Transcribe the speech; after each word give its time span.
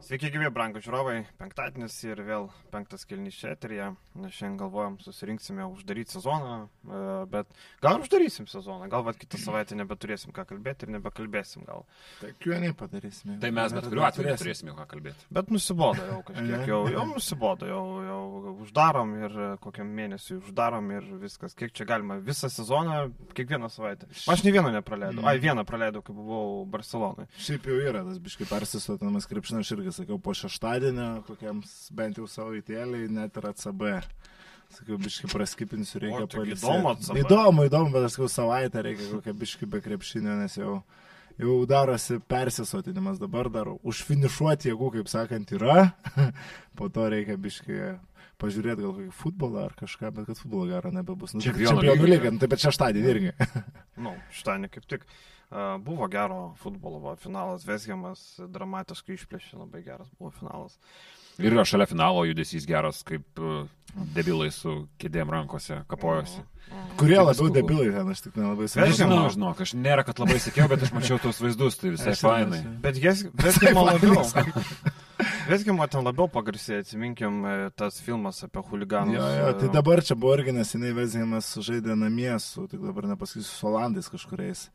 Sveiki, 0.00 0.30
gyvi, 0.32 0.48
brangų 0.48 0.80
žiūrovai. 0.80 1.18
Penktadienis 1.36 1.92
ir 2.06 2.22
vėl 2.24 2.46
penktas 2.72 3.02
kilnys 3.08 3.36
čia 3.36 3.50
eterija. 3.52 3.90
Šiandien 4.16 4.56
galvojam, 4.58 4.96
susirinksime 5.04 5.66
uždaryti 5.68 6.14
sezoną, 6.16 6.54
e, 6.64 7.00
bet 7.30 7.50
gal 7.84 7.98
ir 7.98 8.06
uždarysim 8.06 8.46
sezoną. 8.48 8.88
Gal 8.90 9.04
vad 9.04 9.18
kitą 9.20 9.38
savaitę 9.42 9.76
nebeturėsim 9.76 10.32
ką 10.32 10.46
kalbėti 10.48 10.86
ir 10.86 10.94
nebekalbėsim 10.96 11.66
gal. 11.68 11.84
Tai 12.22 12.30
kiuoniai 12.40 12.72
padarysime. 12.80 13.36
Tai 13.42 13.50
mes 13.58 13.74
bet 13.76 13.88
kuriuo 13.90 14.06
atveju 14.08 14.30
neturėsime 14.30 14.76
ką 14.78 14.86
kalbėti. 14.94 15.28
Bet 15.36 15.52
nusibodo 15.52 16.06
jau 16.08 16.18
kažkiek, 16.30 16.64
jau, 16.72 16.80
jau 16.94 17.04
nusibodo, 17.12 17.68
jau, 17.68 17.84
jau 18.08 18.54
uždarom 18.64 19.14
ir 19.20 19.38
kokiam 19.60 19.92
mėnesiui 20.00 20.40
uždarom 20.40 20.90
ir 20.96 21.12
viskas. 21.26 21.56
Kiek 21.58 21.76
čia 21.76 21.84
galima 21.92 22.16
visą 22.24 22.48
sezoną, 22.48 23.02
kiekvieną 23.36 23.68
savaitę. 23.72 24.08
Aš 24.32 24.46
ne 24.48 24.56
vieną 24.56 24.72
nepraleidau. 24.78 25.28
Ai, 25.28 25.36
vieną 25.44 25.66
praleidau, 25.68 26.02
kai 26.06 26.16
buvau 26.16 26.64
Barcelonai. 26.72 27.28
Šiaip 27.36 27.68
jau 27.68 27.78
yra 27.84 28.04
tas 28.08 28.18
biškai 28.22 28.48
persisotamas 28.50 29.28
krepšinas, 29.30 29.66
aš 29.66 29.89
irgi 29.90 30.04
sakiau, 30.04 30.18
po 30.18 30.34
šeštadienio, 30.34 31.22
kokiam 31.26 31.62
bent 31.92 32.18
jau 32.18 32.26
savaitėlį, 32.28 33.08
net 33.10 33.36
ir 33.36 33.48
ACB. 33.50 33.82
Sakiau, 34.70 34.98
biškai 35.02 35.30
praskipinsiu, 35.32 35.98
reikia 36.00 36.26
palikti. 36.30 36.62
Įdomu. 36.62 36.94
Įdomu, 37.18 37.64
įdomu, 37.66 37.90
bet 37.90 38.06
aš 38.06 38.14
sakau, 38.14 38.28
savaitę 38.30 38.82
reikia 38.86 39.08
kokią 39.10 39.34
biškai 39.34 39.66
be 39.66 39.80
krepšinio, 39.82 40.36
nes 40.38 40.54
jau, 40.56 40.76
jau 41.40 41.56
darosi 41.66 42.20
persisotinimas. 42.22 43.18
Dabar 43.18 43.50
dar 43.50 43.72
užfinišuoti 43.82 44.70
jėgų, 44.70 44.92
kaip 44.98 45.10
sakant, 45.10 45.50
yra. 45.58 45.90
po 46.78 46.88
to 46.88 47.08
reikia 47.10 47.34
biškai 47.34 47.96
pažiūrėti 48.40 48.86
gal 48.86 48.94
kokį 48.94 49.10
futbolą 49.18 49.66
ar 49.66 49.74
kažką, 49.76 50.14
bet 50.14 50.30
kad 50.30 50.38
futbolo 50.38 50.70
gero 50.70 50.94
nebebus. 50.94 51.34
Nu, 51.34 51.42
Čempionų 51.42 51.98
lygą, 52.06 52.36
tai 52.40 52.48
bet 52.54 52.62
šeštadienį 52.62 53.10
irgi. 53.16 53.34
nu, 54.06 54.14
šeštadienį 54.38 54.70
kaip 54.78 54.86
tik. 54.94 55.10
Buvo 55.82 56.06
gero 56.06 56.52
futbolo 56.62 57.00
va, 57.02 57.16
finalas, 57.18 57.64
Vesgiamas 57.66 58.20
dramatiškai 58.54 59.16
išplėšė, 59.16 59.56
labai 59.58 59.82
geras 59.82 60.06
buvo 60.18 60.30
finalas. 60.36 60.76
Ir 61.40 61.54
yra 61.54 61.64
šalia 61.66 61.88
finalo 61.90 62.22
judesys 62.28 62.66
geras, 62.68 63.00
kaip 63.06 63.40
debilai 64.14 64.50
su 64.54 64.84
kėdėm 65.00 65.32
rankose 65.32 65.80
kapojosi. 65.90 66.44
Kurie 67.00 67.18
labiau 67.18 67.50
debilai 67.50 67.88
ten, 67.90 68.12
aš 68.12 68.22
tik 68.26 68.38
nelabai. 68.38 68.68
Aš 68.68 68.96
žinau, 69.00 69.24
žinok, 69.34 69.62
aš 69.64 69.74
nėra, 69.74 70.04
kad 70.06 70.20
labai 70.22 70.38
sakiau, 70.42 70.68
bet 70.70 70.84
aš 70.86 70.92
mačiau 70.94 71.18
tuos 71.22 71.40
vaizdus, 71.42 71.78
tai 71.80 71.94
visai 71.96 72.14
fainai. 72.20 72.60
Bet 72.84 73.00
Vesgiamo 73.00 73.86
labiau. 73.88 74.22
Vesgimo 75.50 75.84
ten 75.90 76.06
labiau 76.06 76.28
pagarsėjo, 76.32 76.84
atsiminkim 76.84 77.42
e, 77.44 77.54
tas 77.76 77.98
filmas 78.04 78.38
apie 78.46 78.62
huliganus. 78.70 79.18
Jo, 79.18 79.26
jo, 79.36 79.50
tai 79.60 79.68
dabar 79.74 80.00
čia 80.06 80.16
buvo 80.16 80.36
irgi 80.38 80.54
neseniai 80.56 80.94
Vesgimas 80.96 81.50
žaidė 81.60 81.96
namie 81.98 82.32
su, 82.40 82.64
tik 82.70 82.80
dabar 82.84 83.08
nepasakysiu, 83.10 83.50
su 83.50 83.68
Olandais 83.68 84.08
kažkuriais. 84.12 84.68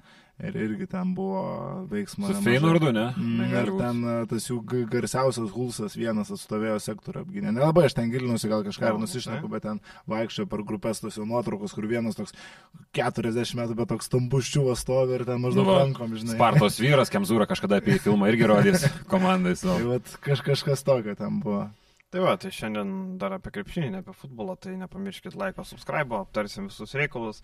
Ir 0.43 0.55
irgi 0.59 0.83
ten 0.91 1.13
buvo 1.15 1.41
veiksmas. 1.87 2.33
Su 2.35 2.41
Feinurdu, 2.43 2.89
ne? 2.91 3.05
Mm, 3.15 3.51
ir 3.55 3.69
ten 3.79 4.01
e, 4.03 4.15
tas 4.27 4.47
jų 4.49 4.57
garsiausias 4.91 5.53
Hulsas 5.53 5.95
vienas 5.95 6.27
atstovėjo 6.35 6.75
sektorių 6.83 7.21
apgynę. 7.23 7.53
Nelabai 7.55 7.85
aš 7.87 7.95
ten 7.95 8.11
gilinusi, 8.11 8.49
gal 8.51 8.65
kažką 8.67 8.89
ir 8.91 8.99
nusišneku, 8.99 9.47
bet 9.53 9.63
ten 9.63 9.79
vaikščiojo 10.11 10.49
per 10.51 10.65
grupės 10.67 10.99
tos 10.99 11.15
jau 11.15 11.23
nuotraukos, 11.29 11.71
kur 11.77 11.87
vienas 11.87 12.19
toks 12.19 12.35
40 12.99 13.55
metų, 13.61 13.77
bet 13.79 13.91
toks 13.93 14.11
stambuščiuvas 14.11 14.83
stovi 14.83 15.15
ir 15.21 15.23
ten 15.29 15.39
maždaug 15.39 15.71
nu, 15.71 15.77
rankom, 15.79 16.19
žinai. 16.19 16.35
Spartos 16.35 16.81
vyras, 16.83 17.13
Kemzūra 17.15 17.47
kažkada 17.47 17.79
apie 17.79 17.95
filmą 18.03 18.27
irgi 18.33 18.51
rodys 18.51 18.89
komandai. 19.13 19.55
So. 19.55 19.79
Tai 19.79 20.35
kažkas 20.51 20.83
tokio 20.83 21.15
ten 21.15 21.39
buvo. 21.39 21.69
Tai 22.13 22.21
va, 22.21 22.35
tai 22.39 22.51
šiandien 22.53 22.91
dar 23.19 23.33
apie 23.35 23.51
krepšinį, 23.55 23.89
ne 23.91 23.99
apie 24.03 24.13
futbolą, 24.15 24.55
tai 24.61 24.75
nepamirškit 24.79 25.35
laiko, 25.39 25.65
subscribe, 25.67 26.15
aptarsim 26.21 26.69
visus 26.69 26.93
reikalus. 26.95 27.41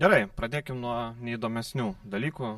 Gerai, 0.00 0.24
pradėkim 0.38 0.80
nuo 0.82 0.96
neįdomesnių 1.20 1.92
dalykų. 2.08 2.56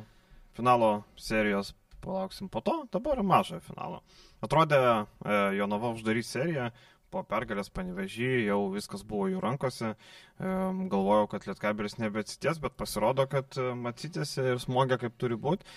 Finalo 0.57 0.91
serijos 1.19 1.73
palauksim 2.01 2.49
po 2.51 2.63
to, 2.65 2.77
dabar 2.91 3.21
mažojo 3.23 3.61
finalo. 3.65 4.01
Atrodė, 4.43 4.79
e, 4.81 5.37
Jonava 5.59 5.93
uždarys 5.95 6.31
seriją, 6.33 6.71
po 7.11 7.21
pergalės 7.27 7.69
panevežį 7.75 8.31
jau 8.47 8.59
viskas 8.73 9.03
buvo 9.07 9.27
jų 9.31 9.41
rankose. 9.43 9.93
E, 9.93 10.51
galvojau, 10.91 11.27
kad 11.31 11.47
Lietkabelis 11.47 11.99
nebeatsities, 12.01 12.61
bet 12.63 12.77
pasirodo, 12.79 13.27
kad 13.31 13.57
e, 13.59 13.71
matytėsi 13.87 14.47
ir 14.55 14.63
smogė 14.63 14.97
kaip 15.03 15.19
turi 15.21 15.37
būti 15.39 15.67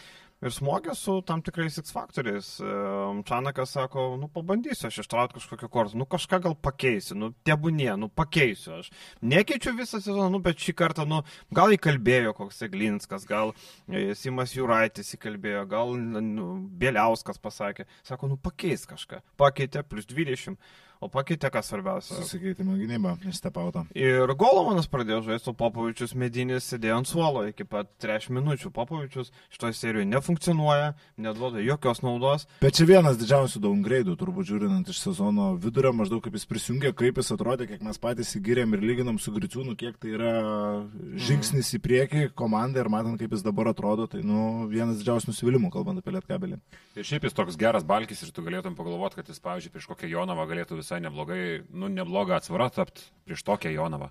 ir 0.44 0.53
smogė 0.55 0.94
su 0.99 1.16
tam 1.27 1.43
tikrais 1.44 1.78
X 1.81 1.94
faktoriais. 1.94 2.49
Čanakas 3.28 3.75
sako, 3.77 4.06
nu 4.21 4.28
pabandysiu 4.32 4.88
aš 4.88 5.00
ištraukti 5.05 5.38
kažkokią 5.38 5.71
kortą, 5.72 5.99
nu 5.99 6.06
kažką 6.10 6.41
gal 6.44 6.56
pakeisiu, 6.56 7.16
nu 7.19 7.31
tebūnie, 7.47 7.91
nu 8.00 8.10
pakeisiu 8.12 8.78
aš. 8.78 8.91
Nekeičiu 9.25 9.75
visą 9.78 10.00
sezoną, 10.00 10.28
nu 10.34 10.43
bet 10.44 10.60
šį 10.60 10.77
kartą, 10.78 11.09
nu 11.09 11.22
gal 11.54 11.75
įkalbėjo 11.77 12.34
koks 12.37 12.65
Eglinskas, 12.69 13.27
gal 13.28 13.54
e, 13.88 14.12
Simas 14.19 14.54
Juraitis 14.56 15.15
įkalbėjo, 15.16 15.66
gal 15.71 15.94
nu, 15.97 16.49
Bieliauskas 16.81 17.41
pasakė, 17.41 17.88
sako, 18.06 18.34
nu 18.34 18.41
pakeis 18.41 18.88
kažką. 18.91 19.22
Pakeitė 19.41 19.84
plus 19.88 20.09
20 20.10 20.59
o 21.04 21.10
pakeitė 21.12 21.50
kas 21.53 21.69
svarbiausia. 21.69 22.16
Susikeitimo 22.22 22.76
gynyba, 22.78 23.15
nestepauta. 23.25 23.84
Ir 23.98 24.31
Golovanas 24.41 24.88
pradėjo 24.91 25.20
žaisti, 25.28 25.50
o 25.53 25.56
Popovičius 25.59 26.15
medinis 26.19 26.69
sėdėjo 26.70 27.00
ant 27.03 27.10
suolo 27.10 27.44
iki 27.50 27.66
pat 27.69 27.91
3 28.03 28.31
minučių. 28.34 28.72
Popovičius 28.75 29.31
šitoje 29.53 29.76
serijoje 29.76 30.09
nefunkcionuoja, 30.10 30.94
neduoda 31.20 31.62
jokios 31.65 32.00
naudos. 32.04 32.48
Bet 32.62 32.78
čia 32.78 32.88
vienas 32.88 33.19
didžiausių 33.20 33.62
downgrade'ų, 33.65 34.16
turbūt 34.20 34.48
žiūrint 34.50 34.91
iš 34.92 35.03
sezono 35.04 35.53
vidurio, 35.60 35.92
maždaug 35.97 36.25
kaip 36.25 36.38
jis 36.38 36.48
prisijungė, 36.48 36.94
kaip 36.97 37.21
jis 37.21 37.32
atrodė, 37.36 37.69
kiek 37.71 37.84
mes 37.84 38.00
patys 38.00 38.34
įgyrėm 38.38 38.76
ir 38.76 38.84
lyginam 38.84 39.21
su 39.21 39.34
Griciūnu, 39.34 39.76
kiek 39.78 39.98
tai 40.00 40.15
yra 40.16 40.32
žingsnis 41.15 41.69
mm. 41.69 41.76
į 41.76 41.82
priekį 41.84 42.25
komandai 42.38 42.84
ir 42.84 42.91
matant, 42.92 43.19
kaip 43.21 43.34
jis 43.34 43.44
dabar 43.44 43.71
atrodo, 43.72 44.09
tai 44.10 44.22
nu, 44.26 44.66
vienas 44.71 45.00
didžiausių 45.00 45.32
nusivylimų, 45.32 45.71
kalbant 45.75 46.00
apie 46.00 46.15
Lietkabelį. 46.16 46.60
Ir 46.94 47.09
šiaip 47.09 47.26
jis 47.26 47.36
toks 47.36 47.59
geras 47.60 47.86
balkis 47.86 48.22
ir 48.25 48.32
tu 48.34 48.44
galėtum 48.47 48.76
pagalvoti, 48.78 49.19
kad 49.21 49.31
jis, 49.31 49.42
pavyzdžiui, 49.44 49.72
prieš 49.75 49.88
kokią 49.91 50.10
Jonavą 50.12 50.47
galėtų 50.50 50.78
visai 50.94 51.00
neblogai, 51.03 51.65
nu, 51.75 51.88
neblogą 51.88 52.37
atsvarą 52.37 52.71
tapti 52.71 53.03
prieš 53.27 53.43
tokią 53.43 53.71
Jonavą. 53.71 54.09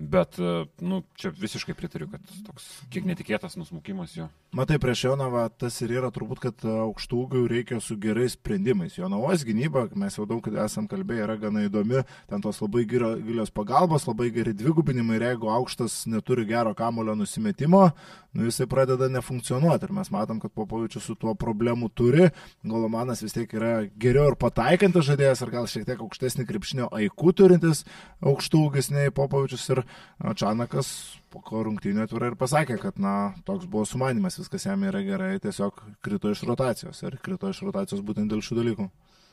Bet, 0.00 0.38
e, 0.38 0.64
nu, 0.80 1.02
čia 1.12 1.28
visiškai 1.36 1.74
pritariu, 1.76 2.06
kad 2.08 2.24
toks 2.46 2.64
kiek 2.88 3.04
netikėtas 3.04 3.58
nusmukimas 3.60 4.14
jo. 4.16 4.30
Matai, 4.56 4.78
prieš 4.80 5.02
Jonavą 5.04 5.42
tas 5.60 5.76
ir 5.84 5.92
yra 5.92 6.08
turbūt, 6.10 6.40
kad 6.40 6.64
aukštų 6.64 7.18
ūgių 7.26 7.42
reikia 7.52 7.82
su 7.84 7.98
gerais 8.00 8.32
sprendimais. 8.32 8.96
Jonavos 8.96 9.44
gynyba, 9.44 9.84
mes 10.00 10.16
jau 10.16 10.24
daug 10.26 10.48
esam 10.64 10.88
kalbėję, 10.88 11.26
yra 11.26 11.36
gana 11.42 11.66
įdomi, 11.66 12.00
ten 12.32 12.40
tos 12.40 12.62
labai 12.64 12.86
gilios 12.88 13.52
pagalbos, 13.52 14.08
labai 14.08 14.30
geri 14.32 14.54
dvigubinimai 14.56 15.18
ir 15.20 15.26
jeigu 15.28 15.52
aukštas 15.52 16.06
neturi 16.08 16.46
gero 16.48 16.72
kamulio 16.74 17.12
nusimetimo, 17.20 17.90
nu 18.32 18.48
jisai 18.48 18.66
pradeda 18.72 19.10
nefunkcionuoti. 19.12 19.84
Ir 19.84 19.94
mes 20.00 20.10
matom, 20.10 20.40
kad 20.40 20.56
Popovičius 20.56 21.10
su 21.10 21.14
tuo 21.14 21.36
problemu 21.36 21.90
turi. 21.92 22.30
Golomanas 22.64 23.20
vis 23.20 23.36
tiek 23.36 23.52
yra 23.52 23.84
geriau 24.00 24.32
ir 24.32 24.38
pataikantis 24.40 25.06
žaidėjas, 25.12 25.44
ar 25.44 25.54
gal 25.54 25.68
šiek 25.68 25.84
tiek 25.86 26.00
aukštesnį 26.00 26.48
krepšinio 26.48 26.88
aikų 26.88 27.36
turintis 27.36 27.84
aukštų 28.24 28.66
ūgis 28.66 28.90
nei 28.96 29.14
Popovičius. 29.14 29.68
Ir 29.76 29.84
Čanakas 30.20 30.90
po 31.32 31.42
ko 31.44 31.62
rungtynė 31.66 32.04
atvirai 32.04 32.32
ir 32.32 32.38
pasakė, 32.40 32.76
kad 32.82 32.98
na, 33.00 33.32
toks 33.46 33.68
buvo 33.70 33.86
sumanimas, 33.88 34.38
viskas 34.40 34.66
jam 34.66 34.82
yra 34.88 35.00
gerai, 35.06 35.36
tiesiog 35.42 35.78
krito 36.04 36.32
iš 36.32 36.44
rotacijos. 36.48 37.02
Ir 37.06 37.16
krito 37.22 37.50
iš 37.52 37.62
rotacijos 37.66 38.04
būtent 38.04 38.32
dėl 38.32 38.42
šių 38.44 38.60
dalykų. 38.60 38.90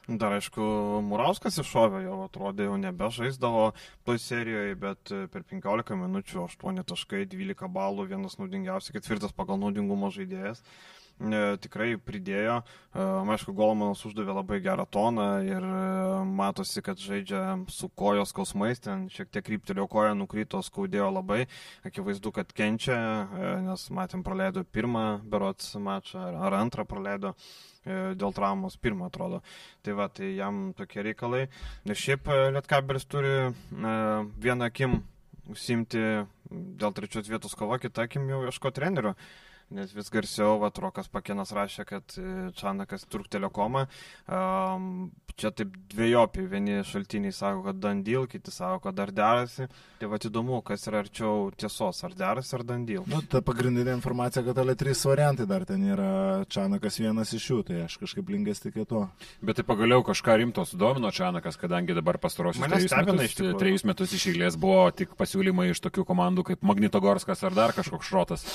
Dar 0.08 0.38
aišku, 0.38 0.64
Murauskas 1.04 1.58
iššovė, 1.60 2.06
jau 2.06 2.22
atrodė, 2.24 2.70
jau 2.70 2.78
nebežaisdavo 2.80 3.74
toj 4.08 4.22
serijoje, 4.24 4.78
bet 4.80 5.12
per 5.34 5.44
15 5.50 5.98
minučių 6.00 6.46
8 6.46 6.86
taškai, 6.88 7.26
12 7.28 7.68
balų, 7.76 8.06
vienas 8.14 8.38
naudingiausias, 8.40 8.94
ketvirtas 8.96 9.36
pagal 9.36 9.60
naudingumo 9.60 10.08
žaidėjas. 10.16 10.64
E, 11.18 11.38
tikrai 11.58 11.96
pridėjo. 11.98 12.60
E, 12.62 13.06
aišku, 13.34 13.54
Golmanas 13.58 14.04
uždavė 14.06 14.36
labai 14.38 14.60
gerą 14.62 14.84
toną 14.86 15.26
ir 15.48 15.64
e, 15.66 15.80
matosi, 16.30 16.84
kad 16.86 17.02
žaidžia 17.02 17.56
su 17.74 17.90
kojos 17.90 18.30
skausmais, 18.34 18.82
ten 18.86 19.08
šiek 19.10 19.32
tiek 19.34 19.48
kryptelio 19.48 19.88
koja 19.90 20.14
nukrito, 20.18 20.62
skaudėjo 20.62 21.08
labai. 21.16 21.48
Akivaizdu, 21.90 22.30
kad 22.36 22.54
kenčia, 22.54 23.00
nes 23.66 23.88
matėm 23.94 24.22
praleido 24.26 24.62
pirmą 24.62 25.24
berots 25.26 25.74
mačą 25.82 26.22
ar 26.46 26.60
antrą 26.60 26.86
praleido 26.86 27.34
dėl 27.88 28.36
traumos 28.36 28.78
pirmą 28.78 29.08
atrodo. 29.08 29.42
Tai 29.82 29.98
va, 29.98 30.10
tai 30.12 30.34
jam 30.36 30.72
tokie 30.78 31.02
reikalai. 31.08 31.46
Ir 31.88 31.98
šiaip 31.98 32.30
Lietkabelis 32.54 33.08
turi 33.10 33.54
vieną 33.72 34.68
akim 34.68 35.00
užsimti 35.50 36.04
dėl 36.52 36.94
trečios 36.94 37.30
vietos 37.32 37.56
kova, 37.58 37.80
kitą 37.82 38.06
akim 38.06 38.28
jau 38.30 38.44
ieško 38.46 38.76
trenerių 38.76 39.16
nes 39.76 39.92
vis 39.92 40.10
garsiau, 40.14 40.58
va, 40.62 40.70
Rokas 40.72 41.10
Pakinas 41.12 41.52
rašė, 41.56 41.84
kad 41.88 42.16
e, 42.20 42.50
Čanakas 42.56 43.04
truktelio 43.12 43.50
komą. 43.54 43.84
Um, 44.32 45.10
čia 45.38 45.52
taip 45.54 45.74
dviejopi, 45.92 46.46
vieni 46.50 46.80
šaltiniai 46.88 47.36
sako, 47.36 47.66
kad 47.68 47.82
dandyl, 47.84 48.26
kiti 48.32 48.54
sako, 48.54 48.80
kad 48.88 48.98
dar 48.98 49.12
derasi. 49.16 49.68
Tai 50.00 50.10
va, 50.12 50.20
įdomu, 50.30 50.62
kas 50.66 50.88
yra 50.90 51.02
arčiau 51.04 51.50
tiesos, 51.58 52.00
ar 52.08 52.16
derasi, 52.18 52.54
ar 52.58 52.64
dandyl. 52.68 53.04
Nu, 53.12 53.20
ta 53.28 53.42
pagrindinė 53.46 53.98
informacija, 53.98 54.46
kad 54.46 54.62
ale 54.64 54.78
trys 54.80 55.04
variantai 55.10 55.50
dar 55.50 55.66
ten 55.68 55.84
yra 55.90 56.46
Čanakas 56.50 57.02
vienas 57.04 57.36
iš 57.36 57.50
jų, 57.52 57.60
tai 57.68 57.84
aš 57.86 58.00
kažkaip 58.06 58.32
linkęs 58.34 58.64
tik 58.64 58.80
to. 58.88 59.04
Bet 59.44 59.60
tai 59.60 59.68
pagaliau 59.68 60.06
kažką 60.08 60.40
rimto 60.42 60.64
sudomino 60.70 61.12
Čanakas, 61.12 61.60
kadangi 61.60 61.98
dabar 61.98 62.22
pastarosius 62.24 62.64
trejus 62.72 62.96
metus, 62.96 63.38
trejus 63.60 63.86
metus 63.90 64.16
iš 64.16 64.30
eilės 64.32 64.58
buvo 64.60 64.88
tik 64.96 65.18
pasiūlymai 65.20 65.70
iš 65.74 65.84
tokių 65.84 66.08
komandų 66.08 66.48
kaip 66.52 66.66
Magnitogorskas 66.68 67.44
ar 67.48 67.58
dar 67.58 67.76
kažkoks 67.78 68.10
šrotas. 68.10 68.48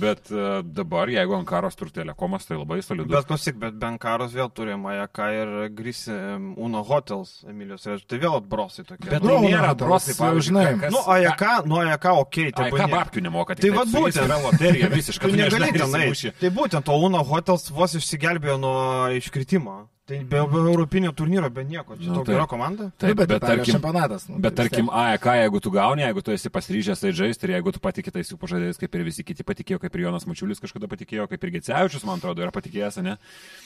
Bet 0.00 0.30
uh, 0.34 0.49
dabar, 0.64 1.08
jeigu 1.12 1.34
Ankaros 1.38 1.76
turi 1.78 1.90
telekomas, 1.94 2.46
tai 2.48 2.56
labai 2.58 2.80
solidus. 2.82 3.10
Bet 3.12 3.26
klausyk, 3.30 3.56
bet 3.62 3.74
Benkaros 3.80 4.32
vėl 4.36 4.50
turi 4.54 4.76
Majaką 4.76 5.28
ir 5.36 5.52
Grisi 5.76 6.10
Uno 6.56 6.82
Hotels, 6.84 7.44
Emilijos. 7.48 7.86
Tai 8.06 8.18
vėl 8.22 8.36
atbrosai 8.40 8.84
tokie. 8.88 9.10
Bet 9.10 9.22
Nu, 9.22 9.36
tai 9.36 9.50
nėra 9.52 9.70
Uno 9.70 9.78
brosai, 9.84 10.14
Hotels, 10.14 10.20
pavyzdžiui, 10.20 10.48
žinai. 10.50 10.80
kas- 10.80 10.92
Nu, 10.92 11.00
Ajaka, 11.16 11.52
nu, 11.66 11.80
Ajaka, 11.84 12.12
okei, 12.24 12.50
Tai 12.52 12.70
tai 12.70 12.78
ką 12.80 12.90
babkių 12.96 13.22
nemoka, 13.28 13.54
Tai 13.54 13.70
vat 13.70 13.88
su 13.88 13.96
jais 13.96 14.16
būtent. 14.16 14.24
yra 14.26 14.38
loterija 14.44 14.88
visiškai. 14.98 15.30
Tu 15.30 15.36
negali 15.36 15.72
tenai. 15.72 16.32
Tai 16.40 16.50
būtent, 16.50 16.88
o 16.88 16.98
Uno 17.06 17.22
Hotels 17.24 17.68
vos 17.70 17.94
išsigelbėjo 17.94 18.58
nuo 18.60 19.08
iškritimo. 19.16 19.88
Tai 20.10 20.18
be, 20.26 20.40
be 20.50 20.58
Europinio 20.58 21.12
turnyro, 21.14 21.46
be 21.54 21.62
nieko. 21.64 21.94
Čia 22.00 22.10
Nu, 22.10 22.24
taip. 22.24 22.34
gera 22.34 22.46
komanda. 22.50 22.88
Taip, 22.98 23.14
bet, 23.14 23.28
bet 23.30 23.38
Italijos 23.38 23.62
tarkim, 23.62 23.74
čempionatas. 23.78 24.24
nu, 24.28 24.38
Bet 24.42 24.56
tai 24.58 24.66
tarkim, 24.66 24.88
AEK, 24.90 25.26
jeigu 25.38 25.60
tu 25.62 25.70
gauni, 25.70 26.02
jeigu 26.02 26.22
tu 26.26 26.34
esi 26.34 26.50
pasiryžęs 26.50 27.00
tai 27.04 27.12
žaisti 27.14 27.46
ir 27.46 27.52
jeigu 27.54 27.72
tu 27.76 27.78
patikė 27.84 28.10
tais 28.16 28.32
jų 28.32 28.38
pažadėjais, 28.42 28.80
kaip 28.82 28.94
ir 28.98 29.04
visi 29.06 29.22
kiti 29.24 29.46
patikėjo, 29.46 29.78
kaip 29.84 29.94
ir 29.94 30.02
Jonas 30.08 30.26
Mačiulis 30.26 30.58
kažkada 30.60 30.88
patikėjo, 30.90 31.28
kaip 31.30 31.44
ir 31.46 31.52
Gecevičius, 31.60 32.04
man 32.08 32.18
atrodo, 32.18 32.42
yra 32.42 32.50
patikėjęs, 32.50 32.98
ne? 33.06 33.16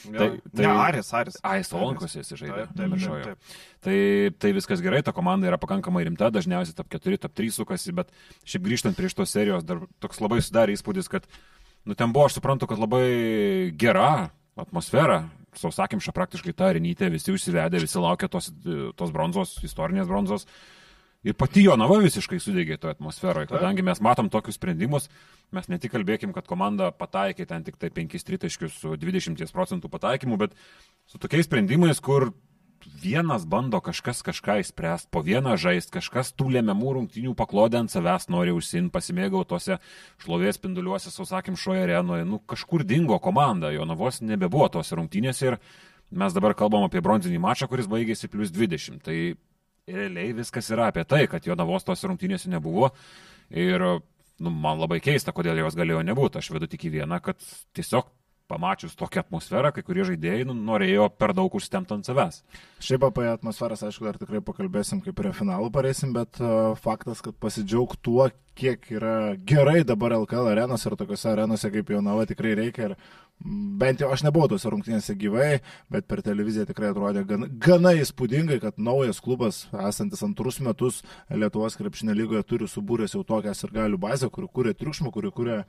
Tai, 0.05 0.17
Tai- 0.17 0.29
tai, 0.53 0.61
ne, 0.61 0.71
Aris, 0.85 1.09
Aris. 1.13 1.39
Ai, 1.43 1.63
Solonkose 1.65 2.19
esi 2.21 2.37
žaidė. 2.37 2.67
Taip, 2.75 2.77
taip, 2.77 2.99
taip, 2.99 3.23
taip. 3.25 3.37
Tai, 3.85 3.97
tai 4.39 4.51
viskas 4.53 4.81
gerai, 4.85 5.01
ta 5.01 5.11
komanda 5.11 5.47
yra 5.49 5.57
pakankamai 5.57 6.05
rimta, 6.05 6.29
dažniausiai 6.29 6.75
top 6.77 6.89
4, 6.93 7.17
top 7.25 7.33
3 7.33 7.49
sukasi, 7.57 7.91
bet 7.93 8.09
šiaip 8.45 8.63
grįžtant 8.69 8.95
prie 8.97 9.09
šitos 9.09 9.33
serijos, 9.33 9.65
dar 9.65 9.81
toks 9.99 10.21
labai 10.21 10.39
sudarė 10.45 10.73
įspūdis, 10.77 11.09
kad, 11.09 11.25
nu 11.85 11.93
ten 11.97 12.13
buvo, 12.13 12.25
aš 12.29 12.37
suprantu, 12.39 12.65
kad 12.69 12.77
labai 12.81 13.71
gera 13.77 14.29
atmosfera, 14.57 15.25
sausakimša 15.59 16.13
praktiškai 16.15 16.53
ta 16.57 16.71
rinytė, 16.75 17.09
visi 17.13 17.33
užsivedė, 17.33 17.81
visi 17.83 18.01
laukia 18.01 18.29
tos, 18.31 18.51
tos 18.97 19.13
bronzos, 19.15 19.57
istorinės 19.65 20.09
bronzos. 20.09 20.47
Ir 21.25 21.33
pati 21.33 21.63
Jonava 21.65 21.97
visiškai 22.03 22.37
sudegė 22.37 22.75
toje 22.77 22.93
atmosferoje, 22.93 23.47
kadangi 23.49 23.81
mes 23.85 23.97
matom 24.05 24.27
tokius 24.29 24.59
sprendimus, 24.59 25.07
mes 25.55 25.69
ne 25.71 25.79
tik 25.81 25.95
kalbėkim, 25.95 26.35
kad 26.35 26.45
komanda 26.45 26.91
pataikė 26.93 27.47
ten 27.49 27.65
tik 27.65 27.79
tai 27.81 27.89
5 27.89 28.27
tritaškius 28.27 28.75
su 28.83 28.93
20 29.01 29.41
procentų 29.55 29.89
pataikymu, 29.89 30.37
bet 30.37 30.53
su 31.09 31.17
tokiais 31.21 31.49
sprendimais, 31.49 31.97
kur 31.97 32.29
vienas 32.83 33.45
bando 33.45 33.79
kažkas 33.81 34.21
kažką 34.25 34.59
įspręsti, 34.61 35.09
po 35.11 35.21
vieną 35.25 35.55
žaisti, 35.59 35.93
kažkas 35.97 36.31
tų 36.37 36.49
lemiamų 36.57 36.93
rungtinių 36.97 37.35
paklodę 37.37 37.79
ant 37.81 37.93
savęs 37.93 38.29
nori 38.33 38.53
užsin, 38.55 38.89
pasimėgau 38.93 39.43
tose 39.47 39.79
šlovės 40.23 40.59
spinduliuose, 40.59 41.11
sausakym, 41.13 41.57
šoje 41.59 41.85
arenoje, 41.85 42.25
nu 42.25 42.39
kažkur 42.39 42.85
dingo 42.87 43.19
komanda, 43.19 43.71
jo 43.75 43.85
navos 43.85 44.21
nebebuvo 44.21 44.69
tose 44.77 44.97
rungtynėse 44.97 45.51
ir 45.51 45.59
mes 46.11 46.33
dabar 46.33 46.55
kalbam 46.57 46.85
apie 46.87 47.01
bronzinį 47.05 47.41
mačą, 47.41 47.69
kuris 47.71 47.89
baigėsi 47.91 48.29
plus 48.31 48.53
20. 48.53 49.01
Tai 49.05 49.17
realiai 49.87 50.33
viskas 50.33 50.69
yra 50.73 50.89
apie 50.91 51.05
tai, 51.05 51.25
kad 51.31 51.45
jo 51.45 51.57
navos 51.57 51.85
tose 51.85 52.09
rungtynėse 52.09 52.49
nebuvo 52.49 52.91
ir 53.49 53.81
nu, 54.39 54.51
man 54.51 54.81
labai 54.81 54.99
keista, 55.03 55.33
kodėl 55.35 55.61
jos 55.63 55.77
galėjo 55.77 56.03
nebūti. 56.05 56.41
Aš 56.41 56.51
vedu 56.55 56.69
tik 56.71 56.87
į 56.87 56.97
vieną, 56.99 57.21
kad 57.23 57.41
tiesiog 57.77 58.09
pamačius 58.51 58.95
tokią 58.97 59.23
atmosferą, 59.25 59.71
kai 59.73 59.83
kurie 59.85 60.05
žaidėjai 60.07 60.45
nu, 60.49 60.55
norėjo 60.67 61.07
per 61.17 61.33
daug 61.37 61.53
užstemti 61.57 61.95
ant 61.95 62.07
savęs. 62.07 62.41
Šiaip 62.83 63.07
apie 63.07 63.27
atmosferas, 63.31 63.83
aišku, 63.85 64.05
dar 64.07 64.19
tikrai 64.21 64.41
pakalbėsim, 64.45 65.01
kai 65.05 65.15
prie 65.17 65.33
finalų 65.35 65.71
pareisim, 65.73 66.13
bet 66.15 66.41
uh, 66.43 66.73
faktas, 66.79 67.23
kad 67.25 67.37
pasidžiaug 67.41 67.97
tuo, 68.05 68.29
kiek 68.55 68.87
yra 68.95 69.35
gerai 69.47 69.83
dabar 69.87 70.15
LKL 70.17 70.51
arenos 70.53 70.85
ir 70.85 70.95
tokiuose 70.99 71.29
arenose 71.31 71.71
kaip 71.73 71.91
Jonava 71.93 72.25
tikrai 72.29 72.55
reikia. 72.57 72.89
Ir 72.89 72.95
bent 73.79 73.99
jau 73.99 74.09
aš 74.13 74.23
nebuvau 74.25 74.47
tose 74.51 74.69
rungtynėse 74.71 75.15
gyvai, 75.19 75.59
bet 75.91 76.07
per 76.07 76.21
televiziją 76.25 76.65
tikrai 76.69 76.93
atrodė 76.93 77.25
gana, 77.27 77.49
gana 77.67 77.91
įspūdingai, 77.99 78.61
kad 78.63 78.79
naujas 78.79 79.19
klubas, 79.23 79.65
esantis 79.89 80.23
antrus 80.25 80.61
metus 80.63 81.01
Lietuvos 81.29 81.75
krepšinio 81.79 82.15
lygoje, 82.15 82.45
turi 82.47 82.69
subūręs 82.71 83.17
jau 83.17 83.25
tokią 83.27 83.53
ir 83.55 83.75
galių 83.75 83.99
bazę, 84.07 84.31
kuri 84.31 84.47
kūrė 84.55 84.75
triukšmą, 84.79 85.11
kuri 85.13 85.33
kūrė 85.35 85.59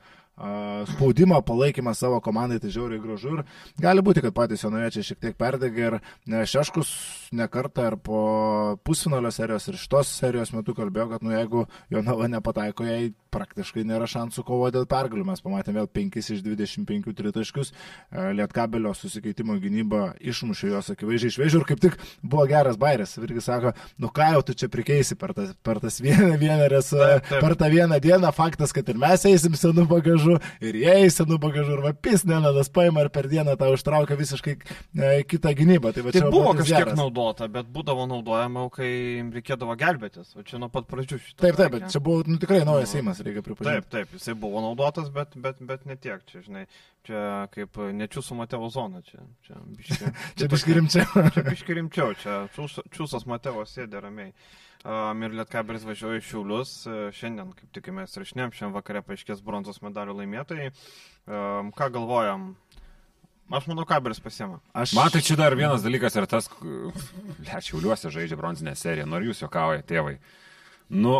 spaudimą, 0.85 1.41
palaikymą 1.41 1.93
savo 1.97 2.19
komandai, 2.21 2.59
tai 2.61 2.69
žiauriai 2.69 3.01
gražu. 3.01 3.39
Ir 3.39 3.45
gali 3.81 4.03
būti, 4.05 4.21
kad 4.21 4.35
patys 4.37 4.61
jonaviečiai 4.61 5.07
šiek 5.07 5.19
tiek 5.23 5.37
perdegė 5.37 5.87
ir 5.87 5.95
ne, 6.29 6.43
Šeškus 6.45 6.91
ne 7.33 7.47
kartą 7.49 7.87
ir 7.89 7.97
po 7.97 8.19
pusfinalio 8.85 9.31
serijos 9.33 9.65
ir 9.67 9.79
šitos 9.81 10.11
serijos 10.13 10.53
metu 10.53 10.75
kalbėjo, 10.77 11.09
kad 11.15 11.25
nu, 11.25 11.33
jeigu 11.33 11.65
Jonava 11.89 12.29
nepataiko, 12.29 12.76
Okay. 12.79 13.11
Praktiškai 13.31 13.83
nėra 13.87 14.07
šansų 14.09 14.43
kovo 14.47 14.69
dėl 14.73 14.85
pergalių. 14.89 15.25
Mes 15.27 15.43
pamatėme 15.43 15.81
vėl 15.81 15.89
5 15.91 16.19
iš 16.23 16.43
25 16.45 17.13
tritaškius, 17.17 17.73
E, 18.11 18.31
Lietkabelio 18.37 18.93
susikeitimo 18.95 19.57
gynyba 19.59 20.13
išmušė 20.23 20.69
jos 20.71 20.91
akivaizdžiai 20.93 21.31
iš 21.33 21.37
vėžių 21.41 21.59
ir 21.59 21.65
kaip 21.67 21.81
tik 21.83 21.97
buvo 22.23 22.45
geras 22.47 22.77
bairis. 22.79 23.17
Irgi 23.19 23.41
sako, 23.43 23.73
nu 23.99 24.07
ką 24.13 24.29
jau 24.35 24.43
tu 24.47 24.55
čia 24.57 24.69
prikeisi 24.71 25.17
per 25.19 25.33
tas, 25.35 25.51
per 25.65 25.81
tas 25.83 25.99
vieną, 26.03 26.37
vienerės, 26.39 26.91
Taip, 26.93 27.27
taip. 27.27 27.41
per 27.43 27.55
tą 27.59 27.69
vieną 27.73 27.99
dieną. 28.03 28.31
Faktas, 28.37 28.71
kad 28.75 28.87
ir 28.89 28.99
mes 29.01 29.25
eisim 29.27 29.57
senų 29.59 29.87
bagažų, 29.91 30.37
ir 30.63 30.79
jie 30.83 30.93
eis 31.03 31.19
senų 31.19 31.39
bagažų, 31.43 31.77
ir 31.77 31.83
vapis 31.89 32.23
nenadas 32.29 32.71
paima 32.73 33.03
ir 33.05 33.11
per 33.13 33.27
dieną 33.31 33.57
tą 33.59 33.71
užtraukia 33.75 34.17
visiškai 34.19 34.55
e, 34.55 35.11
kitą 35.27 35.53
gynybą. 35.57 35.93
Tai, 35.95 36.05
va, 36.07 36.15
Tai 36.15 36.23
buvo 36.31 36.55
kažkiek 36.61 36.85
geras. 36.85 36.97
naudota, 36.99 37.49
bet 37.51 37.67
būdavo 37.73 38.07
naudojama, 38.09 38.67
kai 38.73 38.91
reikėdavo 39.35 39.75
gelbėtis. 39.79 40.31
O 40.37 40.45
čia 40.47 40.61
nuo 40.61 40.71
pat 40.71 40.87
pradžių 40.87 41.19
šitą. 41.19 41.41
Taip, 41.43 41.59
taip, 41.59 41.75
bet 41.75 41.91
čia 41.91 42.01
buvo 42.03 42.23
nu, 42.27 42.39
tikrai 42.41 42.63
naujas 42.67 42.95
Nu, 42.97 43.16
įimas, 43.17 43.25
reikia 43.25 43.43
pripažinti. 43.45 43.81
Taip, 43.81 43.89
taip, 43.91 44.13
jisai 44.17 44.35
buvo 44.37 44.61
naudotas, 44.61 45.09
bet, 45.13 45.35
bet, 45.35 45.59
bet 45.59 45.85
ne 45.85 45.95
tiek. 45.95 46.21
Čia, 46.27 46.41
žinai, 46.45 46.65
čia 47.07 47.47
kaip 47.53 47.77
nečių 47.77 48.23
su 48.23 48.37
Matevo 48.37 48.69
zona. 48.69 49.01
Čia, 49.01 49.19
čia 49.45 49.57
biški, 49.77 50.13
Čia 50.37 50.47
biški 50.51 50.77
rimčiau. 50.77 51.25
čia 51.35 51.43
biški 51.47 51.77
rimčiau. 51.79 52.15
Čia 52.21 52.39
Čiūs- 52.55 52.85
čiūsas 52.93 53.27
Matevo 53.27 53.65
sėdė 53.65 54.03
ramiai. 54.03 54.33
Um, 54.87 55.23
ir 55.25 55.33
Lietkabelis 55.35 55.83
važiuoja 55.87 56.21
į 56.21 56.25
Šiaulius. 56.27 56.73
Šiandien, 57.17 57.51
kaip 57.57 57.71
tik 57.75 57.89
mes 57.95 58.13
rašinėm, 58.13 58.53
šiandien 58.55 58.75
vakare 58.77 59.01
paaiškės 59.03 59.41
bronzos 59.43 59.81
medalių 59.83 60.19
laimėtojai. 60.21 60.69
Um, 61.27 61.73
ką 61.75 61.89
galvojam? 61.97 62.51
Aš 63.47 63.67
manau, 63.69 63.85
Kabelis 63.87 64.19
pasiema. 64.19 64.59
Aš... 64.75 64.91
Man 64.95 65.07
tai 65.11 65.21
čia 65.23 65.37
dar 65.39 65.55
vienas 65.55 65.83
dalykas 65.83 66.17
yra 66.19 66.27
tas, 66.27 66.49
lečiauliuose 67.47 68.11
žaidžia 68.11 68.35
bronzinę 68.39 68.73
seriją, 68.75 69.07
nors 69.07 69.27
jūs 69.29 69.45
juokauja 69.45 69.85
tėvai. 69.87 70.17
Nu, 70.89 71.19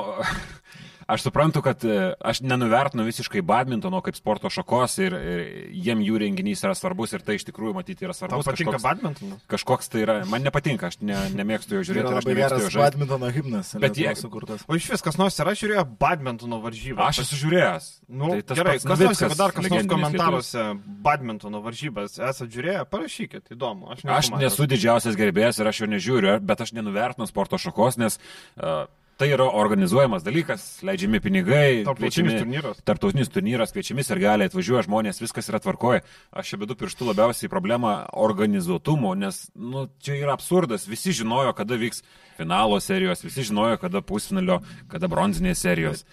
aš 1.08 1.22
suprantu, 1.24 1.62
kad 1.62 1.86
e, 1.86 2.14
aš 2.20 2.42
nenuvertinu 2.44 3.04
visiškai 3.08 3.42
badmintono 3.42 4.02
kaip 4.04 4.16
sporto 4.20 4.50
šakos 4.52 4.98
ir, 5.00 5.14
ir 5.16 5.44
jiem 5.72 6.02
jų 6.04 6.20
renginys 6.24 6.64
yra 6.68 6.74
svarbus 6.76 7.16
ir 7.16 7.24
tai 7.24 7.38
iš 7.40 7.48
tikrųjų 7.48 7.76
matyti 7.78 8.08
yra 8.08 8.16
svarbus. 8.16 8.48
patinka 8.48 8.74
Kažkoks, 8.76 8.84
badmintonas? 8.84 9.46
kažkoks 9.48 9.92
tai 9.94 10.04
yra, 10.04 10.18
man 10.28 10.44
nepatinka, 10.44 10.92
aš 10.92 11.00
ne, 11.00 11.16
nemėgstu 11.40 11.78
jo 11.78 11.84
Tai 11.84 11.88
žiūrėti, 11.90 12.12
aš 12.12 12.28
labai 12.28 12.36
geras 12.42 12.78
badmintono 12.82 13.32
himnas. 13.38 13.72
Bet 13.84 14.00
jie 14.00 14.12
sukurtas. 14.20 14.68
O 14.68 14.76
iš 14.80 14.90
vis, 14.92 15.06
kas 15.08 15.20
nors 15.20 15.40
yra 15.44 15.56
žiūrėjo 15.56 15.86
badmintono 16.04 16.60
varžybas. 16.68 17.08
Aš 17.08 17.24
esu 17.24 17.42
žiūrėjęs. 17.46 17.90
Nu, 18.08 18.34
tai 18.44 18.60
gerai, 18.60 18.76
pats 18.76 18.88
kas 18.92 19.04
nors, 19.08 19.24
jeigu 19.24 19.40
dar 19.40 19.56
kas 19.56 19.72
nors 19.72 19.90
komentaruose 19.96 20.68
badmintono 21.08 21.64
varžybas 21.64 22.20
esate 22.20 22.52
žiūrėję, 22.52 22.84
parašykit, 22.92 23.56
įdomu. 23.56 23.94
Aš, 23.96 24.04
Aš 24.18 24.34
nesu 24.36 24.68
didžiausias 24.68 25.16
gerbėjas 25.20 25.60
ir 25.64 25.72
aš 25.72 25.84
jo 25.84 25.92
nežiūriu, 25.96 26.38
bet 26.44 26.64
aš 26.64 26.76
nenuvertinu 26.76 27.28
sporto 27.30 27.60
šakos, 27.62 28.00
nes 28.00 28.20
uh, 28.60 28.88
tai 29.18 29.32
yra 29.34 29.48
organizuojamas 29.60 30.26
dalykas, 30.26 30.66
leidžiami 30.86 31.22
pinigai, 31.24 31.84
Tarptautinis 31.88 32.38
turnyras. 32.38 32.84
Tarptautinis 32.86 33.32
turnyras, 33.34 33.74
kviečiami 33.74 34.06
ir 34.06 34.22
gali 34.22 34.48
atvažiuoja 34.50 34.86
žmonės, 34.86 35.22
viskas 35.24 35.50
yra 35.50 35.62
tvarkoje. 35.64 36.04
Aš 36.32 36.54
čia 36.54 36.62
bedu 36.62 36.78
pirštų 36.78 37.10
labiausiai 37.10 37.52
problemą 37.52 37.98
organizuotumo, 38.14 39.16
nes 39.18 39.48
nu, 39.56 39.88
čia 40.04 40.20
yra 40.22 40.38
absurdas. 40.38 40.88
Visi 40.88 41.16
žinojo, 41.18 41.56
kada 41.58 41.80
vyks 41.82 42.04
finalo 42.38 42.80
serijos, 42.80 43.24
visi 43.24 43.44
žinojo, 43.44 43.78
kada 43.82 44.02
pusfinalio, 44.06 44.60
kada 44.92 45.10
bronzinės 45.10 45.62
serijos. 45.66 46.04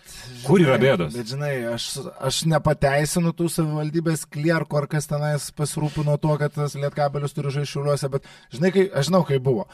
Kur 0.47 0.63
yra 0.65 0.79
bėdos? 0.81 1.13
Bet 1.19 1.29
žinai, 1.29 1.53
aš, 1.75 1.89
aš 2.25 2.41
nepateisinu 2.49 3.35
tų 3.37 3.51
savivaldybės 3.53 4.25
klierkų 4.33 4.81
ar 4.81 4.89
kas 4.95 5.09
tenais 5.11 5.51
pasirūpino 5.57 6.17
tuo, 6.23 6.39
kad 6.41 6.55
tas 6.57 6.77
lietkabelis 6.81 7.37
turi 7.37 7.53
žaisti 7.53 7.75
šiuliuose, 7.75 8.11
bet 8.15 8.29
žinai, 8.55 8.73
kai, 8.75 8.87
aš 8.89 9.11
žinau, 9.11 9.21
kai 9.29 9.41
buvo. 9.45 9.67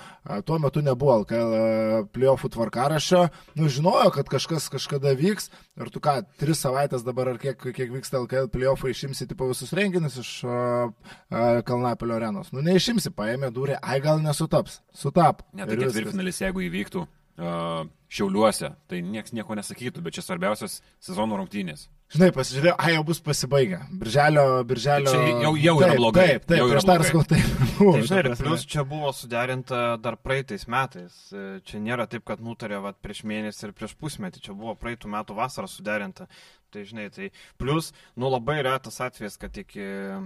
Tuo 0.49 0.59
metu 0.63 0.83
nebuvo 0.85 1.21
LKL 1.23 1.55
a, 1.55 2.03
playoffų 2.11 2.51
tvarkarašio, 2.57 3.20
nu 3.59 3.69
žinojo, 3.73 4.11
kad 4.15 4.31
kažkas 4.33 4.69
kažkada 4.73 5.13
vyks 5.19 5.51
ir 5.81 5.93
tu 5.93 6.03
ką, 6.03 6.21
tris 6.41 6.63
savaitės 6.65 7.05
dabar 7.07 7.33
ar 7.35 7.41
kiek, 7.43 7.61
kiek 7.61 7.93
vyksta 7.93 8.21
LKL 8.23 8.51
playoffai, 8.53 8.95
išimsi 8.95 9.29
tipo 9.31 9.49
visus 9.51 9.73
renginius 9.77 10.21
iš 10.23 10.33
a, 10.45 10.59
a, 10.89 11.47
Kalnapilio 11.67 12.19
arenos. 12.19 12.53
Nu 12.55 12.65
neišimsi, 12.67 13.13
paėmė 13.17 13.53
durė, 13.55 13.79
ai 13.83 14.01
gal 14.05 14.23
nesutaps. 14.25 14.81
Sutapo. 14.97 15.47
Ne, 15.53 15.67
Ir 15.67 15.75
tai 15.75 15.81
ketvirtfinalis, 15.85 16.43
jeigu 16.43 16.67
įvyktų 16.67 17.05
uh, 17.05 17.87
Šiauliuose, 18.11 18.73
tai 18.91 19.05
niekas 19.07 19.35
nieko 19.37 19.55
nesakytų, 19.59 20.03
bet 20.03 20.17
čia 20.19 20.27
svarbiausias 20.27 20.81
sezono 21.03 21.39
rungtynės. 21.39 21.89
Žinai, 22.11 22.33
pasižiūrėjau, 22.35 22.75
ai 22.83 22.95
jau 22.97 23.03
bus 23.07 23.21
pasibaigę. 23.23 23.77
Birželio, 24.01 24.43
birželio. 24.67 25.13
Čia 25.15 25.35
jau- 25.45 25.53
jau 25.63 25.75
yra 25.79 25.91
taip, 25.93 25.99
blogai. 26.01 26.25
Taip, 26.27 26.47
taip, 26.51 26.59
Jau 26.59 26.67
yra 26.73 26.81
aš 26.81 26.87
dar 26.89 27.05
sakau, 27.07 27.23
taip. 27.23 27.51
Tai 27.81 28.01
žinai, 28.03 28.19
ir 28.25 28.35
plus 28.41 28.65
čia 28.67 28.83
buvo 28.85 29.13
suderinta 29.15 29.83
dar 30.03 30.17
praeitais 30.19 30.67
metais. 30.67 31.15
E, 31.31 31.61
Čia 31.63 31.79
nėra 31.79 32.09
taip, 32.11 32.25
kad 32.27 32.43
nutarė 32.43 32.81
vat, 32.83 32.99
prieš 32.99 33.23
mėnesį 33.31 33.69
ir 33.69 33.75
prieš 33.79 33.95
pusmetį. 34.01 34.43
Čia 34.43 34.57
buvo 34.59 34.75
praeitų 34.75 35.07
metų 35.13 35.37
vasarą 35.39 35.71
suderinta. 35.71 36.27
Tai 36.71 36.83
žinai, 36.87 37.07
tai 37.15 37.31
plus, 37.59 37.93
nu 38.19 38.29
labai 38.31 38.59
retas 38.63 38.99
atvejis, 39.03 39.39
kad 39.39 39.55
iki 39.63 39.81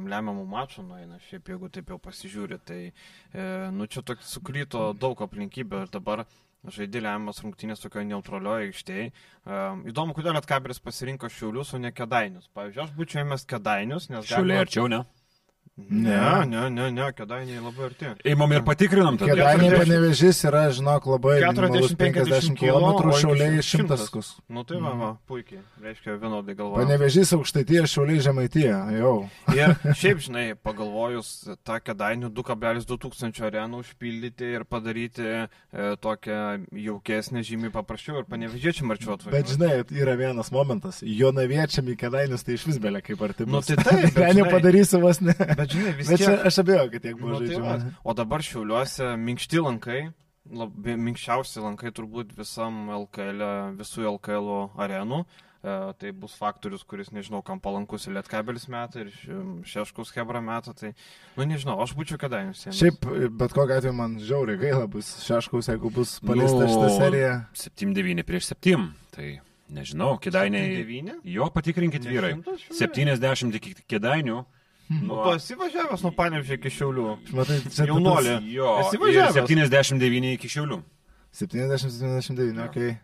lemiamų 0.09 0.45
mačų 0.49 0.87
nueina. 0.89 1.21
Šiaip 1.29 1.53
jeigu 1.53 1.69
taip 1.73 1.93
jau 1.93 2.01
pasižiūri, 2.01 2.59
tai, 2.65 2.81
e, 3.33 3.47
nu 3.77 3.87
čia 3.87 4.01
toks 4.05 4.33
sukryto 4.39 4.91
daug 4.97 5.21
aplinkybių 5.25 5.85
ir 5.85 5.93
dabar 5.95 6.25
žaidė 6.73 7.03
lemiamas 7.05 7.43
rungtynės 7.45 7.83
tokioje 7.83 8.09
neutralioje 8.09 8.71
aikštėje. 8.71 9.11
Um, 9.45 9.83
įdomu, 9.91 10.17
kodėl 10.17 10.37
Lietkabelis 10.39 10.81
pasirinko 10.85 11.29
Šiaulius, 11.33 11.75
o 11.77 11.81
ne 11.83 11.93
Kedainius. 11.93 12.49
Pavyzdžiui, 12.57 12.85
aš 12.87 12.95
būčiau 12.97 13.25
ėmęs 13.25 13.47
Kedainius, 13.51 14.09
nes... 14.13 14.25
Šiauliai 14.31 14.65
arčiau, 14.65 14.89
ne? 14.93 15.03
Ne, 15.77 16.47
ne, 16.47 16.69
ne, 16.71 16.91
ne, 16.95 17.07
Kedainiai 17.13 17.59
labai 17.59 17.89
arti. 17.89 18.07
Eimom 18.31 18.53
ir 18.55 18.63
patikrinam 18.63 19.17
tada. 19.19 19.33
Kedainiai 19.35 19.73
40 19.73 19.81
panevežys 19.83 20.43
yra, 20.47 20.61
žinok, 20.71 21.09
labai 21.11 21.33
40-50 21.43 21.97
50 21.99 22.59
km, 22.61 23.11
šiauliai 23.19 23.59
100 23.59 23.97
kus. 24.15 24.29
Nu 24.47 24.63
tai 24.63 24.79
va, 24.79 24.93
va, 25.01 25.09
puikiai. 25.27 25.65
Reiškia, 25.83 26.15
vienodai 26.23 26.55
galvoju. 26.55 26.79
Panevežys 26.79 27.35
aukštaitėje, 27.35 27.89
šiauliai 27.91 28.23
žemaitėje, 28.23 28.77
jau. 29.01 29.15
Ir 29.51 29.75
šiaip, 29.99 30.23
žinai, 30.29 30.45
pagalvojus, 30.63 31.33
tą 31.67 31.81
Kedainių 31.83 32.31
2,2 32.39 33.01
tūkstančio 33.03 33.49
arenų 33.51 33.83
užpildyti 33.83 34.53
ir 34.61 34.67
padaryti 34.71 35.27
e, 35.27 35.43
tokią 36.07 36.39
jaukesnę, 36.85 37.43
žymiai 37.51 37.75
paprasčiau 37.75 38.23
ir 38.23 38.31
panevežėčiam 38.31 38.95
arčiau 38.95 39.17
atvažiuoti. 39.17 39.35
Bet 39.35 39.51
žinai, 39.57 39.83
yra 40.05 40.15
vienas 40.23 40.55
momentas. 40.55 41.03
Jonaviečiam 41.03 41.91
į 41.91 41.99
Kedainius 42.07 42.47
tai 42.47 42.55
iš 42.61 42.69
vis 42.71 42.79
belė 42.79 43.03
kaip 43.03 43.27
arti. 43.27 43.51
Nu, 43.51 43.59
tai 43.67 43.75
taip, 43.83 44.07
bet 44.15 44.33
žinai- 44.39 44.49
padarysiu 44.55 45.03
vos 45.03 45.19
ne. 45.25 45.35
Bet 45.64 45.64
žinai, 45.71 45.93
vis 45.99 46.09
Bet 46.09 46.19
čia 46.21 46.31
tiek. 46.37 46.45
aš 46.47 46.59
abejoju, 46.65 46.91
kad 46.91 47.03
tiek 47.03 47.17
buvo 47.21 47.33
Nu, 47.33 47.39
tai 47.39 47.47
žaidžiama. 47.49 47.77
va. 47.77 47.91
o 48.05 48.15
dabar 48.15 48.43
šiauliuose 48.43 49.17
minkšti 49.17 49.59
lankai, 49.65 50.03
labai 50.53 50.97
minkščiausi 50.97 51.61
lankai 51.65 51.91
turbūt 51.97 52.35
visam 52.37 52.89
LKL, 52.91 53.43
visų 53.81 54.05
LKL 54.19 54.53
arenų. 54.77 55.25
E, 55.65 55.75
tai 55.97 56.11
bus 56.13 56.35
faktorius, 56.37 56.83
kuris, 56.85 57.09
nežinau, 57.09 57.41
kam 57.43 57.57
palankus 57.59 58.05
ir 58.07 58.13
Lietkabelis 58.13 58.67
metą, 58.69 59.01
ir 59.01 59.09
Šeškus 59.65 60.11
Hebra 60.13 60.43
metą. 60.45 60.75
Tai, 60.77 60.91
nu, 61.39 61.45
nežinau, 61.49 61.79
aš 61.81 61.95
būčiau 61.97 62.19
kadainius. 62.21 62.67
Šiaip, 62.69 63.01
bet 63.33 63.55
kokiu 63.57 63.73
atveju 63.79 63.95
man 63.97 64.19
žiauriai 64.21 64.61
gaila 64.61 64.85
bus 64.87 65.09
šeškaus, 65.25 65.71
jeigu 65.73 65.89
bus 65.91 66.19
paleista 66.21 66.67
Nu, 66.67 66.69
šitą 66.69 66.91
seriją. 66.99 67.33
7-9 67.57 68.23
prieš 68.29 68.51
7. 68.53 68.91
Tai 69.17 69.31
nežinau, 69.73 70.19
kėdainiai. 70.21 70.85
9? 70.85 71.15
Jo, 71.33 71.49
patikrinkit 71.49 72.05
vyrai. 72.05 72.35
70 72.77 73.57
iki 73.57 73.73
kėdainių. 73.89 74.45
Nu, 74.89 75.17
tu 75.17 75.33
esi 75.33 75.57
važiavęs 75.57 76.03
nuo 76.05 76.13
Panevižio 76.13 76.59
iki 76.59 76.73
Šiaulių. 76.73 77.07
Matai, 77.37 77.57
čia 77.73 77.87
Jaunuolė. 77.89 78.37
Jo, 78.53 78.75
Esi 78.83 78.99
ir 78.99 79.03
važiavęs? 79.07 79.39
79 79.41 80.35
iki 80.37 80.51
šiaulių. 80.53 80.83
70-79, 81.35 82.61
okei. 82.69 82.95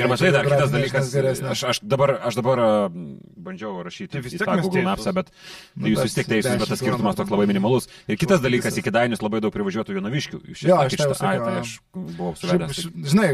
Ir 0.00 0.08
matai, 0.08 0.30
dar 0.32 0.46
kitas 0.48 0.72
dalykas. 0.72 1.12
Aš, 1.52 1.62
aš 1.68 1.80
dabar, 1.84 2.14
aš 2.26 2.38
dabar 2.38 2.62
bandžiau 2.90 3.82
rašyti 3.84 4.14
Tai 4.16 4.22
vis 4.24 4.34
tiek 4.34 4.48
Google. 4.48 4.84
Mapsą, 4.88 5.12
bet 5.14 5.28
Nu, 5.76 5.84
tai 5.84 5.92
jūs 5.92 6.06
vis 6.08 6.16
tiek 6.16 6.30
teisūs, 6.30 6.56
bet 6.56 6.64
10 6.64 6.72
tas 6.72 6.80
skirtumas 6.80 7.18
toks 7.18 7.34
labai 7.34 7.46
minimalus. 7.50 7.90
Ir 8.08 8.18
kitas 8.20 8.40
dalykas, 8.40 8.78
į 8.80 8.86
Kedainius 8.88 9.20
labai 9.20 9.42
daug 9.44 9.52
privažiuotų 9.54 9.98
Jonaviškių. 9.98 10.40
Iš 10.54 10.64
Jo, 10.70 10.80
aš 10.86 10.96
tai 10.96 11.36
aš 11.60 11.74
buvau 11.92 12.32
suvedęs. 12.40 12.86
žinai, 13.12 13.30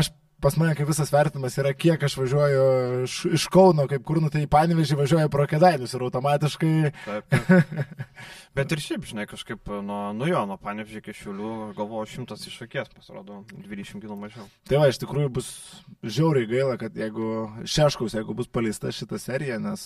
aš 0.00 0.10
pas 0.46 0.56
mane 0.60 0.76
kaip 0.78 0.86
visas 0.86 1.10
vertimas 1.10 1.56
yra, 1.58 1.72
kiek 1.74 2.02
aš 2.06 2.14
važiuoju 2.20 2.66
iš, 3.02 3.18
iš 3.34 3.46
Kauno, 3.50 3.88
kaip 3.90 4.04
kur, 4.06 4.20
nu 4.22 4.30
tai 4.30 4.44
į 4.44 4.50
Panevežį 4.52 5.00
važiuoju 5.00 5.32
pro 5.32 5.46
Kedainius 5.50 5.96
ir 5.96 6.06
automatiškai 6.06 6.74
Taip, 7.04 7.34
taip. 7.34 7.72
Bet 8.56 8.72
ir 8.72 8.80
šiaip, 8.80 9.04
žinai, 9.04 9.26
kažkaip 9.28 9.68
nuo, 9.84 10.00
nu 10.16 10.28
jo, 10.30 10.40
nuo 10.48 10.56
Panevižio 10.60 11.02
iki 11.02 11.12
Šiaulių, 11.18 11.50
galvoju, 11.76 12.08
šimtas 12.14 12.46
iš 12.48 12.60
akies 12.64 12.88
pasirodo, 12.94 13.42
20 13.52 14.00
km 14.00 14.16
mažiau. 14.22 14.46
Tai 14.70 14.80
va, 14.80 14.86
iš 14.88 15.00
tikrųjų 15.02 15.32
bus 15.36 15.50
žiauriai 16.00 16.48
gaila, 16.48 16.78
kad 16.80 16.96
jeigu 16.96 17.50
Šeškus, 17.68 18.16
jeigu 18.16 18.36
bus 18.38 18.48
paleista 18.48 18.92
šita 18.94 19.20
serija, 19.20 19.58
nes, 19.60 19.82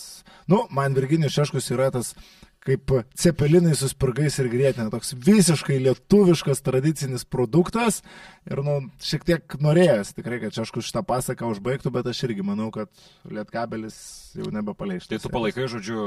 nu, 0.50 0.62
man 0.76 0.94
Virginijus 0.94 1.34
Šeškus 1.40 1.72
yra 1.74 1.90
tas 1.94 2.12
kaip 2.64 2.92
cepelinai 3.16 3.72
su 3.78 3.88
spirgais 3.88 4.36
ir 4.42 4.50
grėtinė, 4.52 4.90
toks 4.92 5.14
visiškai 5.16 5.78
lietuviškas 5.86 6.60
tradicinis 6.66 7.24
produktas 7.24 8.02
ir, 8.48 8.60
nu, 8.66 8.76
šiek 9.04 9.24
tiek 9.28 9.56
norėjęs 9.64 10.12
tikrai, 10.16 10.40
kad 10.42 10.56
Šeškus 10.56 10.90
šitą 10.90 11.04
pasaką 11.08 11.48
užbaigtų, 11.54 11.92
bet 11.94 12.10
aš 12.12 12.24
irgi 12.28 12.44
manau, 12.44 12.68
kad 12.74 12.90
Lietkabelis 13.30 13.96
jau 14.36 14.50
nebepaleis. 14.52 15.08
Tai 15.10 15.20
tu 15.22 15.32
palaikai, 15.32 15.70
žodžiu, 15.72 16.02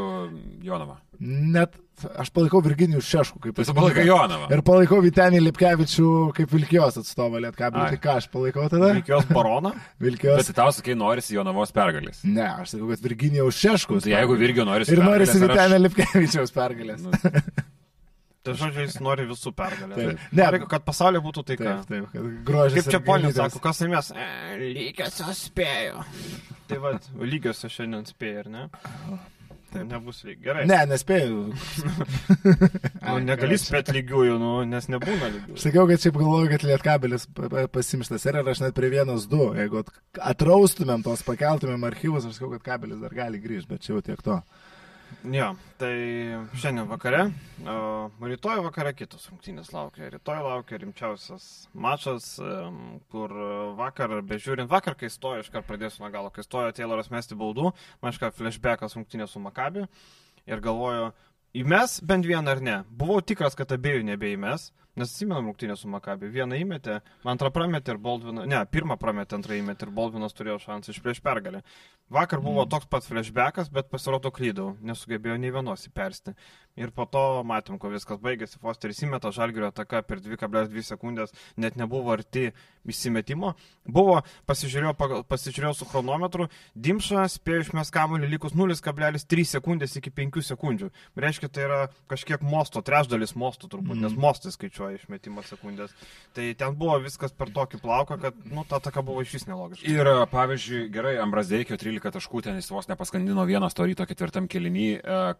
Jonavą. 0.65 0.99
Net 1.23 1.75
aš 2.19 2.29
palaikau 2.33 2.59
Virginijų 2.65 3.01
Šeškų 3.05 3.39
kaip 3.43 3.57
Tai 3.59 3.65
tu 3.67 3.75
palaikai 3.77 4.05
Jonavą. 4.07 4.47
Ir 4.51 4.63
palaikau 4.65 4.99
Vitenį 5.03 5.41
Lipkevičių 5.43 6.07
kaip 6.35 6.53
Vilkijos 6.53 6.97
atstovą. 6.99 7.41
Lietkabelį. 7.43 7.85
Tai 7.93 7.99
ką 8.01 8.15
aš 8.19 8.27
palaikau 8.33 8.65
tada? 8.71 8.89
Reikėjo 8.97 9.19
baroną. 9.29 9.73
Vilkijos. 10.03 10.41
Bet 10.41 10.57
tau 10.57 10.73
sakai, 10.75 10.95
norisi 10.99 11.37
Jonavos 11.37 11.73
pergalės. 11.75 12.23
Ne, 12.25 12.45
aš 12.63 12.73
sakau, 12.73 12.89
kad 12.91 13.05
Virginijaus 13.05 13.59
Šeškus. 13.61 14.07
Tai 14.07 14.15
jeigu 14.15 14.37
Virgio 14.39 14.65
norisi 14.67 14.95
Ir 14.95 15.03
norisi 15.05 15.37
pergalės, 15.37 15.99
ar 16.41 16.42
Lipkevičiaus 16.43 16.55
pergalės. 16.59 17.01
Nu, 17.03 17.11
Tai 18.43 18.51
žodžiu, 18.59 18.81
jis 18.83 18.97
nori 18.99 19.23
visų 19.23 19.53
pergalę. 19.55 19.95
Taip. 19.95 20.23
Ne, 20.35 20.47
Ne, 20.51 20.65
kad 20.67 20.83
pasaulyje 20.83 21.21
būtų 21.23 21.43
taika. 21.47 21.77
taip, 21.87 21.87
taip, 21.87 22.07
kad 22.11 22.25
grožis. 22.43 22.81
Kaip 22.83 22.91
čia 22.91 22.99
gėlytės. 23.07 23.37
sako, 23.39 23.59
kas 23.63 23.79
laimės? 23.79 24.09
E, 24.19 24.25
lygiosios 24.75 25.45
spėjo. 25.47 26.01
Tai 26.67 26.79
va, 26.83 26.91
lygiosios 27.23 27.71
šiandien 27.71 28.03
spėjo, 28.09 28.41
ar 28.43 28.49
ne? 28.51 28.65
Tai 29.71 29.85
nebus 29.87 30.19
lygiai. 30.27 30.43
Gerai. 30.43 30.65
Ne, 30.67 30.81
nespėjau. 30.91 31.37
Nu, 33.03 33.15
negali 33.23 33.55
spėti 33.59 33.95
lygiųjų, 33.97 34.35
nu, 34.41 34.51
nes 34.67 34.85
nebūna 34.91 35.27
lygiųjų. 35.33 35.57
Sakiau, 35.63 35.87
kad 35.89 36.03
šiaip 36.03 36.15
galvoju, 36.19 36.49
kad 36.53 36.63
Lietkabelis 36.67 37.25
pa- 37.35 37.49
pa- 37.51 37.65
pasimštas 37.71 38.23
ir 38.29 38.37
aš 38.43 38.61
net 38.63 38.75
prie 38.77 38.89
vienas 38.93 39.25
du. 39.31 39.49
Jeigu 39.57 39.81
at- 39.83 39.91
atraustumėm 40.33 41.03
tos, 41.05 41.23
pakeltumėm 41.27 41.83
archyvus, 41.89 42.27
aš 42.29 42.37
sakau, 42.39 42.51
kad 42.57 42.63
kabelis 42.73 42.99
dar 43.03 43.15
gali 43.15 43.39
grįžti, 43.43 43.67
bet 43.73 43.83
čia 43.87 43.93
jau 43.95 44.01
tiek 44.03 44.21
to. 44.23 44.39
Jo, 45.23 45.53
tai 45.79 45.93
šiandien 46.59 46.83
vakare, 46.89 47.21
o 47.63 48.09
rytoj 48.27 48.59
vakare 48.65 48.91
kitos 48.91 49.29
rungtynės 49.29 49.69
laukia. 49.71 50.09
Rytoj 50.11 50.41
laukia 50.43 50.79
rimčiausias 50.81 51.45
mačas, 51.71 52.25
kur 53.13 53.31
vakar, 53.79 54.17
bežiūrint, 54.27 54.67
vakar, 54.67 54.97
kai 54.99 55.07
stojo, 55.07 55.45
iškart 55.45 55.69
pradėsiu 55.69 56.03
nuo 56.03 56.11
galo, 56.11 56.33
kai 56.33 56.43
stojo 56.43 56.75
Tayloras 56.75 57.07
mesti 57.13 57.39
baudų, 57.39 57.71
man 58.03 58.11
iškart 58.11 58.35
flashbackas 58.35 58.97
rungtynės 58.99 59.31
su 59.31 59.39
Makabi 59.39 59.85
ir 60.43 60.63
galvoju, 60.65 61.13
įmes 61.55 62.01
bent 62.03 62.27
vieną 62.27 62.57
ar 62.57 62.63
ne. 62.67 62.77
Buvau 62.91 63.23
tikras, 63.23 63.55
kad 63.55 63.71
abiejų 63.71 64.03
nebeįmes, 64.11 64.73
nes 64.95 65.09
atsimenam 65.09 65.45
rungtynę 65.49 65.75
su 65.77 65.89
Makabi. 65.89 66.29
Vieną 66.33 66.59
įmetė, 66.61 66.99
antrą 67.25 67.49
prametė 67.53 67.95
ir 67.95 68.01
Baldvinas, 68.03 68.47
ne, 68.49 68.59
pirmą 68.69 68.97
prametė, 69.01 69.39
antrą 69.39 69.57
įmetė 69.57 69.87
ir 69.87 69.93
Baldvinas 69.95 70.35
turėjo 70.37 70.59
šansą 70.63 70.93
iš 70.93 71.01
prieš 71.03 71.21
pergalę. 71.25 71.63
Vakar 72.13 72.43
buvo 72.43 72.65
toks 72.69 72.85
pat 72.85 73.05
flashbackas, 73.07 73.71
bet 73.73 73.89
pasirodo 73.89 74.29
klydau, 74.31 74.73
nesugebėjau 74.85 75.39
nei 75.41 75.53
vienos 75.55 75.87
įpersti. 75.87 76.35
Ir 76.77 76.91
po 76.93 77.05
to 77.09 77.41
matėm, 77.45 77.79
kuo 77.81 77.89
viskas 77.93 78.19
baigėsi. 78.21 78.59
Fosteris 78.61 79.01
įmeta 79.05 79.31
žalgerio 79.33 79.69
ataka 79.69 80.01
per 80.05 80.21
2,2 80.21 80.83
sekundės, 80.85 81.33
net 81.57 81.77
nebuvo 81.77 82.13
arti 82.13 82.51
įsimetimo. 82.89 83.53
Buvo, 83.85 84.19
pasižiūrėjau, 84.49 85.23
pasižiūrėjau 85.29 85.73
su 85.77 85.87
chronometru, 85.89 86.49
Dimša 86.75 87.25
spėjo 87.31 87.67
išmes 87.67 87.93
kamuolį 87.93 88.29
likus 88.35 88.53
0,3 88.57 89.47
sekundės 89.55 89.97
iki 89.97 90.13
5 90.13 90.41
sekundžių. 90.49 90.89
Reiškia, 91.17 91.49
tai 91.49 91.65
yra 91.67 91.79
kažkiek 92.11 92.43
mosto, 92.45 92.81
trečdalis 92.85 93.35
mosto 93.39 93.69
turbūt, 93.71 93.97
mm. 93.97 94.05
nes 94.07 94.17
mostai 94.19 94.53
skaičiuoja 94.53 94.82
išmetimo 94.93 95.43
sekundės. 95.47 95.93
Tai 96.35 96.49
ten 96.59 96.75
buvo 96.79 96.97
viskas 97.03 97.33
per 97.37 97.53
tokį 97.55 97.79
plauką, 97.83 98.19
kad, 98.21 98.43
nu, 98.51 98.65
ta 98.67 98.81
ataka 98.81 99.03
buvo 99.05 99.23
iš 99.23 99.37
vis 99.37 99.47
nelogiška. 99.49 99.87
Ir, 99.87 100.11
pavyzdžiui, 100.33 100.83
gerai, 100.93 101.15
Ambrasdeikio 101.23 101.79
13 101.79 102.17
taškų 102.17 102.43
ten 102.47 102.59
jis 102.59 102.71
vos 102.73 102.89
nepaskandino 102.91 103.47
vieną 103.49 103.71
storyto 103.73 104.07
ketvirtam 104.09 104.49
kelinį, 104.51 104.87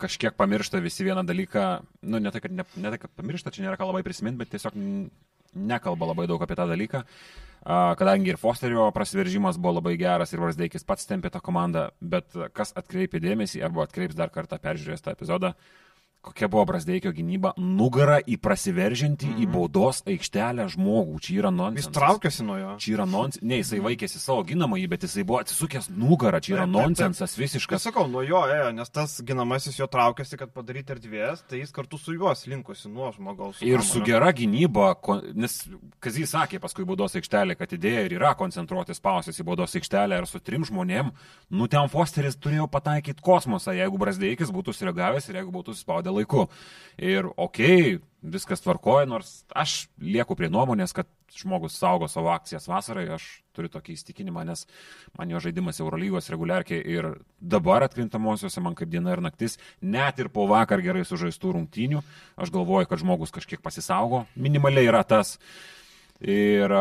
kažkiek 0.02 0.38
pamiršta 0.40 0.82
visi 0.84 1.08
vieną 1.08 1.26
dalyką, 1.28 1.68
nu, 2.08 2.24
ne 2.24 2.34
tai, 2.34 2.44
kad, 2.46 2.56
ne, 2.56 2.68
ne 2.80 2.96
tai, 2.96 3.02
kad 3.04 3.16
pamiršta, 3.20 3.54
čia 3.54 3.68
nėra 3.68 3.80
ką 3.80 3.92
labai 3.92 4.06
prisiminti, 4.08 4.40
bet 4.44 4.54
tiesiog 4.56 4.78
nekalba 5.54 6.10
labai 6.12 6.28
daug 6.30 6.42
apie 6.42 6.58
tą 6.58 6.68
dalyką. 6.70 7.04
Kadangi 7.64 8.34
ir 8.34 8.40
Fosterio 8.42 8.90
prasiveržimas 8.92 9.56
buvo 9.62 9.78
labai 9.78 9.94
geras 10.00 10.34
ir 10.34 10.42
Varsdeikis 10.44 10.84
pats 10.84 11.08
tempė 11.08 11.32
tą 11.32 11.40
komandą, 11.44 11.86
bet 12.02 12.36
kas 12.58 12.74
atkreipė 12.76 13.22
dėmesį 13.24 13.64
arba 13.64 13.86
atkreips 13.86 14.18
dar 14.20 14.34
kartą 14.34 14.60
peržiūrėjęs 14.60 15.06
tą 15.06 15.14
epizodą, 15.16 15.54
kokia 16.24 16.48
buvo 16.48 16.64
Brasdeikio 16.72 17.12
gynyba, 17.12 17.52
nugara 17.60 18.20
į 18.24 18.38
prasiveržinti 18.40 19.28
mm 19.28 19.34
-hmm. 19.34 19.44
į 19.44 19.52
baudos 19.52 20.04
aikštelę 20.08 20.68
žmogų. 20.72 21.20
Čia 21.20 21.34
yra 21.42 21.52
Jis 21.52 21.58
nonsensas. 21.58 21.94
traukėsi 21.98 22.46
nuo 22.48 22.58
jo. 22.58 22.76
Čia 22.80 22.94
yra 22.96 23.06
nonsensas. 23.06 23.44
Ne, 23.44 23.58
jisai 23.60 23.80
vaikėsi 23.84 24.20
savo 24.24 24.44
ginamąjį, 24.44 24.88
bet 24.88 25.04
jisai 25.04 25.24
buvo 25.24 25.40
atsisukęs 25.44 25.90
nugarą. 25.90 26.40
Čia 26.40 26.56
yra 26.56 26.66
nonsensas 26.66 27.34
Kas 27.34 27.40
visiškas. 27.40 27.84
sakau, 27.84 28.08
nuo 28.08 28.22
jo 28.24 28.40
ėjo, 28.48 28.72
nes 28.74 28.90
tas 28.90 29.22
ginamasis 29.22 29.80
jo 29.80 29.88
traukėsi, 29.88 30.38
kad 30.38 30.54
padaryti 30.54 30.94
erdvės, 30.96 31.44
tai 31.50 31.60
jis 31.60 31.72
kartu 31.72 31.98
su 31.98 32.14
juos 32.14 32.48
linkusi 32.48 32.90
nuo 32.90 33.12
žmogaus. 33.12 33.62
Ir 33.62 33.82
su 33.82 34.00
kamuolio. 34.00 34.06
gera 34.06 34.32
gynyba, 34.32 34.96
nes 35.36 35.70
Kazys 36.00 36.32
sakė 36.32 36.60
paskui 36.60 36.86
baudos 36.86 37.16
aikštelė, 37.16 37.56
kad 37.58 37.74
idėja 37.74 38.06
ir 38.06 38.16
yra 38.16 38.34
koncentruotis 38.36 39.00
pausis 39.00 39.40
į 39.40 39.44
baudos 39.44 39.76
aikštelę 39.76 40.18
ir 40.18 40.26
su 40.26 40.40
trim 40.40 40.64
žmonėm, 40.64 41.12
nu 41.50 41.68
ten 41.68 41.90
Fosteris 41.90 42.36
turėjo 42.36 42.68
pataikyti 42.72 43.22
kosmosą, 43.22 43.74
jeigu 43.76 43.98
Brasdeikis 43.98 44.52
būtų 44.54 44.74
sureagavęs 44.74 45.30
ir 45.30 45.36
jeigu 45.42 45.52
būtų 45.52 45.76
spaudę 45.76 46.13
laiku. 46.16 46.48
Ir 47.02 47.28
okei, 47.34 47.96
okay, 47.96 48.02
viskas 48.24 48.64
tvarkoja, 48.64 49.06
nors 49.10 49.44
aš 49.56 49.88
lieku 50.00 50.36
prie 50.40 50.48
nuomonės, 50.52 50.94
kad 50.96 51.10
žmogus 51.34 51.76
saugo 51.80 52.08
savo 52.08 52.32
akcijas 52.32 52.68
vasarai, 52.70 53.06
aš 53.16 53.26
turiu 53.56 53.70
tokį 53.74 53.96
įstikinimą, 53.98 54.46
nes 54.48 54.66
man 55.18 55.32
jo 55.34 55.42
žaidimas 55.44 55.82
Eurolygos 55.82 56.30
reguliarkiai 56.32 56.82
ir 56.96 57.10
dabar 57.40 57.86
atkrintamosiose 57.88 58.64
man 58.64 58.78
kaip 58.80 58.92
diena 58.94 59.16
ir 59.16 59.24
naktis, 59.26 59.58
net 59.82 60.22
ir 60.22 60.32
po 60.34 60.46
vakar 60.50 60.82
gerai 60.86 61.04
sužaistų 61.08 61.56
rungtynių, 61.58 62.04
aš 62.38 62.54
galvoju, 62.54 62.90
kad 62.90 63.04
žmogus 63.04 63.34
kažkiek 63.36 63.64
pasisaugo, 63.66 64.24
minimaliai 64.36 64.90
yra 64.92 65.04
tas. 65.04 65.38
Ir 66.24 66.72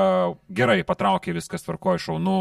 gerai, 0.54 0.82
patraukė 0.86 1.34
viskas 1.34 1.64
tvarkoja 1.66 1.98
šaunu, 1.98 2.36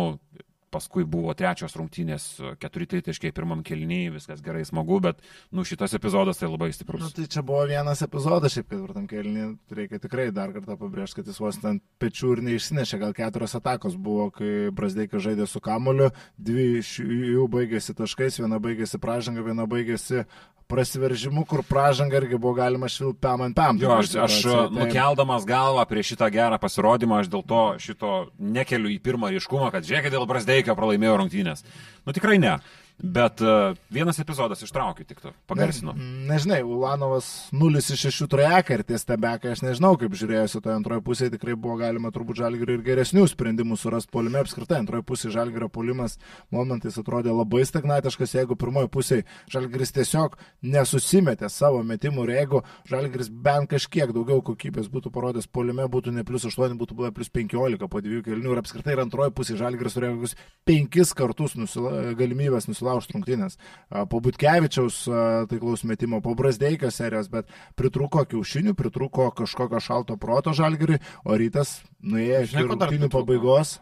paskui 0.72 1.06
buvo 1.08 1.34
trečios 1.38 1.76
rungtynės, 1.78 2.28
keturi 2.62 2.88
tritaškiai 2.90 3.34
pirmam 3.36 3.64
kelnyje, 3.68 4.14
viskas 4.16 4.44
gerai, 4.46 4.64
smagu, 4.68 5.00
bet, 5.04 5.20
nu, 5.52 5.66
šitas 5.68 5.96
epizodas 5.98 6.40
tai 6.40 6.50
labai 6.50 6.72
stiprus. 6.76 7.04
Nu, 7.04 7.12
tai 7.16 7.28
čia 7.32 7.44
buvo 7.46 7.66
vienas 7.70 8.04
epizodas, 8.06 8.56
šiaip 8.56 8.70
ketvirtam 8.72 9.08
kelnyje, 9.12 9.50
reikia 9.76 10.02
tikrai 10.04 10.30
dar 10.36 10.54
kartą 10.56 10.78
pabrėžti, 10.80 11.20
kad 11.20 11.32
jis 11.32 11.42
vos 11.44 11.60
ant 11.68 11.84
pečių 12.02 12.36
ir 12.38 12.44
neišsinešė, 12.48 13.02
gal 13.04 13.16
keturios 13.18 13.58
atakos 13.60 13.98
buvo, 14.00 14.30
kai 14.36 14.72
Brasdeikas 14.76 15.26
žaidė 15.28 15.50
su 15.50 15.62
kamoliu, 15.64 16.12
dvi 16.40 16.70
iš 16.80 16.96
jų 17.04 17.50
baigėsi 17.52 17.98
taškais, 17.98 18.40
viena 18.42 18.62
baigėsi 18.64 19.02
pražanga, 19.02 19.44
viena 19.46 19.68
baigėsi 19.70 20.26
prasiveržimu, 20.72 21.44
kur 21.50 21.64
pražanga 21.68 22.18
irgi 22.22 22.40
buvo 22.40 22.56
galima 22.58 22.90
švilpti 22.92 23.22
pam 23.22 23.46
ant 23.48 23.58
pam. 23.58 23.80
Jo, 23.82 23.98
aš, 24.00 24.16
aš 24.26 24.38
tai... 24.48 24.68
nukeldamas 24.80 25.48
galvą 25.48 25.86
prieš 25.90 26.14
šitą 26.14 26.32
gerą 26.34 26.60
pasirodymą, 26.62 27.22
aš 27.22 27.32
dėl 27.34 27.44
to 27.48 27.64
šito 27.84 28.14
nekeliu 28.40 28.92
į 28.94 29.02
pirmą 29.04 29.34
ryškumą, 29.36 29.72
kad 29.76 29.88
žiūrėkit, 29.88 30.16
dėl 30.16 30.28
Brasdeikio 30.30 30.78
pralaimėjo 30.80 31.18
rungtynės. 31.22 31.66
Nu 32.08 32.16
tikrai 32.16 32.40
ne. 32.42 32.58
Bet 33.02 33.42
uh, 33.42 33.74
vienas 33.90 34.20
epizodas 34.22 34.62
ištraukė 34.62 35.06
tik 35.10 35.22
to, 35.24 35.32
pagarsino. 35.50 35.96
Ne, 35.98 36.28
nežinai, 36.30 36.60
Ulanovas 36.62 37.50
0 37.56 37.82
iš 37.82 38.06
6 38.06 38.28
trajeką 38.30 38.78
ir 38.78 38.84
tie 38.86 39.00
stebekai, 39.02 39.56
aš 39.56 39.64
nežinau, 39.66 39.96
kaip 39.98 40.14
žiūrėjusi 40.18 40.62
toje 40.62 40.76
antroje 40.78 41.02
pusėje, 41.08 41.34
tikrai 41.34 41.56
buvo 41.58 41.80
galima 41.82 42.12
turbūt 42.14 42.38
žalgirių 42.44 42.78
ir 42.78 42.84
geresnių 42.86 43.26
sprendimų 43.32 43.78
surasti 43.82 44.14
polime. 44.14 44.44
Apskritai, 44.44 44.84
antroje 44.84 45.06
pusėje 45.08 45.34
žalgirio 45.34 45.70
polimas 45.74 46.20
momentais 46.54 47.00
atrodė 47.02 47.34
labai 47.34 47.64
stagnatiškas, 47.66 48.36
jeigu 48.38 48.58
pirmoje 48.62 48.92
pusėje 48.94 49.26
žalgiris 49.50 49.96
tiesiog 49.98 50.38
nesusimetė 50.62 51.50
savo 51.50 51.82
metimų 51.82 52.28
ir 52.28 52.34
jeigu 52.36 52.64
žalgiris 52.92 53.34
bent 53.34 53.72
kažkiek 53.74 54.14
daugiau 54.14 54.44
kokybės 54.46 54.92
būtų 54.94 55.10
parodęs 55.14 55.50
polime, 55.50 55.90
būtų 55.90 56.14
ne 56.14 56.26
plus 56.28 56.46
8, 56.46 56.78
būtų 56.78 57.00
buvę 57.02 57.12
plus 57.18 57.34
15 57.34 57.90
po 57.90 58.02
dviejų 58.06 58.28
kelnių 58.30 58.54
ir 58.54 58.62
apskritai 58.62 58.94
ir 58.94 59.04
antroje 59.08 59.34
pusėje 59.34 59.62
žalgiris 59.64 59.98
turėjo 59.98 60.20
kokius 60.20 60.38
penkis 60.68 61.14
kartus 61.18 61.58
nusila, 61.58 62.14
galimybės 62.18 62.70
nusilaužti 62.70 62.91
sulaužti 62.92 63.16
rungtynės. 63.16 63.58
Po 64.10 64.20
Butkevičiaus 64.24 65.04
taiklaus 65.50 65.84
metimo, 65.88 66.22
po 66.22 66.36
Brasdeikio 66.36 66.92
serijos, 66.92 67.30
bet 67.32 67.48
pritruko 67.80 68.26
kiaušinių, 68.26 68.76
pritruko 68.76 69.32
kažkokio 69.32 69.80
šalto 69.80 70.18
proto 70.18 70.54
žalgiriui, 70.54 71.00
o 71.24 71.38
rytas 71.38 71.82
nuėjo 72.04 72.44
iki 72.48 72.66
rungtynių 72.68 73.10
pabaigos. 73.12 73.80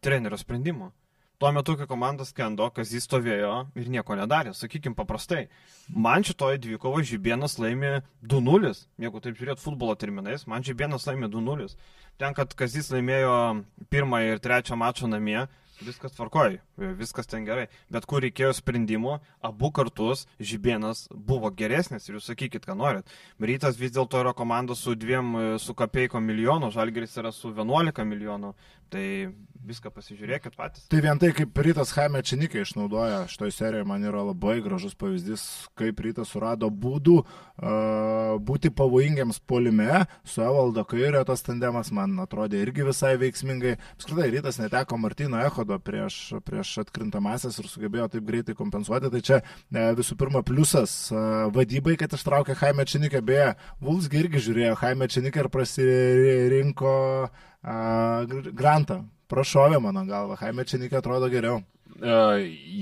Trenerio 0.00 0.38
sprendimo. 0.40 0.92
Tuo 1.40 1.48
metu, 1.56 1.72
kai 1.72 1.86
komandas 1.88 2.34
skendo, 2.34 2.66
kas 2.68 2.90
jis 2.92 3.06
stovėjo 3.08 3.52
ir 3.80 3.86
nieko 3.88 4.12
nedarė, 4.12 4.52
sakykime 4.52 4.92
paprastai. 4.96 5.46
Man 5.88 6.20
šitoje 6.20 6.60
dvikovo 6.60 7.00
Žibienas 7.00 7.56
laimė 7.56 8.02
2-0, 8.28 8.74
jeigu 9.00 9.22
taip 9.24 9.38
žiūrėt 9.38 9.62
futbolo 9.62 9.94
terminais, 9.96 10.44
man 10.44 10.60
Žibienas 10.60 11.08
laimė 11.08 11.30
2-0. 11.32 11.72
Ten, 12.20 12.36
kad 12.36 12.52
Kazis 12.52 12.92
laimėjo 12.92 13.64
pirmąjį 13.88 14.34
ir 14.34 14.44
trečią 14.44 14.76
mačą 14.76 15.08
namie, 15.08 15.46
viskas 15.84 16.12
tvarkoji, 16.16 16.60
viskas 16.98 17.28
ten 17.30 17.44
gerai. 17.48 17.66
Bet 17.92 18.06
kur 18.10 18.22
reikėjo 18.24 18.52
sprendimo, 18.56 19.18
abu 19.42 19.70
kartus 19.74 20.26
Žibienas 20.40 21.06
buvo 21.12 21.50
geresnis 21.50 22.08
ir 22.08 22.18
jūs 22.18 22.30
sakykit, 22.30 22.66
ką 22.66 22.76
norit. 22.78 23.08
Rytas 23.40 23.78
vis 23.80 23.94
dėlto 23.96 24.20
yra 24.22 24.34
komanda 24.36 24.76
su 24.78 24.94
dviem, 24.94 25.58
su 25.58 25.74
kapeiko 25.76 26.20
milijonų, 26.20 26.72
Žalgeris 26.74 27.16
yra 27.20 27.32
su 27.34 27.52
11 27.56 28.04
milijonų. 28.06 28.54
Tai 28.90 29.06
viską 29.70 29.90
pasižiūrėkit 29.92 30.56
patys. 30.56 30.86
Tai 30.90 31.00
vien 31.04 31.18
tai, 31.20 31.30
kaip 31.36 31.58
Rytas 31.62 31.92
Haime 31.96 32.22
Činikai 32.26 32.62
išnaudoja 32.64 33.22
šitoje 33.30 33.52
serijoje, 33.54 33.86
man 33.88 34.04
yra 34.08 34.22
labai 34.24 34.58
gražus 34.64 34.96
pavyzdys, 34.98 35.44
kaip 35.78 36.00
Rytas 36.00 36.32
surado 36.32 36.70
būdų 36.72 37.16
uh, 37.20 38.38
būti 38.40 38.72
pavojingiams 38.74 39.40
polime, 39.50 40.04
su 40.24 40.42
Evaldo 40.44 40.84
Kairio 40.88 41.22
tas 41.28 41.44
tandemas 41.46 41.92
man 41.94 42.16
atrodė 42.24 42.62
irgi 42.64 42.86
visai 42.88 43.12
veiksmingai. 43.20 43.76
Apskritai, 43.98 44.30
Rytas 44.34 44.60
neteko 44.62 44.98
Martino 45.00 45.40
Echodo 45.44 45.78
prieš, 45.84 46.18
prieš 46.46 46.78
atkrintamasias 46.86 47.60
ir 47.60 47.68
sugebėjo 47.70 48.08
taip 48.14 48.26
greitai 48.26 48.56
kompensuoti. 48.58 49.12
Tai 49.12 49.22
čia 49.22 49.42
uh, 49.42 49.92
visų 49.98 50.16
pirma 50.20 50.44
pliusas 50.46 50.96
uh, 51.12 51.46
vadybai, 51.54 51.98
kad 52.00 52.16
ištraukė 52.16 52.56
Haime 52.64 52.88
Činikai, 52.88 53.22
beje, 53.24 53.52
Vulsgi 53.84 54.24
irgi 54.24 54.42
žiūrėjo 54.48 54.80
Haime 54.80 55.10
Činikai 55.12 55.44
ir 55.44 55.52
prasirinko 55.52 56.96
uh, 57.28 57.46
Grantą 57.62 59.02
prašovė 59.30 59.80
mano 59.82 60.06
galva, 60.08 60.38
Haime 60.40 60.64
Činikė 60.66 61.00
atrodo 61.00 61.28
geriau. 61.32 61.60
Uh, 62.00 62.38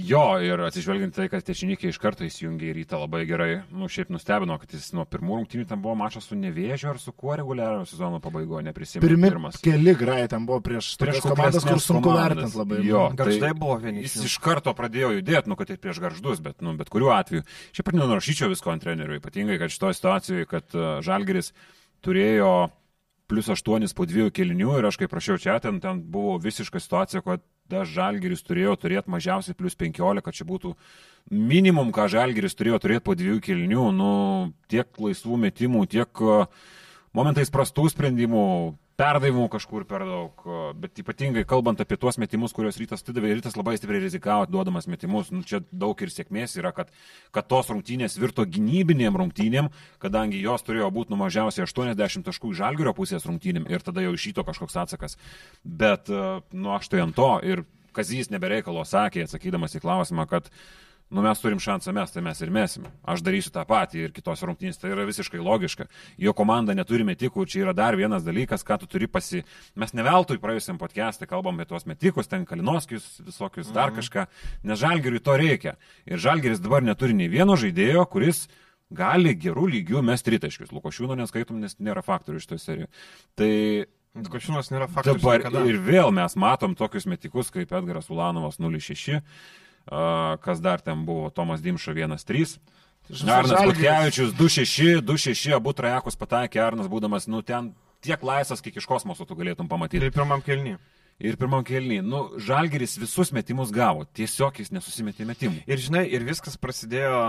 jo, 0.06 0.20
ir 0.44 0.60
atsižvelgiant 0.62 1.16
tai, 1.16 1.24
kad 1.32 1.42
Tečinikiai 1.42 1.90
iš 1.90 1.96
karto 1.98 2.22
įsijungė 2.22 2.68
į 2.68 2.74
rytą 2.76 3.00
labai 3.00 3.24
gerai, 3.26 3.48
nu 3.74 3.88
šiaip 3.90 4.12
nustebino, 4.14 4.54
kad 4.62 4.76
jis 4.76 4.92
nuo 4.94 5.02
pirmų 5.10 5.40
rungtynių 5.40 5.66
ten 5.66 5.80
buvo 5.82 5.96
mačas 5.98 6.28
su 6.28 6.38
Nevėžiu 6.38 6.92
ar 6.92 7.00
su 7.02 7.10
kuo 7.16 7.34
reguliario 7.40 7.82
sezono 7.88 8.20
pabaigoje, 8.22 8.68
neprisimenu. 8.68 9.02
Pirmi, 9.08 9.26
pirmas. 9.26 9.58
Keli 9.64 9.96
grai 9.98 10.20
ten 10.30 10.46
buvo 10.46 10.60
prieš, 10.68 10.92
prieš 11.00 11.24
komandas, 11.24 11.66
kur 11.66 11.82
sunku 11.82 12.14
vertinti 12.14 12.60
labai. 12.60 12.80
Jo, 12.86 13.08
garždai 13.18 13.48
tai 13.48 13.58
buvo 13.58 13.80
vieni. 13.82 14.06
Jis 14.06 14.20
iš 14.28 14.38
karto 14.44 14.76
pradėjo 14.78 15.16
judėti, 15.16 15.50
nu 15.50 15.58
kad 15.58 15.74
ir 15.74 15.82
prieš 15.82 15.98
garždus, 16.04 16.44
bet, 16.44 16.60
nu, 16.62 16.76
bet 16.78 16.92
kuriuo 16.92 17.10
atveju. 17.16 17.48
Šiaip 17.74 17.90
ir 17.90 17.98
nenurašyčiau 17.98 18.52
visko 18.54 18.70
ant 18.70 18.86
trenerių, 18.86 19.18
ypatingai, 19.18 19.58
kad 19.58 19.74
šitoje 19.74 19.98
situacijoje, 19.98 20.50
kad 20.52 20.78
uh, 20.78 20.90
Žalgeris 21.02 21.50
turėjo 22.06 22.52
plus 23.28 23.50
8 23.52 23.92
po 23.94 24.06
dviejų 24.08 24.32
kelinių 24.34 24.78
ir 24.78 24.88
aš 24.88 24.98
kaip 25.02 25.12
prašiau 25.12 25.38
čia, 25.40 25.58
ten, 25.60 25.78
ten 25.84 26.00
buvo 26.00 26.38
visiška 26.40 26.80
situacija, 26.80 27.22
kad 27.26 27.44
aš 27.82 27.92
Žalgiris 27.92 28.42
turėjo 28.46 28.74
turėti 28.80 29.12
mažiausiai 29.12 29.56
plus 29.56 29.76
15, 29.76 30.24
kad 30.24 30.34
čia 30.34 30.48
būtų 30.48 30.72
minimum, 31.30 31.92
ką 31.92 32.08
Žalgiris 32.08 32.56
turėjo 32.56 32.80
turėti 32.80 33.04
po 33.04 33.16
dviejų 33.18 33.42
kelinių, 33.44 33.86
nu, 33.92 34.12
tiek 34.72 34.88
laisvų 34.96 35.40
metimų, 35.44 35.84
tiek 35.92 36.24
momentais 37.12 37.52
prastų 37.52 37.90
sprendimų, 37.92 38.46
perdavimų 38.98 39.46
kažkur 39.52 39.84
per 39.86 40.02
daug, 40.06 40.42
bet 40.80 40.98
ypatingai 40.98 41.44
kalbant 41.48 41.78
apie 41.82 41.96
tuos 42.00 42.18
metimus, 42.18 42.54
kuriuos 42.56 42.80
rytas 42.80 43.04
atidavė, 43.04 43.30
rytas 43.38 43.54
labai 43.58 43.76
stipriai 43.78 44.02
rizikavo 44.02 44.48
duodamas 44.50 44.88
metimus. 44.90 45.30
Nu, 45.34 45.44
čia 45.46 45.60
daug 45.70 46.00
ir 46.02 46.10
sėkmės 46.10 46.56
yra, 46.58 46.72
kad, 46.74 46.90
kad 47.34 47.46
tos 47.50 47.70
rungtynės 47.70 48.18
virto 48.18 48.42
gynybinėm 48.42 49.20
rungtynėm, 49.22 49.70
kadangi 50.02 50.42
jos 50.42 50.66
turėjo 50.66 50.90
būti 50.94 51.14
nu 51.14 51.20
mažiausiai 51.22 51.66
80 51.68 52.26
taškų 52.26 52.52
iš 52.52 52.60
žalgerio 52.64 52.94
pusės 52.98 53.26
rungtynėm 53.28 53.70
ir 53.70 53.86
tada 53.86 54.02
jau 54.02 54.16
išyto 54.18 54.42
kažkoks 54.48 54.80
atsakas. 54.82 55.14
Bet, 55.62 56.10
nu, 56.10 56.74
aš 56.74 56.90
tai 56.90 57.06
ant 57.06 57.16
to 57.18 57.32
ir 57.46 57.66
Kazys 57.98 58.28
nebereikalo 58.30 58.84
sakė, 58.86 59.24
atsakydamas 59.24 59.72
į 59.74 59.80
klausimą, 59.82 60.26
kad 60.30 60.46
uh, 60.46 60.87
nu 61.10 61.22
mes 61.24 61.40
turim 61.40 61.60
šansą 61.62 61.92
mes, 61.96 62.12
tai 62.12 62.22
mes 62.24 62.40
ir 62.44 62.50
mesim. 62.52 62.84
Aš 63.08 63.22
darysiu 63.24 63.52
tą 63.54 63.64
patį 63.68 64.02
ir 64.04 64.12
kitos 64.16 64.42
rungtynės, 64.44 64.76
tai 64.80 64.92
yra 64.92 65.06
visiškai 65.08 65.40
logiška. 65.40 65.88
Jo 66.20 66.34
komanda 66.36 66.76
neturi 66.76 67.06
metikų, 67.08 67.46
čia 67.48 67.62
yra 67.64 67.74
dar 67.76 67.96
vienas 67.96 68.26
dalykas, 68.26 68.64
ką 68.66 68.80
tu 68.82 68.90
turi 68.90 69.08
pasi... 69.08 69.42
Mes 69.78 69.94
ne 69.96 70.04
veltui 70.04 70.36
praėjusiam 70.42 70.80
podcast'e 70.80 71.28
kalbam 71.30 71.56
apie 71.56 71.70
tuos 71.70 71.88
metikus, 71.88 72.28
ten 72.28 72.44
Kalinoskius, 72.48 73.06
visokius, 73.24 73.72
dar 73.72 73.92
mhm. 73.92 74.00
kažką, 74.00 74.26
nes 74.68 74.80
Žalgiriui 74.80 75.24
to 75.24 75.36
reikia. 75.40 75.76
Ir 76.08 76.20
Žalgiris 76.20 76.60
dabar 76.64 76.84
neturi 76.84 77.16
nei 77.16 77.30
vieno 77.32 77.56
žaidėjo, 77.56 78.04
kuris 78.12 78.46
gali 78.92 79.32
gerų 79.36 79.68
lygių 79.76 80.02
mesti 80.04 80.32
tritaškius. 80.32 80.74
Lukošiūno 80.76 81.16
neskaitom, 81.18 81.60
nes 81.60 81.76
nėra 81.80 82.04
faktorių 82.04 82.40
iš 82.40 82.50
to 82.50 82.60
serijų. 82.60 82.90
Tai 83.36 83.52
Lukošiūnas 84.18 84.72
nėra 84.72 84.88
faktorius. 84.90 85.22
Dabar 85.22 85.40
niekada. 85.42 85.64
ir 85.68 85.80
vėl 85.84 86.12
mes 86.14 86.36
matom 86.40 86.74
tokius 86.76 87.06
metikus 87.06 87.52
kaip 87.54 87.72
Edgaras 87.76 88.08
Ulanovas 88.12 88.58
06 88.58 89.20
kas 90.44 90.60
dar 90.64 90.82
ten 90.84 91.04
buvo, 91.06 91.30
Tomas 91.30 91.62
Dimša 91.64 91.94
1-3. 91.96 92.58
Arnas 93.24 93.64
Butkevičius 93.64 94.34
2-6, 94.36 95.00
2-6, 95.00 95.54
abu 95.56 95.72
trajekus 95.72 96.18
pataikė, 96.20 96.60
Arnas 96.60 96.90
būdamas, 96.92 97.24
nu 97.30 97.40
ten 97.40 97.72
tiek 98.04 98.20
laisvas, 98.22 98.60
kiek 98.60 98.76
iš 98.76 98.86
kosmoso 98.86 99.24
tu 99.24 99.36
galėtum 99.38 99.68
pamatyti. 99.70 100.04
Ir 100.04 100.12
pirmam 100.12 100.44
kelniui 100.44 100.76
ir 101.18 101.36
pirmam 101.36 101.64
kelniui. 101.66 101.98
Nu, 102.04 102.20
Žalgeris 102.38 102.96
visus 103.00 103.32
metimus 103.34 103.72
gavo, 103.74 104.04
tiesiog 104.16 104.60
jis 104.62 104.70
nesusimetė 104.74 105.26
metimų. 105.28 105.62
Ir 105.66 105.82
žinai, 105.82 106.04
ir 106.14 106.24
viskas 106.26 106.58
prasidėjo 106.60 107.22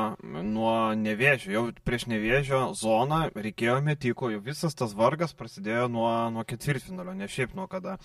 nuo 0.46 0.74
nevėžio, 1.00 1.52
jau 1.56 1.64
prieš 1.86 2.06
nevėžio 2.12 2.62
zoną 2.78 3.26
reikėjo 3.34 3.80
metikų, 3.86 4.34
jau 4.36 4.44
visas 4.46 4.78
tas 4.78 4.94
vargas 4.98 5.34
prasidėjo 5.38 5.88
nuo, 5.92 6.10
nuo 6.34 6.46
ketvirtfinalio, 6.48 7.16
ne 7.18 7.30
šiaip 7.32 7.56
nuo 7.58 7.66
kada. 7.72 7.98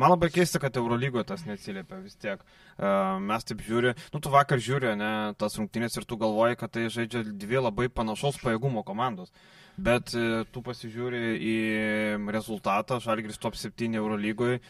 Man 0.00 0.12
labai 0.12 0.30
keista, 0.32 0.60
kad 0.60 0.76
Eurolygoje 0.76 1.24
tas 1.28 1.44
neatsiliepia 1.48 2.00
vis 2.02 2.16
tiek. 2.20 2.40
Uh, 2.76 3.16
mes 3.20 3.44
taip 3.48 3.62
žiūri, 3.64 3.94
nu 4.12 4.20
tu 4.20 4.32
vakar 4.32 4.60
žiūri, 4.60 4.92
ne, 5.00 5.12
tas 5.40 5.56
rungtynės 5.56 5.96
ir 5.96 6.08
tu 6.08 6.18
galvoji, 6.20 6.58
kad 6.60 6.72
tai 6.72 6.88
žaidžia 6.92 7.24
dvi 7.24 7.62
labai 7.62 7.88
panašaus 7.88 8.40
pajėgumo 8.42 8.84
komandos. 8.84 9.32
Bet 9.76 10.14
e, 10.16 10.44
tu 10.52 10.62
pasižiūri 10.64 11.36
į 11.36 11.56
rezultatą, 12.32 12.96
Žalgris 13.04 13.40
top 13.40 13.58
7 13.60 13.96
Euro 14.00 14.16
lygoje, 14.16 14.62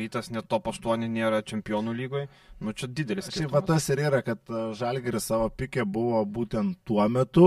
rytas 0.00 0.32
net 0.34 0.48
top 0.50 0.72
8 0.72 1.06
nėra 1.06 1.42
čempionų 1.46 1.94
lygoje. 1.94 2.26
Nu, 2.60 2.74
čia 2.76 2.90
didelis. 2.92 3.30
Šiaip 3.32 3.54
tas 3.64 3.86
ir 3.88 4.02
yra, 4.04 4.20
kad 4.24 4.40
e, 4.52 4.62
Žalgiris 4.76 5.30
savo 5.30 5.46
pikė 5.48 5.86
buvo 5.88 6.20
būtent 6.28 6.76
tuo 6.84 7.06
metu, 7.08 7.46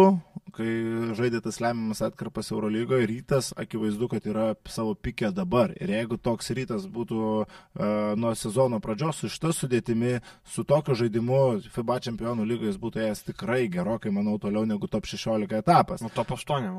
kai 0.57 0.69
žaidė 1.17 1.41
tas 1.45 1.59
lemiamas 1.61 2.01
atkarpas 2.05 2.49
Eurolygoje, 2.53 3.05
rytas 3.11 3.51
akivaizdu, 3.59 4.09
kad 4.09 4.25
yra 4.29 4.47
savo 4.69 4.95
pikė 4.97 5.29
dabar. 5.37 5.75
Ir 5.77 5.93
jeigu 5.93 6.17
toks 6.17 6.49
rytas 6.57 6.87
būtų 6.89 7.21
uh, 7.21 7.47
nuo 8.17 8.33
sezono 8.37 8.77
pradžios 8.81 9.21
su 9.21 9.29
šita 9.33 9.53
sudėtimi, 9.53 10.15
su 10.45 10.65
tokiu 10.65 10.97
žaidimu 10.97 11.41
FIBA 11.73 11.99
čempionų 12.07 12.45
lygoje 12.49 12.73
jis 12.73 12.81
būtų 12.81 13.05
ėjęs 13.05 13.25
tikrai 13.31 13.63
gerokai, 13.73 14.13
manau, 14.13 14.37
toliau 14.41 14.65
negu 14.69 14.89
top 14.89 15.09
16 15.09 15.57
etapas. 15.57 16.05
Nu, 16.05 16.13
top 16.13 16.35
8, 16.37 16.69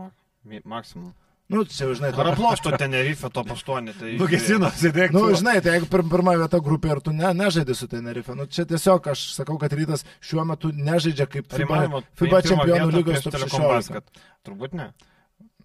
maksimum. 0.44 1.12
Nu, 1.48 1.60
čia, 1.68 1.90
žinai, 1.92 2.08
Ar 2.16 2.30
aplošto 2.32 2.72
Tenerife 2.80 3.28
top 3.28 3.50
8, 3.52 3.90
tai... 3.98 4.14
Nugesino, 4.16 4.70
sėdėk. 4.80 5.12
Nu, 5.12 5.26
žinai, 5.36 5.58
tai 5.64 5.74
jeigu 5.76 5.90
pir, 5.92 6.00
pirma 6.08 6.32
vieta 6.40 6.60
grupė 6.64 6.94
ir 6.94 7.00
tu 7.04 7.12
ne, 7.12 7.34
nežaidži 7.36 7.76
su 7.76 7.88
Tenerife, 7.92 8.32
nu, 8.38 8.46
čia 8.48 8.64
tiesiog 8.68 9.10
aš 9.12 9.26
sakau, 9.36 9.58
kad 9.60 9.74
rytas 9.76 10.06
šiuo 10.24 10.46
metu 10.48 10.70
nežaidžia 10.72 11.26
kaip 11.28 11.50
Ar 11.52 11.60
FIBA, 11.60 11.80
įmanoma 11.82 12.00
FIBA 12.16 12.38
pirmą 12.38 12.48
čempionų 12.48 12.86
vietą 12.86 12.96
lygos 12.96 13.26
top 13.26 13.36
Telekom 13.36 13.66
16. 13.66 13.74
Basket? 13.74 14.24
Turbūt 14.48 14.78
ne. 14.80 14.88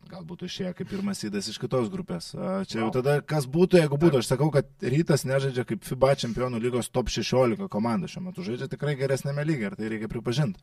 Galbūt 0.09 0.43
išėjo 0.49 0.73
kaip 0.75 0.91
pirmas 0.91 1.23
įdas 1.23 1.47
iš 1.47 1.61
kitos 1.61 1.87
grupės. 1.93 2.31
A, 2.35 2.59
Čia 2.67 2.81
jau 2.81 2.91
tada, 2.97 3.19
kas 3.23 3.47
būtų, 3.47 3.79
jeigu 3.79 3.99
būtų, 4.01 4.19
aš 4.19 4.33
sakau, 4.33 4.49
kad 4.51 4.67
rytas 4.83 5.23
nežaidžia 5.29 5.63
kaip 5.69 5.87
FIBA 5.87 6.15
čempionų 6.25 6.59
lygos 6.65 6.91
top 6.91 7.13
16 7.13 7.69
komanda 7.71 8.09
šiuo 8.09 8.25
metu, 8.25 8.43
žaidžia 8.43 8.67
tikrai 8.73 8.97
geresnėme 8.99 9.47
lygiai 9.47 9.71
ir 9.71 9.79
tai 9.79 9.93
reikia 9.93 10.11
pripažinti. 10.11 10.59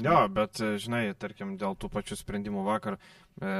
Jo, 0.00 0.28
bet, 0.32 0.60
e, 0.60 0.76
žinai, 0.80 1.04
tarkim, 1.18 1.56
dėl 1.60 1.76
tų 1.76 1.90
pačių 1.92 2.16
sprendimų 2.16 2.64
vakar, 2.64 2.96
e, 2.96 3.52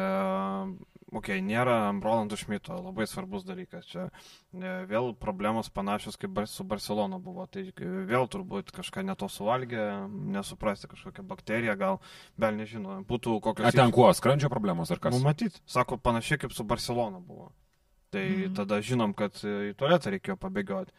okei, 1.13 1.37
okay, 1.37 1.43
nėra 1.45 1.77
Rolando 1.93 2.37
Šmito, 2.41 2.79
labai 2.81 3.05
svarbus 3.09 3.45
dalykas. 3.45 3.87
Čia 3.91 4.07
e, 4.09 4.73
vėl 4.89 5.13
problemos 5.19 5.69
panašios 5.73 6.17
kaip 6.21 6.33
bar, 6.35 6.49
su 6.49 6.65
Barcelona 6.69 7.21
buvo. 7.23 7.47
Tai 7.53 7.65
e, 7.69 7.89
vėl 8.09 8.29
turbūt 8.33 8.73
kažką 8.75 9.05
neto 9.07 9.29
suvalgė, 9.33 9.85
nesuprasti 10.09 10.91
kažkokią 10.93 11.25
bakteriją, 11.29 11.77
gal, 11.81 12.01
bel 12.41 12.57
nežinau, 12.57 13.01
būtų 13.09 13.39
kokios... 13.45 13.69
A 13.69 13.75
ten 13.77 13.93
kuo, 13.95 14.09
skrandžio 14.17 14.51
problemos 14.53 14.93
ar 14.95 15.03
kas? 15.03 15.15
Nu, 15.15 15.21
matyt, 15.27 15.61
sako, 15.69 16.01
panašiai 16.01 16.41
kaip 16.43 16.57
su 16.57 16.65
Barcelona 16.69 17.21
buvo. 17.21 17.51
Tai 18.13 18.25
mm. 18.25 18.55
tada 18.57 18.81
žinom, 18.85 19.13
kad 19.17 19.37
e, 19.45 19.73
į 19.73 19.77
tualetą 19.81 20.17
reikėjo 20.17 20.41
pabėgioti. 20.41 20.97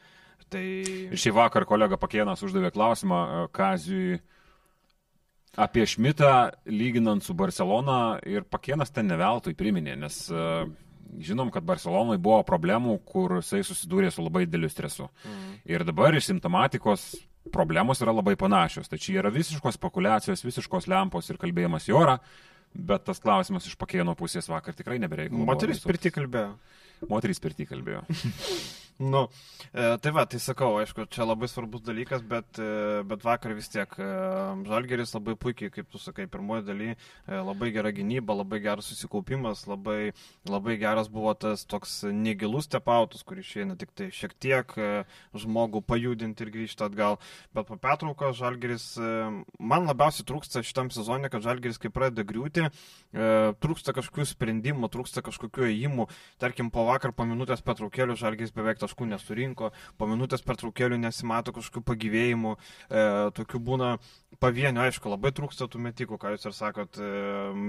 Tai... 0.53 0.63
Ir 1.09 1.17
šį 1.17 1.33
vakar 1.33 1.65
kolega 1.65 1.97
Pakienas 1.97 2.41
uždavė 2.45 2.69
klausimą 2.75 3.47
Kaziui 3.55 4.19
apie 5.57 5.85
Šmitą, 5.85 6.49
lyginant 6.65 7.23
su 7.23 7.33
Barcelona 7.37 8.19
ir 8.25 8.45
Pakienas 8.49 8.91
ten 8.93 9.07
neveltui 9.11 9.53
priminė, 9.57 9.95
nes 9.99 10.17
e, 10.31 10.45
žinom, 11.21 11.51
kad 11.53 11.65
Barcelonai 11.67 12.17
buvo 12.21 12.41
problemų, 12.47 12.97
kur 13.05 13.37
jisai 13.39 13.61
susidūrė 13.65 14.09
su 14.11 14.25
labai 14.25 14.47
dideliu 14.47 14.71
stresu. 14.71 15.09
Mm. 15.23 15.53
Ir 15.69 15.85
dabar 15.87 16.17
iš 16.17 16.31
simptomatikos 16.31 17.11
problemos 17.53 18.01
yra 18.01 18.15
labai 18.15 18.35
panašios. 18.39 18.89
Čia 18.89 19.21
yra 19.21 19.33
visiškos 19.33 19.77
spekulacijos, 19.77 20.45
visiškos 20.45 20.89
lempos 20.89 21.29
ir 21.29 21.41
kalbėjimas 21.41 21.89
į 21.91 21.97
orą. 21.99 22.17
Bet 22.73 23.03
tas 23.05 23.19
klausimas 23.21 23.67
iš 23.69 23.75
pakeino 23.77 24.15
pusės 24.17 24.49
vakar 24.49 24.73
tikrai 24.73 24.97
nebereikia. 25.01 25.37
Moteris 25.37 25.83
pirti 25.85 26.09
kalbėjo. 26.15 26.55
Moteris 27.11 27.43
pirti 27.43 27.67
kalbėjo. 27.69 28.01
Nu, 28.99 29.29
e, 29.73 29.97
tai 29.97 30.12
va, 30.12 30.25
tai 30.29 30.39
sakau, 30.39 30.77
aišku, 30.77 31.08
čia 31.10 31.25
labai 31.25 31.47
svarbus 31.49 31.82
dalykas, 31.82 32.21
bet, 32.21 32.60
e, 32.62 33.01
bet 33.10 33.23
vakar 33.25 33.56
vis 33.58 33.71
tiek 33.73 33.89
e, 33.97 34.10
Žalgeris 34.69 35.15
labai 35.15 35.34
puikiai, 35.39 35.71
kaip 35.73 35.89
tu 35.89 35.97
sakai, 35.97 36.27
pirmoji 36.29 36.65
daly, 36.67 36.89
e, 36.93 37.39
labai 37.41 37.71
gera 37.73 37.89
gynyba, 37.95 38.36
labai 38.38 38.62
geras 38.62 38.91
susikaupimas, 38.91 39.65
labai, 39.65 40.13
labai 40.45 40.77
geras 40.77 41.10
buvo 41.10 41.34
tas 41.34 41.65
toks 41.65 42.03
negilus 42.13 42.69
tepautus, 42.69 43.25
kuris 43.25 43.49
išeina 43.49 43.75
tik 43.82 43.95
tai 43.97 44.12
šiek 44.13 44.36
tiek 44.38 44.77
e, 44.77 44.91
žmogų 45.34 45.82
pajudinti 45.89 46.45
ir 46.45 46.53
grįžti 46.53 46.86
atgal. 46.86 47.17
Bet 47.58 47.67
po 47.71 47.79
pertraukos 47.82 48.38
Žalgeris, 48.38 48.86
e, 49.01 49.10
man 49.58 49.89
labiausiai 49.89 50.27
trūksta 50.29 50.62
šitam 50.62 50.93
sezonė, 50.93 51.34
kad 51.34 51.41
Žalgeris, 51.45 51.82
kai 51.82 51.91
pradeda 51.93 52.27
griūti, 52.29 52.69
e, 52.69 53.34
trūksta 53.58 53.97
kažkokių 53.97 54.29
sprendimų, 54.36 54.91
trūksta 54.93 55.25
kažkokių 55.25 55.67
įėjimų. 55.71 56.08
Tarkim, 56.41 56.69
po 56.73 56.86
vakar 56.91 57.15
po 57.17 57.25
minutės 57.25 57.65
pertraukėlių 57.65 58.21
Žalgeris 58.21 58.53
beveik 58.53 58.82
taškų 58.83 59.09
nesurinko, 59.13 59.71
po 59.97 60.09
minutės 60.09 60.43
pertraukėlių 60.45 60.99
nesimato 61.01 61.55
kažkokių 61.55 61.85
pagyvėjimų, 61.89 62.53
e, 62.89 63.07
tokių 63.39 63.63
būna 63.63 63.95
pavienių, 64.43 64.83
aišku, 64.87 65.11
labai 65.11 65.31
trūksta 65.35 65.67
tų 65.71 65.81
metikų, 65.87 66.17
ką 66.19 66.33
jūs 66.33 66.47
ir 66.49 66.55
sakot, 66.57 66.99
e, 66.99 67.11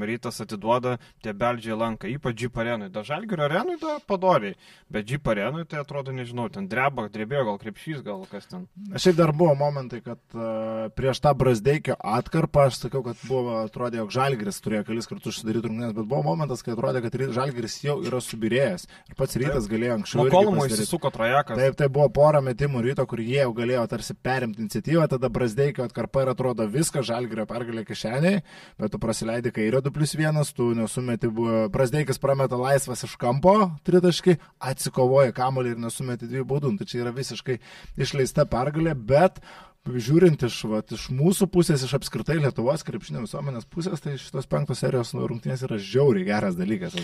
rytas 0.08 0.40
atiduoda, 0.44 0.96
tie 1.24 1.34
beldžiai 1.36 1.76
lanka, 1.78 2.08
ypač 2.10 2.44
Jeep 2.44 2.58
arenui. 2.58 2.90
Da 2.92 3.04
Žalgerio 3.06 3.46
arenui 3.46 3.76
da 3.80 3.98
padoriai, 4.04 4.56
bet 4.92 5.08
Jeep 5.10 5.28
arenui 5.30 5.64
tai 5.68 5.80
atrodo, 5.82 6.14
nežinau, 6.14 6.48
ten 6.52 6.68
dreba, 6.70 7.06
drebėjo, 7.12 7.46
gal 7.50 7.60
krepšys, 7.62 8.02
gal 8.06 8.24
kas 8.30 8.48
ten. 8.50 8.66
Šiaip 8.96 9.18
dar 9.20 9.34
buvo 9.36 9.54
momentai, 9.58 10.00
kad 10.04 10.20
uh, 10.36 10.88
prieš 10.96 11.22
tą 11.24 11.34
Brasdeikio 11.38 11.96
atkarpą 11.98 12.68
aš 12.68 12.80
sakiau, 12.84 13.04
kad 13.06 13.20
buvo, 13.28 13.60
atrodė, 13.64 14.02
jog 14.02 14.14
Žalgiris 14.14 14.60
turėjo 14.64 14.86
kelis 14.88 15.10
kartus 15.10 15.40
sudaryti 15.40 15.68
rungtynės, 15.68 15.94
bet 15.96 16.08
buvo 16.10 16.24
momentas, 16.26 16.64
kai 16.64 16.74
atrodė, 16.74 17.04
kad 17.04 17.18
Žalgiris 17.38 17.78
jau 17.84 17.98
yra 18.04 18.20
subirėjęs 18.24 18.88
ir 19.10 19.18
pats 19.18 19.38
rytas 19.40 19.68
galėjo 19.70 19.98
anksčiau. 20.00 20.28
Kolumo 20.32 20.64
pasidaryt. 20.64 20.90
Įsisuko 21.04 21.10
trajekas. 21.12 21.58
Taip, 21.58 21.76
tai 21.76 21.88
buvo 21.88 22.08
pora 22.12 22.40
metimų 22.40 22.82
ryto, 22.84 23.04
kur 23.06 23.20
jie 23.20 23.42
jau 23.42 23.52
galėjo 23.54 23.84
tarsi 23.88 24.14
perimti 24.14 24.62
iniciatyvą, 24.62 25.08
tada 25.08 25.28
Brasdeikio 25.28 25.84
atkarpa 25.84 26.24
ir 26.24 26.32
atrodo 26.32 26.66
viskas, 26.66 27.06
Žalgirio 27.06 27.46
pergalė 27.46 27.84
kišeniai, 27.84 28.42
bet 28.78 28.92
tu 28.92 28.98
prasileidai 28.98 29.52
kairio 29.52 29.82
2 29.84 29.92
plus 29.92 30.14
1, 30.16 30.54
tu 30.56 30.72
nesumeti, 30.74 31.28
Brasdeikis 31.70 32.18
prameta 32.18 32.56
laisvas 32.56 33.04
iš 33.04 33.16
kampo, 33.16 33.70
tritaškai, 33.84 34.38
atsikovoja 34.60 35.34
kamolį 35.34 35.74
ir 35.74 35.84
nesumeti 35.84 36.28
dviejų 36.30 36.48
baudų. 36.48 36.74
Nu, 36.74 36.80
Tai 36.84 36.88
čia 36.90 37.04
yra 37.04 37.12
visiškai 37.14 37.60
išleista 38.00 38.44
pergalė, 38.50 38.96
bet 38.98 39.38
žiūrint 39.84 40.40
iš, 40.46 40.62
vat, 40.64 40.92
iš 40.96 41.10
mūsų 41.12 41.44
pusės, 41.52 41.82
iš 41.84 41.92
apskritai 41.98 42.38
Lietuvos 42.40 42.80
krepšinio 42.88 43.20
visuomenės 43.26 43.66
pusės, 43.68 44.00
tai 44.00 44.14
šitos 44.16 44.46
penktos 44.48 44.80
serijos 44.80 45.10
nu, 45.12 45.26
rungtynės 45.28 45.60
yra 45.66 45.76
žiauriai 45.76 46.24
geras 46.24 46.56
dalykas. 46.56 46.94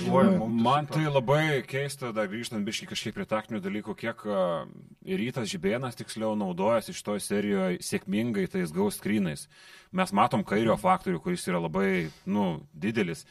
mum- 0.40 0.62
Man 0.62 0.86
tai 0.86 1.04
labai 1.04 1.60
keista, 1.68 2.12
dar 2.14 2.26
grįžtant 2.32 2.64
biškai 2.64 2.88
kažkiek 2.88 3.12
prie 3.14 3.26
taktinių 3.28 3.60
dalykų, 3.60 3.96
kiek 4.00 4.24
rytas 5.04 5.50
Žibėnas 5.52 5.96
tiksliau 6.00 6.32
naudojasi 6.38 6.94
šitoje 6.96 7.20
serijoje 7.20 7.78
sėkmingai 7.84 8.48
tais 8.50 8.72
gaus 8.72 8.96
skrynais. 8.96 9.46
Mes 9.92 10.12
matom 10.12 10.42
kairio 10.44 10.76
faktorių, 10.80 11.20
kuris 11.20 11.46
yra 11.48 11.60
labai, 11.60 12.08
nu, 12.26 12.62
didelis. 12.72 13.26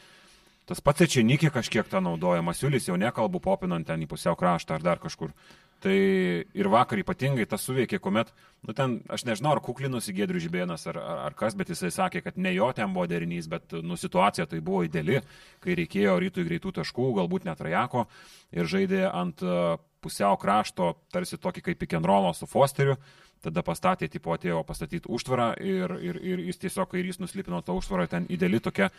Tas 0.69 0.79
pats 0.79 1.01
Ečenikė 1.01 1.49
kažkiek 1.49 1.87
tą 1.89 1.97
naudoja, 2.05 2.43
Masiulis 2.45 2.85
jau 2.85 2.95
nekalbu 2.95 3.41
popinant 3.41 3.87
ten 3.87 3.99
į 4.05 4.07
pusiau 4.07 4.35
kraštą 4.37 4.75
ar 4.77 4.81
dar 4.85 4.99
kažkur. 5.01 5.31
Tai 5.79 5.95
ir 5.95 6.67
vakar 6.67 6.99
ypatingai 6.99 7.45
tas 7.47 7.63
suveikė, 7.63 8.01
kuomet, 8.03 8.33
nu 8.67 8.73
ten, 8.75 8.97
aš 9.07 9.23
nežinau, 9.23 9.53
ar 9.55 9.61
kuklinosi 9.63 10.11
Gedrių 10.17 10.41
Žibėnas 10.43 10.83
ar, 10.91 10.99
ar, 10.99 11.21
ar 11.29 11.37
kas, 11.39 11.55
bet 11.55 11.71
jisai 11.71 11.91
sakė, 11.95 12.19
kad 12.25 12.35
ne 12.35 12.51
jo 12.51 12.67
ten 12.75 12.91
buvo 12.91 13.05
derinys, 13.07 13.47
bet, 13.47 13.77
nu, 13.79 13.95
situacija 13.95 14.43
tai 14.51 14.59
buvo 14.59 14.81
ideali, 14.83 15.21
kai 15.63 15.77
reikėjo 15.79 16.17
rytui 16.19 16.43
greitų 16.49 16.73
taškų, 16.81 17.13
galbūt 17.21 17.47
net 17.47 17.63
rajako 17.63 18.09
ir 18.51 18.67
žaidė 18.67 19.05
ant 19.07 19.45
a, 19.47 19.77
pusiau 20.03 20.35
krašto, 20.39 20.93
tarsi 21.13 21.39
tokį 21.39 21.63
kaip 21.69 21.79
pikenrolo 21.85 22.35
su 22.35 22.47
Fosteriu. 22.47 22.99
Tada 23.43 23.63
pastatė, 23.63 24.09
tipo 24.11 24.33
atėjo 24.35 24.63
pastatyti 24.67 25.07
užtvarą 25.07 25.53
ir, 25.63 25.93
ir, 26.03 26.17
ir 26.31 26.41
jis 26.49 26.59
tiesiog 26.59 26.89
kairys 26.91 27.21
nuslipino 27.21 27.61
tą 27.63 27.77
užtvarą, 27.79 28.07
ten 28.11 28.25
ideali 28.27 28.59
tokia 28.59 28.89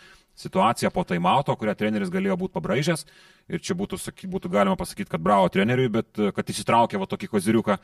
situacija 0.41 0.89
po 0.93 1.03
taimauto, 1.05 1.53
kurią 1.53 1.75
treneris 1.77 2.09
galėjo 2.13 2.39
būti 2.41 2.55
pabraižęs. 2.55 3.05
Ir 3.53 3.61
čia 3.61 3.77
būtų, 3.77 3.99
būtų 4.33 4.49
galima 4.53 4.79
pasakyti, 4.79 5.11
kad 5.13 5.21
bravo 5.21 5.51
treneriui, 5.53 5.91
bet 5.93 6.23
kad 6.33 6.49
įsitraukė 6.49 7.01
va 7.01 7.09
tokį 7.11 7.29
koziriuką. 7.35 7.77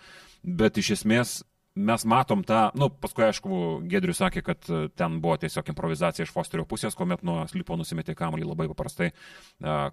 Bet 0.58 0.82
iš 0.82 0.96
esmės 0.98 1.38
mes 1.78 2.06
matom 2.06 2.43
tą, 2.46 2.67
nu, 2.78 2.89
paskui 2.89 3.26
aišku, 3.28 3.60
Gedrius 3.89 4.22
sakė, 4.22 4.41
kad 4.46 4.70
ten 4.98 5.17
buvo 5.22 5.38
tiesiog 5.41 5.70
improvizacija 5.72 6.26
iš 6.26 6.34
Fosterio 6.34 6.65
pusės, 6.70 6.98
kuomet 6.98 7.24
nuo 7.28 7.43
slipo 7.52 7.78
nusimetė 7.78 8.15
kamuolį 8.17 8.48
labai 8.50 8.67
paprastai 8.72 9.12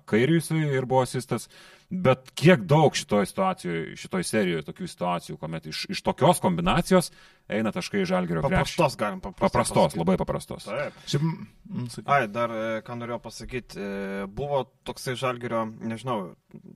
kairiui 0.09 0.41
ir 0.65 0.89
buvo 0.89 1.05
asistas. 1.05 1.49
Bet 1.95 2.31
kiek 2.39 2.65
daug 2.69 2.97
šitoje 2.97 3.29
situacijoje, 3.31 3.97
šitoje 4.01 4.27
serijoje 4.27 4.65
tokių 4.67 4.89
situacijų, 4.91 5.37
kuomet 5.39 5.69
iš, 5.71 5.85
iš 5.93 6.01
tokios 6.07 6.41
kombinacijos 6.43 7.11
eina 7.53 7.71
taškai 7.75 8.03
į 8.03 8.09
žalgerio 8.09 8.43
krepšį. 8.43 8.57
Paprastos, 8.57 8.97
galim 9.01 9.21
paprastos. 9.23 9.45
Paprastos, 9.45 9.97
labai 10.01 10.17
paprastos. 10.21 10.67
Taip. 10.71 10.97
Šiaip, 11.11 11.27
mm, 11.29 11.87
sakyk. 11.93 12.11
Ai, 12.17 12.27
dar 12.33 12.55
e, 12.55 12.65
ką 12.87 12.97
norėjau 13.01 13.21
pasakyti, 13.27 13.79
e, 13.79 14.27
buvo 14.41 14.65
toksai 14.89 15.15
žalgerio, 15.21 15.67
nežinau, 15.85 16.19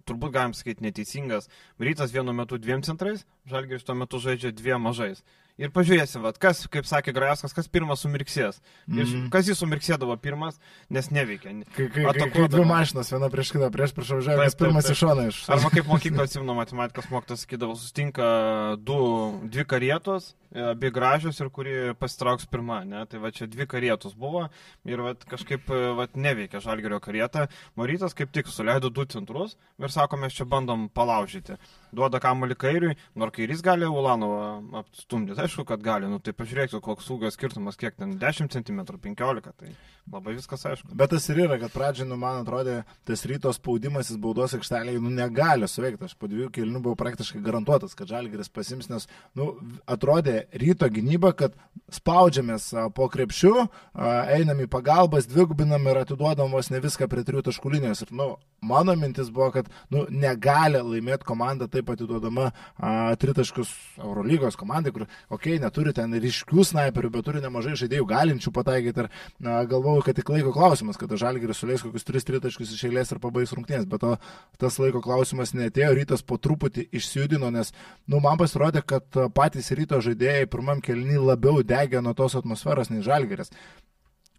turbūt 0.08 0.36
galim 0.36 0.54
sakyti 0.56 0.84
neteisingas, 0.86 1.48
rytas 1.82 2.14
vienu 2.14 2.36
metu 2.36 2.60
dviem 2.60 2.84
centrais, 2.86 3.24
žalgeris 3.48 3.88
tuo 3.88 3.96
metu 3.98 4.20
žaidžia 4.22 4.52
dviem 4.54 4.84
mažais. 4.84 5.24
Ir 5.58 5.72
pažiūrėsim, 5.74 6.22
vat, 6.22 6.36
kas, 6.38 6.66
kaip 6.70 6.86
sakė 6.86 7.10
Grajaskas, 7.16 7.52
kas 7.56 7.66
pirmas 7.68 8.04
sumirksės. 8.04 8.60
Mm 8.86 8.94
Mhm. 8.98 9.02
-hmm. 9.08 9.28
Kas 9.30 9.48
jis 9.48 9.58
sumirksėdavo 9.58 10.16
pirmas, 10.22 10.60
nes 10.90 11.10
neveikia. 11.10 11.50
Kai, 11.74 11.88
kai, 11.90 12.04
kai, 12.04 12.30
kai 12.30 12.48
dvi 12.48 12.64
mašinos, 12.64 13.10
viena 13.12 13.28
prieš 13.30 13.50
kitą, 13.52 13.70
prieš 13.70 13.92
prieš 13.92 14.08
Taip, 14.08 14.36
taip, 14.38 14.58
pirmas 14.58 14.84
taip. 14.84 14.92
iš 14.92 14.98
šono 14.98 15.26
iš. 15.28 15.48
Arba 15.48 15.70
kaip 15.70 15.86
mokykla 15.86 16.22
atsimenu, 16.22 16.54
matematikos 16.54 17.10
mokytas 17.10 17.42
sakydavo, 17.44 17.74
sustinka 17.76 18.76
du, 18.78 19.40
dvi 19.50 19.64
karietos, 19.64 20.34
e, 20.54 20.60
abi 20.70 20.90
gražios 20.90 21.40
ir 21.40 21.50
kuri 21.50 21.94
pasitrauks 21.98 22.46
pirmą, 22.46 22.84
ne? 22.86 23.04
Tai 23.06 23.18
va 23.18 23.30
čia 23.30 23.46
dvi 23.46 23.66
karietos 23.66 24.14
buvo 24.14 24.48
ir 24.86 25.00
va 25.00 25.14
kažkaip 25.14 25.70
e, 25.70 25.92
va, 25.98 26.06
neveikia 26.14 26.60
žalgerio 26.60 27.00
karieta. 27.00 27.48
Marytas 27.76 28.14
kaip 28.14 28.30
tik 28.32 28.46
suleido 28.46 28.90
du 28.90 29.04
centrus 29.04 29.56
ir 29.78 29.90
sako, 29.90 30.16
mes 30.16 30.32
čia 30.32 30.44
bandom 30.44 30.88
palaužyti. 30.88 31.56
Duoda 31.94 32.20
kamuolį 32.22 32.56
kairiui, 32.58 32.96
nors 33.18 33.34
kairys 33.36 33.62
gali 33.64 33.88
Ulanovą 33.88 34.80
apstumdyti, 34.82 35.40
aišku, 35.44 35.64
kad 35.68 35.84
gali, 35.84 36.10
nu 36.10 36.20
tai 36.22 36.34
pažiūrėkit, 36.36 36.80
koks 36.84 37.08
ūgio 37.14 37.30
skirtumas, 37.34 37.78
kiek 37.80 37.96
ten 37.98 38.16
10 38.20 38.52
cm, 38.52 38.82
15, 39.08 39.54
tai 39.58 39.72
labai 40.12 40.34
viskas 40.36 40.64
aišku. 40.68 40.94
Bet 40.96 41.12
tas 41.12 41.26
ir 41.32 41.42
yra, 41.44 41.58
kad 41.60 41.72
pradžioje, 41.72 42.08
nu, 42.08 42.16
man 42.20 42.42
atrodė, 42.42 42.80
tas 43.08 43.24
ryto 43.28 43.52
spaudimas 43.54 44.10
į 44.12 44.18
baudos 44.22 44.54
aikštelėje, 44.56 45.00
nu, 45.04 45.12
negali 45.14 45.68
suveikti. 45.68 46.08
Aš 46.08 46.16
po 46.18 46.30
dviejų 46.30 46.50
kelnių 46.54 46.82
buvau 46.84 46.98
praktiškai 47.00 47.42
garantuotas, 47.44 47.96
kad 47.98 48.10
Žalgiris 48.10 48.52
pasims, 48.52 48.88
nes, 48.92 49.08
nu, 49.38 49.50
atrodė 49.88 50.46
ryto 50.62 50.88
gynybą, 50.92 51.34
kad 51.38 51.56
spaudžiamės 51.92 52.70
po 52.96 53.08
krepšiu, 53.12 53.54
a, 53.64 54.14
einam 54.38 54.62
į 54.64 54.68
pagalbas, 54.72 55.28
dvigubinam 55.28 55.88
ir 55.90 56.02
atiduodam 56.02 56.52
vos 56.56 56.72
ne 56.72 56.80
viską 56.84 57.08
prie 57.10 57.24
trijų 57.28 57.44
taškų 57.50 57.74
linijos. 57.76 58.04
Ir, 58.06 58.14
nu, 58.16 58.30
mano 58.64 58.96
mintis 58.98 59.32
buvo, 59.34 59.50
kad 59.58 59.68
nu, 59.92 60.06
negali 60.08 60.80
laimėti 60.80 61.28
komanda 61.28 61.68
taip 61.78 61.92
atiduodama 61.94 62.50
a, 62.50 63.14
tritaškus 63.20 63.72
Eurolygos 64.02 64.58
komandai, 64.58 64.92
kur, 64.94 65.06
okei, 65.30 65.56
okay, 65.56 65.62
neturi 65.62 65.94
ten 65.96 66.12
ryškių 66.12 66.64
snaiperių, 66.72 67.10
bet 67.14 67.26
turi 67.28 67.42
nemažai 67.44 67.76
žaidėjų 67.78 68.08
galinčių 68.12 68.52
pataikyti. 68.54 69.06
Ir 69.06 69.10
na, 69.44 69.58
galvoju, 69.68 70.04
kad 70.06 70.18
tik 70.18 70.32
laiko 70.32 70.52
klausimas, 70.56 70.98
kada 71.00 71.18
Žalgiris 71.20 71.62
suleis 71.62 71.84
kokius 71.84 72.06
tris 72.08 72.26
tritaškus 72.28 72.74
iš 72.74 72.86
eilės 72.88 73.12
ir 73.14 73.22
pabaigs 73.22 73.54
rungtynės. 73.56 73.88
Bet 73.90 74.04
to 74.04 74.16
tas 74.60 74.78
laiko 74.82 75.02
klausimas 75.04 75.54
netėjo, 75.56 75.94
rytas 75.98 76.24
po 76.26 76.38
truputį 76.42 76.88
išsijudino, 76.98 77.52
nes, 77.54 77.72
nu, 78.10 78.22
man 78.24 78.40
pasirodė, 78.40 78.82
kad 78.86 79.22
patys 79.36 79.70
ryto 79.78 80.02
žaidėjai 80.04 80.48
pirmam 80.50 80.82
kelnį 80.84 81.22
labiau 81.30 81.62
degė 81.62 82.02
nuo 82.04 82.16
tos 82.18 82.38
atmosferos 82.38 82.92
nei 82.92 83.04
Žalgiris. 83.06 83.54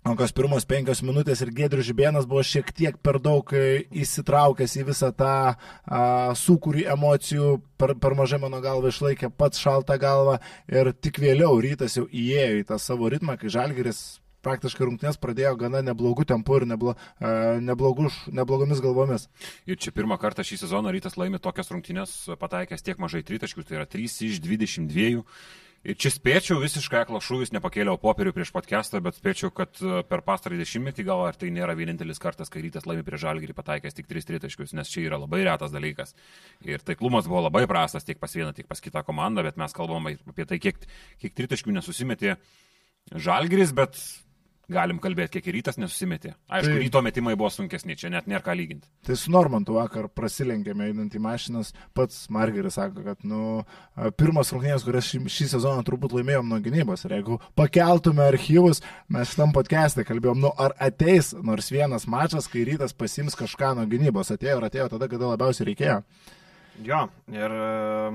O 0.08 0.14
kas 0.16 0.32
pirmos 0.32 0.64
penkios 0.64 1.02
minutės 1.04 1.42
ir 1.44 1.50
Gedrius 1.52 1.90
Žibėnas 1.90 2.28
buvo 2.30 2.40
šiek 2.48 2.70
tiek 2.72 2.96
per 3.04 3.18
daug 3.20 3.52
e, 3.52 3.84
įsitraukęs 4.00 4.78
į 4.80 4.86
visą 4.88 5.10
tą 5.12 5.34
a, 5.52 5.58
sukūrį 6.40 6.86
emocijų, 6.94 7.50
per, 7.76 7.98
per 8.00 8.16
mažai 8.16 8.40
mano 8.40 8.62
galva 8.64 8.94
išlaikė 8.94 9.28
pats 9.36 9.60
šaltą 9.60 10.00
galvą 10.00 10.38
ir 10.72 10.94
tik 10.96 11.20
vėliau 11.20 11.60
rytas 11.60 12.00
jau 12.00 12.08
įėjo 12.08 12.62
į 12.62 12.66
tą 12.72 12.80
savo 12.80 13.12
ritmą, 13.12 13.36
kai 13.42 13.52
Žalgeris 13.52 14.02
praktiškai 14.40 14.88
rungtynės 14.88 15.20
pradėjo 15.20 15.58
gana 15.60 15.84
neblogų 15.84 16.24
tempų 16.32 16.62
ir 16.62 16.66
neblo, 16.72 16.96
uh, 16.96 17.60
neblogus, 17.60 18.16
neblogomis 18.32 18.80
galvomis. 18.84 19.28
Ir 19.68 19.76
čia 19.84 19.92
pirmą 19.96 20.16
kartą 20.22 20.46
šį 20.48 20.62
sezoną 20.64 20.94
rytas 20.96 21.20
laimi 21.20 21.42
tokias 21.44 21.72
rungtynės 21.74 22.14
pataikęs 22.40 22.86
tiek 22.88 23.02
mažai 23.04 23.26
tritaškių, 23.28 23.68
tai 23.68 23.82
yra 23.82 23.90
3 23.90 24.30
iš 24.30 24.40
22. 24.46 25.26
Čia 25.80 26.10
spėčiau 26.12 26.58
visiškai 26.60 27.06
aklo 27.06 27.22
šūvis, 27.24 27.54
nepakėliau 27.56 27.96
popierių 28.02 28.34
prieš 28.36 28.50
podcastą, 28.52 29.00
bet 29.04 29.16
spėčiau, 29.16 29.48
kad 29.56 29.80
e, 29.80 30.02
per 30.04 30.26
pastarąjį 30.28 30.66
dešimtmetį 30.66 31.06
gal 31.08 31.24
ar 31.24 31.38
tai 31.40 31.54
nėra 31.56 31.72
vienintelis 31.80 32.20
kartas, 32.20 32.52
kai 32.52 32.66
rytas 32.66 32.84
laimi 32.90 33.06
prieš 33.08 33.24
žalgirį 33.24 33.56
pataikęs 33.56 33.96
tik 33.96 34.10
3 34.10 34.28
tritaškius, 34.28 34.74
nes 34.76 34.92
čia 34.92 35.06
yra 35.06 35.22
labai 35.22 35.46
retas 35.48 35.72
dalykas. 35.72 36.12
Ir 36.68 36.84
taiklumas 36.84 37.30
buvo 37.32 37.46
labai 37.46 37.64
prastas 37.72 38.04
tiek 38.04 38.20
pas 38.20 38.36
vieną, 38.36 38.52
tiek 38.58 38.68
pas 38.68 38.84
kitą 38.84 39.06
komandą, 39.08 39.46
bet 39.48 39.56
mes 39.62 39.76
kalbame 39.78 40.18
apie 40.28 40.50
tai, 40.52 40.60
kiek, 40.60 40.84
kiek 41.24 41.38
tritaškių 41.40 41.78
nesusimetė 41.78 42.36
žalgiris, 43.16 43.72
bet 43.72 43.96
galim 44.70 45.00
kalbėti, 45.02 45.38
kiek 45.38 45.50
ir 45.50 45.58
rytas 45.60 45.80
nesusimetė. 45.82 46.34
Aišku, 46.48 46.72
tai, 46.72 46.80
ryto 46.84 47.02
metimai 47.06 47.36
buvo 47.40 47.50
sunkesni, 47.54 47.98
čia 48.00 48.12
net 48.14 48.30
nėra 48.30 48.44
ką 48.46 48.56
lyginti. 48.58 48.90
Tai 49.08 49.18
su 49.20 49.34
Normantu 49.34 49.76
vakar 49.78 50.08
prasilenkėme 50.14 50.90
einant 50.90 51.16
į 51.16 51.22
mašinas, 51.24 51.74
pats 51.98 52.22
Margeris 52.34 52.78
sako, 52.80 53.04
kad 53.08 53.26
nu, 53.28 53.62
pirmas 54.20 54.54
rungtynės, 54.54 54.86
kurias 54.88 55.10
šį, 55.10 55.24
šį 55.36 55.50
sezoną 55.56 55.86
turbūt 55.88 56.16
laimėjom 56.20 56.52
nuo 56.54 56.62
gynybos. 56.64 57.06
Ir 57.08 57.18
jeigu 57.18 57.40
pakeltume 57.60 58.26
archyvus, 58.30 58.84
mes 59.12 59.34
šitam 59.34 59.54
podcast'e 59.56 60.06
kalbėjom, 60.08 60.44
nu 60.46 60.54
ar 60.58 60.78
ateis 60.90 61.34
nors 61.46 61.72
vienas 61.74 62.08
mačas, 62.10 62.50
kai 62.52 62.66
rytas 62.70 62.96
pasims 62.98 63.38
kažką 63.40 63.76
nuo 63.80 63.88
gynybos. 63.90 64.34
Atėjo 64.36 64.60
ir 64.62 64.70
atėjo 64.70 64.92
tada, 64.96 65.10
kada 65.12 65.34
labiausiai 65.34 65.72
reikėjo. 65.74 66.04
Jo, 66.80 67.00
ir 67.28 67.54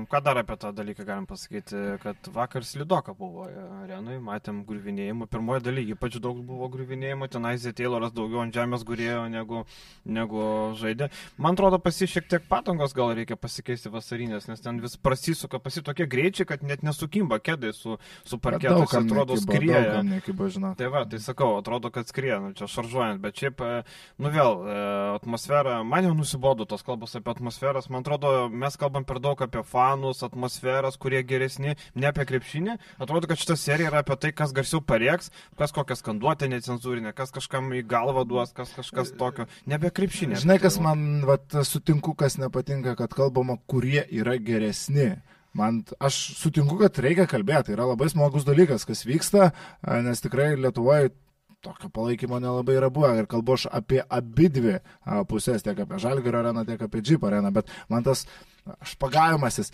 ką 0.09 0.19
dar 0.25 0.39
apie 0.41 0.55
tą 0.57 0.71
dalyką 0.73 1.03
galim 1.05 1.25
pasakyti, 1.29 1.77
kad 2.01 2.27
vakar 2.33 2.65
Slidoka 2.65 3.13
buvo 3.13 3.43
arenui, 3.83 4.15
matėm 4.23 4.63
griuvinėjimų, 4.65 5.27
pirmoji 5.29 5.61
daly 5.67 5.83
ypač 5.93 6.17
daug 6.23 6.39
buvo 6.41 6.65
griuvinėjimų, 6.73 7.27
ten 7.29 7.45
Aizė 7.45 7.75
Tayloras 7.77 8.15
daugiau 8.15 8.41
ant 8.41 8.55
žemės 8.55 8.81
gurėjo 8.87 9.27
negu, 9.29 9.61
negu 10.09 10.41
žaidė. 10.79 11.11
Man 11.37 11.53
atrodo, 11.53 11.77
pasi 11.83 12.07
šiek 12.09 12.25
tiek 12.31 12.47
patangos 12.49 12.95
gal 12.97 13.13
reikia 13.17 13.37
pasikeisti 13.37 13.91
vasarinės, 13.93 14.49
nes 14.49 14.65
ten 14.65 14.81
vis 14.81 14.97
prasisuka, 14.97 15.61
pasi 15.61 15.85
tokie 15.85 16.09
greičiai, 16.09 16.49
kad 16.49 16.65
net 16.65 16.81
nesukimba 16.81 17.37
kėdai 17.45 17.69
su, 17.77 17.99
su 18.25 18.41
parketais, 18.41 18.97
atrodo 18.97 19.37
skrieja. 19.43 20.01
Tai 20.81 20.89
va, 20.95 21.05
tai 21.05 21.21
sakau, 21.21 21.51
atrodo, 21.61 21.93
kad 21.93 22.09
skrieja, 22.09 22.41
nu, 22.41 22.55
čia 22.57 22.65
šaržuojant, 22.71 23.21
bet 23.21 23.37
šiaip, 23.45 23.61
nu 24.17 24.33
vėl, 24.33 24.59
atmosfera, 25.19 25.83
man 25.85 26.09
jau 26.09 26.17
nusibodo 26.17 26.65
tos 26.65 26.81
kalbos 26.87 27.13
apie 27.19 27.35
atmosferas, 27.35 27.91
man 27.93 28.01
atrodo, 28.01 28.49
mes 28.57 28.77
kalbam 28.79 29.05
per 29.07 29.19
daug 29.23 29.41
apie 29.43 29.63
fanus, 29.67 30.23
atmosferas, 30.25 30.97
kurie 31.01 31.21
geresni, 31.27 31.75
ne 31.95 32.09
apie 32.09 32.25
krepšinį. 32.29 32.77
Atrodo, 33.03 33.29
kad 33.29 33.41
šita 33.41 33.57
serija 33.59 33.91
yra 33.91 34.01
apie 34.03 34.17
tai, 34.21 34.31
kas 34.35 34.53
garsiau 34.55 34.81
parieks, 34.81 35.31
kas 35.59 35.75
kokią 35.75 35.99
skanduotę 35.99 36.49
necenzūrinę, 36.51 37.13
kas 37.17 37.33
kažkam 37.35 37.71
į 37.75 37.83
galvą 37.91 38.25
duos, 38.29 38.55
kas 38.55 38.73
kažkas 38.75 39.13
tokio. 39.19 39.49
Nebe 39.69 39.91
krepšinė. 39.93 40.39
Žinai, 40.43 40.59
kas 40.63 40.79
man, 40.83 41.25
vat, 41.27 41.47
sutinku, 41.67 42.15
kas 42.17 42.39
nepatinka, 42.41 42.95
kad 42.99 43.15
kalbama, 43.15 43.59
kurie 43.69 44.03
yra 44.09 44.37
geresni. 44.41 45.13
Man, 45.55 45.83
aš 46.03 46.17
sutinku, 46.35 46.75
kad 46.81 46.97
reikia 46.99 47.29
kalbėti, 47.31 47.71
yra 47.77 47.85
labai 47.87 48.09
smagus 48.11 48.43
dalykas, 48.43 48.83
kas 48.87 49.05
vyksta, 49.07 49.53
nes 50.03 50.19
tikrai 50.23 50.49
Lietuvoje 50.59 51.13
tokio 51.65 51.89
palaikymo 51.93 52.39
nelabai 52.43 52.77
yra 52.79 52.91
buvę. 52.93 53.13
Ir 53.19 53.29
kalbu 53.31 53.57
aš 53.57 53.67
apie 53.73 54.01
abi 54.03 54.49
dvi 54.53 54.77
pusės, 55.29 55.65
tiek 55.65 55.79
apie 55.85 56.01
Žalgirio 56.01 56.43
areną, 56.43 56.65
tiek 56.67 56.81
apie 56.85 57.01
Džip 57.01 57.25
areną, 57.25 57.53
bet 57.55 57.71
man 57.89 58.05
tas 58.05 58.25
Aš 58.65 58.95
pagavimasis. 58.97 59.67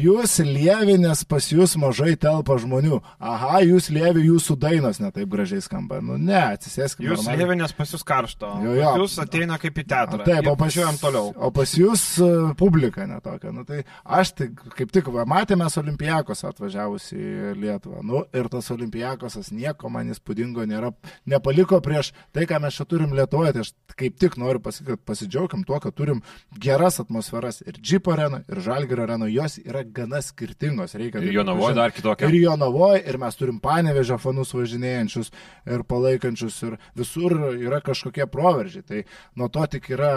Jūs 0.00 0.38
lievinės 0.46 1.26
pas 1.28 1.44
jūs 1.52 1.74
mažai 1.76 2.14
telpa 2.16 2.54
žmonių. 2.62 3.02
Aha, 3.20 3.58
jūs 3.68 3.90
lievi 3.92 4.22
jūsų 4.30 4.54
dainos 4.56 4.96
netaip 5.02 5.28
gražiai 5.28 5.60
skamba. 5.60 5.98
Nu 6.00 6.16
ne, 6.16 6.38
atsisėskime. 6.54 7.04
Jūs 7.10 7.20
normaliai. 7.20 7.42
lievinės 7.42 7.74
pas 7.76 7.92
jūs 7.92 8.04
karšto. 8.08 8.52
Jo, 8.64 8.76
jo. 8.78 8.92
Jūs 9.02 9.18
ateina 9.20 9.58
kaip 9.60 9.82
į 9.82 9.84
teatrą. 9.90 10.24
Taip, 10.24 10.48
o 10.48 10.54
pasiuojam 10.56 10.96
toliau. 11.02 11.34
O 11.36 11.50
pas 11.52 11.74
jūs 11.76 12.04
uh, 12.24 12.54
publika 12.56 13.04
netokia. 13.10 13.52
Nu, 13.52 13.66
tai 13.68 13.82
aš 14.08 14.32
tai 14.38 14.48
kaip 14.56 14.96
tik 14.96 15.12
va, 15.12 15.26
matėme 15.28 15.68
Olimpijakos 15.80 16.40
atvažiavus 16.48 17.10
į 17.12 17.52
Lietuvą. 17.60 18.00
Nu, 18.08 18.24
ir 18.32 18.48
tas 18.52 18.72
Olimpijakosas 18.72 19.52
nieko 19.52 19.92
man 19.92 20.08
įspūdingo 20.16 20.64
nėra. 20.68 20.94
Nepaliko 21.28 21.82
prieš 21.84 22.14
tai, 22.32 22.48
ką 22.48 22.62
mes 22.64 22.80
čia 22.80 22.88
turim 22.88 23.12
Lietuvoje. 23.20 23.52
Tai 23.58 23.68
aš 23.68 23.74
kaip 24.00 24.16
tik 24.20 24.40
noriu 24.40 24.64
pasakyti, 24.64 24.96
kad 24.96 25.06
pasidžiaugim 25.12 25.68
tuo, 25.68 25.76
kad 25.84 25.92
turim 25.92 26.24
geras 26.56 27.02
atmosferas 27.04 27.60
ir 27.66 27.76
džiparę 27.76 28.29
arena 28.30 28.44
ir 28.48 28.60
Žalgirio 28.60 29.04
arena, 29.04 29.28
jos 29.28 29.58
yra 29.58 29.82
gana 29.84 30.20
skirtingos. 30.22 30.94
Reikia, 30.94 31.20
ir 31.20 31.34
Jonavoje 31.34 31.74
dar 31.74 31.92
kitokia. 31.92 32.28
Ir 32.28 32.34
Jonavoje, 32.44 33.02
ir 33.08 33.18
mes 33.18 33.36
turim 33.36 33.60
panevežę 33.60 34.18
fanus 34.20 34.52
važinėjančius 34.54 35.30
ir 35.66 35.84
palaikančius, 35.88 36.58
ir 36.68 36.76
visur 36.96 37.36
yra 37.56 37.80
kažkokie 37.84 38.26
proveržiai. 38.30 38.84
Tai 38.86 39.02
nuo 39.36 39.48
to 39.48 39.66
tik 39.76 39.90
yra 39.90 40.12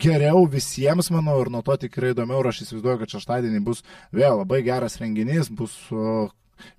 geriau 0.00 0.46
visiems, 0.50 1.10
manau, 1.14 1.38
ir 1.42 1.52
nuo 1.52 1.62
to 1.62 1.76
tik 1.76 1.98
yra 1.98 2.12
įdomiau, 2.14 2.42
ir 2.42 2.50
aš 2.52 2.64
įsivaizduoju, 2.66 3.02
kad 3.02 3.16
šeštadienį 3.16 3.64
bus 3.64 3.84
vėl 4.12 4.42
labai 4.42 4.62
geras 4.66 4.98
renginys, 5.00 5.50
bus 5.50 5.76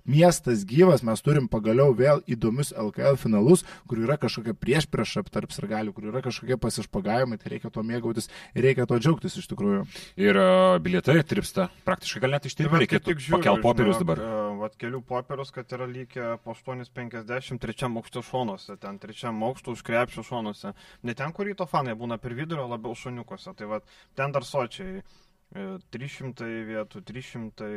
miestas 0.08 0.64
gyvas, 0.68 1.04
mes 1.06 1.24
turim 1.24 1.48
pagaliau 1.50 1.94
vėl 1.96 2.24
įdomius 2.30 2.74
LKL 2.76 3.18
finalus, 3.20 3.64
kur 3.90 4.02
yra 4.02 4.18
kažkokia 4.20 4.54
prieš 4.56 4.88
prieš 4.90 5.18
tarp 5.30 5.52
sirgalių, 5.54 5.94
kur 5.96 6.10
yra 6.12 6.22
kažkokie 6.24 6.58
pasišpagavimai, 6.60 7.38
tai 7.40 7.54
reikia 7.54 7.72
to 7.72 7.84
mėgautis 7.86 8.30
reikia 8.54 8.86
to 8.88 8.98
džiaugtis 9.00 9.36
iš 9.40 9.48
tikrųjų. 9.50 9.84
Ir 10.20 10.38
uh, 10.38 10.76
bilietai 10.82 11.20
tripsta, 11.26 11.68
praktiškai 11.86 12.22
gal 12.24 12.34
net 12.36 12.48
ištirpti, 12.50 12.82
reikėtų 12.84 13.16
pakelti 13.32 13.64
popierius 13.64 14.00
dabar. 14.02 14.22
Uh, 14.22 14.60
vat 14.60 14.76
kelių 14.80 15.02
popierius, 15.06 15.52
kad 15.54 15.72
yra 15.76 15.88
lygia 15.90 16.34
po 16.44 16.54
8,50 16.56 17.62
trečiam 17.62 17.98
aukšto 18.00 18.24
šonuose, 18.26 18.76
ten 18.80 19.00
trečiam 19.02 19.40
aukšto 19.46 19.76
už 19.76 19.84
krepšio 19.86 20.26
šonuose. 20.26 20.74
Ne 21.06 21.16
ten, 21.18 21.34
kur 21.36 21.48
ryto 21.48 21.66
fanai 21.70 21.96
būna 21.98 22.20
per 22.22 22.36
vidurio, 22.38 22.68
labiau 22.70 22.96
šoniukose. 22.96 23.56
Tai 23.56 23.74
vat 23.76 23.98
ten 24.18 24.36
dar 24.36 24.46
sočiai. 24.46 25.02
300 25.50 26.46
e, 26.46 26.58
vietų, 26.68 27.00
300 27.02 27.70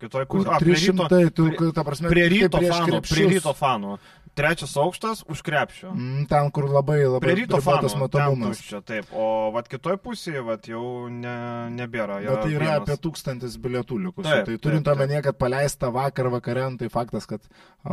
Kitoj 0.00 0.24
pusėje. 0.30 0.60
300, 0.64 1.20
tu, 1.36 1.50
ta 1.76 1.84
prasme, 1.84 2.08
prie 2.12 2.24
ryto 2.32 2.60
fanų. 2.62 3.02
Prie 3.04 3.28
ryto 3.34 3.52
fanų. 3.56 3.98
Trečias 4.38 4.72
aukštas 4.78 5.24
už 5.28 5.40
krepšio. 5.42 5.90
Mm, 5.90 6.22
ten, 6.30 6.48
kur 6.54 6.68
labai 6.70 7.00
labai 7.02 7.20
prie 7.24 7.34
ryto 7.42 7.58
fanų 7.60 7.90
matomumas. 7.98 8.60
Tuščia, 8.60 8.78
taip, 8.86 9.10
o 9.12 9.50
vat 9.52 9.66
kitoj 9.68 9.98
pusėje 10.00 10.44
vat, 10.46 10.68
jau 10.70 11.10
ne, 11.12 11.34
nebėra. 11.74 12.20
Bet 12.22 12.44
tai 12.46 12.52
yra 12.54 12.68
vienas. 12.68 12.84
apie 12.84 12.96
tūkstantis 13.04 13.56
bilietų 13.60 13.98
likusių. 14.06 14.36
Tai 14.46 14.58
turint 14.62 14.90
omenyje, 14.94 15.24
kad 15.26 15.40
paleista 15.40 15.90
vakar 15.92 16.30
vakare, 16.32 16.68
tai 16.80 16.88
faktas, 16.92 17.26
kad 17.28 17.50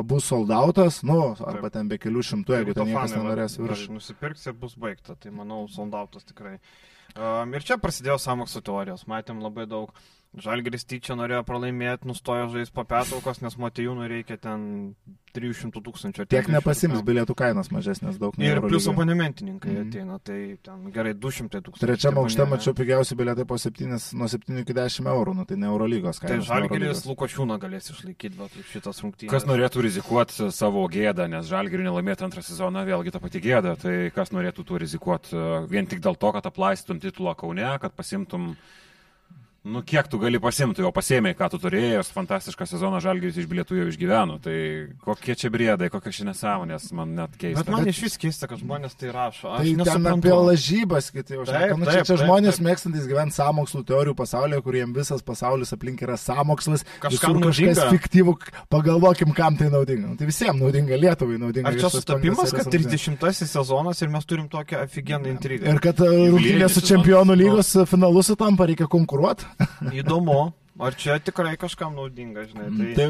bus 0.08 0.30
soldautas, 0.30 1.02
nu, 1.08 1.34
arba 1.42 1.68
taip. 1.68 1.80
ten 1.80 1.90
be 1.92 2.00
kelių 2.00 2.24
šimtų, 2.30 2.60
jeigu 2.62 2.78
ten 2.78 2.94
niekas 2.94 3.18
nenorės 3.18 3.58
virš. 3.60 3.88
Nusipirks 3.98 4.46
ir 4.48 4.56
bus 4.62 4.78
baigta, 4.80 5.18
tai 5.18 5.34
manau, 5.34 5.66
soldautas 5.74 6.30
tikrai. 6.30 6.60
Um, 7.18 7.50
ir 7.58 7.66
čia 7.66 7.80
prasidėjo 7.82 8.20
samokslo 8.22 8.62
teorijos, 8.62 9.08
matėm 9.10 9.42
labai 9.42 9.66
daug. 9.70 9.90
Žalgeris 10.42 10.86
tyčia 10.86 11.16
norėjo 11.18 11.44
pralaimėti, 11.48 12.08
nustojo 12.10 12.50
žaisti 12.54 12.76
po 12.76 12.86
petaukos, 12.88 13.42
nes 13.42 13.58
Matejūnų 13.58 14.10
reikia 14.12 14.38
ten 14.42 14.94
300 15.38 15.82
tūkstančių. 15.86 16.26
Tiek 16.32 16.50
nepasims, 16.52 17.02
bilietų 17.06 17.36
kainos 17.38 17.70
mažesnės 17.74 18.18
daug. 18.22 18.38
Ir 18.42 18.62
plus 18.64 18.88
abonementininkai 18.90 19.74
mm. 19.74 19.88
ateina, 19.88 20.18
tai 20.24 20.40
ten 20.66 20.88
gerai 20.94 21.14
200 21.18 21.62
tūkstančių. 21.66 21.84
Trečiam 21.84 22.20
aukšte 22.22 22.48
mačiau 22.50 22.74
pigiausi 22.78 23.18
bilietai 23.20 23.46
po 23.50 23.60
7, 23.62 23.98
nuo 24.18 24.30
7 24.32 24.64
iki 24.64 24.78
10 24.78 25.12
eurų, 25.14 25.36
nu, 25.38 25.46
tai 25.50 25.60
ne 25.62 25.70
Eurolygos 25.70 26.22
kainos. 26.24 26.48
Tai 26.48 26.62
Žalgeris 26.62 27.04
Lukošiūną 27.10 27.60
galės 27.62 27.92
išlaikyti, 27.94 28.38
bet 28.40 28.58
šitas 28.72 29.04
rungtynės. 29.04 29.34
Kas 29.34 29.46
norėtų 29.50 29.86
rizikuoti 29.86 30.50
savo 30.56 30.86
gėdą, 30.94 31.30
nes 31.34 31.50
Žalgerį 31.52 31.90
nelaimėti 31.90 32.28
antrą 32.28 32.46
sezoną, 32.46 32.86
vėlgi 32.88 33.14
ta 33.14 33.22
pati 33.24 33.44
gėda, 33.44 33.78
tai 33.82 33.96
kas 34.16 34.34
norėtų 34.34 34.66
tuo 34.68 34.82
rizikuoti 34.82 35.46
vien 35.70 35.90
tik 35.90 36.02
dėl 36.06 36.18
to, 36.18 36.34
kad 36.36 36.50
aplaistytum 36.50 37.02
titulą 37.04 37.38
Kaune, 37.38 37.70
kad 37.82 37.94
pasimtum 37.98 38.56
Nu, 39.68 39.82
kiek 39.84 40.08
tu 40.08 40.16
gali 40.22 40.40
pasimti, 40.40 40.80
jo 40.80 40.90
pasėmė, 40.96 41.34
ką 41.36 41.50
tu 41.52 41.58
turėjai, 41.60 42.00
fantastišką 42.16 42.66
sezoną 42.70 43.02
žalgiris 43.04 43.36
iš 43.42 43.48
bilietų 43.52 43.82
jau 43.82 43.88
išgyveno. 43.92 44.38
Tai 44.44 44.54
kokie 45.04 45.36
čia 45.36 45.50
briedai, 45.52 45.90
kokie 45.92 46.14
čia 46.16 46.28
nesąmonės, 46.30 46.86
man 46.96 47.12
net 47.18 47.34
keista. 47.40 47.66
Bet 47.66 47.72
man 47.74 47.90
iš 47.92 48.00
vis 48.06 48.16
keista, 48.22 48.48
kad 48.48 48.62
žmonės 48.62 48.96
tai 48.96 49.12
rašo. 49.12 49.52
Aš 49.52 49.66
Tai 49.66 49.74
ten 49.74 49.82
nesuprantu. 49.82 50.24
apie 50.24 50.38
lažybas, 50.52 51.10
kiti 51.12 51.36
jau 51.36 51.44
Taip, 51.44 51.52
žinai. 51.52 51.80
Nu, 51.82 51.90
čia, 51.90 52.00
čia 52.00 52.14
taip, 52.14 52.22
žmonės 52.24 52.60
taip. 52.62 52.68
mėgstantis 52.70 53.10
gyventi 53.12 53.36
sąmokslų 53.42 53.84
teorijų 53.92 54.16
pasaulyje, 54.22 54.62
kuriems 54.70 54.96
visas 55.02 55.26
pasaulis 55.28 55.76
aplink 55.76 56.06
yra 56.08 56.16
sąmokslas. 56.22 56.86
Kažkam 57.04 57.42
kažkas 57.44 57.84
fiktyvų. 57.92 58.38
Pagalvokim, 58.72 59.36
kam 59.36 59.60
tai 59.60 59.68
naudinga. 59.74 60.14
Nu, 60.14 60.16
Tai 60.18 60.30
visiems 60.32 60.62
naudinga, 60.64 60.96
Lietuvai 60.96 61.38
naudinga. 61.42 61.74
Ar 61.74 61.82
čia 61.82 61.92
sutapimas, 61.92 62.56
kad 62.56 62.72
serijos 62.72 63.10
rungtynės. 63.10 63.20
30 63.20 63.52
sezonas 63.52 64.02
ir 64.02 64.10
mes 64.16 64.26
turim 64.30 64.48
tokią 64.48 64.80
aфиgeną 64.88 65.28
intrigą? 65.34 65.68
Ir 65.76 65.84
kad 65.84 66.00
e, 66.00 66.10
rungtynės 66.32 66.78
su 66.80 66.86
čempionų 66.88 67.36
lygos 67.38 67.74
finalu 67.92 68.24
sutampa, 68.24 68.66
reikia 68.70 68.88
konkuruoti. 68.92 69.46
Įdomu. 70.00 70.54
Ar 70.78 70.94
čia 70.94 71.18
tikrai 71.18 71.56
kažkam 71.58 71.96
naudinga, 71.98 72.46
žinai? 72.46 72.70
Tai, 72.70 72.90
Tai 72.94 73.08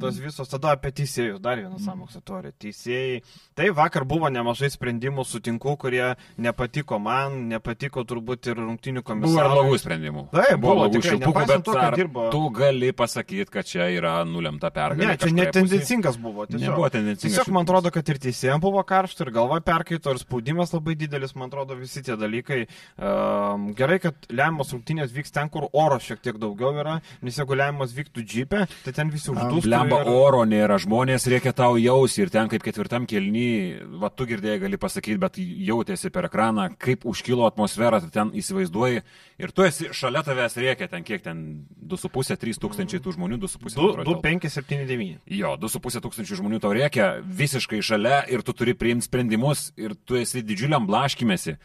tos 0.00 0.18
visos 0.20 0.48
tada 0.48 0.72
apie 0.76 0.90
teisėjus, 0.92 1.40
dar 1.40 1.56
viena 1.60 1.78
sąmokslo 1.80 2.20
teorija. 2.26 2.52
Teisėjai. 2.60 3.22
Tai 3.56 3.68
vakar 3.76 4.04
buvo 4.04 4.28
nemažai 4.32 4.68
sprendimų, 4.72 5.24
sutinku, 5.24 5.76
kurie 5.80 6.14
nepatiko 6.38 6.98
man, 7.00 7.48
nepatiko 7.50 8.04
turbūt 8.04 8.50
ir 8.52 8.60
rungtinių 8.60 9.02
Buvo 9.02 9.08
komisarų. 9.12 9.54
blogų 9.56 9.78
sprendimų. 9.82 10.24
Taip, 10.32 10.60
buvo, 10.60 10.74
blogų 10.82 10.92
tikrai, 11.00 11.12
šilpukų, 11.16 11.46
bet 11.48 11.64
to, 11.64 11.76
dirbo- 11.96 12.26
tu 12.34 12.42
gali 12.50 12.92
pasakyti, 12.92 13.48
kad 13.50 13.64
čia 13.64 13.88
yra 13.96 14.14
nulemta 14.28 14.70
pergalė. 14.70 15.06
Ne, 15.12 15.16
čia 15.16 15.32
netendencingas 15.32 16.16
buvo. 16.20 16.46
Tiesiog. 16.46 16.66
Nebuvo 16.68 16.90
tendencingas 16.92 17.36
Tiesiog 17.36 17.52
man 17.54 17.64
atrodo, 17.64 17.90
kad 17.94 18.08
ir 18.08 18.18
teisėjams 18.26 18.60
buvo 18.62 18.82
karšta, 18.86 19.24
ir 19.26 19.32
galva 19.32 19.60
perkaito, 19.64 20.10
ir 20.12 20.18
spaudimas 20.20 20.72
labai 20.76 20.94
didelis, 20.94 21.34
man 21.36 21.48
atrodo, 21.48 21.76
visi 21.80 22.02
tie 22.02 22.16
dalykai. 22.16 22.66
Um, 22.98 23.70
gerai, 23.76 23.98
kad 24.02 24.14
lemiamos 24.30 24.72
rungtynės 24.74 25.12
vyks 25.14 25.32
ten, 25.34 25.48
kur 25.52 25.68
oro 25.72 25.98
šiek 26.02 26.20
tiek 26.24 26.38
daugiau 26.40 26.72
yra, 26.80 26.98
nes 27.22 27.36
jeigu 27.38 27.56
lemiamos 27.58 27.92
vyktų 27.96 28.24
džipė, 28.26 28.64
tai 28.84 28.92
ten 28.96 29.10
visi 29.12 29.30
uždūstų. 29.32 29.68
Lemba 29.86 30.02
ir- 30.02 30.10
oro 30.10 30.42
nėra, 30.44 30.76
žmonės 30.82 31.24
reikia 31.30 31.52
tau 31.56 31.76
jausi 31.80 32.22
ir 32.24 32.30
ten 32.34 32.50
kaip 32.50 32.62
ketvirtam 32.62 33.06
kelny, 33.06 33.78
va 34.02 34.10
tu 34.10 34.26
girdėjai 34.26 34.60
gali 34.66 34.76
pasakyti, 34.76 35.18
bet 35.22 35.38
jautėsi 35.38 36.10
per 36.12 36.28
ekraną, 36.28 36.68
kaip 36.78 37.06
užkilo 37.06 37.46
atmosfera, 37.46 38.00
ten 38.12 38.30
įsivaizduoji 38.36 39.02
ir 39.38 39.52
tu 39.52 39.62
esi 39.62 39.88
šalia 39.92 40.22
tavęs 40.26 40.56
reikia 40.60 40.88
ten 40.90 41.04
kiek 41.06 41.22
ten 41.22 41.66
2,5-3 41.86 42.58
tūkstančiai 42.60 43.00
tų 43.00 43.16
žmonių, 43.16 43.38
2,5 43.46 43.74
2, 43.78 44.04
2, 44.04 44.20
5, 44.22 44.50
7, 44.50 44.86
9. 44.86 45.18
Jo, 45.38 45.56
2,5 45.56 46.02
tūkstančių 46.04 46.40
žmonių 46.42 46.60
tau 46.60 46.74
reikia 46.76 47.16
visiškai 47.24 47.80
šalia 47.82 48.24
ir 48.28 48.42
tu 48.42 48.52
turi 48.52 48.74
priimti 48.74 49.06
sprendimus 49.08 49.72
ir 49.76 49.94
tu 50.04 50.16
esi 50.20 50.42
didžiuliam 50.42 50.86
blaškimėsi. 50.86 51.56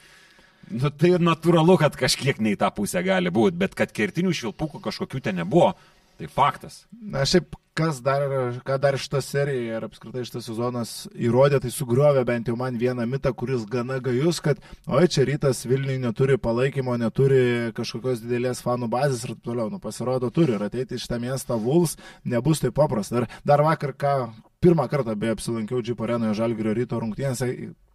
Nu, 0.71 0.89
tai 0.93 1.09
ir 1.17 1.23
natūralu, 1.23 1.73
kad 1.81 1.95
kažkiek 1.97 2.37
ne 2.39 2.53
į 2.53 2.59
tą 2.61 2.69
pusę 2.71 3.01
gali 3.03 3.31
būti, 3.33 3.57
bet 3.59 3.73
kad 3.75 3.91
kertinių 3.91 4.31
švilpukų 4.31 4.79
kažkokių 4.85 5.19
ten 5.25 5.35
nebuvo, 5.41 5.73
tai 6.21 6.29
faktas. 6.29 6.85
Na, 6.91 7.23
šiaip, 7.25 7.55
kas 7.77 8.01
dar, 8.03 8.21
ką 8.67 8.77
dar 8.81 8.97
šitą 8.99 9.21
seriją 9.25 9.79
ir 9.79 9.85
apskritai 9.87 10.23
šitas 10.27 10.45
sezonas 10.45 10.91
įrodė, 11.17 11.61
tai 11.63 11.71
sugriovė 11.73 12.23
bent 12.27 12.51
jau 12.51 12.57
man 12.59 12.77
vieną 12.77 13.07
mitą, 13.09 13.31
kuris 13.37 13.63
gana 13.69 13.97
gajus, 14.03 14.41
kad, 14.43 14.61
oi, 14.85 15.07
čia 15.11 15.25
rytas 15.29 15.63
Vilniui 15.65 15.97
neturi 16.03 16.37
palaikymo, 16.41 16.97
neturi 17.01 17.71
kažkokios 17.77 18.21
didelės 18.21 18.61
fanų 18.65 18.91
bazės 18.91 19.25
ir 19.25 19.33
taip 19.33 19.45
toliau. 19.49 19.71
Nu, 19.73 19.81
pasirodo, 19.81 20.29
turi 20.33 20.57
ir 20.57 20.65
ateiti 20.67 20.99
iš 20.99 21.07
tą 21.09 21.17
miestą 21.23 21.57
Vuls 21.61 21.97
nebus 22.23 22.61
taip 22.61 22.77
paprasta. 22.77 23.23
Ir 23.23 23.39
dar 23.47 23.65
vakar, 23.65 23.95
ką 23.97 24.15
pirmą 24.61 24.85
kartą 24.91 25.15
beje 25.17 25.39
apsilankiau 25.39 25.81
Džipo 25.81 26.05
arenoje 26.05 26.37
Žalgirio 26.37 26.75
ryto 26.77 27.01
rungtynėse, 27.01 27.49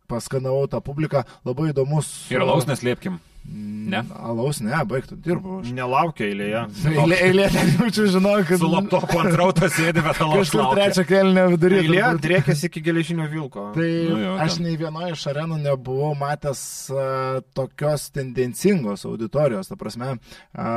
paskanavau 0.08 0.66
tą 0.70 0.82
publiką, 0.84 1.24
labai 1.46 1.72
įdomus. 1.72 2.12
Ir 2.34 2.44
laus 2.46 2.68
neslėpkim. 2.68 3.18
Ne? 3.46 4.00
Alaus, 4.18 4.58
ne, 4.58 4.74
baigtų, 4.90 5.16
dirbu. 5.22 5.60
aš. 5.60 5.68
Nelaukia 5.76 6.24
eilėje. 6.26 6.62
Eilė, 6.90 7.18
eilė, 7.28 7.44
ten 7.54 7.68
jaučiu, 7.76 8.06
žinau, 8.10 8.32
kad... 8.48 8.58
Su 8.58 8.70
laptopu 8.72 9.20
ant 9.20 9.36
rauto 9.38 9.68
sėdi, 9.70 10.02
bet 10.02 10.18
alaus 10.24 10.48
Kažkur 10.48 10.72
trečią 10.74 11.04
kelnę 11.06 11.44
vidury. 11.52 11.78
Eilė 11.84 12.00
turbūt. 12.00 12.24
driekėsi 12.24 12.66
iki 12.66 12.82
geležinio 12.88 13.28
vilko. 13.30 13.68
Tai 13.76 13.86
Nu 13.86 14.18
jo, 14.24 14.34
aš 14.42 14.58
nei 14.64 14.74
vienoje 14.80 15.14
iš 15.14 15.22
arenų 15.30 15.60
nebuvau 15.62 16.10
matęs 16.18 16.64
a, 16.90 17.06
tokios 17.54 18.08
tendencingos 18.16 19.06
auditorijos. 19.06 19.70
Ta 19.70 19.78
prasme, 19.78 20.16
a, 20.50 20.68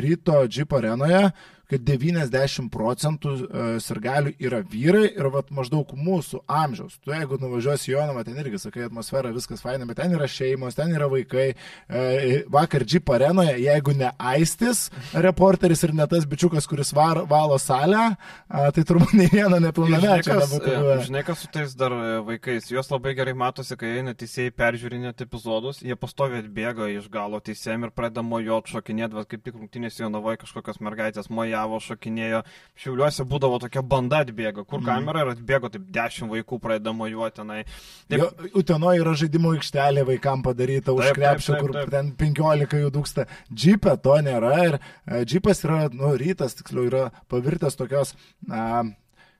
ryto 0.00 0.40
džip 0.48 0.72
arenoje, 0.80 1.26
kad 1.68 1.84
90 1.84 2.70
procentų 2.72 3.34
a, 3.34 3.66
sirgalių 3.82 4.34
yra 4.42 4.62
vyrai 4.64 5.06
ir 5.10 5.30
vat, 5.34 5.52
maždaug 5.54 5.92
mūsų 5.96 6.42
amžiaus. 6.48 6.98
Tu 7.04 7.12
jeigu 7.14 7.38
nuvažiuosi 7.42 7.92
į 7.92 7.96
Jonavą, 7.96 8.24
ten 8.26 8.38
irgi 8.40 8.60
sakai 8.62 8.86
atmosfera, 8.88 9.32
viskas 9.34 9.62
faina, 9.64 9.86
bet 9.88 10.00
ten 10.00 10.14
yra 10.16 10.28
šeimos, 10.30 10.76
ten 10.78 10.94
yra 10.96 11.10
vaikai. 11.12 11.48
E, 11.88 12.42
vakar 12.52 12.84
džip 12.88 13.10
arenoje, 13.12 13.56
jeigu 13.62 13.94
ne 13.96 14.12
Aistis 14.18 14.88
reporteris 15.12 15.84
ir 15.86 15.94
ne 15.96 16.06
tas 16.10 16.26
bičiukas, 16.28 16.66
kuris 16.68 16.92
var, 16.96 17.22
valo 17.28 17.58
salę, 17.62 18.14
tai 18.48 18.84
turbūt 18.86 19.14
nei 19.18 19.28
vieno 19.32 19.60
nepilnamečio 19.62 20.38
nebūtų. 20.40 20.74
e, 20.74 20.96
žinai, 21.06 21.22
kas 21.26 21.42
su 21.42 21.50
tais 21.52 21.74
dar 21.78 21.94
e, 21.94 22.18
vaikais, 22.26 22.68
juos 22.72 22.90
labai 22.92 23.14
gerai 23.18 23.34
matosi, 23.38 23.76
kai 23.78 23.98
eina 24.00 24.14
teisėjai 24.18 24.54
peržiūrinėti 24.58 25.26
epizodus, 25.28 25.82
jie 25.84 25.96
pastovi 25.98 26.40
atbėga 26.42 26.88
iš 26.94 27.08
galo 27.12 27.40
teisėjim 27.44 27.88
ir 27.88 27.94
pradeda 27.96 28.24
mojuot, 28.26 28.70
šokinėti, 28.72 29.18
va 29.18 29.24
kaip 29.28 29.44
tik 29.46 29.58
rungtynės 29.58 30.00
Jonavoje 30.00 30.42
kažkokios 30.44 30.80
mergaitės 30.84 31.30
mojavo, 31.58 31.80
šokinėjo, 31.82 32.42
šiauliuose 32.78 33.26
būdavo 33.28 33.58
tokia 33.62 33.82
banda 33.82 34.22
atbėga, 34.24 34.64
kur 34.68 34.82
kamera 34.84 35.24
ir 35.24 35.32
atbėgo 35.34 35.70
taip 35.72 35.88
dešimt 35.94 36.30
vaikų 36.32 36.60
pradeda 36.62 36.92
mojuoti 36.92 37.40
tenai. 37.40 37.64
Taip, 38.08 38.18
Jo, 38.18 38.28
Utenoje 38.58 39.02
yra 39.02 39.14
žaidimų 39.18 39.56
aikštelė 39.58 40.06
vaikam 40.08 40.44
padaryta 40.46 40.94
už 40.94 41.12
krepšio, 41.16 41.58
kur 41.62 41.74
ten 41.90 42.12
15 42.18 42.78
jų 42.84 42.92
dūksta. 42.94 43.26
Džipė 43.52 43.98
to 44.02 44.16
nėra 44.24 44.54
ir 44.66 44.78
e, 44.78 45.24
džipas 45.24 45.64
yra, 45.66 45.84
nu, 45.92 46.14
rytas 46.18 46.58
tiksliau 46.58 46.88
yra 46.90 47.04
pavirtęs 47.30 47.78
tokios... 47.78 48.16
A, 48.50 48.84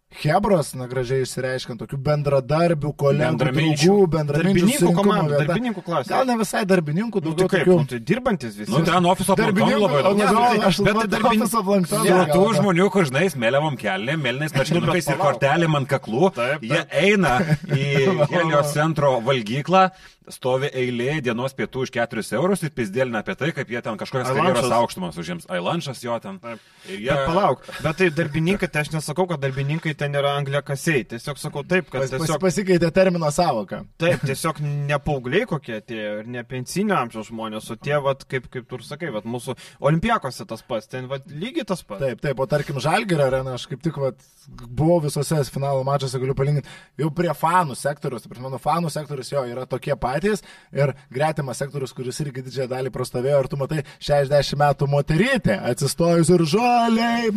Hebros, 0.08 0.70
na 0.74 0.86
gražiai 0.88 1.20
išsireiškiant, 1.22 1.76
tokių 1.82 1.98
bendradarbių, 2.00 2.90
kolegų, 2.96 3.26
Bendraminčių. 3.28 3.88
draugų, 3.92 4.06
bendraminčių. 4.14 4.62
darbininkų 4.64 5.02
vieta. 5.28 5.44
darbininkų 5.44 5.82
klasė. 5.84 6.08
Gal 6.08 6.24
ne 6.30 6.36
visai 6.40 6.62
darbininkų, 6.64 7.20
Nu, 7.20 7.20
tai 7.20 7.34
daugiau 7.36 7.48
kaip, 7.52 7.66
tokių. 7.68 7.76
nu, 7.76 7.84
tai 7.92 7.98
dirbantis 8.08 8.56
visi. 8.56 8.70
Nu, 8.72 8.80
ten 8.88 9.04
ofiso 9.04 9.36
planktonų 9.36 9.52
Darbininkų, 9.52 9.82
labai 9.84 10.02
daug. 10.02 10.08
o 10.08 10.24
labiau, 10.24 10.58
Ne, 10.58 10.64
aš 10.64 10.76
bet 10.80 10.94
labiau 10.94 11.12
darbin- 11.12 11.42
ofiso 11.44 11.62
planktoną 11.68 12.04
Yra 12.08 12.24
gal, 12.24 12.36
tų 12.38 12.54
žmonių, 12.56 12.90
kur 12.90 13.04
žinai, 13.04 13.26
smėliavom 13.36 13.76
kelnėm, 13.78 14.22
mėlynais 14.24 14.56
marškinukais 14.56 15.08
ir 15.12 15.16
kortelėm 15.20 15.76
ant 15.76 15.88
kaklų. 15.92 16.32
Taip, 16.34 16.60
taip. 16.60 16.62
Jie 16.62 16.82
eina 16.90 17.38
į 17.68 18.28
Helios 18.32 18.72
centro 18.72 19.20
valgyklą, 19.20 19.90
stovi 20.34 20.70
eilė 20.72 21.18
dienos 21.24 21.54
pietų 21.56 21.86
už 21.86 21.92
4 21.94 22.24
eurus 22.38 22.62
ir 22.66 22.72
pizdėlina 22.76 23.22
apie 23.22 23.34
tai, 23.38 23.50
kaip 23.56 23.70
jie 23.72 23.82
ten 23.84 23.98
kažkokias 24.00 24.30
karjeros 24.36 24.74
aukštumas 24.78 25.18
užims. 25.20 25.46
Ailanšas 25.52 26.02
jo 26.04 26.16
ten. 26.22 26.38
Taip. 26.42 26.62
Ir 26.88 27.02
jie... 27.04 27.10
Bet 27.10 27.24
palauk, 27.28 27.64
bet 27.84 27.98
tai 28.00 28.08
darbininkai, 28.14 28.68
tai 28.72 28.84
aš 28.84 28.92
nesakau, 28.94 29.26
kad 29.30 29.42
darbininkai 29.42 29.94
ten 29.98 30.14
yra 30.18 30.34
angliakasiai. 30.40 31.06
Tiesiog 31.14 31.40
sakau 31.40 31.64
taip, 31.68 31.88
kad 31.92 32.04
Pas, 32.04 32.12
pas, 32.12 32.24
tiesiog, 32.24 32.40
pasikeitė 32.44 32.90
termino 32.94 33.30
savoką. 33.34 33.82
taip, 34.00 34.24
tiesiog 34.28 34.60
ne 34.64 34.98
paaugliai 35.04 35.48
kokie 35.48 35.78
atėjo 35.80 36.18
ir 36.22 36.30
ne 36.36 36.44
pensinio 36.48 36.98
amžiaus 36.98 37.30
žmonės, 37.32 37.70
o 37.72 37.78
tie, 37.80 37.96
vat, 38.04 38.24
kaip, 38.28 38.48
kaip 38.52 38.68
tu 38.68 38.78
ir 38.78 38.86
sakai, 38.86 39.12
vat, 39.14 39.26
mūsų 39.28 39.56
olimpiakose 39.90 40.46
tas 40.48 40.64
pats, 40.66 40.90
ten 40.90 41.08
vat, 41.10 41.26
lygiai 41.28 41.66
tas 41.68 41.82
pats. 41.82 42.04
Taip, 42.04 42.22
taip, 42.24 42.40
o 42.40 42.48
tarkim 42.50 42.80
Žalgirio 42.82 43.26
arena, 43.26 43.56
aš 43.58 43.66
kaip 43.70 43.82
tik 43.84 43.98
vat, 44.02 44.20
buvau 44.48 45.00
visose 45.04 45.40
finalo 45.52 45.84
mačiuose, 45.86 46.20
galiu 46.20 46.36
palyginti, 46.38 46.68
jau 47.00 47.10
prie 47.14 47.32
fanų 47.36 47.76
sektorius, 47.78 48.24
tai 48.24 48.44
mano 48.44 48.60
fanų 48.62 48.92
sektorius 48.92 49.32
jo 49.32 49.44
yra 49.48 49.66
tokie 49.68 49.96
patys 49.96 50.17
ir 50.24 50.92
gretimas 51.14 51.60
sektorius, 51.62 51.94
kuris 51.96 52.20
irgi 52.24 52.44
didžiąją 52.46 52.68
dalį 52.72 52.92
prastovėjo, 52.94 53.42
ir 53.44 53.50
tu 53.52 53.58
matai 53.60 53.84
60 54.04 54.58
metų 54.62 54.88
moterytė, 54.90 55.58
atsistojus 55.70 56.32
ir 56.34 56.44
žaliai. 56.48 57.30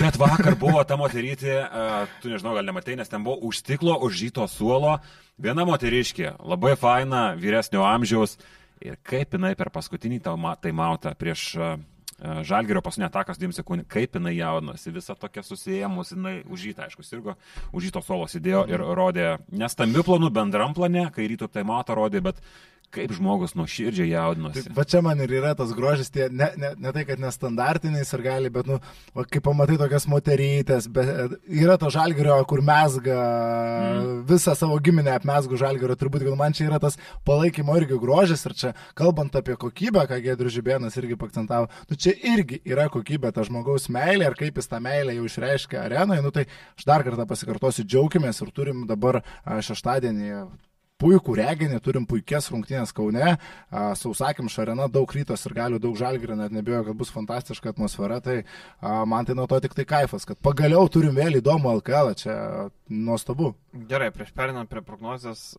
Bet 0.00 0.18
vakar 0.20 0.58
buvo 0.60 0.82
ta 0.88 0.98
moterytė, 1.00 1.60
tu 2.22 2.32
nežinau, 2.32 2.56
gal 2.58 2.66
nematai, 2.66 2.98
nes 3.00 3.10
ten 3.10 3.24
buvo 3.24 3.50
už 3.50 3.62
stiklo, 3.62 3.96
už 4.06 4.18
žyto 4.24 4.48
suolo, 4.50 4.98
viena 5.38 5.66
moteriškė, 5.68 6.36
labai 6.42 6.74
faina, 6.80 7.32
vyresnio 7.38 7.86
amžiaus. 7.86 8.38
Ir 8.84 8.98
kaip 9.06 9.32
jinai 9.36 9.54
per 9.56 9.70
paskutinį 9.72 10.18
taimautą 10.60 11.14
prieš 11.16 11.54
Žalgerio 12.20 12.82
paskutinę 12.84 13.08
ataką 13.10 13.34
su 13.34 13.42
2 13.42 13.56
sekundėm, 13.56 13.88
kaip 13.90 14.14
jinai 14.14 14.36
jaudinosi, 14.36 14.92
visa 14.94 15.16
tokia 15.18 15.42
susijėmus, 15.42 16.12
jinai 16.14 16.36
užžyta, 16.46 16.86
aišku, 16.86 17.02
sirgo, 17.02 17.34
užžyto 17.74 18.02
solo 18.06 18.28
sėdėjo 18.30 18.62
ir 18.70 18.84
rodė 18.94 19.26
nestambių 19.50 20.04
planų 20.06 20.30
bendram 20.34 20.76
plane, 20.76 21.08
kai 21.14 21.26
ryto 21.30 21.50
taimautą 21.50 21.98
rodė, 21.98 22.22
bet 22.22 22.38
kaip 22.94 23.12
žmogus 23.14 23.54
nuo 23.58 23.66
širdžiai 23.70 24.12
jaudinosi. 24.12 24.64
Tai 24.68 24.76
va 24.76 24.84
čia 24.88 25.00
man 25.04 25.20
ir 25.24 25.32
yra 25.40 25.54
tas 25.58 25.72
grožis, 25.76 26.10
tie 26.14 26.28
ne, 26.30 26.48
ne, 26.60 26.72
ne 26.80 26.92
tai, 26.94 27.04
kad 27.08 27.20
nestandartiniai 27.22 28.04
ir 28.04 28.24
gali, 28.24 28.50
bet, 28.54 28.68
nu, 28.70 28.78
va, 29.16 29.24
kai 29.28 29.42
pamatai 29.44 29.78
tokias 29.80 30.06
moterytės, 30.10 30.88
bet 30.94 31.36
yra 31.48 31.76
to 31.80 31.90
žalgerio, 31.94 32.36
kur 32.50 32.62
mesga 32.64 33.18
mm. 33.18 34.10
visą 34.30 34.56
savo 34.58 34.78
giminę 34.84 35.14
apmesgų 35.16 35.58
žalgerio, 35.60 35.96
turbūt, 35.98 36.26
kad 36.26 36.38
man 36.40 36.56
čia 36.56 36.68
yra 36.68 36.80
tas 36.82 36.98
palaikymo 37.28 37.76
irgi 37.80 37.98
grožis 38.00 38.44
ir 38.48 38.56
čia, 38.60 38.74
kalbant 38.98 39.36
apie 39.38 39.58
kokybę, 39.60 40.06
ką 40.10 40.20
Gedrius 40.24 40.56
Žibėnas 40.56 40.98
irgi 41.00 41.18
pakcentavo, 41.20 41.70
nu 41.90 41.98
čia 41.98 42.14
irgi 42.34 42.60
yra 42.68 42.88
kokybė, 42.92 43.32
ta 43.34 43.46
žmogaus 43.46 43.90
meilė 43.92 44.30
ir 44.30 44.38
kaip 44.38 44.60
jis 44.60 44.70
tą 44.70 44.82
meilę 44.84 45.16
jau 45.18 45.26
išreiškia 45.30 45.82
arenoje, 45.86 46.24
nu 46.24 46.34
tai 46.34 46.46
aš 46.78 46.86
dar 46.88 47.06
kartą 47.06 47.26
pasikartosiu, 47.30 47.86
džiaugiamės 47.88 48.42
ir 48.44 48.54
turim 48.54 48.86
dabar 48.90 49.22
šeštadienį 49.44 50.30
puikų 51.04 51.36
reginį, 51.40 51.80
turim 51.84 52.06
puikias 52.08 52.48
rungtynės 52.52 52.94
Kaune, 52.96 53.36
sausakim 54.00 54.48
šarena, 54.52 54.88
daug 54.92 55.10
rytos 55.12 55.44
ir 55.44 55.56
galiu 55.56 55.80
daug 55.82 55.98
žalgrį, 56.00 56.38
net 56.40 56.54
nebijoju, 56.54 56.88
kad 56.88 57.00
bus 57.02 57.12
fantastiška 57.14 57.74
atmosfera, 57.74 58.20
tai 58.24 58.40
a, 58.42 59.02
man 59.08 59.28
tai 59.28 59.36
nuo 59.36 59.46
to 59.50 59.60
tik 59.64 59.76
tai 59.76 59.86
kaifas, 59.88 60.26
kad 60.28 60.40
pagaliau 60.44 60.88
turim 60.88 61.16
vėl 61.18 61.40
įdomų 61.40 61.76
LKL, 61.80 62.14
čia 62.24 62.36
nuostabu. 62.88 63.52
Gerai, 63.90 64.10
prieš 64.14 64.32
perinant 64.36 64.70
prie 64.70 64.84
prognozės, 64.84 65.52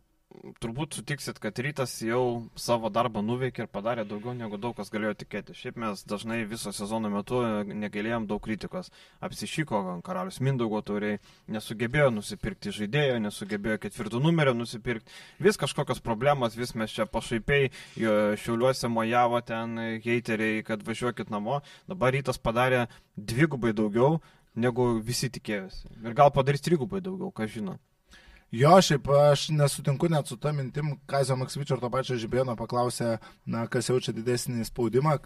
turbūt 0.62 0.96
sutiksit, 0.98 1.38
kad 1.42 1.58
rytas 1.62 1.94
jau 2.04 2.46
savo 2.58 2.90
darbą 2.92 3.22
nuveikė 3.24 3.64
ir 3.64 3.70
padarė 3.72 4.04
daugiau 4.08 4.34
negu 4.36 4.58
daug 4.60 4.76
kas 4.76 4.90
galėjo 4.92 5.14
tikėti. 5.22 5.56
Šiaip 5.56 5.78
mes 5.80 6.02
dažnai 6.08 6.42
viso 6.48 6.72
sezono 6.74 7.10
metu 7.12 7.40
negalėjom 7.66 8.28
daug 8.30 8.42
kritikos. 8.44 8.92
Apsišyko 9.24 9.82
karalius 10.06 10.40
Mindaugo 10.44 10.82
turiai, 10.86 11.18
nesugebėjo 11.52 12.12
nusipirkti 12.14 12.74
žaidėjo, 12.76 13.18
nesugebėjo 13.24 13.80
ketvirtų 13.86 14.22
numerio 14.24 14.54
nusipirkti. 14.56 15.12
Vis 15.42 15.60
kažkokios 15.60 16.02
problemos, 16.04 16.56
vis 16.58 16.74
mes 16.78 16.92
čia 16.92 17.08
pašaipiai, 17.10 17.72
šiauliuose 17.96 18.90
mojavo 18.92 19.42
ten 19.46 20.00
heiteriai, 20.04 20.62
kad 20.66 20.84
važiuokit 20.86 21.32
namo. 21.34 21.62
Dabar 21.90 22.14
rytas 22.16 22.40
padarė 22.42 22.86
dvigubai 23.16 23.74
daugiau 23.76 24.20
negu 24.56 24.94
visi 25.04 25.28
tikėjosi. 25.32 25.92
Ir 26.04 26.16
gal 26.16 26.32
padarys 26.32 26.64
trigubai 26.64 27.02
daugiau, 27.04 27.32
ką 27.34 27.48
žino. 27.50 27.76
Jo, 28.54 28.76
šiaip 28.82 29.08
aš 29.10 29.48
nesutinku 29.50 30.06
net 30.08 30.28
su 30.30 30.36
tą 30.38 30.52
mintim, 30.54 30.92
Kazio 31.10 31.34
Maksvyčio 31.36 31.74
ir 31.76 31.80
to 31.82 31.88
pačio 31.90 32.14
Žibėno 32.20 32.54
paklausė, 32.56 33.16
na, 33.42 33.64
kas 33.70 33.90
jaučia 33.90 34.14
didesnį 34.14 34.62
spaudimą, 34.68 35.16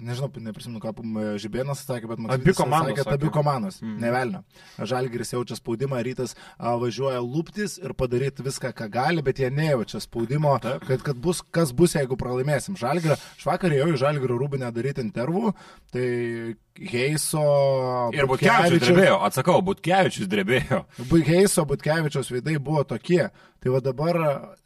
nežinau, 0.00 0.30
neprisimenu, 0.48 0.80
ką 0.80 0.94
Žibėnas 1.42 1.84
sakė, 1.84 2.08
bet 2.14 2.22
Maksvytis 2.24 2.48
abi 2.48 2.56
komandos. 2.56 3.02
Sakė, 3.02 3.14
abi 3.18 3.32
komandos, 3.34 3.78
mm. 3.84 3.98
nevelnio. 4.00 4.42
Žalgiris 4.80 5.34
jaučia 5.36 5.60
spaudimą, 5.60 6.00
rytas 6.08 6.32
a, 6.56 6.72
važiuoja 6.80 7.20
lūptis 7.20 7.76
ir 7.84 7.92
padaryti 7.98 8.46
viską, 8.46 8.72
ką 8.80 8.88
gali, 8.94 9.24
bet 9.26 9.44
jie 9.44 9.52
nejaučia 9.52 10.00
spaudimo, 10.00 10.56
Taip. 10.64 10.88
kad, 10.88 11.04
kad 11.10 11.20
bus, 11.20 11.44
kas 11.52 11.76
bus, 11.76 11.98
jeigu 12.00 12.16
pralaimėsim. 12.16 12.80
Žalgirio, 12.80 13.20
aš 13.36 13.50
vakar 13.52 13.76
ėjau 13.76 13.92
į 13.92 14.00
Žalgirio 14.00 14.40
rūbinę 14.40 14.72
daryti 14.72 15.04
intervų, 15.04 15.52
tai 15.92 16.08
Heiso. 16.76 17.42
Ir 18.14 18.28
Butkevičius 18.28 18.82
drebėjo, 18.84 19.18
atsakau, 19.26 19.60
Butkevičius 19.64 20.28
drebėjo. 20.30 20.82
Heiso, 21.26 21.64
Butkevičius 21.68 22.30
veidai 22.34 22.58
buvo 22.62 22.84
tokie. 22.88 23.26
Tai 23.62 23.72
va 23.72 23.80
dabar 23.82 24.16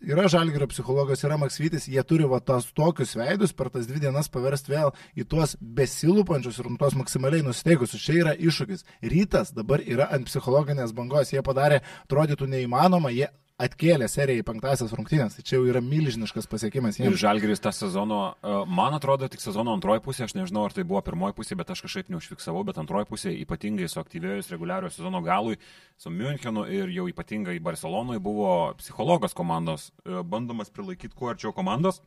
yra 0.03 0.27
Žalgirio 0.29 0.67
psichologas, 0.69 1.23
yra 1.25 1.39
Maksvytis, 1.41 1.87
jie 1.89 2.03
turi 2.05 2.27
va 2.29 2.41
tas 2.45 2.67
tokius 2.77 3.15
veidus 3.17 3.55
per 3.57 3.71
tas 3.73 3.87
dvi 3.89 4.03
dienas 4.03 4.29
paversti 4.29 4.75
vėl 4.75 4.91
į 5.17 5.25
tuos 5.31 5.55
besilupančius 5.61 6.59
ir 6.61 6.69
tuos 6.81 6.97
maksimaliai 6.99 7.47
nusiteikusius. 7.47 8.03
Čia 8.05 8.19
yra 8.25 8.35
iššūkis. 8.37 8.85
Rytas 9.13 9.55
dabar 9.57 9.81
yra 9.81 10.11
ant 10.13 10.29
psichologinės 10.29 10.93
bangos, 10.97 11.33
jie 11.33 11.41
padarė, 11.47 11.81
atrodytų 12.05 12.51
neįmanoma, 12.51 13.15
jie 13.15 13.31
atkėlė 13.61 14.09
seriją 14.09 14.41
į 14.41 14.47
penktasias 14.47 14.93
rungtynės. 14.97 15.37
Tai 15.37 15.45
čia 15.47 15.57
jau 15.59 15.67
yra 15.69 15.83
milžiniškas 15.85 16.49
pasiekimas. 16.51 16.99
Jiems. 16.99 17.13
Ir 17.13 17.19
Žalgeris 17.21 17.63
tą 17.63 17.73
sezono, 17.75 18.21
e, 18.41 18.55
man 18.71 18.97
atrodo, 18.97 19.29
tik 19.31 19.43
sezono 19.43 19.75
antroji 19.77 20.03
pusė, 20.05 20.25
aš 20.27 20.37
nežinau, 20.39 20.65
ar 20.69 20.77
tai 20.77 20.85
buvo 20.89 21.03
pirmoji 21.05 21.37
pusė, 21.37 21.59
bet 21.61 21.73
aš 21.75 21.85
kažkaip 21.87 22.13
neužfiksavau, 22.15 22.63
bet 22.69 22.81
antroji 22.81 23.09
pusė 23.11 23.35
ypatingai 23.43 23.89
suaktyvėjus 23.93 24.51
reguliario 24.55 24.93
sezono 24.93 25.21
galui 25.25 25.59
su 26.01 26.13
Münchenu 26.13 26.65
ir 26.73 26.93
jau 26.95 27.09
ypatingai 27.11 27.59
Barcelonui 27.65 28.21
buvo 28.23 28.73
psichologas 28.81 29.37
komandos, 29.37 29.91
e, 30.07 30.23
bandomas 30.25 30.73
prilaikyti 30.73 31.17
kuo 31.17 31.35
arčiau 31.35 31.53
komandos. 31.57 32.01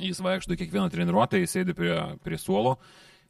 Jis 0.00 0.20
vaikšto 0.20 0.56
kiekvieną 0.56 0.90
treniruotę, 0.92 1.40
jis 1.40 1.54
sėdi 1.56 1.76
prie, 1.76 1.94
prie 2.24 2.40
suolo 2.40 2.76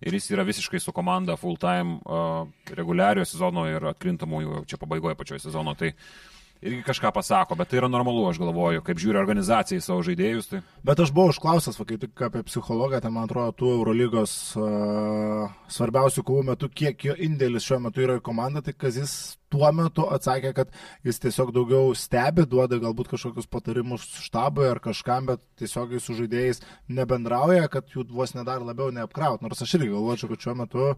ir 0.02 0.12
jis 0.12 0.26
yra 0.34 0.42
visiškai 0.44 0.80
su 0.82 0.92
komanda 0.92 1.38
full 1.40 1.56
time 1.56 2.00
uh, 2.04 2.42
reguliario 2.74 3.22
sezono 3.24 3.62
ir 3.70 3.86
atkrintamųjų 3.94 4.64
čia 4.68 4.76
pabaigoje 4.82 5.16
pačioje 5.16 5.44
sezono. 5.46 5.72
Tai 5.78 5.92
uh, 5.94 6.35
irgi 6.66 6.82
kažką 6.86 7.12
pasako, 7.14 7.56
bet 7.58 7.70
tai 7.70 7.80
yra 7.80 7.90
normalu, 7.90 8.26
aš 8.30 8.40
galvoju, 8.42 8.82
kaip 8.86 9.00
žiūri 9.02 9.20
organizacijai 9.20 9.84
savo 9.84 10.02
žaidėjus. 10.06 10.50
Tai... 10.50 10.60
Bet 10.86 11.00
aš 11.02 11.12
buvau 11.14 11.32
užklausęs, 11.32 11.78
kai 11.86 11.98
tik 12.02 12.26
apie 12.26 12.42
psichologą, 12.48 13.00
ten 13.02 13.14
man 13.14 13.28
atrodo, 13.28 13.54
tų 13.56 13.72
Eurolygos 13.78 14.36
uh, 14.58 15.56
svarbiausių 15.72 16.26
kovų 16.26 16.46
metu, 16.52 16.70
kiek 16.70 17.08
jo 17.08 17.16
indėlis 17.28 17.66
šiuo 17.66 17.80
metu 17.86 18.04
yra 18.04 18.18
į 18.20 18.24
komandą, 18.26 18.64
tai 18.66 18.74
Kazis 18.76 19.36
tuo 19.52 19.68
metu 19.74 20.06
atsakė, 20.12 20.52
kad 20.56 20.72
jis 21.06 21.20
tiesiog 21.22 21.52
daugiau 21.54 21.94
stebi, 21.98 22.46
duoda 22.50 22.80
galbūt 22.82 23.12
kažkokius 23.12 23.48
patarimus 23.50 24.06
štabui 24.26 24.66
ar 24.68 24.80
kažkam, 24.82 25.30
bet 25.30 25.42
tiesiogiai 25.60 26.02
su 26.02 26.16
žaidėjais 26.18 26.62
nebendrauja, 26.88 27.70
kad 27.72 27.88
jų 27.94 28.08
vos 28.10 28.34
nedar 28.36 28.64
labiau 28.66 28.90
neapkraut. 28.94 29.44
Nors 29.44 29.62
aš 29.62 29.78
irgi 29.78 29.92
galvočiau, 29.94 30.32
kad 30.32 30.42
šiuo 30.42 30.56
metu 30.62 30.90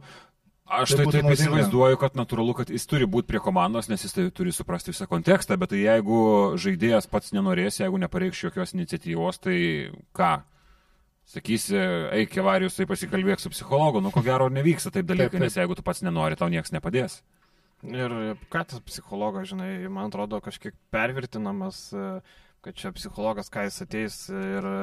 Aš 0.69 0.93
tai, 0.93 1.07
tai 1.07 1.13
taip 1.15 1.25
naudinga. 1.25 1.37
įsivaizduoju, 1.39 1.99
kad 2.01 2.17
natūralu, 2.19 2.53
kad 2.59 2.71
jis 2.73 2.85
turi 2.89 3.07
būti 3.09 3.31
prie 3.31 3.41
komandos, 3.41 3.89
nes 3.89 4.03
jis 4.05 4.13
tai 4.13 4.27
turi 4.35 4.53
suprasti 4.53 4.93
visą 4.93 5.07
kontekstą, 5.09 5.57
bet 5.61 5.73
tai 5.73 5.81
jeigu 5.81 6.19
žaidėjas 6.61 7.09
pats 7.09 7.33
nenorės, 7.33 7.81
jeigu 7.81 8.01
nepareikš 8.03 8.43
jokios 8.51 8.75
iniciatyvos, 8.77 9.41
tai 9.47 9.57
ką? 10.17 10.33
Sakysi, 11.29 11.77
eik, 12.17 12.31
Kevarius, 12.33 12.77
tai 12.77 12.87
pasikalbėk 12.89 13.41
su 13.41 13.53
psichologu, 13.53 14.01
nu 14.05 14.13
ko 14.13 14.23
gero 14.25 14.47
nevyksta 14.53 14.93
taip 14.93 15.09
dalykai, 15.09 15.35
taip, 15.35 15.41
taip. 15.41 15.47
nes 15.49 15.59
jeigu 15.61 15.77
tu 15.77 15.85
pats 15.85 16.05
nenori, 16.05 16.39
tau 16.41 16.49
niekas 16.53 16.73
nepadės. 16.73 17.19
Ir 17.85 18.15
ką 18.53 18.65
tas 18.69 18.81
psichologas, 18.85 19.49
žinai, 19.51 19.73
man 19.93 20.09
atrodo 20.09 20.41
kažkiek 20.45 20.77
pervirtinamas. 20.93 21.83
Uh, 21.97 22.39
kad 22.61 22.75
čia 22.75 22.91
psichologas, 22.91 23.47
ką 23.53 23.63
jis 23.69 23.77
ateis 23.85 24.15
ir 24.35 24.65
e, 24.67 24.79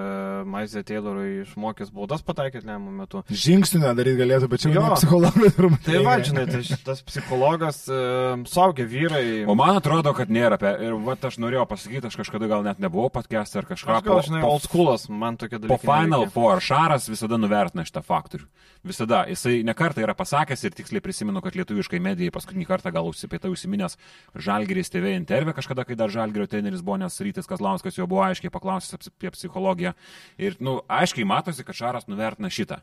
Maizė 0.47 0.81
Taylorui 0.87 1.41
išmokys 1.43 1.91
baudas 1.93 2.23
pataikyti 2.25 2.63
lemiamų 2.63 2.93
metu. 3.01 3.23
Žingsnių 3.27 3.81
nedaryti 3.83 4.21
galėtų, 4.21 4.47
bet 4.51 4.63
čia 4.63 4.71
jau 4.71 4.85
psichologas 4.93 5.57
turbūt. 5.57 5.81
Tai 5.83 6.03
va, 6.05 6.15
žinai, 6.23 6.45
tai 6.47 6.61
tas 6.87 7.03
psichologas, 7.05 7.81
uh, 7.91 8.37
saugia 8.47 8.87
vyrai. 8.87 9.25
O 9.51 9.57
man 9.59 9.75
atrodo, 9.81 10.15
kad 10.15 10.31
nėra. 10.31 10.55
Ir 10.85 10.95
va, 11.03 11.17
aš 11.27 11.39
norėjau 11.43 11.65
pasakyti, 11.67 12.07
aš 12.07 12.19
kažkada 12.23 12.47
gal 12.51 12.63
net 12.65 12.79
nebuvau 12.83 13.11
podcast 13.13 13.59
ar 13.59 13.67
kažką. 13.67 13.99
Aš 13.99 14.07
gal, 14.07 14.23
žinai, 14.29 14.43
po, 14.45 14.53
old 14.55 14.65
schoolas, 14.65 15.09
man 15.11 15.39
tokia 15.41 15.59
dalykai. 15.59 15.75
Po 15.75 15.83
Final 15.83 16.23
nereikia. 16.23 16.35
Four 16.37 16.63
Šaras 16.63 17.09
visada 17.11 17.39
nuvertina 17.41 17.83
šitą 17.87 18.05
faktorių. 18.07 18.47
Visada. 18.85 19.23
Jisai 19.27 19.59
nekartą 19.65 20.03
yra 20.05 20.13
pasakęs 20.15 20.63
ir 20.63 20.75
tiksliai 20.77 21.03
prisimenu, 21.03 21.41
kad 21.43 21.57
lietuviškai 21.57 21.99
medijai 22.03 22.31
paskutinį 22.33 22.67
kartą 22.69 22.93
gal 22.93 23.09
užsipėta 23.09 23.49
užsiminęs 23.49 23.97
Žalgeris 24.45 24.93
TV 24.93 25.15
intervė 25.17 25.55
kažkada, 25.57 25.87
kai 25.89 25.97
dar 25.97 26.13
Žalgerio 26.13 26.45
treneris 26.51 26.85
buvo 26.85 26.99
nes 27.01 27.17
Rytis 27.25 27.49
Kazlauskas 27.65 27.97
jo 27.97 28.05
buvo 28.05 28.21
aiškiai 28.21 28.53
paklausęs 28.53 29.09
apie 29.09 29.31
psichologiją. 29.33 29.93
Ir, 30.37 30.57
na, 30.59 30.65
nu, 30.67 30.73
aiškiai 30.87 31.25
matosi, 31.25 31.65
kad 31.65 31.75
Šaras 31.75 32.05
nuvertina 32.07 32.51
šitą. 32.53 32.77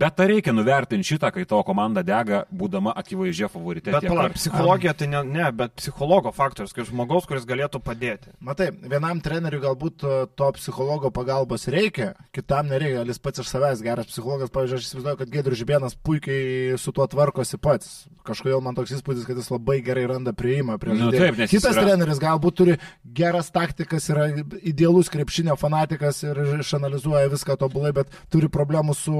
Bet 0.00 0.20
ar 0.22 0.30
reikia 0.30 0.52
nuvertinti 0.56 1.04
šitą, 1.10 1.28
kai 1.34 1.42
tavo 1.44 1.60
komanda 1.66 2.00
dega, 2.06 2.44
būdama 2.56 2.94
akivaizdžia 2.96 3.50
favorite? 3.52 3.92
Bet 3.92 4.06
palauk, 4.08 4.32
psichologija 4.38 4.94
tai 4.96 5.08
ne, 5.12 5.20
ne, 5.28 5.48
bet 5.52 5.74
psichologo 5.76 6.30
faktorius, 6.32 6.72
kaip 6.72 6.86
žmogaus, 6.88 7.26
kuris 7.28 7.44
galėtų 7.48 7.82
padėti. 7.84 8.30
Matai, 8.40 8.70
vienam 8.72 9.20
treneriui 9.20 9.60
galbūt 9.60 10.06
e, 10.06 10.14
to 10.40 10.48
psichologo 10.56 11.10
pagalbos 11.12 11.66
reikia, 11.72 12.14
kitam 12.32 12.70
nereikia, 12.70 13.02
jis 13.10 13.20
pats 13.20 13.42
iš 13.42 13.50
savęs 13.50 13.82
geras 13.84 14.08
psichologas. 14.08 14.52
Pavyzdžiui, 14.54 14.78
aš 14.78 14.86
įsivaizduoju, 14.86 15.18
kad 15.20 15.34
Gedrius 15.34 15.60
Žibėnas 15.60 15.98
puikiai 16.00 16.78
su 16.80 16.94
tuo 16.96 17.04
tvarkosi 17.10 17.60
pats. 17.60 17.92
Kažkodėl 18.24 18.64
man 18.64 18.78
toks 18.78 18.94
įspūdis, 18.96 19.26
kad 19.28 19.36
jis 19.36 19.50
labai 19.52 19.80
gerai 19.84 20.06
randa 20.08 20.32
prieimą 20.36 20.78
prie 20.80 20.94
žaidimo. 20.94 21.10
Nu, 21.12 21.18
taip, 21.18 21.44
Kitas 21.50 21.76
yra... 21.76 21.84
treneris 21.88 22.22
galbūt 22.22 22.58
turi 22.62 22.78
geras 23.04 23.52
taktikas, 23.52 24.08
yra 24.12 24.30
idealus 24.62 25.12
krepšinio 25.12 25.58
fanatikas 25.60 26.22
ir 26.24 26.40
išanalizuoja 26.60 27.32
viską 27.32 27.58
tobulai, 27.60 27.92
bet 27.96 28.12
turi 28.32 28.48
problemų 28.52 28.96
su 28.96 29.16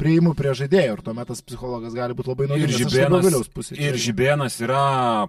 prieimu 0.00 0.32
prie 0.38 0.54
žaidėjų 0.56 0.96
ir 0.96 1.02
tuomet 1.04 1.28
tas 1.30 1.42
psichologas 1.44 1.94
gali 1.96 2.16
būti 2.16 2.32
labai 2.32 2.48
naudingas. 2.50 3.70
Ir 3.76 3.98
Žibėnas, 4.00 4.56
yra 4.64 4.84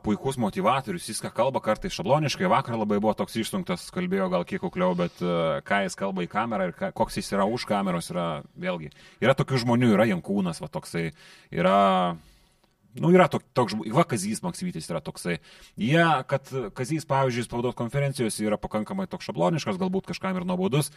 puikus 0.06 0.40
motivatorius, 0.42 1.10
jis 1.12 1.22
ką 1.24 1.34
kalba 1.36 1.62
kartais 1.64 1.96
šabloniškai, 1.98 2.48
vakar 2.52 2.80
labai 2.80 3.02
buvo 3.04 3.14
toks 3.20 3.38
išsunktas, 3.44 3.90
kalbėjo 3.94 4.32
gal 4.34 4.48
kiek 4.48 4.64
kukliau, 4.64 4.96
bet 4.98 5.22
uh, 5.26 5.60
ką 5.68 5.84
jis 5.86 6.00
kalba 6.00 6.26
į 6.26 6.32
kamerą 6.32 6.72
ir 6.72 6.76
ką, 6.78 6.94
koks 6.98 7.20
jis 7.20 7.34
yra 7.36 7.48
už 7.50 7.68
kameros, 7.70 8.12
yra 8.14 8.28
vėlgi. 8.60 8.92
Yra 9.24 9.36
tokių 9.38 9.64
žmonių, 9.66 9.94
yra 9.98 10.08
Jankūnas, 10.14 10.64
va 10.64 10.72
toksai, 10.72 11.10
yra 11.52 11.80
Nu, 13.00 13.12
yra 13.16 13.30
toks, 13.32 13.48
tok, 13.56 13.74
va, 13.96 14.04
Kazys 14.08 14.42
Maksyvytis 14.44 14.90
yra 14.92 15.00
toksai. 15.04 15.38
Jie, 15.80 16.04
kad 16.28 16.50
Kazys, 16.76 17.08
pavyzdžiui, 17.08 17.48
spaudos 17.48 17.78
konferencijos 17.80 18.40
yra 18.44 18.60
pakankamai 18.60 19.08
toks 19.12 19.30
šabloniškas, 19.30 19.80
galbūt 19.80 20.10
kažkam 20.12 20.40
ir 20.40 20.48
nuobodus, 20.50 20.92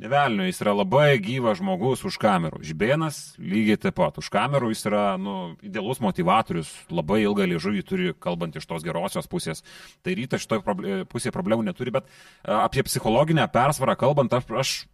Nevelnio, 0.00 0.46
jis 0.48 0.62
yra 0.62 0.72
labai 0.72 1.18
gyvas 1.20 1.58
žmogus 1.58 2.06
už 2.08 2.16
kamerų. 2.22 2.62
Žibėnas 2.64 3.18
lygiai 3.36 3.76
taip 3.80 3.98
pat. 3.98 4.16
Už 4.20 4.30
kamerų 4.32 4.70
jis 4.72 4.86
yra 4.88 5.02
nu, 5.20 5.34
idealus 5.66 6.00
motivatorius, 6.00 6.70
labai 6.88 7.18
ilgą 7.26 7.44
liežuvį 7.50 7.82
turi, 7.84 8.06
kalbant 8.16 8.56
iš 8.56 8.64
tos 8.70 8.86
gerosios 8.86 9.28
pusės. 9.28 9.60
Tai 10.00 10.14
rytas 10.16 10.46
šitoje 10.46 10.64
proble 10.64 11.02
pusėje 11.10 11.34
problemų 11.36 11.66
neturi, 11.68 11.92
bet 11.98 12.08
apie 12.48 12.86
psichologinę 12.86 13.44
persvarą 13.52 13.98
kalbant, 14.00 14.32
aš 14.32 14.86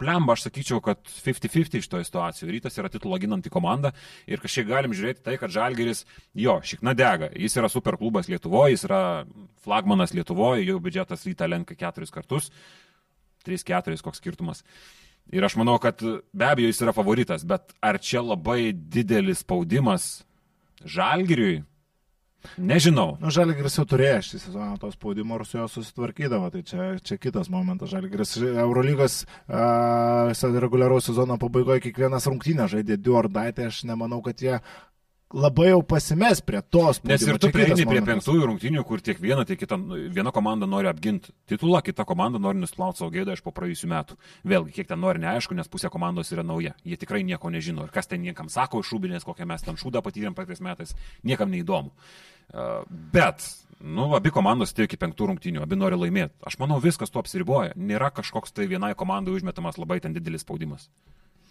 plemba, 0.00 0.36
aš 0.36 0.46
sakyčiau, 0.46 0.80
kad 0.84 1.00
50-50 1.06 1.78
iš 1.80 1.88
to 1.90 2.00
situacijų. 2.02 2.50
Rytas 2.56 2.78
yra 2.80 2.90
titulo 2.92 3.18
ginanti 3.22 3.52
komanda 3.52 3.92
ir 4.26 4.42
kažkiek 4.42 4.68
galim 4.68 4.94
žiūrėti 4.96 5.24
tai, 5.26 5.36
kad 5.40 5.52
Žalgeris, 5.54 6.04
jo, 6.38 6.58
šikna 6.66 6.94
dega. 6.98 7.30
Jis 7.38 7.58
yra 7.60 7.70
superklubas 7.72 8.30
Lietuvoje, 8.32 8.76
jis 8.76 8.86
yra 8.88 9.02
flagmanas 9.64 10.14
Lietuvoje, 10.16 10.66
jo 10.68 10.80
biudžetas 10.82 11.26
rytą 11.28 11.48
lenka 11.50 11.78
keturis 11.78 12.14
kartus. 12.14 12.50
3-4, 13.46 13.98
koks 14.02 14.22
skirtumas. 14.22 14.62
Ir 15.32 15.44
aš 15.46 15.56
manau, 15.58 15.78
kad 15.82 16.02
be 16.02 16.46
abejo 16.46 16.70
jis 16.70 16.82
yra 16.84 16.94
favoritas, 16.94 17.44
bet 17.46 17.74
ar 17.82 17.98
čia 18.02 18.22
labai 18.22 18.72
didelis 18.72 19.42
spaudimas 19.44 20.24
žalgiriui? 20.82 21.62
Nežinau. 22.58 23.16
Nu, 23.22 23.30
Žalgiris 23.34 23.78
jau 23.78 23.84
turėjo 23.88 24.20
šį 24.26 24.40
sezoną 24.46 24.76
to 24.82 24.90
spaudimo 24.94 25.38
ir 25.38 25.46
su 25.48 25.58
juo 25.58 25.66
susitvarkydavo, 25.70 26.50
tai 26.54 26.62
čia, 26.66 26.88
čia 27.04 27.18
kitas 27.20 27.50
momentas. 27.52 27.92
Žalgiris 27.92 28.36
Eurolygos 28.42 29.22
uh, 29.48 30.60
reguliaraus 30.64 31.08
sezono 31.10 31.38
pabaigoje 31.42 31.86
kiekvienas 31.88 32.28
rungtynė 32.30 32.68
žaidė 32.72 32.98
du 33.00 33.16
ar 33.18 33.30
dai, 33.32 33.50
tai 33.56 33.70
aš 33.70 33.84
nemanau, 33.88 34.22
kad 34.24 34.42
jie 34.42 34.58
labai 35.32 35.68
jau 35.70 35.80
pasimes 35.86 36.42
prie 36.44 36.60
tos. 36.62 37.00
Nes 37.08 37.24
ir 37.26 37.38
tu 37.40 37.50
prieini 37.54 37.86
prie 37.88 38.02
penktųjų 38.06 38.48
rungtynių, 38.50 38.84
kur 38.88 39.02
tiek 39.04 39.20
viena, 39.22 39.44
tiek 39.48 39.60
kita, 39.60 39.78
viena 40.12 40.32
komanda 40.34 40.68
nori 40.68 40.90
apginti 40.90 41.32
titulą, 41.50 41.82
kita 41.84 42.06
komanda 42.08 42.40
nori 42.42 42.60
nuslauti 42.62 43.02
savo 43.02 43.10
gėdą 43.14 43.36
iš 43.36 43.44
po 43.44 43.54
praėjusių 43.56 43.90
metų. 43.92 44.18
Vėlgi, 44.52 44.76
kiek 44.78 44.90
ten 44.92 45.02
nori, 45.02 45.22
neaišku, 45.24 45.56
nes 45.58 45.70
pusė 45.72 45.90
komandos 45.92 46.32
yra 46.34 46.44
nauja. 46.46 46.76
Jie 46.84 47.00
tikrai 47.00 47.24
nieko 47.26 47.50
nežino. 47.52 47.88
Ir 47.88 47.94
kas 47.94 48.10
ten 48.10 48.22
niekam 48.24 48.52
sako 48.52 48.82
iš 48.82 48.92
šūbinės, 48.92 49.26
kokią 49.28 49.48
mes 49.48 49.66
ten 49.66 49.80
šūdą 49.80 50.04
patyrėm 50.04 50.36
praeitais 50.38 50.62
metais, 50.64 50.94
niekam 51.26 51.52
neįdomu. 51.52 51.92
Uh, 52.52 52.82
bet 53.14 53.44
Nu, 53.82 54.12
abi 54.14 54.30
komandos 54.30 54.70
tik 54.70 54.86
iki 54.86 54.98
penktų 55.00 55.26
rungtynių, 55.26 55.64
abi 55.64 55.74
nori 55.74 55.96
laimėti. 55.98 56.36
Aš 56.46 56.54
manau, 56.60 56.76
viskas 56.78 57.10
tuo 57.10 57.18
apsiriboja. 57.18 57.72
Nėra 57.74 58.12
kažkoks 58.14 58.54
tai 58.54 58.68
vienai 58.70 58.92
komandai 58.94 59.34
užmetamas 59.34 59.74
labai 59.80 59.98
ten 60.04 60.14
didelis 60.14 60.44
spaudimas. 60.46 60.86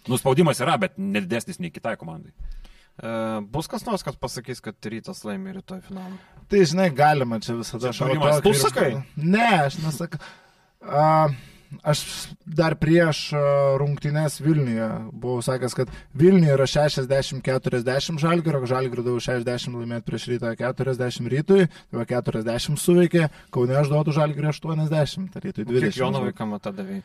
Nuspaudimas 0.08 0.62
yra, 0.64 0.78
bet 0.80 0.96
nedidesnis 0.96 1.60
nei 1.60 1.70
kitai 1.74 1.92
komandai. 2.00 2.32
E, 2.98 3.14
bus 3.54 3.70
kas 3.70 3.86
nors, 3.88 4.04
kas 4.04 4.18
pasakys, 4.20 4.60
kad 4.64 4.90
rytas 4.92 5.22
laimė 5.24 5.56
rytoj 5.60 5.80
finalą. 5.86 6.18
Tai 6.52 6.66
žinai, 6.68 6.90
galima 6.92 7.40
čia 7.40 7.56
visada 7.56 7.94
šaurimas. 7.96 8.42
Tu 8.44 8.52
sakai? 8.58 8.90
Ne, 9.16 9.48
aš 9.62 9.78
nesakau. 9.80 10.20
Uh, 10.82 11.32
aš 11.80 12.02
dar 12.44 12.74
prieš 12.76 13.30
rungtynes 13.80 14.40
Vilniuje 14.42 14.88
buvau 15.12 15.42
sakęs, 15.44 15.74
kad 15.76 15.92
Vilniuje 16.18 16.56
yra 16.56 16.66
60-40 16.68 18.20
žalgirio, 18.20 18.62
žalgirio 18.68 19.06
daug 19.06 19.22
60 19.22 19.78
laimėti 19.80 20.06
prieš 20.08 20.28
rytą 20.34 20.52
40 20.58 21.32
rytui, 21.32 21.66
tai 21.70 22.00
va 22.00 22.06
40 22.08 22.78
suveikė, 22.80 23.28
Kaune 23.54 23.78
aš 23.78 23.90
duodu 23.92 24.14
žalgirio 24.16 24.52
80, 24.52 25.32
tai 25.32 25.44
rytui 25.46 25.66
20. 25.68 25.88
Kiek 25.88 26.00
Jono 26.02 26.24
vaikam 26.26 26.56
atadavai? 26.58 27.00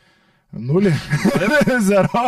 Nulį. 0.56 0.94
Zero. 1.90 2.22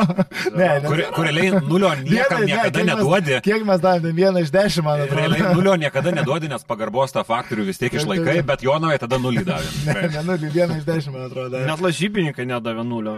Ne, 0.52 0.66
ne. 0.68 0.80
Kur, 0.84 1.02
kur 1.16 1.24
realiai 1.24 1.54
nulio 1.64 1.94
niekam 2.02 2.44
Vienai, 2.44 2.50
niekada 2.50 2.84
ne, 2.84 2.88
neduodi. 2.92 3.32
Mes, 3.38 3.44
kiek 3.46 3.64
mes 3.66 3.80
davėme? 3.84 4.12
Vieną 4.18 4.44
iš 4.44 4.52
dešimt, 4.54 4.86
man 4.86 5.04
atrodo. 5.06 5.22
Realiai 5.22 5.54
nulio 5.56 5.76
niekada 5.80 6.12
neduodi, 6.14 6.50
nes 6.52 6.68
pagarbos 6.68 7.16
tą 7.16 7.24
faktorių 7.26 7.70
vis 7.70 7.80
tiek 7.80 7.96
išlaikai, 7.96 8.42
bet 8.50 8.66
Jonovai 8.68 9.00
tada 9.02 9.22
nulį 9.24 9.46
davė. 9.48 9.72
Ne, 9.90 9.96
ne 10.18 10.26
nulį, 10.28 10.52
vieną 10.54 10.82
iš 10.82 10.86
dešimt, 10.90 11.16
man 11.16 11.30
atrodo. 11.30 11.64
Net 11.72 11.86
lažybininkai 11.86 12.46
nedavė 12.50 12.84
nulio. 12.86 13.16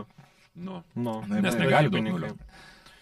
Nu, 0.62 0.84
nu, 0.93 1.18
nes 1.34 1.58
negali 1.58 1.89
duoti 1.89 2.06
nulio. 2.12 2.36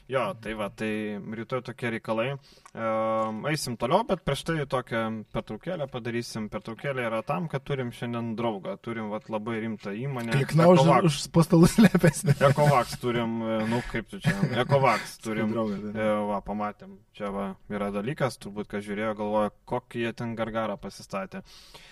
Jo, 0.09 0.31
tai 0.41 0.55
va, 0.57 0.71
tai 0.73 1.19
rytoj 1.37 1.61
tokie 1.67 1.91
reikalai. 1.93 2.31
Um, 2.73 3.43
eisim 3.49 3.75
toliau, 3.77 4.01
bet 4.09 4.23
prieš 4.25 4.41
tai 4.47 4.63
tokią 4.69 5.01
pertraukėlę 5.35 5.85
padarysim. 5.91 6.47
Pertraukėlė 6.49 7.03
yra 7.05 7.19
tam, 7.25 7.45
kad 7.51 7.61
turim 7.67 7.91
šiandien 7.93 8.31
draugą, 8.39 8.73
turim 8.81 9.11
vat, 9.13 9.27
labai 9.29 9.59
rimtą 9.61 9.93
įmonę. 9.93 10.33
Klikna 10.33 10.65
už, 10.71 10.81
už 11.11 11.19
pastalus 11.35 11.77
lėpesnį. 11.77 12.39
Ekovaks 12.47 12.97
turim, 13.03 13.35
e, 13.45 13.59
nu 13.69 13.83
kaip 13.91 14.09
tu 14.09 14.17
čia, 14.23 14.33
Ekovaks 14.63 15.19
turim. 15.21 15.53
Draugą, 15.53 15.77
tai. 15.83 15.93
e, 15.93 16.09
va, 16.31 16.41
pamatėm, 16.47 16.97
čia 17.13 17.29
va, 17.35 17.45
yra 17.69 17.91
dalykas, 17.93 18.39
turbūt, 18.41 18.71
kas 18.73 18.87
žiūrėjo, 18.89 19.13
galvoja, 19.21 19.53
kokį 19.69 20.07
jie 20.07 20.15
ten 20.23 20.33
gargarą 20.39 20.79
pasistatė. 20.81 21.43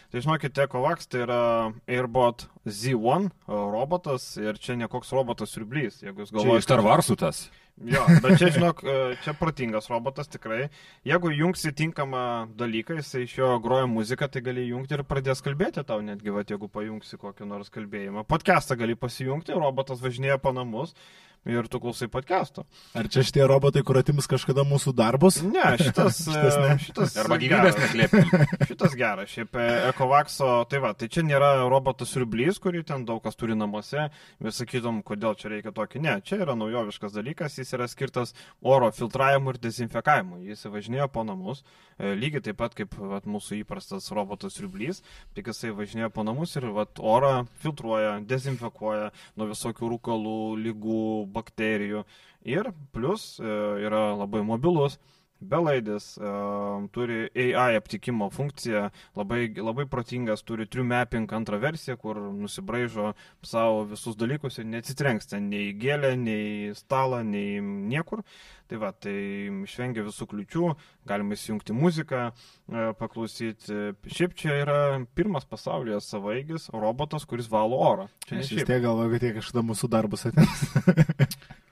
Tai 0.10 0.26
žinokit, 0.26 0.58
Ekovaks 0.66 1.06
tai 1.14 1.22
yra 1.28 1.40
Airbot 1.86 2.48
Z1 2.66 3.30
robotas 3.46 4.26
ir 4.42 4.58
čia 4.58 4.80
ne 4.80 4.90
koks 4.90 5.14
robotas 5.14 5.54
siurblys, 5.54 6.02
jeigu 6.02 6.26
jūs 6.26 6.34
galvojate. 6.34 6.58
Čia 6.58 6.66
iš 6.66 6.72
Tarvarsų 6.74 7.22
tas. 7.22 7.46
Jo, 7.86 8.02
bet 8.24 8.40
čia, 8.42 8.48
žinok, 8.56 8.80
e, 8.82 8.94
čia 9.22 9.36
protingas 9.38 9.86
robotas 9.92 10.32
tikrai. 10.34 10.64
Jeigu 11.06 11.30
jungsi 11.30 11.70
tinkamą 11.78 12.48
dalyką, 12.58 12.98
jisai 12.98 13.22
iš 13.28 13.36
jo 13.38 13.52
groja 13.62 13.86
muziką, 13.86 14.26
tai 14.34 14.42
gali 14.42 14.64
jungti 14.72 14.98
ir 14.98 15.04
pradės 15.06 15.44
kalbėti 15.46 15.84
tau, 15.86 16.02
netgi, 16.02 16.34
va, 16.34 16.42
jeigu 16.42 16.72
pajungsi 16.74 17.22
kokį 17.22 17.46
nors 17.46 17.70
kalbėjimą. 17.70 18.26
Podcastą 18.26 18.80
gali 18.82 18.98
pasijungti, 18.98 19.54
robotas 19.54 20.02
važinėja 20.02 20.40
po 20.42 20.56
namus 20.58 20.96
ir 21.46 21.68
tu 21.72 21.80
klausai 21.80 22.08
podcast'o. 22.12 22.66
Ar 22.98 23.08
čia 23.12 23.24
šitie 23.26 23.46
robotai, 23.48 23.84
kur 23.86 24.00
atims 24.00 24.28
kažkada 24.30 24.66
mūsų 24.68 24.94
darbus? 24.98 25.40
Ne, 25.46 25.64
šitas. 25.80 26.20
šitas, 26.28 26.58
ne. 26.64 26.78
šitas 26.84 27.16
Arba 27.22 27.38
gyvybės 27.42 27.78
neslėpė. 27.80 28.24
šitas 28.70 28.96
geras, 29.00 29.32
šiaip 29.32 29.58
e, 29.60 29.68
Ekovakso, 29.92 30.50
tai 30.72 30.82
va, 30.84 30.94
tai 30.98 31.10
čia 31.14 31.24
nėra 31.28 31.54
robotas 31.72 32.12
siurblys, 32.14 32.60
kurį 32.64 32.84
ten 32.88 33.06
daug 33.08 33.22
kas 33.24 33.40
turi 33.40 33.56
namuose, 33.58 34.08
vis 34.44 34.62
sakytum, 34.62 35.02
kodėl 35.08 35.38
čia 35.40 35.52
reikia 35.54 35.74
tokį. 35.76 36.04
Ne, 36.04 36.18
čia 36.26 36.42
yra 36.44 36.58
naujoviškas 36.60 37.16
dalykas, 37.16 37.60
jis 37.62 37.76
yra 37.78 37.88
skirtas 37.92 38.36
oro 38.62 38.90
filtravimui 38.96 39.56
ir 39.56 39.62
dezinfekavimui. 39.68 40.46
Jis 40.52 40.68
važinėja 40.72 41.10
po 41.12 41.24
namus, 41.28 41.64
e, 41.98 42.14
lygiai 42.18 42.44
taip 42.50 42.60
pat 42.60 42.76
kaip 42.78 42.96
va, 43.00 43.22
mūsų 43.28 43.62
įprastas 43.62 44.12
robotas 44.16 44.58
siurblys, 44.58 45.04
tik 45.38 45.52
jisai 45.52 45.74
važinėja 45.76 46.12
po 46.14 46.26
namus 46.28 46.56
ir 46.60 46.70
va, 46.76 46.88
orą 47.00 47.34
filtruoja, 47.64 48.18
dezinfekuoja 48.28 49.12
nuo 49.38 49.50
visokių 49.52 49.92
rūkalų, 49.94 50.38
lygų, 50.66 51.04
bakterijų 51.36 52.04
ir 52.48 52.72
plus 52.96 53.38
e, 53.40 53.48
yra 53.88 54.12
labai 54.18 54.44
mobilus. 54.48 54.98
Belaidis 55.40 56.16
uh, 56.18 56.88
turi 56.92 57.28
AI 57.36 57.78
aptikimo 57.78 58.30
funkciją, 58.34 58.88
labai, 59.18 59.44
labai 59.54 59.86
protingas, 59.90 60.42
turi 60.48 60.66
True 60.66 60.86
Mapping 60.88 61.32
antrą 61.38 61.60
versiją, 61.62 61.98
kur 62.02 62.18
nusibraižo 62.34 63.12
savo 63.46 63.84
visus 63.92 64.18
dalykus 64.18 64.58
ir 64.58 64.66
neatsitrenks 64.72 65.30
ten 65.30 65.52
nei 65.52 65.76
gėlę, 65.78 66.16
nei 66.18 66.74
stalą, 66.78 67.22
nei 67.28 67.62
niekur. 67.62 68.24
Tai 68.68 68.82
va, 68.82 68.90
tai 68.92 69.14
išvengia 69.64 70.04
visų 70.04 70.26
kliučių, 70.28 70.72
galima 71.08 71.38
įsijungti 71.38 71.76
muziką, 71.78 72.24
uh, 72.34 72.90
paklausyti. 72.98 73.94
Šiaip 74.10 74.36
čia 74.42 74.58
yra 74.64 74.80
pirmas 75.16 75.46
pasaulyje 75.48 76.02
savaigis 76.04 76.68
robotas, 76.74 77.30
kuris 77.30 77.48
valo 77.52 77.80
orą. 77.92 78.10
Čia 78.26 78.42
aš 78.42 78.52
vis 78.58 78.68
tiek 78.68 78.84
galvoju, 78.84 79.14
kad 79.14 79.30
jie 79.30 79.38
kažkada 79.38 79.66
mūsų 79.70 79.94
darbus 79.94 80.28
atims. 80.32 80.68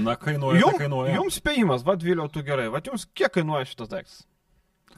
Na, 0.00 0.16
kainuoja. 0.16 0.62
Jum, 0.62 0.76
kainuoja. 0.80 1.14
Jums 1.18 1.38
spėjimas, 1.42 1.84
vad 1.84 2.02
vėliau 2.04 2.28
tu 2.32 2.42
gerai, 2.46 2.68
vad 2.72 2.86
jums 2.88 3.04
kiek 3.16 3.32
kainuoja 3.34 3.68
šitas 3.68 3.90
daiktas? 3.92 4.20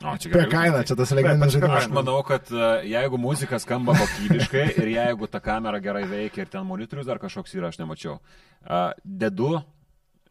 O, 0.00 0.14
čia 0.16 0.30
apie 0.30 0.46
kainą, 0.48 0.78
čia 0.88 0.94
tas 0.96 1.10
legendinis 1.12 1.56
žaidimas. 1.56 1.82
Aš 1.82 1.90
manau, 1.92 2.20
kad 2.24 2.46
uh, 2.54 2.78
jeigu 2.86 3.18
muzika 3.20 3.58
skamba 3.60 3.96
kokybiškai 3.98 4.62
ir 4.80 4.92
jeigu 4.94 5.28
ta 5.28 5.42
kamera 5.44 5.80
gerai 5.82 6.06
veikia 6.08 6.46
ir 6.46 6.52
ten 6.52 6.64
monitorius 6.64 7.08
dar 7.08 7.20
kažkoks 7.20 7.52
yra, 7.58 7.68
aš 7.68 7.80
nemačiau, 7.82 8.16
uh, 8.16 8.94
dedu 9.04 9.58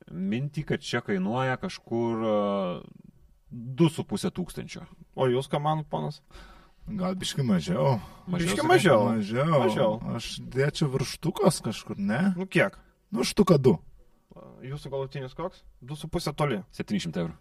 mintį, 0.09 0.63
kad 0.71 0.81
čia 0.81 1.03
kainuoja 1.05 1.59
kažkur 1.61 2.25
uh, 2.25 2.79
2,5 3.53 4.31
tūkstančio. 4.39 4.87
O 5.19 5.27
jūs 5.29 5.51
ką 5.51 5.61
manot, 5.61 5.85
ponas? 5.91 6.23
Gal 6.89 7.13
biški 7.19 7.45
mažiau. 7.45 7.99
Mažiau. 8.25 8.55
Biški 8.55 8.65
mažiau. 8.65 9.03
Mažiau. 9.11 9.51
mažiau. 9.67 9.91
Aš 10.17 10.31
dėčiau 10.41 10.89
virštukas 10.95 11.61
kažkur, 11.65 11.99
ne? 12.01 12.31
Nu 12.39 12.49
kiek? 12.49 12.79
Nu, 13.13 13.25
štuka 13.25 13.59
2. 13.61 13.77
Jūsų 14.65 14.91
galutinis 14.91 15.35
koks? 15.37 15.63
2,5 15.85 16.33
toli. 16.37 16.59
700 16.77 17.23
eurų. 17.23 17.37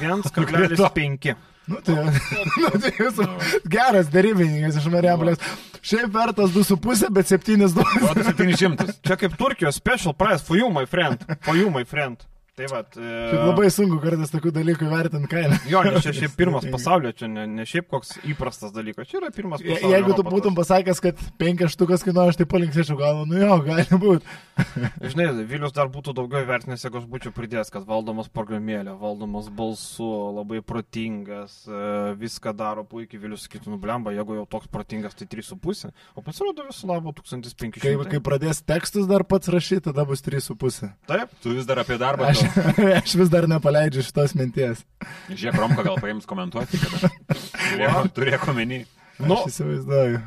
1,5. 0.00 1.34
Nu, 1.70 1.76
tai, 1.86 1.94
nu, 1.94 2.70
tai 2.82 2.90
jūsų 2.96 3.24
geras 3.70 4.08
darybininkas 4.10 4.80
iš 4.80 4.88
Marijampolės. 4.90 5.38
Šiaip 5.86 6.10
vertas 6.16 6.50
2,5, 6.56 7.12
bet 7.14 7.30
7 7.30 7.68
duodas. 7.76 8.32
700. 8.32 8.96
Čia 9.06 9.18
kaip 9.20 9.36
Turkijos 9.38 9.78
special 9.78 10.16
price 10.16 10.42
for 10.42 10.58
you, 10.58 10.72
my 10.74 10.82
friend. 10.90 11.22
For 11.46 11.54
you, 11.54 11.70
my 11.70 11.84
friend. 11.86 12.18
Tai 12.60 12.68
va. 12.68 12.80
E... 12.84 13.10
Šiaip 13.30 13.46
labai 13.48 13.68
sunku 13.72 13.96
kartais 14.02 14.32
tokių 14.34 14.50
dalykų 14.52 14.88
vertinti 14.90 15.28
kainą. 15.30 15.56
Jo, 15.70 15.80
nes 15.86 16.04
čia 16.04 16.12
šiaip 16.12 16.34
pirmas 16.36 16.66
pasaulyje, 16.74 17.14
čia 17.22 17.28
ne, 17.32 17.46
ne 17.48 17.64
šiaip 17.68 17.88
koks 17.88 18.18
įprastas 18.28 18.74
dalykas, 18.74 19.08
čia 19.08 19.20
yra 19.22 19.30
pirmas 19.32 19.62
pasaulyje. 19.62 19.80
Je, 19.86 19.92
jeigu 19.94 20.16
tu 20.18 20.24
būtum 20.26 20.56
pasakęs, 20.58 21.00
kad 21.06 21.22
penkias 21.40 21.72
štukas 21.72 22.04
kainuoja, 22.04 22.34
aš 22.34 22.40
tai 22.40 22.46
palinksėčiau 22.50 22.98
galvą, 23.00 23.24
nu 23.30 23.40
jo, 23.40 23.56
gali 23.64 24.00
būti. 24.02 24.36
Žinai, 25.10 25.30
Vilius 25.48 25.72
dar 25.76 25.88
būtų 25.92 26.12
daugiau 26.18 26.44
vertinęs, 26.50 26.84
jeigu 26.84 27.00
aš 27.00 27.06
būčiau 27.08 27.32
pridėjęs, 27.36 27.72
kad 27.72 27.86
valdomas 27.88 28.28
programėlė, 28.28 28.92
valdomas 29.00 29.48
balsu, 29.56 30.10
labai 30.36 30.60
protingas, 30.60 31.62
e, 31.64 32.12
viską 32.20 32.52
daro 32.58 32.84
puikiai, 32.84 33.22
Vilius 33.22 33.46
sakytų, 33.46 33.72
nublemba, 33.72 34.12
jeigu 34.12 34.36
jau 34.36 34.44
toks 34.58 34.68
protingas, 34.68 35.16
tai 35.16 35.30
3,5, 35.32 35.94
o 36.12 36.26
pasirodo 36.26 36.68
viso 36.68 36.90
labo 36.90 37.14
1500. 37.16 37.80
Kai, 37.80 37.96
kai 38.12 38.20
pradės 38.24 38.60
tekstus 38.60 39.08
dar 39.08 39.24
pats 39.24 39.48
rašyti, 39.48 39.86
tada 39.88 40.04
bus 40.08 40.20
3,5. 40.26 40.92
Taip, 41.08 41.32
tu 41.40 41.56
vis 41.56 41.68
dar 41.68 41.80
apie 41.80 41.96
darbą. 42.00 42.28
Aš, 42.28 42.49
aš 43.00 43.16
vis 43.20 43.32
dar 43.32 43.48
nepaleidžiu 43.50 44.04
šitos 44.06 44.36
minties. 44.38 44.84
Žiūrėk, 45.30 45.58
Romka 45.60 45.84
gal 45.86 46.00
paims 46.02 46.28
komentuoti, 46.28 46.80
kada 46.80 48.06
turėjo 48.16 48.40
omeny. 48.52 48.84
Nu, 49.20 49.36
aš 49.36 49.50
įsivaizduoju. 49.50 50.20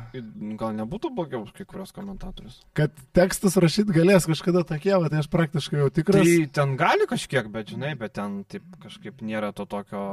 Gal 0.58 0.74
nebūtų 0.78 1.10
blogiau 1.14 1.42
už 1.44 1.54
kai 1.56 1.66
kurios 1.68 1.90
komentatorius. 1.94 2.60
Kad 2.78 2.94
tekstus 3.16 3.56
rašyti 3.60 3.94
galės 3.94 4.28
kažkada 4.28 4.64
tokie, 4.68 4.92
tai 4.94 5.22
aš 5.22 5.30
praktiškai 5.32 5.80
jau 5.80 5.88
tikras. 5.94 6.22
Tai 6.28 6.52
ten 6.60 6.76
gali 6.80 7.08
kažkiek, 7.10 7.48
bet 7.54 7.72
žinai, 7.74 7.94
bet 7.98 8.14
ten 8.18 8.42
taip 8.50 8.66
kažkaip 8.84 9.24
nėra 9.26 9.50
to 9.56 9.66
tokio 9.70 10.04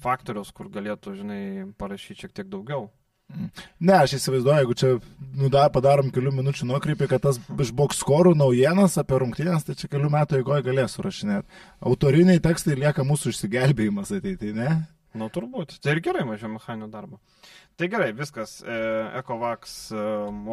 faktoriaus, 0.00 0.54
kur 0.56 0.70
galėtų, 0.72 1.18
žinai, 1.20 1.42
parašyti 1.80 2.24
šiek 2.24 2.36
tiek 2.40 2.48
daugiau. 2.52 2.88
Ne, 3.80 3.94
aš 3.96 4.16
įsivaizduoju, 4.18 4.60
jeigu 4.62 4.76
čia 4.78 4.92
nu, 5.38 5.48
da, 5.52 5.66
padarom 5.72 6.10
kelių 6.14 6.32
minučių 6.38 6.68
nuokrypį, 6.70 7.08
kad 7.10 7.24
tas 7.24 7.38
iš 7.38 7.72
box 7.76 8.00
skorų 8.02 8.34
naujienas 8.38 8.98
apie 9.00 9.20
rungtynės, 9.22 9.66
tai 9.66 9.76
čia 9.78 9.90
kelių 9.92 10.10
metų 10.12 10.40
eigoje 10.40 10.66
galės 10.66 10.96
surašinėti. 10.98 11.60
Autoriniai 11.90 12.42
tekstai 12.42 12.78
lieka 12.80 13.06
mūsų 13.06 13.34
išsigelbėjimas 13.34 14.12
ateityje, 14.18 14.56
ne? 14.56 14.74
Nu, 15.18 15.26
turbūt. 15.32 15.80
Tai 15.82 15.96
ir 15.96 16.00
gerai 16.06 16.22
mažiau 16.22 16.52
mechaninio 16.52 16.86
darbo. 16.90 17.18
Tai 17.80 17.88
gerai, 17.90 18.12
viskas. 18.14 18.60
E, 18.62 18.76
Ecovax 19.18 19.72
e, 19.90 20.02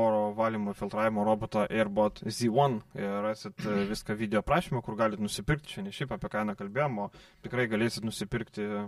oro 0.02 0.32
valymo 0.34 0.74
filtravimo 0.74 1.26
roboto 1.28 1.62
Airbot 1.68 2.24
Z1. 2.26 2.80
E, 2.96 3.10
rasit 3.22 3.62
e, 3.62 3.76
viską 3.92 4.16
video 4.18 4.42
prašymą, 4.48 4.82
kur 4.82 4.98
galite 4.98 5.22
nusipirkti. 5.22 5.76
Šiandien 5.76 5.94
šiaip 5.94 6.16
apie 6.16 6.32
kainą 6.34 6.56
kalbėjom, 6.58 6.98
o 7.04 7.08
tikrai 7.46 7.68
galėsit 7.70 8.08
nusipirkti 8.08 8.66
e, 8.66 8.84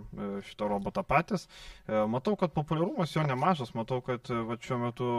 šitą 0.48 0.72
robotą 0.72 1.04
patys. 1.06 1.46
E, 1.86 2.02
matau, 2.10 2.34
kad 2.40 2.56
populiarumas 2.56 3.14
jo 3.14 3.22
nemažas. 3.28 3.70
Matau, 3.78 4.00
kad 4.02 4.26
e, 4.26 4.42
va, 4.50 4.58
šiuo 4.58 4.80
metu 4.88 5.12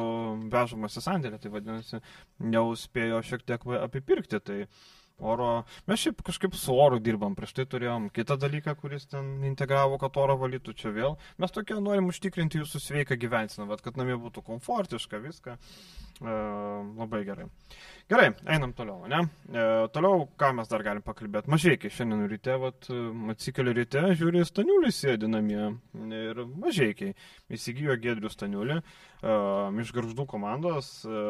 vežamas 0.51 0.99
į 0.99 1.05
sandėlį. 1.07 1.39
Tai 1.39 1.53
vadinasi, 1.55 2.01
jau 2.57 2.65
spėjo 2.75 3.23
šiek 3.29 3.47
tiek 3.47 3.69
apipirkti. 3.79 4.43
Tai 4.43 4.59
oro. 5.21 5.49
Mes 5.87 6.01
šiaip 6.01 6.21
kažkaip 6.25 6.55
su 6.57 6.75
oru 6.75 6.99
dirbam, 7.03 7.35
prieš 7.37 7.53
tai 7.57 7.65
turėjom 7.69 8.09
kitą 8.15 8.37
dalyką, 8.41 8.75
kuris 8.81 9.07
ten 9.11 9.33
integravo, 9.47 9.99
kad 10.01 10.17
oro 10.21 10.37
valytų 10.41 10.75
čia 10.77 10.93
vėl. 10.95 11.17
Mes 11.41 11.53
tokia 11.53 11.79
norim 11.83 12.09
užtikrinti 12.11 12.61
jūsų 12.61 12.81
sveiką 12.81 13.17
gyvenseną, 13.21 13.69
bet 13.71 13.83
kad 13.85 13.99
namie 13.99 14.17
būtų 14.21 14.43
komfortiška, 14.47 15.21
viską. 15.23 15.57
E, 16.21 16.33
labai 16.99 17.23
gerai. 17.25 17.47
Gerai, 18.11 18.27
einam 18.45 18.73
toliau, 18.77 19.07
ne? 19.09 19.23
E, 19.49 19.65
toliau, 19.95 20.27
ką 20.37 20.51
mes 20.57 20.69
dar 20.69 20.83
galim 20.85 21.05
pakalbėti? 21.05 21.49
Mažiekiai, 21.49 21.93
šiandien 21.93 22.27
ryte, 22.29 22.57
vat, 22.61 22.89
atsikeliu 23.33 23.73
ryte, 23.77 24.03
žiūri, 24.19 24.43
staniulį 24.45 24.93
sėdi 24.93 25.29
namie. 25.31 25.71
Ir 26.11 26.43
mažiekiai. 26.61 27.15
Įsigijo 27.51 27.95
Gedrių 28.01 28.29
staniulį 28.31 28.77
e, 28.77 28.83
iš 29.81 29.93
garždų 29.97 30.27
komandos. 30.29 30.93
E, 31.05 31.23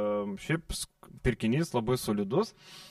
šiaip 0.44 0.76
pirkinys 1.24 1.72
labai 1.78 2.00
solidus. 2.02 2.52
E, 2.52 2.91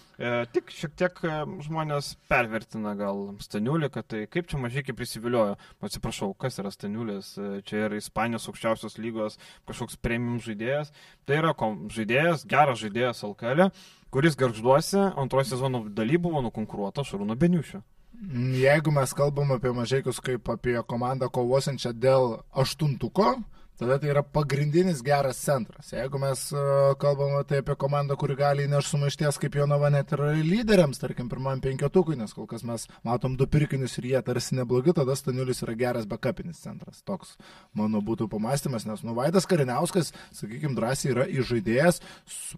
tik 0.52 0.68
šiek 0.74 0.92
tiek 1.00 1.20
e, 1.24 1.36
žmonės 1.64 2.10
pervertina 2.28 2.92
gal 2.98 3.22
staniulį, 3.40 3.88
kad 3.94 4.08
tai 4.12 4.26
kaip 4.28 4.50
čia 4.50 4.58
mažai 4.60 4.82
prisiviliojo. 4.92 5.54
Atsiprašau, 5.80 6.34
kas 6.36 6.60
yra 6.60 6.72
staniulis? 6.74 7.32
E, 7.40 7.62
Čia 7.64 7.86
yra 7.86 7.96
Ispanijos 7.96 8.48
aukščiausios 8.50 8.98
lygos 9.00 9.38
kažkoks 9.68 9.96
premium 9.96 10.36
žaidėjas. 10.44 10.92
Tai 11.24 11.38
yra 11.40 11.54
kom, 11.56 11.86
žaidėjas, 11.92 12.44
geras 12.50 12.82
žaidėjas 12.82 13.24
Alkelė, 13.24 13.70
kuris 14.12 14.36
garžduosi 14.36 15.00
antrojo 15.00 15.48
sezono 15.54 15.86
daly 15.88 16.20
buvo 16.20 16.44
nukonkuruota 16.44 17.06
Šarūno 17.06 17.38
Beniušio. 17.40 17.80
Mm, 18.20 18.52
Jeigu 18.60 18.92
mes 18.92 19.16
kalbam 19.16 19.54
apie 19.56 19.72
mažiekius 19.72 20.20
kaip 20.20 20.52
apie 20.52 20.76
komandą 20.84 21.30
kovosiančią 21.32 21.94
dėl 21.96 22.42
aštuntuko, 22.52 23.38
tada 23.80 23.96
tai 23.98 24.10
yra 24.12 24.22
pagrindinis 24.22 25.00
geras 25.02 25.38
centras. 25.40 25.90
Jeigu 25.94 26.20
mes 26.20 26.42
e, 26.52 26.64
kalbam 27.00 27.38
tai 27.48 27.62
apie 27.62 27.76
komandą, 27.80 28.16
kuri 28.20 28.36
gali 28.36 28.66
įnešti 28.68 28.92
sumaišties 28.92 29.38
kaip 29.40 29.56
Jonava 29.56 29.88
net 29.92 30.12
ir 30.12 30.22
lyderiams, 30.44 31.00
tarkim, 31.00 31.30
pirmam 31.32 31.62
penketukui, 31.64 32.18
nes 32.20 32.34
kol 32.36 32.48
kas 32.50 32.66
mes 32.68 32.84
matom 33.06 33.38
du 33.40 33.48
pirkinius 33.48 33.96
ir 34.00 34.10
jie 34.10 34.20
tarsi 34.26 34.58
neblogi, 34.58 34.92
tada 34.96 35.16
Staniulis 35.16 35.64
yra 35.64 35.78
geras 35.80 36.08
backupinis 36.10 36.60
centras. 36.60 37.00
Toks 37.08 37.38
mano 37.72 38.04
būtų 38.04 38.28
pamastymas, 38.32 38.84
nes 38.88 39.02
Nuvaidas 39.06 39.48
Kariniauskas, 39.48 40.12
sakykime, 40.36 40.76
drąsiai 40.76 41.14
yra 41.14 41.26
įžaidėjas, 41.40 42.02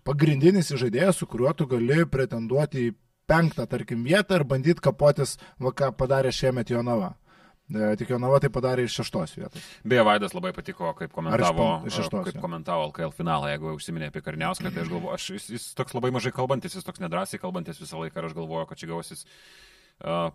pagrindinis 0.02 0.74
įžaidėjas, 0.74 1.22
su 1.22 1.30
kuriuo 1.30 1.54
tu 1.54 1.70
gali 1.70 2.02
pretenduoti 2.10 2.88
į 2.88 2.92
penktą, 3.30 3.66
tarkim, 3.70 4.02
vietą 4.04 4.40
ir 4.40 4.46
bandyti 4.48 4.82
kapotis, 4.82 5.38
ką 5.62 5.94
padarė 5.96 6.34
šiemet 6.34 6.74
Jonava. 6.74 7.14
E, 7.72 7.96
Tik 8.00 8.12
Jonava 8.12 8.38
tai 8.42 8.50
padarė 8.52 8.84
iš 8.86 8.98
šeštos 9.00 9.34
vietos. 9.38 9.66
Beje, 9.88 10.04
Vaidas 10.06 10.36
labai 10.36 10.52
patiko, 10.56 10.92
kaip 10.98 11.12
komentavo, 11.14 11.68
šeštos, 11.88 12.26
kaip 12.28 12.36
jo. 12.38 12.42
komentavo 12.44 12.86
LKL 12.90 13.14
finalą, 13.16 13.48
jeigu 13.52 13.70
jau 13.70 13.78
užsiminė 13.78 14.10
apie 14.12 14.22
Karniauską, 14.24 14.72
tai 14.74 14.84
aš 14.84 14.92
galvoju, 14.92 15.14
aš, 15.16 15.28
jis, 15.38 15.48
jis 15.56 15.68
toks 15.78 15.96
labai 15.96 16.12
mažai 16.14 16.34
kalbantis, 16.36 16.76
jis 16.76 16.86
toks 16.86 17.02
nedrasiai 17.02 17.40
kalbantis 17.42 17.80
visą 17.80 18.02
laiką 18.02 18.20
ir 18.20 18.28
aš 18.28 18.36
galvoju, 18.36 18.68
kad 18.70 18.82
čia 18.82 18.90
gausis 18.92 19.24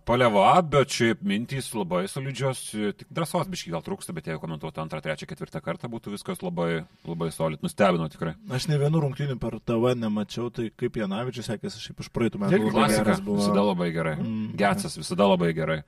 paleva, 0.07 0.61
bet 0.63 0.93
šiaip 0.95 1.23
mintys 1.27 1.67
labai 1.75 2.05
solidžios, 2.07 2.61
e, 2.71 2.91
tik 2.95 3.09
drąsos 3.11 3.49
biškai 3.51 3.73
gal 3.73 3.83
trūksta, 3.83 4.13
bet 4.15 4.29
jeigu 4.29 4.39
komentuotų 4.39 4.79
antrą, 4.83 5.01
trečią, 5.03 5.27
ketvirtą 5.27 5.61
kartą, 5.63 5.89
būtų 5.91 6.13
viskas 6.13 6.43
labai, 6.45 6.85
labai 7.07 7.29
solid, 7.35 7.63
nustebino 7.65 8.07
tikrai. 8.11 8.37
Aš 8.53 8.69
ne 8.71 8.79
vienų 8.79 9.03
rungtynių 9.03 9.37
per 9.41 9.59
TV 9.59 9.91
nemačiau, 9.99 10.47
tai 10.55 10.69
kaip 10.71 10.99
Janavičius 11.01 11.51
sekėsi 11.51 11.83
šiaip 11.83 11.99
iš 12.05 12.11
praeitų 12.15 12.43
metų. 12.43 12.61
Labai 12.63 12.75
Klasika, 12.77 13.17
buvo. 13.25 13.41
visada 13.41 13.65
labai 13.67 13.89
gerai. 13.95 14.15
Mm. 14.21 14.51
Getsas 14.61 14.95
visada 14.99 15.27
labai 15.27 15.51
gerai. 15.57 15.81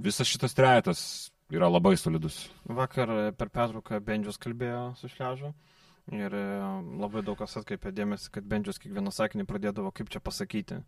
Visas 0.00 0.26
šitas 0.26 0.56
trejetas 0.56 1.02
yra 1.54 1.70
labai 1.70 1.94
solidus. 2.00 2.48
Vakar 2.66 3.14
e, 3.14 3.32
per 3.36 3.50
pertrauką 3.54 4.02
Bendžius 4.02 4.40
kalbėjo 4.42 4.88
su 4.98 5.10
Šležu. 5.12 5.54
Ir 6.10 6.32
e, 6.34 6.44
labai 6.98 7.20
daug 7.22 7.36
kas 7.38 7.52
atkreipė 7.60 7.92
dėmesį, 7.94 8.32
kad 8.34 8.46
Bendžius 8.50 8.80
kiekvieną 8.82 9.12
sakinį 9.14 9.44
pradėdavo, 9.46 9.92
kaip 9.94 10.08
čia 10.10 10.18
pasakyti. 10.18 10.80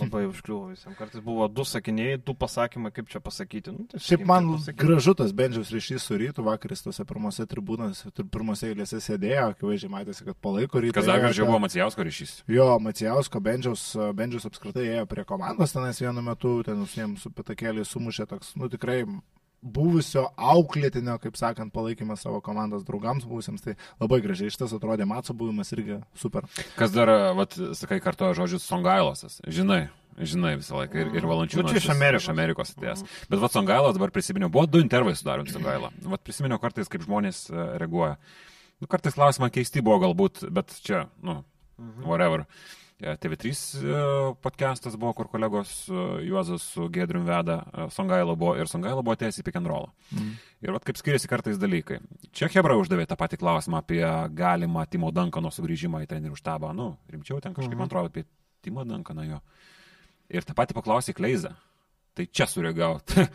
Labai 0.00 0.24
užkliuvo 0.32 0.72
visiems. 0.72 0.96
Kartais 0.98 1.22
buvo 1.22 1.46
du 1.50 1.62
sakiniai, 1.66 2.16
du 2.18 2.34
pasakymai, 2.38 2.90
kaip 2.94 3.06
čia 3.10 3.20
pasakyti. 3.22 3.70
Nu, 3.74 3.86
tai 3.90 4.00
Šiaip 4.02 4.24
man 4.26 4.48
gražu 4.78 5.14
tas 5.18 5.30
Bendžiaus 5.34 5.70
ryšys 5.74 6.02
su 6.06 6.18
rytu, 6.18 6.42
vakaris 6.46 6.82
tose 6.82 7.06
pirmose 7.06 7.46
tribūnose, 7.50 8.10
tur- 8.14 8.26
pirmose 8.34 8.70
eilėse 8.72 8.98
sėdėjo, 9.02 9.46
akivaizdžiai 9.54 9.92
matėsi, 9.94 10.26
kad 10.26 10.38
palaiko 10.42 10.82
rytą. 10.82 10.96
Kas 10.98 11.10
dar 11.10 11.22
gražiau 11.22 11.46
buvo 11.50 11.62
Macijausko 11.66 12.06
ryšys. 12.10 12.34
Jo, 12.50 12.68
Macijausko, 12.82 13.42
Bendžiaus, 13.46 13.86
Bendžiaus 14.18 14.50
apskritai 14.50 14.88
ėjo 14.96 15.06
prie 15.10 15.26
komandos 15.26 15.74
tenais 15.74 16.02
vienu 16.02 16.22
metu, 16.22 16.56
ten 16.66 16.82
jiems 16.90 17.22
su 17.26 17.30
pitakėliai 17.34 17.86
sumušė 17.86 18.26
toks, 18.30 18.54
nu 18.58 18.70
tikrai 18.70 19.04
buvusio 19.64 20.26
auklėtinio, 20.36 21.16
kaip 21.22 21.38
sakant, 21.40 21.72
palaikymas 21.74 22.24
savo 22.24 22.40
komandos 22.44 22.84
draugams 22.84 23.24
buvusiems, 23.28 23.64
tai 23.64 23.76
labai 24.02 24.20
gražiai 24.24 24.52
iš 24.52 24.58
tas 24.60 24.74
atrodė, 24.76 25.06
Matso 25.08 25.34
buvimas 25.36 25.72
irgi 25.72 26.00
super. 26.20 26.44
Kas 26.76 26.92
dar, 26.94 27.10
vat, 27.38 27.56
sakai, 27.78 28.00
kartoja 28.04 28.36
žodžius 28.36 28.66
Songailosas. 28.68 29.40
Žinai, 29.48 29.86
žinai 30.20 30.54
visą 30.60 30.76
laiką. 30.82 31.00
Ir, 31.00 31.14
ir 31.16 31.28
Valančiūnas. 31.30 31.70
Nu, 31.70 31.72
čia 31.72 31.80
iš 31.80 31.90
Amerikos. 31.94 32.26
Iš 32.26 32.34
Amerikos 32.34 32.74
atėjęs. 32.76 33.04
Bet 33.32 33.42
vat 33.46 33.56
Songailas 33.56 33.96
dabar 33.96 34.12
prisiminiau, 34.14 34.52
buvo 34.52 34.68
du 34.68 34.84
intervai 34.84 35.16
sudarant 35.16 35.50
Songailą. 35.50 35.94
Vat 36.14 36.24
prisiminiau 36.26 36.60
kartais, 36.62 36.90
kaip 36.92 37.06
žmonės 37.06 37.46
e, 37.48 37.66
reaguoja. 37.80 38.18
Nu, 38.82 38.90
kartais 38.90 39.16
klausimai 39.16 39.52
keisti 39.54 39.82
buvo 39.84 40.02
galbūt, 40.04 40.44
bet 40.52 40.76
čia, 40.84 41.06
nu, 41.24 41.40
whatever. 42.04 42.44
E, 42.44 42.83
TV3 43.04 43.50
e, 43.52 44.34
podcastas 44.40 44.96
buvo, 44.96 45.12
kur 45.12 45.28
kolegos 45.28 45.88
e, 45.88 46.04
Juozas 46.24 46.64
su 46.74 46.88
Gedrium 46.92 47.26
veda, 47.28 47.58
e, 47.68 47.86
Songailo 47.92 48.36
buvo 48.36 48.54
ir 48.56 48.70
Songailo 48.70 49.02
buvo 49.04 49.16
į 49.16 49.44
pick 49.44 49.56
and 49.60 49.68
roll. 49.68 49.90
Mm. 50.12 50.30
Ir 50.64 50.72
vat 50.72 50.84
kaip 50.88 50.96
skiriasi 50.96 51.28
kartais 51.28 51.60
dalykai. 51.60 52.00
Čia 52.32 52.48
Hebra 52.48 52.78
uždavė 52.80 53.06
tą 53.10 53.18
patį 53.20 53.38
klausimą 53.42 53.82
apie 53.82 54.02
galimą 54.32 54.86
Timo 54.88 55.10
Dankano 55.12 55.52
sugrįžimą 55.52 56.00
į 56.04 56.08
trenerių 56.08 56.38
štabą. 56.40 56.72
Nu, 56.74 56.96
rimčiau 57.12 57.40
ten 57.44 57.52
kažkaip, 57.52 57.76
Mhm. 57.76 57.78
man 57.78 57.92
atrodo, 57.92 58.08
apie 58.08 58.24
Timo 58.62 58.84
Dankaną 58.84 59.28
jo. 59.28 59.40
Ir 60.28 60.42
tą 60.42 60.54
patį 60.56 60.74
paklausė 60.80 61.14
Kleiza. 61.14 61.52
Tai 62.14 62.24
čia 62.26 62.46
sureagavo. 62.46 63.00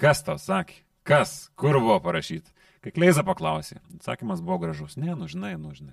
Kas 0.00 0.22
tau 0.24 0.38
sakė? 0.40 0.80
Kas? 1.04 1.50
Kur 1.56 1.76
buvo 1.80 2.00
parašyta? 2.00 2.50
Kai 2.80 2.90
Kleiza 2.96 3.20
paklausė, 3.26 3.76
atsakymas 3.98 4.40
buvo 4.40 4.58
gražus. 4.62 4.96
Ne, 4.96 5.12
nu 5.14 5.28
žinai, 5.28 5.58
nu 5.60 5.74
žinai. 5.76 5.92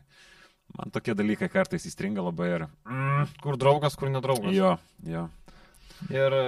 Man 0.76 0.92
tokie 0.94 1.16
dalykai 1.18 1.48
kartais 1.50 1.88
įstringa 1.88 2.22
labai 2.26 2.48
ir... 2.54 2.66
Mm, 2.86 3.30
Kur 3.42 3.58
draugas, 3.60 3.96
kur 3.98 4.12
nedraugas. 4.12 4.52
jo, 4.54 4.76
jo. 5.08 5.28
Ir 6.14 6.34
e, 6.36 6.42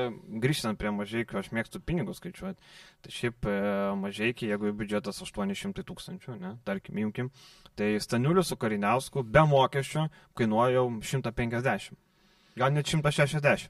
grįžtant 0.44 0.78
prie 0.78 0.92
mažiekių, 0.94 1.40
aš 1.40 1.50
mėgstu 1.56 1.82
pinigus 1.82 2.20
skaičiuoti. 2.22 2.60
Tai 3.02 3.14
šiaip 3.14 3.48
e, 3.50 3.56
mažiekiai, 3.98 4.52
jeigu 4.52 4.74
biudžetas 4.78 5.24
800 5.26 5.82
tūkstančių, 5.88 6.36
ne, 6.42 6.54
tarkim, 6.68 7.00
imkim, 7.02 7.32
tai 7.80 7.96
Staniulius 8.04 8.52
su 8.52 8.60
Kariniausku 8.62 9.24
be 9.26 9.44
mokesčių 9.50 10.06
kainuoja 10.38 10.78
jau 10.78 10.86
150. 11.02 11.98
Gal 12.60 12.76
net 12.76 12.92
160. 12.92 13.70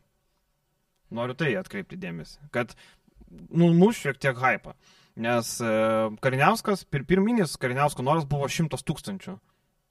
Noriu 1.15 1.33
tai 1.37 1.53
atkreipti 1.57 1.97
dėmesį, 1.97 2.49
kad 2.53 2.75
numuš 3.49 4.03
šiek 4.03 4.19
tiek 4.21 4.37
hypą. 4.37 4.75
Nes 5.19 5.55
e, 5.63 5.71
Kariniauskas, 6.23 6.83
pir, 6.91 7.07
pirminis 7.07 7.55
Kariniausko 7.59 8.03
noras 8.03 8.27
buvo 8.29 8.51
100 8.51 8.83
tūkstančių. 8.83 9.39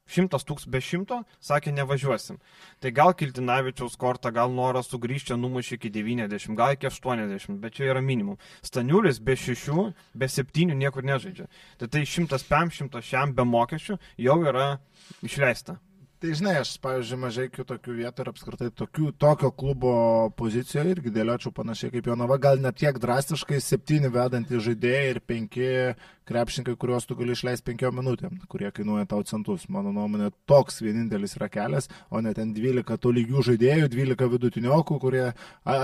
100 0.08 0.42
tūkstančių 0.48 0.72
be 0.72 0.80
100, 0.84 1.18
sakė, 1.44 1.72
nevažiuosim. 1.76 2.38
Tai 2.82 2.92
gal 2.96 3.14
Kiltinavičiaus 3.18 3.96
kortą, 4.00 4.32
gal 4.34 4.52
noras 4.54 4.90
sugrįžti 4.92 5.36
numušė 5.38 5.78
iki 5.78 5.92
90, 5.94 6.56
gal 6.58 6.76
iki 6.76 6.88
80, 6.90 7.58
bet 7.62 7.76
čia 7.78 7.90
yra 7.92 8.04
minimum. 8.04 8.38
Staniulis 8.64 9.20
be 9.20 9.36
6, 9.36 9.92
be 10.14 10.28
7 10.28 10.74
niekur 10.78 11.04
nežaidžia. 11.04 11.48
Tai 11.78 11.90
tai 11.92 12.06
100 12.06 12.40
pam, 12.48 12.72
100 12.72 13.04
šiam 13.04 13.36
be 13.36 13.44
mokesčių 13.48 13.98
jau 14.24 14.40
yra 14.48 14.70
išleista. 15.22 15.78
Tai 16.18 16.32
žinai, 16.34 16.56
aš, 16.58 16.72
pavyzdžiui, 16.82 17.16
mažai 17.22 17.44
kitokių 17.46 17.92
vietų 18.00 18.24
ir 18.24 18.28
apskritai 18.32 18.68
tokių, 18.74 19.12
tokio 19.22 19.52
klubo 19.54 19.92
pozicijoje 20.34 20.96
irgi 20.96 21.12
dėliočiau 21.14 21.52
panašiai 21.54 21.92
kaip 21.92 22.08
Jonava, 22.10 22.40
gal 22.42 22.58
net 22.58 22.74
tiek 22.80 22.98
drastiškai 22.98 23.60
septyni 23.62 24.10
vedantys 24.10 24.64
žaidėjai 24.64 25.12
ir 25.12 25.20
penki 25.22 25.68
krepšininkai, 26.28 26.76
kuriuos 26.80 27.06
tu 27.08 27.16
gali 27.18 27.34
išleisti 27.34 27.66
penkiom 27.70 27.96
minutėm, 27.98 28.38
kurie 28.52 28.70
kainuoja 28.74 29.08
tau 29.10 29.22
centus. 29.26 29.66
Mano 29.72 29.92
nuomonė, 29.96 30.30
toks 30.48 30.82
vienintelis 30.84 31.36
yra 31.38 31.48
kelias, 31.52 31.88
o 32.10 32.22
ne 32.24 32.34
ten 32.36 32.52
12 32.56 32.98
to 33.02 33.12
lygių 33.14 33.44
žaidėjų, 33.50 33.90
12 33.94 34.30
vidutiniokų, 34.34 34.98
kurie, 35.02 35.24
a, 35.32 35.78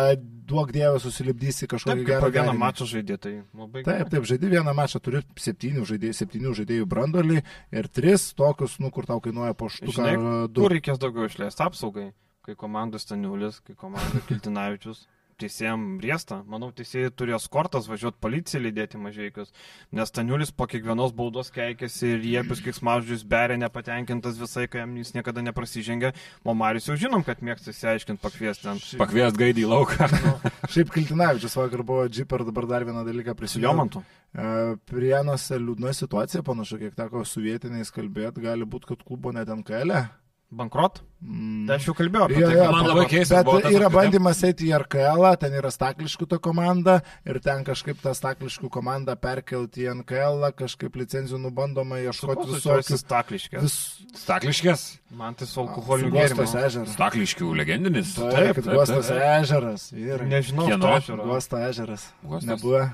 duok 0.48 0.74
dievą, 0.74 1.00
susilipdys 1.02 1.62
į 1.62 1.66
Taip, 1.66 1.72
kažkokį 1.76 2.04
kaip 2.04 2.12
gerą 2.12 2.32
vieną 2.38 2.56
mačą 2.60 2.88
žaidė, 2.90 3.18
tai 3.20 3.34
labai 3.56 3.84
Taip, 3.86 4.10
taip, 4.12 4.28
žaidži 4.30 4.52
vieną 4.56 4.76
mačą, 4.76 5.00
turi 5.04 5.24
septynių 5.40 5.86
žaidėjų, 5.90 6.18
septynių 6.20 6.54
žaidėjų 6.60 6.90
brandolį 6.90 7.40
ir 7.74 7.90
tris 7.92 8.30
tokius, 8.36 8.76
nu, 8.82 8.92
kur 8.94 9.08
tau 9.08 9.20
kainuoja 9.24 9.56
po 9.58 9.70
štuką 9.72 9.96
Žinai. 9.98 10.14
Kur 10.54 10.74
reikės 10.74 11.00
daugiau 11.02 11.28
išleisti 11.30 11.64
apsaugai? 11.64 12.10
Kai 12.44 12.56
komandos 12.60 13.06
Staniulis, 13.06 13.60
kai 13.64 13.76
komandos 13.78 14.24
Kiltinavičius. 14.28 15.06
Teisėjams 15.40 16.02
riesta. 16.04 16.40
Manau, 16.50 16.70
teisėjai 16.74 17.12
turės 17.14 17.46
kortas 17.52 17.88
važiuoti 17.90 18.20
policiją 18.22 18.62
lydėti 18.64 19.00
mažiekius, 19.00 19.52
nes 19.94 20.14
Taniulis 20.14 20.52
po 20.54 20.68
kiekvienos 20.70 21.14
baudos 21.16 21.52
keikėsi 21.54 22.14
ir 22.14 22.26
jie 22.30 22.42
bus 22.48 22.62
kiek 22.64 22.76
smaždžius 22.76 23.26
berė 23.28 23.58
nepatenkintas 23.60 24.38
visai, 24.40 24.66
kai 24.70 24.82
jam 24.84 24.96
jis 25.00 25.14
niekada 25.16 25.44
neprasižengė. 25.46 26.14
O 26.44 26.56
Marius 26.58 26.88
jau 26.90 26.98
žinom, 26.98 27.24
kad 27.26 27.42
mėgsta 27.44 27.74
įsiaiškinti 27.74 28.22
pakviesti 28.22 28.70
ant. 28.72 28.90
Pakviest 29.00 29.40
gaidį 29.40 29.66
į 29.66 29.70
lauką. 29.74 30.10
Nu, 30.24 30.30
šiaip 30.70 30.92
Kiltinavičius 30.94 31.56
vakar 31.58 31.82
buvo 31.84 32.06
džip 32.08 32.30
ir 32.32 32.44
dabar 32.46 32.68
dar 32.70 32.84
vieną 32.86 33.02
dalyką. 33.04 33.34
Jomantu. 33.60 34.00
E, 34.34 34.74
Prienuose 34.88 35.58
liūdna 35.60 35.92
situacija, 35.94 36.42
panašu, 36.46 36.78
kiek 36.80 36.96
teko 36.96 37.24
su 37.28 37.42
vietiniais 37.44 37.92
kalbėti, 37.94 38.44
gali 38.44 38.66
būti, 38.66 38.92
kad 38.92 39.04
klubo 39.06 39.34
net 39.34 39.50
ant 39.52 39.66
kelė. 39.66 40.06
Bankrot? 40.54 41.00
Mm. 41.24 41.64
Tai 41.68 41.76
aš 41.80 41.86
jau 41.88 41.94
kalbėjau 41.96 42.26
apie 42.26 42.36
Jo, 42.42 42.48
tai. 42.50 42.56
jo, 42.58 42.64
man 42.74 42.86
labai 42.90 43.04
keista 43.08 43.38
Bet 43.46 43.62
tas, 43.64 43.72
yra 43.72 43.88
bandymas 43.90 44.40
eiti 44.44 44.66
į 44.68 44.74
RKL, 44.82 45.24
ten 45.40 45.54
yra 45.56 45.70
stakliškų 45.72 46.26
ta 46.28 46.38
komanda 46.44 46.98
ir 47.24 47.38
ten 47.44 47.64
kažkaip 47.64 48.02
tą 48.04 48.12
stakliškų 48.14 48.68
komandą 48.74 49.14
perkelti 49.16 49.86
į 49.86 49.94
NKL, 50.02 50.44
kažkaip 50.58 50.98
licenzijų 51.00 51.40
nubandoma 51.46 51.98
ieškoti 52.04 52.44
visokių. 52.52 52.98
stakliškės. 53.00 53.62
Vis... 53.64 53.78
Stakliškės. 54.24 54.84
Man 55.14 55.34
tai 55.38 55.46
su 55.48 55.62
alkoholiniu 55.64 56.12
Guostos 56.12 56.52
gėrimu. 56.52 56.66
ežeras. 56.68 56.92
Stakliškių 56.98 57.50
legendinis. 57.62 58.14
Taip, 58.20 58.60
kaip 58.60 58.68
Guostos 58.68 59.08
ežeras. 59.14 59.88
Vyrai. 59.96 60.28
Nežinau, 60.28 60.68
Kieno? 60.68 60.82
to 60.84 60.94
ežero. 61.00 61.24
Guosto 61.32 61.62
ežeras. 61.70 62.06
Guostos? 62.22 62.50
Nebuvo. 62.52 62.84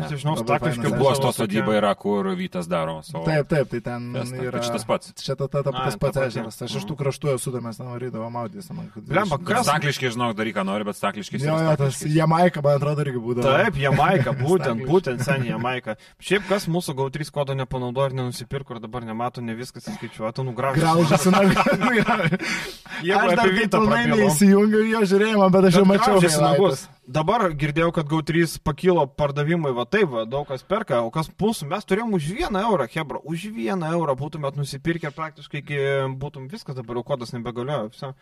Aš 0.00 0.08
tai 0.10 0.18
žinau, 0.20 0.34
fainas 0.44 0.94
Buvo 0.98 1.32
sodyba 1.36 1.76
yra, 1.78 1.92
kur 1.98 2.28
Vytas 2.38 2.68
daro 2.70 3.00
savo. 3.06 3.24
Taip, 3.28 3.48
taip, 3.48 3.70
tai 3.70 3.80
ten 3.80 4.10
festą. 4.14 4.40
yra. 4.42 4.58
Tai 4.58 4.66
šitas 4.68 4.84
pats. 4.88 5.12
Čia 5.20 5.36
ta, 5.38 5.48
ta, 5.48 5.62
ta, 5.62 5.72
tas 5.72 5.94
ta 5.96 6.02
pats 6.02 6.20
ežeras. 6.26 6.60
Aš 6.66 6.76
iš 6.80 6.86
tų 6.88 6.96
kraštų 6.98 7.34
esu, 7.34 7.52
tai 7.54 7.60
mes 7.64 7.76
ten 7.78 7.86
varydavom 7.92 8.32
maudytis. 8.32 8.70
man, 8.74 8.90
kad- 8.94 9.04
Blemba, 9.04 9.38
Bet 9.38 9.46
Kas? 9.48 9.66
Stakliškiai, 9.68 10.12
žinau, 10.14 10.32
daryk, 10.34 10.56
ką 10.56 10.64
nori, 10.66 10.84
bet 10.84 10.96
stakliškiai. 10.96 11.40
Jo, 11.44 11.58
jo, 11.62 11.76
tas 11.76 12.00
Jamaika, 12.02 12.62
man 12.62 12.78
atrodo, 12.78 13.04
irgi 13.04 13.20
būdavo. 13.20 13.44
Taip, 13.44 13.76
Jamaika, 13.76 14.32
būtent, 14.44 14.84
būtent 14.88 15.20
seniai 15.24 15.54
Jamaika. 15.54 15.96
Šiaip 16.20 16.48
kas 16.48 16.66
mūsų 16.66 16.94
GAU3 16.98 17.30
kodo 17.34 17.54
nepanaudojo 17.54 18.10
ir 18.12 18.16
nenusipirko 18.20 18.76
ir 18.76 18.80
dabar 18.84 19.04
nemato, 19.04 19.40
ne 19.44 19.54
viskas 19.54 19.86
įskaičiuota, 19.92 20.44
nugraužė. 20.46 20.80
Graužasi, 20.84 21.30
na, 21.34 21.44
Jeigu 23.04 23.20
aš 23.20 23.36
dar 23.38 23.52
Vytą 23.54 23.80
į 24.44 24.90
jo 24.94 25.00
žiūrėjimą, 25.12 25.50
bet 25.54 25.70
aš 25.70 25.80
jau 25.80 25.86
mačiau. 25.88 26.20
Dabar 27.04 27.50
girdėjau, 27.52 27.90
kad 27.92 28.08
GAU3 28.08 28.62
pakilo 28.64 29.02
pardavimai, 29.04 29.74
va 29.76 29.84
taip, 29.84 30.08
va, 30.14 30.22
daug 30.28 30.46
kas 30.48 30.62
perka, 30.64 31.02
o 31.04 31.10
kas 31.12 31.28
mūsų, 31.28 31.66
mes 31.68 31.84
turėjom 31.84 32.14
už 32.16 32.28
vieną 32.38 32.62
eurą, 32.64 32.86
Hebra, 32.94 33.20
už 33.28 33.44
vieną 33.52 33.90
eurą 33.92 34.14
būtumėt 34.16 34.56
nusipirkę 34.56 35.10
ir 35.10 35.16
praktiškai 35.16 35.60
iki 35.60 35.82
būtum 36.20 36.48
viskas, 36.48 36.78
dabar 36.78 37.00
jau 37.00 37.04
kodas 37.10 37.34
nebegalioja, 37.36 37.90
visa, 37.92 38.14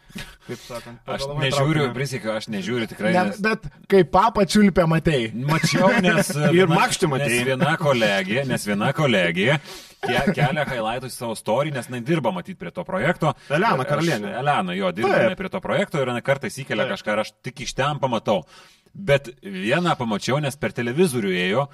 kaip 0.48 0.64
sakant. 0.66 0.98
Aš 1.06 1.28
nežiūriu, 1.30 1.86
prisiekiu, 1.94 2.32
aš 2.34 2.50
nežiūriu 2.50 2.90
tikrai. 2.90 3.14
Ne, 3.14 3.24
Nes... 3.30 3.38
bet 3.44 3.70
kai 3.92 4.02
papa 4.02 4.48
čiulpė 4.50 4.88
matei. 4.90 5.30
Mačiau, 5.30 5.94
nes... 6.02 6.34
Ir 6.58 6.70
makštį 6.72 7.12
matei. 7.14 7.38
Nes 7.38 7.48
viena 7.52 7.78
kolegė, 7.78 8.42
nes 8.50 8.66
viena 8.66 8.90
kolegė 8.96 9.60
ke, 10.02 10.34
kelia 10.36 10.66
highlightus 10.68 11.16
savo 11.18 11.36
story, 11.38 11.72
nes 11.74 11.88
jinai 11.88 12.02
dirba 12.06 12.32
matyti 12.34 12.58
prie 12.58 12.72
to 12.74 12.84
projekto. 12.86 13.34
Elena 13.50 13.86
Karalienė. 13.88 14.36
Elena, 14.42 14.76
jo, 14.76 14.92
Taip. 14.96 15.36
prie 15.38 15.50
to 15.52 15.60
projekto 15.64 16.02
ir 16.02 16.12
kartais 16.24 16.58
įkelia 16.62 16.86
Taip. 16.86 16.96
kažką 16.96 17.16
ir 17.16 17.24
aš 17.24 17.34
tik 17.42 17.66
iš 17.66 17.74
ten 17.78 18.00
pamatau. 18.02 18.42
Bet 18.92 19.30
vieną 19.40 19.94
pamačiau, 19.96 20.40
nes 20.42 20.58
per 20.60 20.74
televizorių 20.76 21.36
ėjo. 21.46 21.68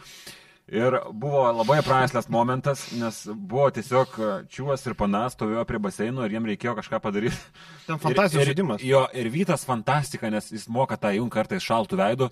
Ir 0.68 0.98
buvo 1.16 1.46
labai 1.48 1.78
prastas 1.80 2.26
momentas, 2.28 2.82
nes 2.92 3.22
buvo 3.32 3.70
tiesiog 3.72 4.18
čiūvas 4.52 4.82
ir 4.84 4.94
panas 5.00 5.32
stovėjo 5.32 5.62
prie 5.64 5.78
baseino 5.80 6.26
ir 6.26 6.34
jiem 6.36 6.48
reikėjo 6.50 6.74
kažką 6.76 7.00
padaryti. 7.00 7.38
Ten 7.86 7.96
fantazijos 8.02 8.44
ir, 8.44 8.50
žaidimas. 8.52 8.84
Jo, 8.84 9.06
ir 9.16 9.30
Vytas 9.32 9.64
fantastika, 9.64 10.28
nes 10.28 10.52
jis 10.52 10.68
moka 10.68 11.00
tą 11.00 11.14
jung 11.16 11.32
kartais 11.32 11.64
šaltų 11.64 11.96
veidų. 12.02 12.28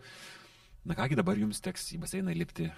Na 0.86 0.94
kągi 0.98 1.16
dabar 1.16 1.40
jums 1.40 1.64
teks 1.64 1.88
į 1.96 2.02
baseiną 2.04 2.36
lipti 2.36 2.68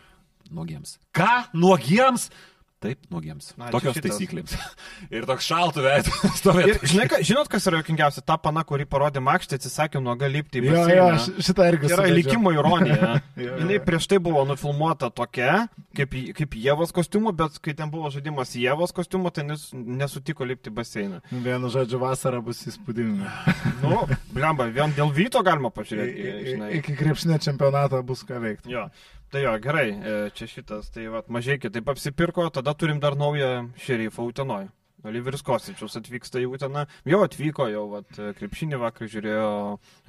nuogiems. 0.54 0.94
Ką? 1.10 1.50
Nuogiems? 1.58 2.30
Taip, 2.78 3.00
nuogiems. 3.10 3.48
Na, 3.58 3.72
Tokios 3.74 3.96
šitas. 3.96 4.12
taisyklės. 4.14 4.52
ir 5.16 5.24
toks 5.26 5.46
šaltų 5.50 5.82
veidų 5.82 6.12
stovėjo. 6.38 6.68
Ir 6.76 6.84
žinai, 6.86 7.06
ką- 7.10 7.18
žinot, 7.26 7.48
kas 7.50 7.64
yra 7.66 7.80
jokingiausia? 7.80 8.22
Ta 8.22 8.36
pana, 8.38 8.62
kuri 8.62 8.86
parodė 8.86 9.18
makštį, 9.26 9.56
atsisakė 9.58 9.98
nuoga 10.04 10.28
lipti 10.30 10.60
į 10.62 10.68
Jo, 10.68 10.74
jo, 10.76 10.84
baseiną. 10.86 11.16
š- 11.18 11.46
šitą 11.48 11.66
irgi 11.72 11.90
Tai 11.90 11.96
yra 11.96 12.06
likimo 12.14 12.52
ironija. 12.54 13.08
Jo, 13.38 13.48
jo. 13.48 13.56
Jinai 13.64 13.80
prieš 13.82 14.06
tai 14.12 14.20
buvo 14.22 14.44
nufilmuota 14.46 15.08
tokia, 15.14 15.66
kaip, 15.98 16.14
kaip 16.38 16.54
Jėvos 16.58 16.94
kostiumu, 16.94 17.34
bet 17.38 17.58
kai 17.62 17.74
ten 17.78 17.90
buvo 17.90 18.10
žaidimas 18.14 18.54
Jėvos 18.58 18.94
kostiumu, 18.94 19.30
tai 19.34 19.44
nes, 19.50 19.68
nesutiko 19.74 20.46
lipti 20.46 20.70
į 20.70 20.76
baseiną. 20.78 21.20
Vienu 21.34 21.70
žodžiu, 21.74 21.98
vasara 22.02 22.38
bus 22.42 22.62
įspūdinga. 22.70 23.34
Nu, 23.82 24.04
blemba, 24.34 24.66
vien 24.74 24.94
dėl 24.94 25.10
Vyto 25.18 25.42
galima 25.46 25.70
pažiūrėti, 25.74 26.14
I- 26.14 26.30
i- 26.30 26.48
žinai. 26.54 26.70
Iki 26.78 26.94
krepšinio 26.98 27.38
čempionato 27.42 28.02
bus 28.06 28.22
ką 28.26 28.38
veikti. 28.42 28.70
Jo. 28.74 28.86
Tai 29.28 29.42
jo, 29.44 29.52
gerai, 29.60 29.88
e, 29.92 30.16
čia 30.32 30.46
šitas, 30.48 30.88
tai 30.94 31.04
va, 31.12 31.20
mažai 31.28 31.58
kitaip 31.60 31.90
apsipirko, 31.92 32.46
tada 32.48 32.72
turim 32.72 33.00
dar 33.00 33.16
naują 33.16 33.68
šerifą 33.76 34.24
Utenoje. 34.24 34.70
Oliveris 35.06 35.44
Kostičius 35.46 35.94
atvyksta 36.00 36.40
į 36.42 36.48
Uteną, 36.56 36.86
jau 37.06 37.20
atvyko, 37.22 37.68
jau 37.70 37.84
vat, 37.92 38.08
krepšinį 38.40 38.80
vakar 38.82 39.10
žiūrėjo, 39.12 39.50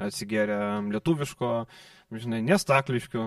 atsigėrė 0.08 0.58
lietuviško, 0.96 1.52
žinai, 2.16 2.40
nestakliškių. 2.48 3.26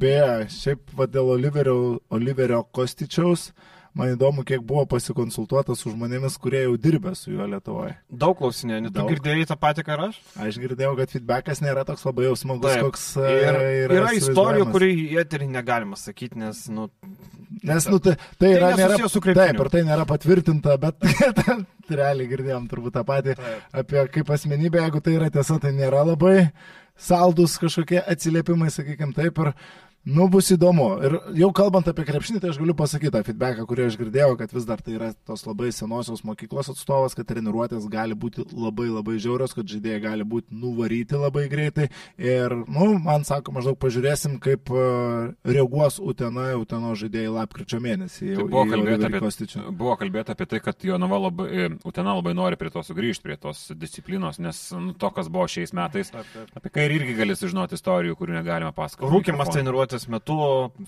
Beje, 0.00 0.48
šiaip 0.56 0.96
va, 0.98 1.06
dėl 1.06 1.30
Oliverio, 1.36 1.76
Oliverio 2.08 2.64
Kostičiaus, 2.74 3.52
man 3.98 4.12
įdomu, 4.14 4.44
kiek 4.46 4.62
buvo 4.66 4.84
pasikonsultuota 4.90 5.76
su 5.78 5.92
žmonėmis, 5.92 6.36
kurie 6.42 6.64
jau 6.64 6.74
dirbė 6.80 7.14
su 7.18 7.32
juo 7.32 7.46
Lietuvoje. 7.50 7.94
Daug 8.10 8.36
klausinė, 8.38 8.80
tu 8.88 8.94
Daug. 8.98 9.12
girdėjai 9.12 9.46
tą 9.50 9.58
patį, 9.60 9.86
ką 9.86 9.98
aš? 10.08 10.18
Aš 10.46 10.58
girdėjau, 10.62 10.94
kad 10.98 11.14
feedbackas 11.14 11.62
nėra 11.64 11.86
toks 11.88 12.04
labai 12.08 12.28
jau 12.28 12.34
smagus, 12.38 12.74
Taip. 12.74 12.88
koks 12.88 13.06
e, 13.22 13.30
Ir 13.34 13.60
yra, 13.60 13.96
yra 14.00 14.12
istorijų, 14.18 14.68
kurių 14.74 14.90
į 14.94 15.06
eterį 15.24 15.50
negalima 15.54 15.98
sakyti, 16.00 16.40
nes, 16.42 16.66
nu, 16.74 16.88
Nes, 17.64 17.86
nu, 17.88 17.98
tai, 18.02 18.16
tai 18.40 18.50
yra, 18.56 18.72
nėra, 18.76 18.96
taip, 18.98 19.60
ir 19.62 19.68
tai 19.72 19.82
nėra 19.86 20.04
patvirtinta, 20.08 20.74
bet 20.80 21.04
realiai 22.00 22.28
girdėjom 22.28 22.66
turbūt 22.68 22.96
tą 22.96 23.04
patį 23.06 23.36
Taip. 23.38 23.68
apie 23.80 24.02
kaip 24.16 24.32
asmenybę, 24.34 24.82
jeigu 24.82 25.00
tai 25.04 25.14
yra 25.20 25.30
tiesa, 25.32 25.56
tai 25.62 25.70
nėra 25.76 26.02
labai 26.04 26.50
saldus 26.94 27.56
kažkokie 27.62 28.02
atsiliepimai, 28.02 28.70
sakykime 28.74 29.14
taip, 29.16 29.38
ir 29.40 29.52
Nu, 30.04 30.26
bus 30.28 30.50
įdomu. 30.52 30.86
Ir 31.00 31.14
jau 31.40 31.48
kalbant 31.56 31.86
apie 31.88 32.04
krepšinį, 32.04 32.42
tai 32.42 32.50
aš 32.52 32.58
galiu 32.60 32.74
pasakyti 32.76 33.08
tą 33.14 33.22
feedbacką, 33.24 33.64
kurį 33.68 33.86
aš 33.88 33.94
girdėjau, 33.96 34.34
kad 34.36 34.50
vis 34.52 34.66
dar 34.68 34.82
tai 34.84 34.98
yra 34.98 35.06
tos 35.24 35.46
labai 35.48 35.70
senosios 35.72 36.20
mokyklos 36.28 36.68
atstovas, 36.68 37.14
kad 37.16 37.24
treniruotės 37.30 37.86
gali 37.88 38.12
būti 38.12 38.44
labai 38.52 38.90
labai 38.92 39.14
žiaurios, 39.16 39.54
kad 39.56 39.64
žaidėjai 39.64 40.02
gali 40.04 40.26
būti 40.28 40.52
nuvaryti 40.60 41.16
labai 41.16 41.46
greitai. 41.48 41.86
Ir, 42.20 42.52
nu, 42.68 42.90
man 43.00 43.24
sako, 43.24 43.54
maždaug 43.56 43.78
pažiūrėsim, 43.80 44.36
kaip 44.44 44.68
e, 44.68 44.84
reaguos 45.48 45.96
Utena, 46.04 46.50
Uteno 46.60 46.92
žaidėjai 47.00 47.32
lapkričio 47.38 47.80
mėnesį. 47.80 48.28
Tai 48.34 48.44
Jau, 48.44 48.48
buvo, 48.52 48.66
į 48.68 48.74
kalbėta 48.74 49.08
apie, 49.08 49.64
buvo 49.72 49.96
kalbėta 50.04 50.36
apie 50.36 50.48
tai, 50.52 50.60
kad 50.68 50.84
Jonava 50.84 51.22
labai, 51.30 51.48
e, 51.48 51.70
Utena 51.88 52.12
labai 52.18 52.36
nori 52.36 52.60
prie 52.60 52.74
to 52.76 52.84
sugrįžti, 52.84 53.24
prie 53.24 53.38
tos 53.40 53.70
disciplinos, 53.72 54.36
nes 54.36 54.60
nu, 54.76 54.92
to, 54.92 55.08
kas 55.16 55.32
buvo 55.32 55.48
šiais 55.48 55.72
metais, 55.72 56.12
Taip, 56.12 56.28
taip. 56.36 56.52
apie 56.60 56.76
ką 56.76 56.86
ir 56.90 56.98
irgi 57.00 57.16
gali 57.22 57.40
sužinoti 57.40 57.80
istorijų, 57.80 58.20
kurių 58.20 58.36
negalima 58.42 58.76
pasakoti. 58.76 59.08
rūkimas 59.16 59.48
treniruotės 59.54 59.93
metu, 60.10 60.36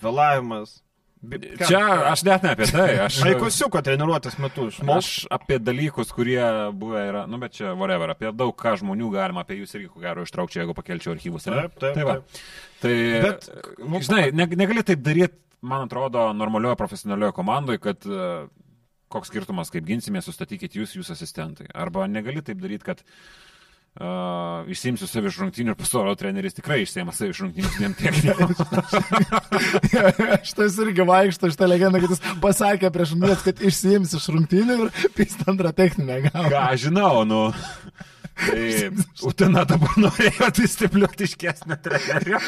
vėlavimas. 0.03 0.81
Ką? 1.17 1.65
Čia 1.65 1.79
aš 2.11 2.21
net 2.27 2.43
ne 2.45 2.51
apie 2.53 2.67
tai. 2.69 2.89
Aš, 3.07 3.17
Vaikosiuko 3.25 3.81
treniruotės 3.83 4.37
metu 4.41 4.67
išmokš. 4.69 4.97
Aš 4.97 5.31
apie 5.33 5.57
dalykus, 5.59 6.11
kurie 6.13 6.43
buvę 6.77 7.01
yra, 7.09 7.23
nu 7.29 7.39
bet 7.41 7.55
čia, 7.57 7.71
whatever, 7.73 8.13
apie 8.13 8.29
daug 8.37 8.53
ką 8.59 8.75
žmonių 8.83 9.09
galima, 9.15 9.41
apie 9.41 9.57
jūs 9.57 9.73
irgi, 9.79 9.89
ko 9.89 10.03
gero, 10.03 10.25
ištraukčiau, 10.27 10.61
jeigu 10.61 10.77
pakelčiau 10.77 11.15
archyvus. 11.15 11.47
Taip, 11.49 11.73
taip, 11.81 11.97
Tai, 11.97 12.05
va. 12.05 12.19
taip. 12.21 12.45
tai 12.83 12.95
Bet, 13.25 13.49
nu, 13.81 14.03
žinai, 14.05 14.21
ne, 14.37 14.47
negali 14.61 14.85
taip 14.85 15.01
daryti, 15.05 15.41
man 15.65 15.87
atrodo, 15.87 16.29
normalioje 16.37 16.77
profesionalioje 16.79 17.33
komandoje, 17.35 17.81
kad 17.81 18.05
e, 18.05 18.29
koks 19.09 19.33
skirtumas, 19.33 19.73
kaip 19.73 19.89
ginsime, 19.89 20.21
sustatykit 20.21 20.77
jūs, 20.77 20.93
jūs 20.99 21.11
asistentai. 21.17 21.65
Arba 21.73 22.05
negali 22.11 22.45
taip 22.45 22.61
daryti, 22.61 22.85
kad 22.87 23.01
Uh, 23.97 24.67
išsimsiu 24.69 25.07
savi 25.09 25.25
iš 25.31 25.39
rungtynių 25.41 25.71
ir 25.73 25.77
pasaulio 25.79 26.11
treneris 26.19 26.53
tikrai 26.53 26.83
išsėmė 26.83 27.15
savi 27.17 27.31
iš 27.33 27.39
rungtynių 27.41 27.69
vien 27.79 27.95
technikų. 27.97 28.45
Šitas 30.47 30.77
irgi 30.83 31.05
vaikšto 31.09 31.49
šitą 31.49 31.69
legendą, 31.71 32.03
kad 32.03 32.13
jis 32.13 32.21
pasakė 32.43 32.91
prieš 32.93 33.15
minės, 33.17 33.41
kad 33.47 33.57
išsiims 33.57 34.13
iš 34.19 34.27
rungtynių 34.35 34.75
ir 34.83 35.09
pys 35.17 35.33
antrą 35.49 35.71
techninę 35.73 36.19
Ką 36.27 36.35
gavą. 36.35 36.61
aš 36.67 36.83
žinau, 36.85 37.23
nu. 37.25 37.41
Tai 38.37 38.67
Utena 39.31 39.65
dabar 39.65 39.97
norėjo 39.97 40.51
discipliuoti 40.59 41.25
iškesnę 41.31 41.79
trenerio. 41.81 42.43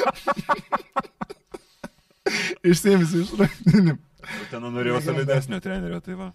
Išsiims 2.61 3.17
iš 3.23 3.33
rungtynių. 3.41 3.97
Utena 4.45 4.69
norėjo 4.69 5.01
solidesnio 5.01 5.57
trenerio, 5.65 5.97
tai 6.05 6.17
va. 6.19 6.29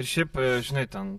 Ir 0.00 0.08
šiaip, 0.08 0.40
e, 0.40 0.56
žinai, 0.64 0.88
ten. 0.88 1.18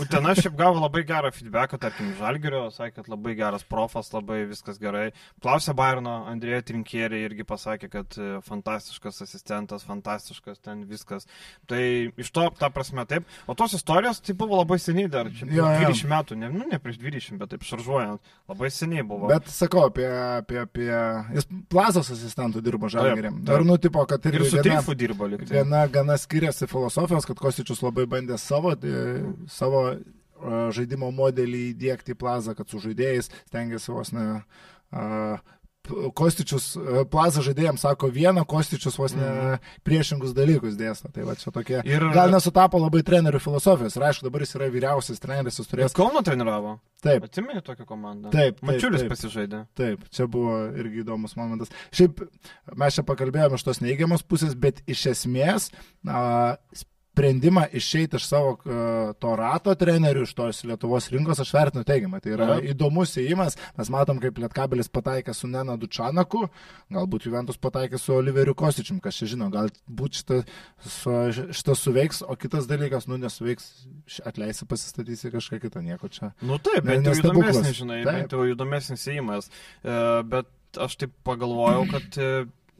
Utena 0.00 0.34
šiaip 0.36 0.56
gavo 0.58 0.80
labai 0.82 1.02
gerą 1.08 1.30
feedbacką, 1.32 1.78
tarkim, 1.80 2.10
Žalgerio, 2.18 2.66
sakė, 2.74 2.98
kad 3.00 3.08
labai 3.10 3.32
geras 3.38 3.64
profas, 3.64 4.10
labai 4.12 4.42
viskas 4.50 4.76
gerai. 4.82 5.06
Klausė 5.42 5.72
Bairno, 5.78 6.16
Andrėja 6.30 6.62
Trinkierė 6.68 7.22
irgi 7.24 7.46
pasakė, 7.48 7.88
kad 7.92 8.16
e, 8.20 8.26
fantastiškas 8.46 9.22
asistentas, 9.24 9.86
fantastiškas 9.88 10.60
ten 10.64 10.82
viskas. 10.90 11.24
Tai 11.70 11.80
iš 12.20 12.30
to, 12.36 12.46
ta 12.60 12.68
prasme, 12.74 13.06
taip. 13.08 13.24
O 13.48 13.56
tos 13.58 13.76
istorijos, 13.78 14.20
tai 14.24 14.36
buvo 14.38 14.58
labai 14.60 14.78
seniai 14.82 15.08
dar, 15.12 15.30
čia 15.32 15.48
Jo, 15.48 15.64
jo. 15.78 15.88
20 15.94 16.10
metų, 16.12 16.38
ne, 16.42 16.52
nu, 16.52 16.66
ne 16.72 16.80
prieš 16.82 17.00
20, 17.00 17.40
bet 17.40 17.54
taip 17.54 17.64
šaržuojant, 17.70 18.20
labai 18.52 18.70
seniai 18.74 19.06
buvo. 19.06 19.30
Bet 19.32 19.48
sakau, 19.52 19.86
apie, 19.90 20.06
apie, 20.42 20.60
apie... 20.66 20.90
Jis 21.38 21.48
plazos 21.72 22.12
asistentų 22.12 22.60
dirbo 22.66 22.90
žalgeriam. 22.92 23.40
taip. 23.46 23.56
Ir 23.62 23.66
nu, 23.68 23.78
tipo, 23.80 24.04
kad 24.10 24.20
ir 24.28 24.40
irgi 24.40 24.52
su 24.52 24.60
gana- 24.60 24.66
Teifu 24.82 24.96
dirbo 24.98 25.28
liktai. 25.32 25.52
Viena 25.56 25.86
gana 25.92 26.16
skiriasi 26.20 26.68
filosofijos, 26.70 27.24
kad 27.28 27.38
Kostičius 27.40 27.80
labai 27.86 28.06
bandė 28.10 28.38
savo, 28.42 28.74
e, 28.76 29.24
savo 29.48 29.82
e, 29.94 29.98
žaidimo 30.76 31.08
modelį 31.14 31.64
įdėkti 31.72 32.14
į 32.14 32.20
plazą, 32.20 32.54
kad 32.58 32.68
su 32.68 32.82
žaidėjais 32.84 33.30
stengiasi 33.48 33.94
vos 33.94 34.12
ne... 34.16 34.26
p- 35.86 36.10
Kostičius, 36.18 36.72
e, 36.74 37.04
plaza 37.10 37.42
žaidėjams 37.46 37.84
sako 37.84 38.08
vieną, 38.10 38.42
Kostičius 38.50 38.96
vos 38.98 39.12
ne 39.14 39.58
priešingus 39.86 40.32
dalykus 40.34 40.74
dėsto. 40.78 41.12
Tai 41.14 41.26
va 41.28 41.36
čia 41.38 41.52
tokie. 41.54 41.76
Ir- 41.86 42.08
Gal 42.14 42.32
nesutapo 42.34 42.80
labai 42.82 43.04
trenerių 43.06 43.38
filosofijos. 43.42 43.94
Ir 43.94 44.06
aišku, 44.08 44.26
dabar 44.26 44.42
jis 44.42 44.56
yra 44.58 44.66
vyriausias 44.74 45.22
treneris, 45.22 45.60
jis 45.62 45.70
turės. 45.70 45.94
Kauno 45.94 46.22
treniravo. 46.26 46.76
Taip, 47.06 47.28
Atsimeni 47.28 47.62
tokią 47.62 47.86
komandą? 47.86 48.32
Taip, 48.34 48.58
taip, 48.58 48.66
Mačiulis 48.66 49.04
taip. 49.04 49.12
pasižaidė. 49.14 49.60
Taip, 49.78 50.02
čia 50.10 50.26
buvo 50.26 50.56
irgi 50.74 51.04
įdomus 51.04 51.36
momentas. 51.38 51.70
Šiaip 51.94 52.24
mes 52.74 52.98
čia 52.98 53.06
pakalbėjome 53.06 53.54
iš 53.60 53.66
tos 53.68 53.78
neigiamos 53.84 54.26
pusės, 54.26 54.56
bet 54.58 54.82
iš 54.90 55.04
esmės 55.12 55.68
a, 56.02 56.56
sprendimą 57.16 57.64
išeiti 57.72 58.16
iš 58.16 58.26
savo 58.28 58.56
to 59.20 59.32
rato 59.36 59.72
trenerių, 59.74 60.26
iš 60.26 60.34
tos 60.36 60.60
Lietuvos 60.68 61.08
rinkos 61.12 61.40
aš 61.40 61.52
vertinu 61.54 61.84
teigiamai. 61.88 62.20
Tai 62.20 62.34
yra 62.34 62.48
Taip. 62.50 62.66
įdomus 62.74 63.14
įėjimas. 63.16 63.56
Mes 63.78 63.90
matom, 63.92 64.20
kaip 64.20 64.36
Lietkabelis 64.42 64.92
pataikė 64.92 65.32
su 65.34 65.48
Nena 65.48 65.78
Dučanaku, 65.80 66.44
galbūt 66.92 67.28
Juventus 67.28 67.56
pataikė 67.62 68.00
su 68.00 68.12
Oliveriu 68.18 68.52
Kostičium, 68.58 69.00
kas 69.00 69.16
čia 69.16 69.30
žino, 69.32 69.48
galbūt 69.54 70.20
šitas 70.20 70.44
su, 70.84 71.14
šita 71.56 71.78
suveiks, 71.78 72.20
o 72.26 72.36
kitas 72.36 72.68
dalykas, 72.68 73.08
nu 73.08 73.16
nesuveiks, 73.22 73.70
atleisi 74.28 74.68
pasistatysi 74.68 75.32
kažką 75.32 75.62
kitą, 75.64 75.84
nieko 75.86 76.12
čia. 76.12 76.34
Nu 76.44 76.60
taip, 76.60 76.84
bent 76.84 77.08
jau 77.08 77.16
įdomesnis, 77.16 77.72
žinai, 77.80 78.02
Taip. 78.04 78.12
bent 78.12 78.36
jau 78.36 78.44
įdomesnis 78.52 79.08
įėjimas. 79.08 79.48
E, 79.48 79.98
bet 80.36 80.52
aš 80.84 81.00
taip 81.00 81.16
pagalvojau, 81.24 81.88
kad 81.94 82.20
e, 82.20 82.30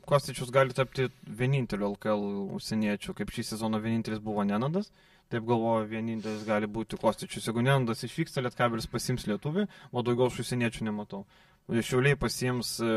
Kostičius 0.06 0.52
gali 0.54 0.74
tapti 0.76 1.08
vieninteliu 1.26 1.90
LKL 1.92 2.24
užsieniečiu, 2.56 3.14
kaip 3.18 3.32
šį 3.34 3.44
sezoną 3.50 3.80
vienintelis 3.82 4.22
buvo 4.22 4.44
Nenadas. 4.46 4.92
Taip 5.32 5.42
galvoju, 5.48 5.88
vienintelis 5.90 6.44
gali 6.46 6.68
būti 6.70 6.98
Kostičius. 7.02 7.48
Jeigu 7.48 7.64
Nenadas 7.66 8.04
išvyksta, 8.06 8.44
Lietkabelis 8.46 8.86
pasims 8.90 9.26
lietuvį, 9.26 9.66
o 9.90 10.04
daugiau 10.06 10.30
aš 10.30 10.44
užsieniečių 10.44 10.86
nematau. 10.86 11.24
Šiauliai 11.66 12.14
pasims 12.14 12.76
e, 12.78 12.92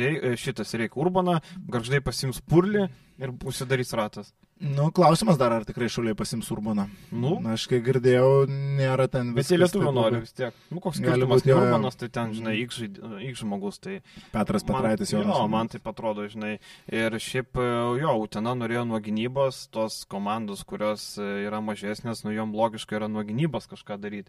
e, 0.00 0.30
šitą 0.40 0.64
Sireiką 0.64 1.02
Urbaną, 1.04 1.36
garždai 1.68 2.00
pasims 2.00 2.40
Purlį 2.40 2.86
ir 3.20 3.34
užsidarys 3.44 3.92
ratas. 4.00 4.32
Nu, 4.60 4.90
klausimas 4.92 5.38
dar, 5.40 5.54
ar 5.56 5.64
tikrai 5.64 5.86
šuliai 5.88 6.12
pasims 6.12 6.50
Urbaną. 6.52 6.84
Nu, 7.08 7.38
Na, 7.40 7.54
aš 7.56 7.62
kai 7.70 7.78
girdėjau, 7.80 8.44
nėra 8.50 9.06
ten 9.08 9.30
viskas 9.32 9.56
lietuvių 9.56 9.86
taip 9.86 9.96
nori 9.96 10.18
vis 10.20 10.34
tiek. 10.36 10.58
Nu, 10.68 10.82
koks 10.84 10.98
skirtumas, 11.00 11.46
jo. 11.48 11.56
Urbanas, 11.56 11.96
tai 11.96 12.10
ten, 12.12 12.34
žinai, 12.36 12.58
X 12.66 13.40
žmogus, 13.40 13.80
tai... 13.80 14.02
Petras 14.34 14.66
Petraitis 14.68 15.14
jau. 15.14 15.22
Jo, 15.24 15.38
man 15.48 15.70
tai 15.72 15.80
atrodo, 15.80 16.26
žinai. 16.28 16.58
Ir 16.92 17.16
šiaip, 17.16 17.56
e, 17.56 17.70
jo, 18.02 18.12
Utena 18.26 18.52
norėjo 18.60 18.84
nuo 18.90 19.00
gynybos, 19.00 19.62
tos 19.72 20.02
komandos, 20.12 20.66
kurios 20.68 21.08
e, 21.16 21.30
yra 21.46 21.62
mažesnės, 21.64 22.20
nu 22.28 22.36
jom 22.36 22.52
logiškai 22.60 23.00
yra 23.00 23.08
nuo 23.08 23.24
gynybos 23.24 23.70
kažką 23.72 23.96
daryti. 24.04 24.28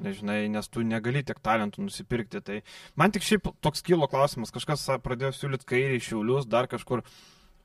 Nežinai, 0.00 0.40
nes 0.56 0.72
tu 0.72 0.88
negali 0.88 1.20
tiek 1.20 1.36
talentų 1.44 1.84
nusipirkti. 1.84 2.40
Tai 2.48 2.62
man 2.96 3.12
tik 3.12 3.28
šiaip 3.28 3.52
toks 3.60 3.84
kilo 3.84 4.08
klausimas, 4.08 4.56
kažkas 4.56 4.88
pradėjo 5.04 5.36
siūlyti 5.36 5.68
kairį 5.68 6.02
šiaulius, 6.08 6.48
dar 6.48 6.64
kažkur. 6.72 7.04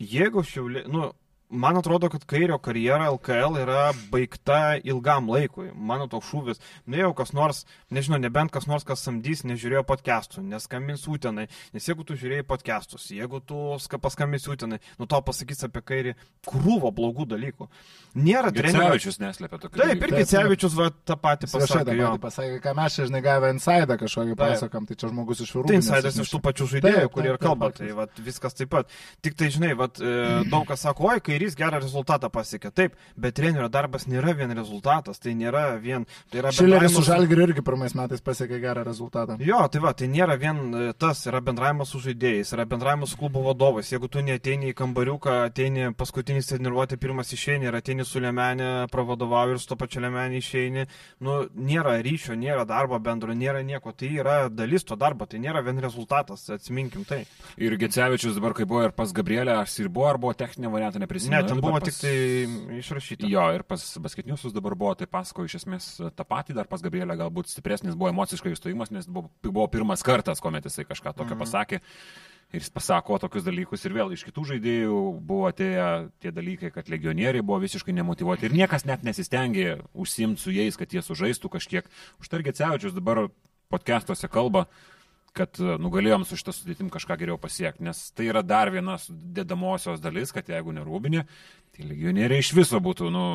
Jeigu 0.02 0.44
šiauliai, 0.48 0.88
nu, 0.92 1.12
man 1.52 1.78
atrodo, 1.78 2.08
kad 2.10 2.24
kairio 2.26 2.58
karjera 2.64 3.10
LKL 3.12 3.58
yra 3.62 3.82
baigta 4.12 4.78
ilgam 4.88 5.28
laikui. 5.30 5.70
Mano 5.76 6.08
toks 6.12 6.30
šūvis. 6.32 6.62
Nu, 6.88 6.98
jau 6.98 7.12
kas 7.18 7.34
nors, 7.36 7.66
nežinau, 7.92 8.18
nebent 8.24 8.52
kas 8.56 8.68
nors, 8.70 8.86
kas 8.88 9.04
samdys, 9.06 9.44
nežiūrėjo 9.48 9.84
podcastų, 9.90 10.44
neskambins 10.48 11.04
ūtenai. 11.12 11.48
Nes 11.76 11.88
jeigu 11.90 12.06
tu 12.08 12.16
žiūrėjai 12.16 12.46
podcastus, 12.48 13.10
jeigu 13.12 13.42
tu 13.46 13.60
ska- 13.84 14.00
paskambins 14.02 14.48
ūtenai, 14.48 14.80
nu 15.00 15.06
tau 15.12 15.22
pasakys 15.22 15.64
apie 15.68 15.82
kairį 15.82 16.16
krūvo 16.48 16.92
blogų 16.96 17.28
dalykų. 17.36 17.68
Nėra 18.16 18.52
trenerių. 18.52 18.88
Gecevičius 18.92 19.20
neslėpia 19.22 19.60
tokių. 19.62 19.78
Taip, 19.78 19.88
dalykų. 19.88 20.04
ir 20.04 20.10
Taip, 20.10 20.20
Gicevičius 20.20 20.74
va 20.76 20.90
tą 21.06 21.16
patį 21.16 21.48
pasakė. 21.52 21.86
patį 21.92 22.20
pasakė, 22.26 22.58
ką 22.64 22.76
mes 22.76 22.96
čia, 22.96 23.06
žinai, 23.08 23.22
gavę 23.24 23.52
insaidą 23.56 23.98
kažkokį 24.02 24.36
Taip. 24.36 24.42
pasakam, 24.56 24.88
tai 24.88 24.96
čia 24.96 25.08
žmogus 25.12 25.40
iš 25.46 25.54
virūnų. 25.56 25.68
Tai 25.72 25.76
insidas 25.80 26.18
iš 26.20 26.32
tų 26.34 26.42
pačių 26.48 26.68
žaidėjų, 26.76 27.02
Taip, 27.06 27.12
kurie 27.16 27.30
ir 27.32 27.38
taip, 27.38 27.46
kalba, 27.48 27.70
taip, 27.72 27.88
tai 27.88 27.96
vat, 27.96 28.12
viskas 28.20 28.54
taip 28.58 28.70
pat. 28.70 28.88
Tik 29.22 29.36
tai, 29.40 29.48
žinai, 29.54 29.72
vat, 29.78 30.00
e, 30.02 30.44
daug 30.52 30.68
kas 30.68 30.84
sako, 30.84 31.08
oi, 31.12 31.20
kairys 31.42 31.58
gerą 31.58 31.80
rezultatą 31.82 32.30
pasiekė. 32.30 32.72
Taip, 32.72 32.96
bet 33.18 33.36
trenerio 33.36 33.70
darbas 33.70 34.06
nėra 34.08 34.36
vien 34.38 34.52
rezultatas, 34.54 35.20
tai 35.20 35.34
nėra 35.34 35.80
vien... 35.82 36.06
Tai 36.32 36.42
yra 36.42 36.52
Šileris 36.54 36.94
su 36.94 37.04
Žalgiriu 37.06 37.48
irgi 37.48 37.64
pirmais 37.66 37.96
metais 37.98 38.22
pasiekė 38.22 38.60
gerą 38.62 38.84
rezultatą. 38.86 39.38
Jo, 39.42 39.64
tai 39.72 39.82
va, 39.82 39.94
tai 39.98 40.10
nėra 40.12 40.38
vien 40.40 40.60
e, 40.74 40.92
tas, 40.94 41.24
yra 41.30 41.42
bendravimas 41.42 41.92
su 41.92 42.02
žaidėjais, 42.04 42.54
yra 42.54 42.66
bendravimas 42.70 43.14
su 43.14 43.20
klubo 43.20 43.44
vadovais. 43.48 43.90
Jeigu 43.92 44.10
tu 44.12 44.22
neteini 44.26 44.72
į 44.72 44.78
kambariuką, 44.78 45.38
ateini 45.50 45.90
paskutinis 45.98 46.52
treniruotė, 46.52 47.00
pirmas 47.02 47.34
išeini 47.34 47.70
ir 47.70 47.80
ateini 47.80 48.06
su 48.06 48.22
lemenė, 48.22 48.70
pravadovauji 48.94 49.58
ir 49.58 49.64
su 49.64 49.72
to 49.72 49.80
pačiu 49.82 50.04
lemenė 50.06 50.42
išeini, 50.42 50.86
nu, 51.26 51.42
nėra 51.56 51.98
ryšio, 52.06 52.38
nėra 52.38 52.68
darbo 52.70 53.00
bendro, 53.02 53.34
nėra 53.34 53.66
nieko. 53.66 53.96
Tai 53.98 54.12
yra 54.22 54.38
dalis 54.54 54.86
to 54.88 54.98
darbo, 55.00 55.26
tai 55.30 55.42
nėra 55.42 55.64
vien 55.66 55.82
rezultatas, 55.82 56.46
atsiminkim 56.54 57.08
tai. 57.08 57.24
Ir 57.62 57.76
Gecevičius 57.82 58.38
dabar, 58.38 58.56
kai 58.58 58.68
buvo 58.70 58.86
ir 58.86 58.96
pas 58.96 59.12
Gabrielę, 59.16 59.58
ar 59.58 59.70
ir 59.82 59.90
buvo, 59.92 60.08
ar 60.10 60.20
buvo 60.22 60.34
techninė 60.38 60.72
variantą, 60.72 61.02
neprisimenu. 61.02 61.31
Ne, 61.32 61.42
ten 61.48 61.58
Ir 61.58 61.64
buvo 61.64 61.80
dabar 61.80 61.88
tik 61.88 61.98
tai 62.02 62.16
išrašyta. 62.82 63.30
Jo, 63.32 63.46
ir 63.56 63.64
pas 63.68 63.84
basketiniusius 64.04 64.54
dabar 64.56 64.76
buvo, 64.76 64.92
tai 65.00 65.08
pasako 65.08 65.46
iš 65.48 65.56
esmės 65.62 65.88
tą 66.18 66.26
patį, 66.28 66.58
dar 66.60 66.68
pas 66.72 66.84
Gabrielę 66.84 67.16
galbūt 67.20 67.50
stipresnis 67.52 67.96
buvo 67.96 68.12
emociškai 68.12 68.52
įstojimas, 68.56 68.92
nes 68.92 69.08
buvo, 69.08 69.32
buvo 69.46 69.68
pirmas 69.72 70.04
kartas, 70.04 70.44
kuomet 70.44 70.68
jisai 70.68 70.86
kažką 70.90 71.16
tokio 71.16 71.36
Mhm. 71.36 71.42
pasakė. 71.46 71.82
Ir 72.52 72.60
jis 72.60 72.70
pasako 72.70 73.16
tokius 73.18 73.46
dalykus 73.48 73.86
ir 73.88 73.94
vėl 73.96 74.12
iš 74.12 74.26
kitų 74.28 74.44
žaidėjų 74.50 74.96
buvo 75.24 75.48
atėję 75.48 75.86
tie 76.20 76.32
dalykai, 76.36 76.72
kad 76.76 76.90
legionieriai 76.92 77.40
buvo 77.42 77.62
visiškai 77.64 77.94
nemotivuoti 77.96 78.44
ir 78.50 78.52
niekas 78.52 78.84
net 78.86 79.04
nesistengė 79.08 79.80
užsimti 79.96 80.38
su 80.44 80.52
jais, 80.52 80.76
kad 80.76 80.92
jie 80.92 81.00
sužaistų 81.00 81.48
kažkiek. 81.48 81.88
Užtargė 82.20 82.52
Cevičius 82.52 82.92
dabar 82.94 83.30
podcastuose 83.72 84.28
kalba, 84.28 84.66
kad 85.38 85.60
e, 85.62 85.76
nugalėjom 85.82 86.26
su 86.28 86.38
šitą 86.40 86.54
sudėtim 86.56 86.90
kažką 86.94 87.18
geriau 87.22 87.38
pasiekti, 87.42 87.84
nes 87.88 88.00
tai 88.16 88.28
yra 88.32 88.42
dar 88.44 88.72
viena 88.74 88.98
dedamosios 89.10 90.02
dalis, 90.04 90.34
kad 90.36 90.50
jeigu 90.52 90.74
nerūbinė, 90.76 91.26
tai 91.76 91.88
legionieriai 91.88 92.44
iš 92.44 92.54
viso 92.58 92.82
būtų, 92.84 93.12
nu, 93.14 93.26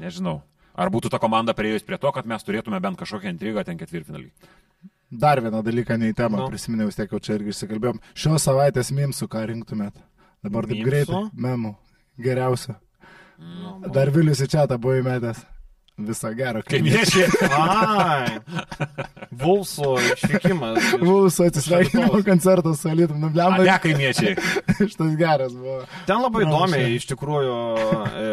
nežinau. 0.00 0.40
Ar 0.72 0.88
būtų 0.88 1.10
ta 1.12 1.20
komanda 1.20 1.52
prieėjus 1.56 1.84
prie 1.84 1.98
to, 2.00 2.12
kad 2.16 2.28
mes 2.28 2.44
turėtume 2.44 2.78
bent 2.80 2.96
kažkokią 3.00 3.32
intrigą 3.34 3.64
ten 3.68 3.80
ketvirtfinalį? 3.80 4.30
Dar 5.12 5.42
vieną 5.44 5.60
dalyką 5.64 5.98
nei 6.00 6.14
temą, 6.16 6.38
Nu. 6.38 6.46
no. 6.46 6.48
prisiminiau, 6.48 6.88
vis 6.88 6.96
tiek 6.96 7.10
jau 7.12 7.20
čia 7.20 7.34
irgi 7.36 7.52
išsikalbėjom. 7.52 7.98
Šios 8.16 8.46
savaitės 8.48 8.88
mimsų, 8.96 9.28
ką 9.28 9.42
rinktumėt? 9.50 9.98
Dabar 10.42 10.64
taip 10.70 10.80
greitai. 10.86 11.26
Memų. 11.36 11.74
Geriausia. 12.16 12.78
Nu, 13.36 13.74
Dar 13.92 14.08
Vilius 14.14 14.40
į 14.40 14.48
čia 14.54 14.64
tą 14.70 14.78
buvo 14.80 14.96
įmetęs. 15.02 15.42
Visą 16.08 16.32
gerą. 16.36 16.62
Kaimiečiai. 16.66 17.28
Ai, 17.50 18.38
Vulso 19.30 19.94
išvykimas. 20.02 20.78
iš- 20.78 21.00
Mūsų 21.02 21.46
atsisveikinimo 21.48 22.22
koncertas 22.26 22.80
su 22.82 22.88
Alitum. 22.90 23.20
Nu, 23.20 23.26
A, 23.28 23.34
blemba, 23.34 23.64
ne 23.64 23.76
kaimiečiai. 23.82 24.34
šitas 24.90 25.14
geras 25.20 25.54
buvo. 25.56 25.82
Ten 26.08 26.20
labai 26.22 26.44
įdomiai, 26.46 26.96
iš 26.98 27.06
tikrųjų, 27.12 27.56
e, 28.12 28.26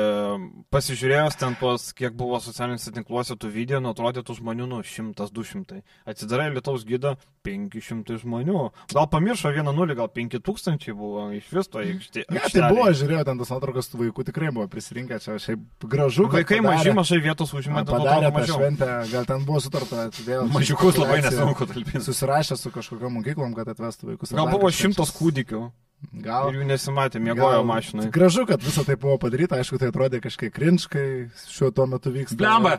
pasižiūrėjus 0.74 1.38
ten 1.40 1.56
tuos, 1.60 1.90
kiek 1.98 2.14
buvo 2.18 2.40
socialiniuose 2.44 2.94
tinkluose 2.96 3.38
tų 3.40 3.52
video, 3.54 3.80
nu 3.84 3.92
atrodė 3.94 4.24
tų 4.28 4.38
žmonių, 4.42 4.68
nu, 4.70 4.82
100-200. 4.86 5.82
Atsidarai 6.10 6.50
Lietuvos 6.54 6.84
gydą, 6.88 7.16
500 7.46 8.18
žmonių. 8.24 8.66
Gal 8.94 9.08
pamiršo 9.12 9.54
1-0, 9.56 9.96
gal 9.98 10.10
5000 10.12 10.94
buvo 10.98 11.30
iš 11.38 11.48
vis 11.56 11.68
to 11.72 11.80
aikštė. 11.84 12.26
Ne, 12.30 12.44
tai 12.52 12.66
buvo, 12.70 12.90
žiūrėjau, 12.92 13.24
ten 13.30 13.40
tas 13.42 13.52
nuotraukas 13.54 13.90
tų 13.92 14.02
vaikų 14.04 14.26
tikrai 14.30 14.52
buvo 14.56 14.68
prisirinkę, 14.72 15.20
čia 15.24 15.38
šiaip 15.40 15.64
gražu. 15.90 16.28
Vaikai 16.30 16.60
mažai, 16.66 16.94
mažai 16.98 17.22
vietos 17.24 17.54
užima, 17.60 17.84
to 17.88 17.98
Padarė 17.98 18.32
tą 18.36 18.46
šventę, 18.54 18.90
gal 19.12 19.28
ten 19.30 19.46
buvo 19.48 19.62
sutarta 19.64 20.08
vėl. 20.26 20.48
Mažiukus 20.56 20.98
labai 21.00 21.20
nesunku 21.26 21.68
talpinti. 21.70 22.02
Susirašė 22.08 22.58
su 22.60 22.72
kažkokiam 22.76 23.20
mokyklom, 23.20 23.54
kad 23.58 23.70
atvestų 23.76 24.14
vaikus. 24.14 24.34
Gal 24.36 24.52
buvo 24.52 24.72
šimtas 24.74 25.14
kūdikių. 25.16 25.68
Gal, 26.00 26.48
Ir 26.50 26.62
jų 26.62 26.66
nesimatė, 26.70 27.20
mėgojo 27.22 27.60
mašinai. 27.68 28.06
Gražu, 28.16 28.46
kad 28.48 28.64
visą 28.64 28.86
tai 28.88 28.96
buvo 29.00 29.18
padaryta, 29.20 29.58
aišku, 29.60 29.78
tai 29.82 29.90
atrodė 29.92 30.22
kažkiek 30.24 30.52
krinčkai, 30.56 31.04
šiuo 31.52 31.70
tuo 31.76 31.86
metu 31.92 32.12
vyksta. 32.14 32.38
Blemba. 32.40 32.78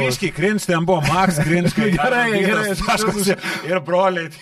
Biškiai 0.00 0.32
Krins, 0.34 0.66
ten 0.66 0.82
buvo 0.86 0.98
Max 1.06 1.38
Krins, 1.46 1.76
Gerai, 1.96 2.42
gerai, 2.42 2.74
Taškas, 2.80 3.30
ir 3.70 3.80
broliai, 3.86 4.32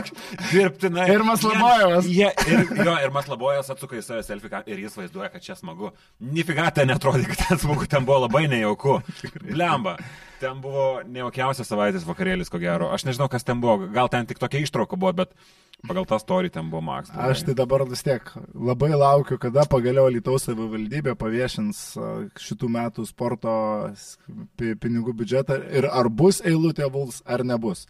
dirbtinai. 0.52 1.06
Ir 1.12 1.24
Maslabojevas. 1.28 2.08
Jie, 2.08 2.30
ir, 2.48 2.64
jo, 2.80 2.94
ir 3.04 3.12
Maslabojevas 3.14 3.72
atsuka 3.76 4.00
į 4.00 4.04
save 4.06 4.24
selfie 4.26 4.62
ir 4.72 4.84
jis 4.86 4.96
vaizduoja, 4.98 5.28
kad 5.34 5.44
čia 5.44 5.56
smagu. 5.60 5.92
Nifiga 6.24 6.70
ten 6.74 6.88
netrodė, 6.88 7.28
kad 7.34 7.50
ten 7.50 7.60
smagu, 7.62 7.84
ten 7.90 8.08
buvo 8.08 8.24
labai 8.24 8.46
nejauku. 8.52 9.02
Blemba. 9.44 9.98
Ten 10.40 10.56
buvo 10.64 11.02
nejaukiausias 11.08 11.68
savaitės 11.70 12.08
vakarėlis, 12.08 12.50
ko 12.52 12.58
gero. 12.60 12.88
Aš 12.96 13.06
nežinau, 13.08 13.28
kas 13.32 13.44
ten 13.46 13.60
buvo. 13.62 13.86
Gal 13.92 14.10
ten 14.12 14.26
tik 14.28 14.40
tokia 14.42 14.64
ištrauka 14.64 14.98
buvo, 15.00 15.14
bet 15.22 15.36
pagal 15.88 16.06
tą 16.08 16.18
story 16.18 16.50
ten 16.50 16.70
buvo 16.70 16.82
Max. 16.82 17.10
Aš 17.10 17.44
tai 17.46 17.54
dabar 17.54 17.84
vis 17.88 18.02
tiek 18.04 18.30
labai 18.54 18.92
laukiu, 18.94 19.38
kada 19.40 19.66
pagaliau 19.70 20.08
Lietuvos 20.12 20.46
savivaldybė 20.48 21.14
paviešins 21.20 21.84
šitų 22.40 22.70
metų 22.76 23.06
sporto 23.08 23.54
pinigų 24.58 25.14
biudžetą 25.20 25.60
ir 25.76 25.88
ar 25.90 26.08
bus 26.08 26.42
eilutė 26.44 26.90
Vuls 26.92 27.22
ar 27.26 27.44
nebus. 27.44 27.86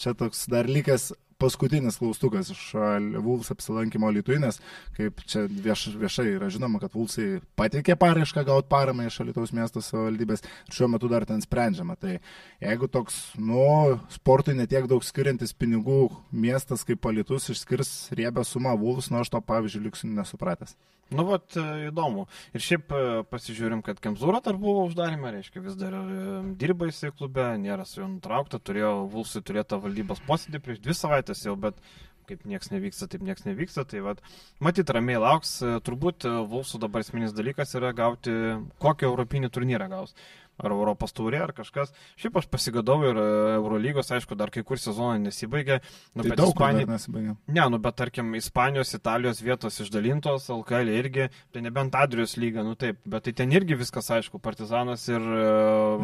Čia 0.00 0.14
toks 0.18 0.48
dar 0.50 0.66
likęs 0.66 1.12
paskutinis 1.40 1.98
klaustukas 2.00 2.50
iš 2.54 2.62
a, 2.78 2.94
Vuls 3.24 3.50
apsilankimo 3.52 4.10
Lietuvinės, 4.14 4.60
kaip 4.96 5.22
čia 5.28 5.44
vieš, 5.48 5.86
viešai 6.00 6.26
yra 6.34 6.50
žinoma, 6.52 6.80
kad 6.82 6.94
Vulsai 6.96 7.40
pateikė 7.58 7.96
paraišką 8.00 8.44
gauti 8.48 8.70
paramą 8.72 9.08
iš 9.08 9.20
Lietuvos 9.24 9.54
miesto 9.56 9.82
savivaldybės 9.84 10.44
ir 10.44 10.78
šiuo 10.78 10.90
metu 10.94 11.10
dar 11.12 11.26
ten 11.28 11.42
sprendžiama. 11.44 11.98
Tai 12.00 12.16
jeigu 12.62 12.90
toks, 12.90 13.20
nu, 13.38 13.98
sportui 14.14 14.56
netiek 14.58 14.88
daug 14.90 15.04
skiriantis 15.04 15.54
pinigų 15.56 16.08
miestas 16.32 16.86
kaip 16.86 17.02
Palitus 17.04 17.50
išskirs 17.52 17.94
riebę 18.16 18.44
sumą 18.46 18.76
Vuls, 18.80 19.10
nu 19.10 19.22
aš 19.22 19.34
to 19.34 19.42
pavyzdžiui 19.44 19.88
liksiu 19.88 20.12
nesupratęs. 20.14 20.76
Nu, 21.14 21.24
vat, 21.28 21.54
e, 21.56 21.64
įdomu. 21.88 22.24
Ir 22.56 22.62
šiaip 22.64 22.90
e, 22.94 23.02
pasižiūrim, 23.30 23.84
kad 23.86 24.00
Kemzūra 24.02 24.40
dar 24.44 24.58
buvo 24.58 24.86
uždarime, 24.88 25.30
reiškia, 25.36 25.62
vis 25.62 25.76
dar 25.78 25.94
e, 25.94 26.24
dirba 26.58 26.88
jisai 26.90 27.12
klube, 27.14 27.44
nėra 27.62 27.86
su 27.86 28.00
juo 28.00 28.08
nutraukta, 28.16 28.58
turėjo 28.58 28.94
Vulsui 29.12 29.44
turėtą 29.46 29.78
valdybos 29.84 30.24
posėdį 30.26 30.62
prieš 30.64 30.82
dvi 30.82 30.96
savaitės 30.98 31.44
jau, 31.46 31.54
bet 31.60 31.78
kaip 32.24 32.46
niekas 32.48 32.72
nevyksta, 32.72 33.06
taip 33.12 33.22
niekas 33.22 33.44
nevyksta, 33.44 33.84
tai 33.86 34.00
vad, 34.02 34.22
matyt, 34.64 34.90
ramiai 34.96 35.20
lauks, 35.20 35.58
turbūt 35.84 36.24
Vulsų 36.48 36.80
dabar 36.82 37.04
esminis 37.04 37.36
dalykas 37.36 37.76
yra 37.76 37.92
gauti, 37.94 38.32
kokį 38.80 39.10
europinį 39.10 39.52
turnyrą 39.52 39.90
gaus. 39.92 40.16
Ar 40.56 40.70
Europos 40.70 41.10
taurė, 41.12 41.40
ar 41.42 41.52
kažkas. 41.52 41.90
Šiaip 42.16 42.36
aš 42.38 42.46
pasigadau 42.46 43.00
ir 43.02 43.16
e, 43.18 43.24
Eurolygos, 43.56 44.10
aišku, 44.14 44.36
dar 44.38 44.50
kai 44.54 44.62
kur 44.62 44.78
sezonai 44.78 45.18
nesibaigė. 45.18 45.80
Nu, 46.14 46.22
Tai 46.22 46.30
bet 46.30 46.38
daug 46.38 46.54
dar 46.54 46.74
nesibaigė. 46.94 47.36
Ne, 47.48 47.64
nu 47.74 47.78
bet 47.82 47.96
tarkim, 47.98 48.34
Ispanijos, 48.38 48.94
Italijos 48.94 49.40
vietos 49.42 49.80
išdalintos, 49.82 50.46
LKL 50.54 50.92
irgi, 50.94 51.26
tai 51.52 51.60
nebent 51.66 51.94
Adrijos 51.98 52.36
lyga, 52.38 52.62
nu 52.62 52.76
taip, 52.78 53.00
bet 53.04 53.24
tai 53.26 53.32
ten 53.32 53.50
irgi 53.50 53.74
viskas 53.80 54.10
aišku, 54.14 54.38
Partizanas 54.38 55.08
ir 55.08 55.20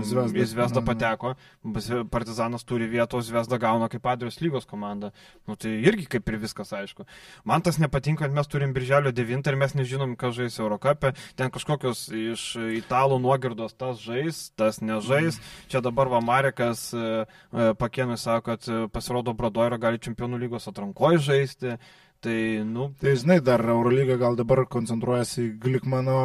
Zvezda. 0.02 0.38
į 0.42 0.46
Zvezdą 0.50 0.80
Mhm. 0.82 0.86
pateko, 0.90 1.34
Bas- 1.64 2.08
Partizanas 2.10 2.64
turi 2.64 2.88
vietos, 2.90 3.26
Zvezda 3.30 3.58
gauna 3.58 3.88
kaip 3.88 4.02
Adrijos 4.06 4.40
lygos 4.40 4.66
komanda, 4.66 5.12
nu 5.46 5.54
tai 5.56 5.70
irgi 5.84 6.08
kaip 6.08 6.28
ir 6.28 6.38
viskas 6.38 6.72
aišku. 6.72 7.06
Man 7.44 7.62
tas 7.62 7.78
nepatinka, 7.78 8.20
kad 8.26 8.32
mes 8.32 8.46
turim 8.46 8.72
birželio 8.74 9.12
9 9.12 9.46
ir 9.46 9.56
mes 9.56 9.74
nežinom, 9.74 10.16
kas 10.16 10.34
žais 10.34 10.58
Eurocapė, 10.58 11.14
ten 11.36 11.50
kažkokios 11.50 12.08
iš 12.10 12.56
italų 12.82 13.20
nuogirdos 13.20 13.74
tas 13.76 13.98
žais, 14.00 14.39
tas 14.58 14.80
nežais, 14.84 15.38
čia 15.70 15.82
dabar 15.84 16.10
va 16.12 16.20
Marekas 16.24 16.88
e, 16.94 17.00
e, 17.24 17.72
pakėnui 17.80 18.18
sako, 18.20 18.44
kad 18.52 18.68
e, 18.68 18.84
pasirodo 18.92 19.34
Bradoiro 19.36 19.78
gali 19.82 20.00
čempionų 20.02 20.40
lygos 20.44 20.70
atrankoje 20.70 21.20
žaisti. 21.30 21.76
Tai, 22.20 22.38
nu, 22.68 22.90
Tai 23.00 23.14
žinai, 23.16 23.38
dar 23.40 23.64
Eurolyga 23.64 24.18
gal 24.20 24.34
dabar 24.36 24.66
koncentruojasi 24.68 25.46
į 25.46 25.52
Glikmano 25.62 26.18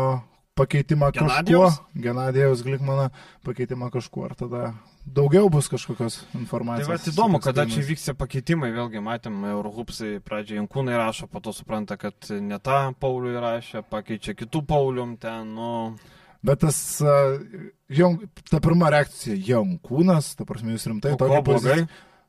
pakeitimą 0.55 1.11
kažkuo. 1.11 1.27
Genadijaus? 1.27 1.79
Genadijaus 1.95 2.63
Glikmano 2.63 3.09
pakeitimą 3.43 3.89
kažkuo. 3.91 4.25
Ar 4.25 4.35
tada 4.35 4.73
daugiau 5.05 5.49
bus 5.49 5.67
kažkokios 5.71 6.21
Tai 6.31 6.41
informacijos? 6.41 6.89
va, 6.89 7.11
įdomu, 7.11 7.39
kada 7.43 7.65
čia 7.69 7.83
vyks 7.83 8.09
pakeitimai, 8.17 8.71
vėlgi 8.75 9.03
matėm, 9.03 9.43
Eurohupsai 9.51 10.19
pradžioje 10.23 10.61
Jankūnai 10.61 10.97
rašo, 10.99 11.27
po 11.31 11.43
to 11.43 11.53
supranta, 11.53 11.99
kad 11.99 12.15
ne 12.29 12.59
tą 12.59 12.95
Paulių 12.99 13.35
įrašė, 13.35 13.83
pakeičia 13.91 14.35
kitų 14.39 14.63
Paulium 14.65 15.17
ten, 15.21 15.51
nu, 15.55 15.71
Bet 16.45 16.61
tas, 16.61 16.77
uh, 17.01 17.39
jaun, 17.89 18.19
ta 18.51 18.61
pirma 18.63 18.91
reakcija, 18.93 19.37
jankūnas, 19.47 20.35
ta 20.39 20.45
prasme, 20.47 20.75
jūs 20.75 20.85
rimtai 20.91 21.15
o 21.15 21.17
ko 21.17 21.25
tokia 21.25 21.41
blogai. 21.45 21.79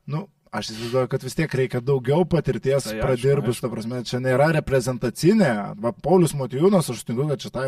Nu, 0.09 0.23
aš 0.57 0.71
įsivaizduoju, 0.73 1.09
kad 1.13 1.25
vis 1.27 1.37
tiek 1.37 1.57
reikia 1.61 1.81
daugiau 1.85 2.25
patirties 2.29 2.87
Tai 2.89 2.97
pradirbus, 3.03 3.61
ta 3.61 3.71
prasme, 3.73 4.01
čia 4.09 4.21
nėra 4.25 4.49
reprezentacinė. 4.57 5.51
Va, 5.83 5.93
Paulius 6.07 6.37
Motijūnas, 6.39 6.89
aš 6.93 7.03
sutinku, 7.03 7.27
kad 7.33 7.45
šitai 7.45 7.67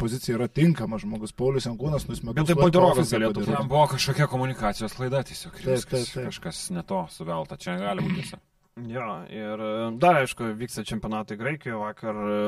pozicija 0.00 0.38
yra 0.38 0.48
tinkamas 0.48 1.04
žmogus. 1.04 1.34
Paulius 1.36 1.68
Jankūnas 1.68 2.08
nusmėgė. 2.08 2.38
Bet 2.40 2.52
tai 2.52 2.58
Bodirogas 2.60 3.12
galėtų 3.12 3.44
Ten 3.50 3.70
buvo 3.70 3.84
kažkokia 3.92 4.30
komunikacijos 4.30 4.96
klaida 4.96 5.24
tiesiog. 5.26 5.60
Taip, 5.60 5.84
taip, 5.90 6.08
taip. 6.08 6.32
Kažkas 6.32 6.66
ne 6.74 6.86
to 6.86 7.04
suvelta. 7.12 7.60
Čia 7.60 7.76
gali 7.82 8.06
būti 8.06 8.22
tiesa. 8.22 8.40
Jo, 8.74 9.04
ir 9.30 9.60
e, 9.62 9.74
dar 10.02 10.16
aišku, 10.18 10.48
vyksta 10.58 10.82
čempionatai 10.82 11.36
Graikijoje, 11.38 11.76
vakar 11.78 12.16
e, 12.18 12.38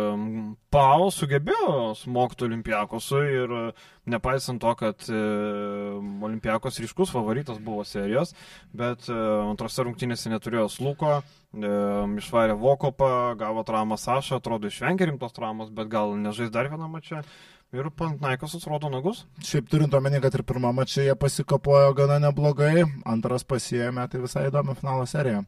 Pau 0.75 1.05
sugebėjo 1.15 1.93
smogti 1.95 2.49
Olimpiakosui 2.49 3.29
ir 3.31 3.53
e, 3.55 3.61
nepaisant 4.11 4.59
to, 4.59 4.73
kad 4.81 5.07
Olimpiakos 5.07 6.81
ryškus 6.83 7.13
favoritas 7.15 7.61
buvo 7.63 7.85
serijos, 7.87 8.35
bet 8.75 9.07
antrose 9.11 9.87
rungtynėse 9.87 10.31
neturėjo 10.31 10.67
sluko, 10.71 11.13
išvarė 11.55 12.59
Vokopą, 12.59 13.11
gavo 13.39 13.63
traumą 13.67 13.99
Sašą, 13.99 14.41
atrodo 14.41 14.71
išvengė 14.71 15.07
rimtos 15.11 15.35
traumos, 15.35 15.71
bet 15.75 15.91
gal 15.95 16.15
nežais 16.19 16.51
dar 16.55 16.71
vieną 16.71 16.91
mačią. 16.91 17.23
Ir 17.75 17.91
Pantnaikos 17.95 18.55
atrodo 18.59 18.91
nagus. 18.91 19.25
Šiaip 19.47 19.71
turint 19.71 19.95
omeny, 19.95 20.19
kad 20.23 20.35
ir 20.35 20.47
pirmą 20.47 20.75
mačą 20.75 21.07
jie 21.07 21.15
pasikapojo 21.19 21.95
gana 21.99 22.19
neblogai, 22.23 22.87
antras 23.07 23.47
pasijėmė, 23.47 24.07
tai 24.11 24.23
visai 24.27 24.47
įdomi 24.51 24.79
finalo 24.79 25.07
serija. 25.11 25.43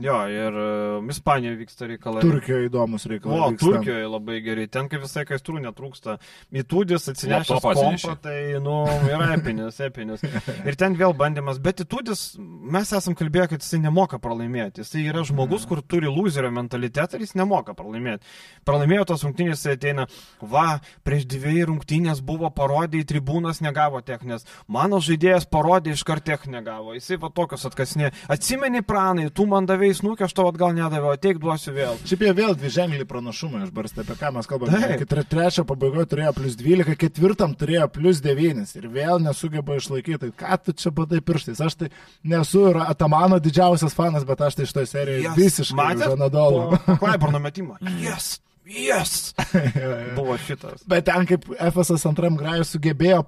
Jo, 0.00 0.16
ir 0.28 0.52
e, 0.52 1.10
Ispanijoje 1.10 1.56
vyksta 1.56 1.86
reikalai. 1.88 2.20
Turkijoje 2.24 2.68
įdomus 2.68 3.06
reikalas. 3.08 3.38
O, 3.40 3.50
vyksta. 3.54 3.66
Turkijoje 3.66 4.08
labai 4.12 4.40
gerai, 4.44 4.66
ten 4.68 4.90
kaip 4.92 5.00
visai 5.06 5.24
kaistrų 5.28 5.62
netrūksta. 5.64 6.18
Įtūdis 6.52 7.08
atsinešęs 7.12 7.62
kompą, 7.64 8.16
tai, 8.24 8.36
nu, 8.62 8.76
yra 9.08 9.30
epinis, 9.36 9.80
epinis. 9.80 10.24
Ir 10.68 10.76
ten 10.76 10.98
vėl 11.00 11.16
bandymas, 11.16 11.60
bet 11.64 11.80
įtūdis, 11.86 12.26
mes 12.36 12.92
esam 12.98 13.16
kalbėję, 13.16 13.48
kad 13.54 13.64
jisai 13.64 13.80
nemoka 13.86 14.20
pralaimėti. 14.20 14.84
Jisai 14.84 15.06
yra 15.08 15.24
žmogus, 15.24 15.64
kur 15.70 15.80
turi 15.80 16.12
loserio 16.12 16.52
mentalitetą 16.52 17.16
ir 17.16 17.24
jis 17.24 17.36
nemoka 17.40 17.72
pralaimėti. 17.78 18.28
Pralaimėjo 18.68 19.08
tos 19.12 19.24
rungtynės, 19.24 19.62
jisai 19.62 19.78
ateina, 19.78 20.06
va, 20.44 20.66
prieš 21.08 21.24
dviejų 21.32 21.70
rungtynės 21.72 22.20
buvo 22.26 22.52
parodė 22.52 23.00
tribūnas, 23.08 23.62
negavo 23.64 24.02
techninės. 24.04 24.44
Mano 24.68 25.00
žaidėjas 25.00 25.48
parodė, 25.48 25.96
iškart 25.96 26.26
techninę 26.26 26.60
gavo. 26.66 26.92
Jisai 26.96 27.20
va 27.22 27.32
tokios 27.32 27.64
atkasnė. 27.68 28.12
Atsimeni 28.32 28.84
pranai, 28.84 29.30
tu 29.32 29.46
man 29.48 29.68
davėjai 29.86 30.00
snukį, 30.00 30.24
aš 30.26 30.34
tavo 30.34 30.50
atgal 30.50 30.74
nedaviau, 30.74 31.12
ateik 31.14 31.38
duosiu 31.40 31.72
vėl. 31.74 31.98
Šiaip 32.06 32.22
jie 32.24 32.32
vėl 32.36 32.54
dvi 32.58 32.70
ženklį 32.74 33.06
pranašumą 33.08 33.62
išbarstė, 33.66 34.02
apie 34.04 34.16
ką 34.18 34.30
mes 34.34 34.48
kalbame. 34.50 34.80
Tre- 35.06 35.24
trečio 35.30 35.64
pabaigoje 35.68 36.08
turėjo 36.10 36.32
plus 36.36 36.56
12, 36.58 36.96
ketvirtam 37.00 37.54
turėjo 37.58 37.86
plus 37.92 38.22
9 38.24 38.74
ir 38.80 38.88
vėl 38.92 39.22
nesugeba 39.22 39.78
išlaikyti. 39.78 40.32
Ką 40.36 40.58
tu 40.64 40.74
čia 40.76 40.92
badai 40.94 41.20
pirštais? 41.20 41.60
Aš 41.62 41.78
tai 41.82 41.90
nesu 42.24 42.66
ir 42.70 42.80
Atamano 42.86 43.38
didžiausias 43.42 43.94
fanas, 43.96 44.26
bet 44.26 44.42
aš 44.42 44.58
tai 44.58 44.66
šitoje 44.66 44.90
serijoje 44.90 45.28
yes. 45.28 45.38
visiškai 45.38 45.78
Matėt? 45.78 46.10
Žanadolu. 46.10 46.66
Po 46.86 46.98
Klaiburno 47.04 47.42
metimo. 47.42 47.78
Yes! 48.00 48.40
Yes! 48.66 49.34
Buvo 50.18 50.34
šitas. 50.42 50.82
Bet 50.90 51.06
ten 51.06 51.26
kaip 51.28 51.46
FSS 51.54 52.08
antram 52.10 52.38
grajui 52.38 52.66
sugebėjo 52.66 53.22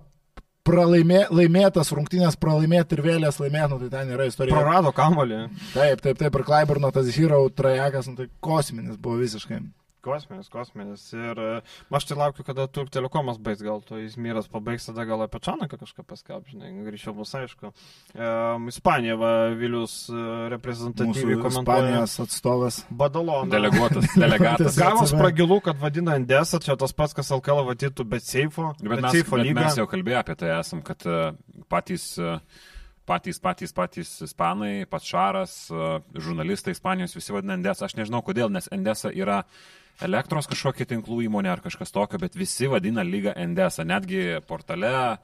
pralaimė, 0.69 1.25
laimėtas 1.35 1.93
rungtynės 1.97 2.39
pralaimėti 2.41 2.99
ir 2.99 3.05
vėlės 3.07 3.41
laimėti, 3.43 3.73
nu, 3.73 3.81
tai 3.83 3.91
ten 3.97 4.15
yra 4.15 4.29
istorija. 4.29 4.55
Prarado 4.55 4.93
kamolį. 4.97 5.43
Taip, 5.73 6.05
taip, 6.05 6.21
taip, 6.21 6.39
ir 6.39 6.47
Klaiburno 6.47 6.93
tas 6.95 7.11
hero 7.17 7.43
trajekas, 7.49 8.11
nu, 8.11 8.19
tai 8.21 8.29
kosminis 8.45 9.01
buvo 9.01 9.19
visiškai. 9.23 9.63
Kosminis, 10.09 10.49
kosminis. 10.49 11.03
Ir 11.13 11.41
e, 11.43 11.49
aš 11.95 12.07
tai 12.09 12.17
laukiu, 12.17 12.45
kada 12.47 12.65
Turk 12.73 12.89
telekomas 12.95 13.37
baigs, 13.43 13.61
gal 13.65 13.83
to 13.85 13.99
Izmyras 14.01 14.49
pabaigs, 14.49 14.87
tada 14.89 15.05
gal 15.09 15.25
apie 15.25 15.41
Čanaką 15.45 15.77
kažką 15.83 16.05
paskelb, 16.09 16.47
žinai, 16.49 16.71
greičiau 16.87 17.13
bus 17.17 17.35
aišku. 17.37 17.73
E, 18.15 18.31
Ispanija, 18.73 19.19
va, 19.21 19.33
Vilius 19.59 19.99
e, 20.09 20.23
reprezentatyviai 20.55 21.41
komentuoja. 21.43 21.91
Ispanijos 21.91 22.17
atstovas. 22.25 22.81
Badalona. 23.03 23.51
Deleguotas, 23.53 24.09
delegatas. 24.23 24.79
Gavo 24.81 25.05
ECB. 25.05 25.13
spragilų, 25.13 25.61
kad 25.69 25.83
vadina 25.83 26.17
Endesą, 26.19 26.63
čia 26.65 26.79
tas 26.81 26.97
pats, 26.97 27.17
kas 27.19 27.33
LKL 27.37 27.67
vadintų 27.69 28.09
bet 28.09 28.25
seifo. 28.25 28.73
Bet 28.81 29.05
mes, 29.05 29.19
seifo 29.19 29.41
bet 29.43 29.53
mes 29.61 29.81
jau 29.83 29.89
kalbėjome 29.91 30.23
apie 30.25 30.39
tai, 30.41 30.55
esam, 30.63 30.81
kad 30.87 31.05
e, 31.05 31.19
patys, 31.69 32.15
patys, 33.09 33.43
patys, 33.45 33.75
patys 33.77 34.15
ispanai, 34.25 34.87
pats 34.89 35.09
Šaras, 35.09 35.59
žurnalistai 36.17 36.77
Ispanijos 36.77 37.17
visi 37.17 37.37
vadina 37.37 37.59
Endesą. 37.59 37.89
Aš 37.89 37.99
nežinau 38.01 38.23
kodėl, 38.25 38.53
nes 38.53 38.71
Endesa 38.75 39.13
yra 39.13 39.43
elektros 40.05 40.47
kažkokia 40.51 40.87
tinklų 40.89 41.25
įmonė 41.27 41.53
ar 41.57 41.65
kažkas 41.65 41.93
tokio, 41.95 42.21
bet 42.23 42.37
visi 42.39 42.69
vadina 42.71 43.05
lygą 43.07 43.35
Endesą. 43.37 43.87
Netgi 43.89 44.39
portale 44.47 45.19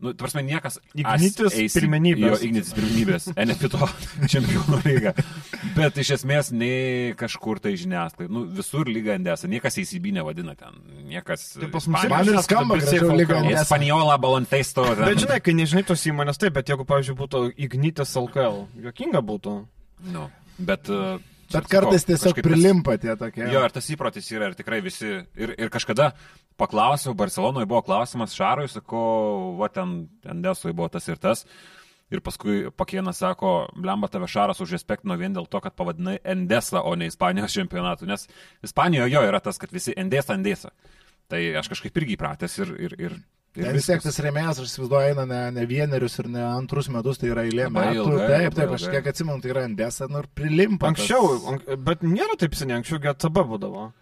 Nu, 0.00 0.14
tvarsime, 0.16 0.40
niekas. 0.48 0.78
Ignitis 0.96 1.52
as- 1.52 1.74
pirmenybės. 1.76 2.30
Jo, 2.32 2.36
Ignitis 2.46 2.72
pirmenybės. 2.72 3.26
NFito 3.44 3.84
čempionų 4.32 4.78
lyga. 4.86 5.12
Bet 5.76 5.98
iš 6.00 6.14
esmės 6.16 6.48
nei 6.56 7.10
kažkur 7.20 7.60
tai 7.60 7.74
žiniasklaida. 7.76 8.32
Nu, 8.32 8.46
visur 8.48 8.88
lyga 8.88 9.18
Endesa. 9.18 9.50
Niekas 9.52 9.76
ACB 9.82 10.08
nevadina 10.16 10.54
ten. 10.56 10.78
Niekas. 11.10 11.44
Tai 11.60 11.68
pas 11.74 11.84
mus 11.84 12.06
Žiniasklaida 12.06 12.44
skamba 12.46 12.78
baisiai 12.78 13.02
gražiau 13.02 13.18
lyga 13.18 13.34
Falcao. 13.34 13.50
Endesa. 13.50 13.66
Espaniola, 13.68 14.16
Balonfesto. 14.24 14.86
Bet 15.02 15.20
žinai, 15.20 15.36
kai 15.44 15.54
nežinai 15.60 15.84
tos 15.92 16.06
įmonės, 16.08 16.40
taip, 16.40 16.56
bet 16.56 16.72
jeigu, 16.72 16.88
pavyzdžiui, 16.88 17.18
būtų 17.20 17.42
Ignitis 17.68 18.16
LKL, 18.22 18.62
jokinga 18.88 19.20
būtų. 19.20 19.58
Nu, 20.16 20.30
bet. 20.56 20.88
uh, 20.88 21.20
Bet 21.50 21.66
kartais 21.70 22.06
tiesiog 22.06 22.38
prilimpa 22.44 22.94
tie 23.00 23.16
tokie. 23.18 23.42
Jo, 23.50 23.64
ir 23.66 23.74
tas 23.74 23.88
įprotis 23.90 24.28
yra, 24.34 24.50
ir 24.50 24.56
tikrai 24.58 24.80
visi. 24.84 25.10
Ir, 25.38 25.54
ir 25.58 25.72
kažkada 25.72 26.12
paklausiau, 26.60 27.16
Barcelonoje 27.18 27.68
buvo 27.70 27.82
klausimas 27.86 28.36
Šarui, 28.36 28.68
sakau, 28.70 29.56
va 29.58 29.70
ten 29.72 30.04
Endesoje 30.30 30.76
buvo 30.76 30.90
tas 30.92 31.08
ir 31.10 31.18
tas. 31.22 31.44
Ir 32.10 32.22
paskui 32.26 32.72
Pakienas 32.74 33.20
sako, 33.22 33.70
blemba 33.78 34.08
tave 34.10 34.26
Šaras 34.30 34.58
užrespektino 34.62 35.14
vien 35.18 35.34
dėl 35.34 35.46
to, 35.50 35.60
kad 35.62 35.76
pavadinai 35.78 36.16
Endesą, 36.26 36.82
o 36.82 36.96
ne 36.98 37.06
Ispanijos 37.10 37.54
čempionatu. 37.54 38.08
Nes 38.10 38.26
Ispanijoje 38.66 39.14
jo 39.14 39.22
yra 39.28 39.38
tas, 39.42 39.60
kad 39.62 39.70
visi 39.74 39.94
Endesa, 39.96 40.34
Endesa. 40.34 40.72
Tai 41.30 41.38
aš 41.60 41.70
kažkaip 41.74 42.02
irgi 42.02 42.18
įpratęs 42.18 42.58
ir... 42.64 42.74
ir, 42.88 42.98
ir 43.08 43.20
ir 43.56 43.72
vis 43.74 43.86
tiek 43.90 44.02
tas 44.02 44.18
remėjas, 44.22 44.60
aš 44.62 44.68
įsivaizduoju, 44.70 45.08
eina 45.10 45.24
ne, 45.26 45.40
ne 45.60 45.64
vienerius 45.66 46.18
ir 46.22 46.28
ne 46.30 46.42
antrus 46.44 46.88
metus, 46.88 47.18
tai 47.18 47.32
yra 47.32 47.42
eilė 47.48 47.70
metų. 47.72 48.04
ilgai, 48.04 48.28
taip, 48.28 48.54
taip, 48.54 48.76
aš 48.76 48.84
kiek 48.92 49.06
atsimenu, 49.10 49.40
tai 49.42 49.50
yra 49.50 49.64
Endesa, 49.66 50.06
nu 50.08 50.18
ir 50.22 50.28
prilimpa. 50.34 50.86
tas- 50.92 51.00
Anksčiau, 51.00 51.40
ank- 51.54 51.76
bet 51.88 52.00
nėra 52.06 52.36
taip 52.38 52.54
seniai, 52.54 52.78
anksčiau 52.82 53.00
GCB 53.00 53.42
būdavo. 53.54 53.92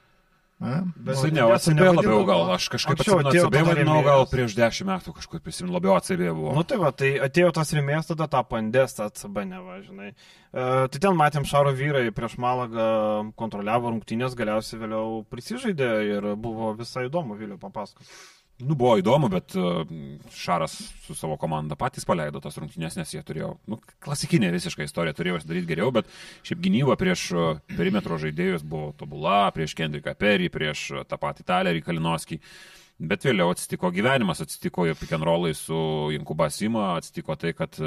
A? 0.60 0.82
Bet 0.98 1.14
Seniau 1.14 1.52
Endesa 1.52 1.70
atsibė 1.70 1.86
labiau 1.94 2.24
gal, 2.26 2.40
aš 2.50 2.64
kažkaip 2.68 2.96
Anksčiau 2.98 3.20
atsimenu, 3.20 3.28
atėjo 3.30 3.42
atsibė 3.46 3.60
vadinau 3.68 3.98
gal 4.02 4.24
prieš 4.26 4.56
dešimt 4.58 4.88
metų 4.90 5.12
kažkur 5.14 5.38
prisimenu, 5.40 5.72
labiau 5.76 5.94
atsibė 5.94 6.32
buvo. 6.34 6.50
Nu 6.56 6.64
tai 6.66 6.78
va, 6.82 6.90
tai 6.90 7.12
atėjo 7.22 7.52
tas 7.54 7.70
rėmėjas, 7.72 8.08
tada 8.10 8.26
tapo 8.26 8.58
Endesta 8.58 9.06
ACB, 9.06 9.38
neva, 9.46 9.76
žinai. 9.86 10.08
Uh, 10.52 10.88
tai 10.90 10.98
ten 10.98 11.14
matėm 11.14 11.46
Šaro 11.46 11.70
vyrai 11.78 12.10
prieš 12.10 12.34
Malagą 12.42 13.32
kontroliavo 13.38 13.92
rungtynės, 13.94 14.34
galiausiai 14.34 14.80
vėliau 14.82 15.22
prisižaidė 15.30 15.92
ir 16.16 16.34
buvo 16.34 16.74
visai 16.74 17.06
įdomu, 17.06 17.38
Viliu, 17.38 17.56
papasakok. 17.56 18.02
Nu, 18.58 18.74
buvo 18.74 18.96
įdomu, 18.98 19.28
bet 19.30 19.54
uh, 19.54 19.84
Šaras 20.34 20.72
su 21.04 21.14
savo 21.14 21.36
komanda 21.38 21.76
patys 21.78 22.06
paleido 22.08 22.40
tas 22.42 22.56
rungtynės, 22.58 22.96
nes 22.98 23.12
jie 23.14 23.20
turėjo, 23.22 23.52
nu, 23.70 23.78
klasikinė 24.02 24.50
visiškai 24.50 24.88
istorija, 24.88 25.14
turėjo 25.14 25.38
daryti 25.46 25.68
geriau, 25.68 25.92
bet 25.94 26.10
šiaip 26.46 26.64
gynyba 26.64 26.96
prieš 26.98 27.28
uh, 27.36 27.60
perimetro 27.70 28.18
žaidėjus 28.18 28.64
buvo 28.66 28.90
tobula, 28.98 29.44
prieš 29.54 29.76
Kendriką 29.78 30.16
Perry, 30.18 30.50
prieš 30.50 30.88
uh, 30.96 31.04
tą 31.06 31.20
patį 31.22 31.46
Talerį 31.46 31.84
Kalinoskį. 31.86 32.40
Bet 32.98 33.28
vėliau 33.28 33.52
atsitiko 33.54 33.92
gyvenimas, 33.94 34.42
atsitiko 34.42 34.88
jo 34.88 34.96
rollai 35.22 35.54
su 35.54 35.78
Inkuba 36.16 36.50
Sima, 36.50 36.96
atsitiko 36.96 37.38
tai, 37.38 37.54
kad 37.54 37.78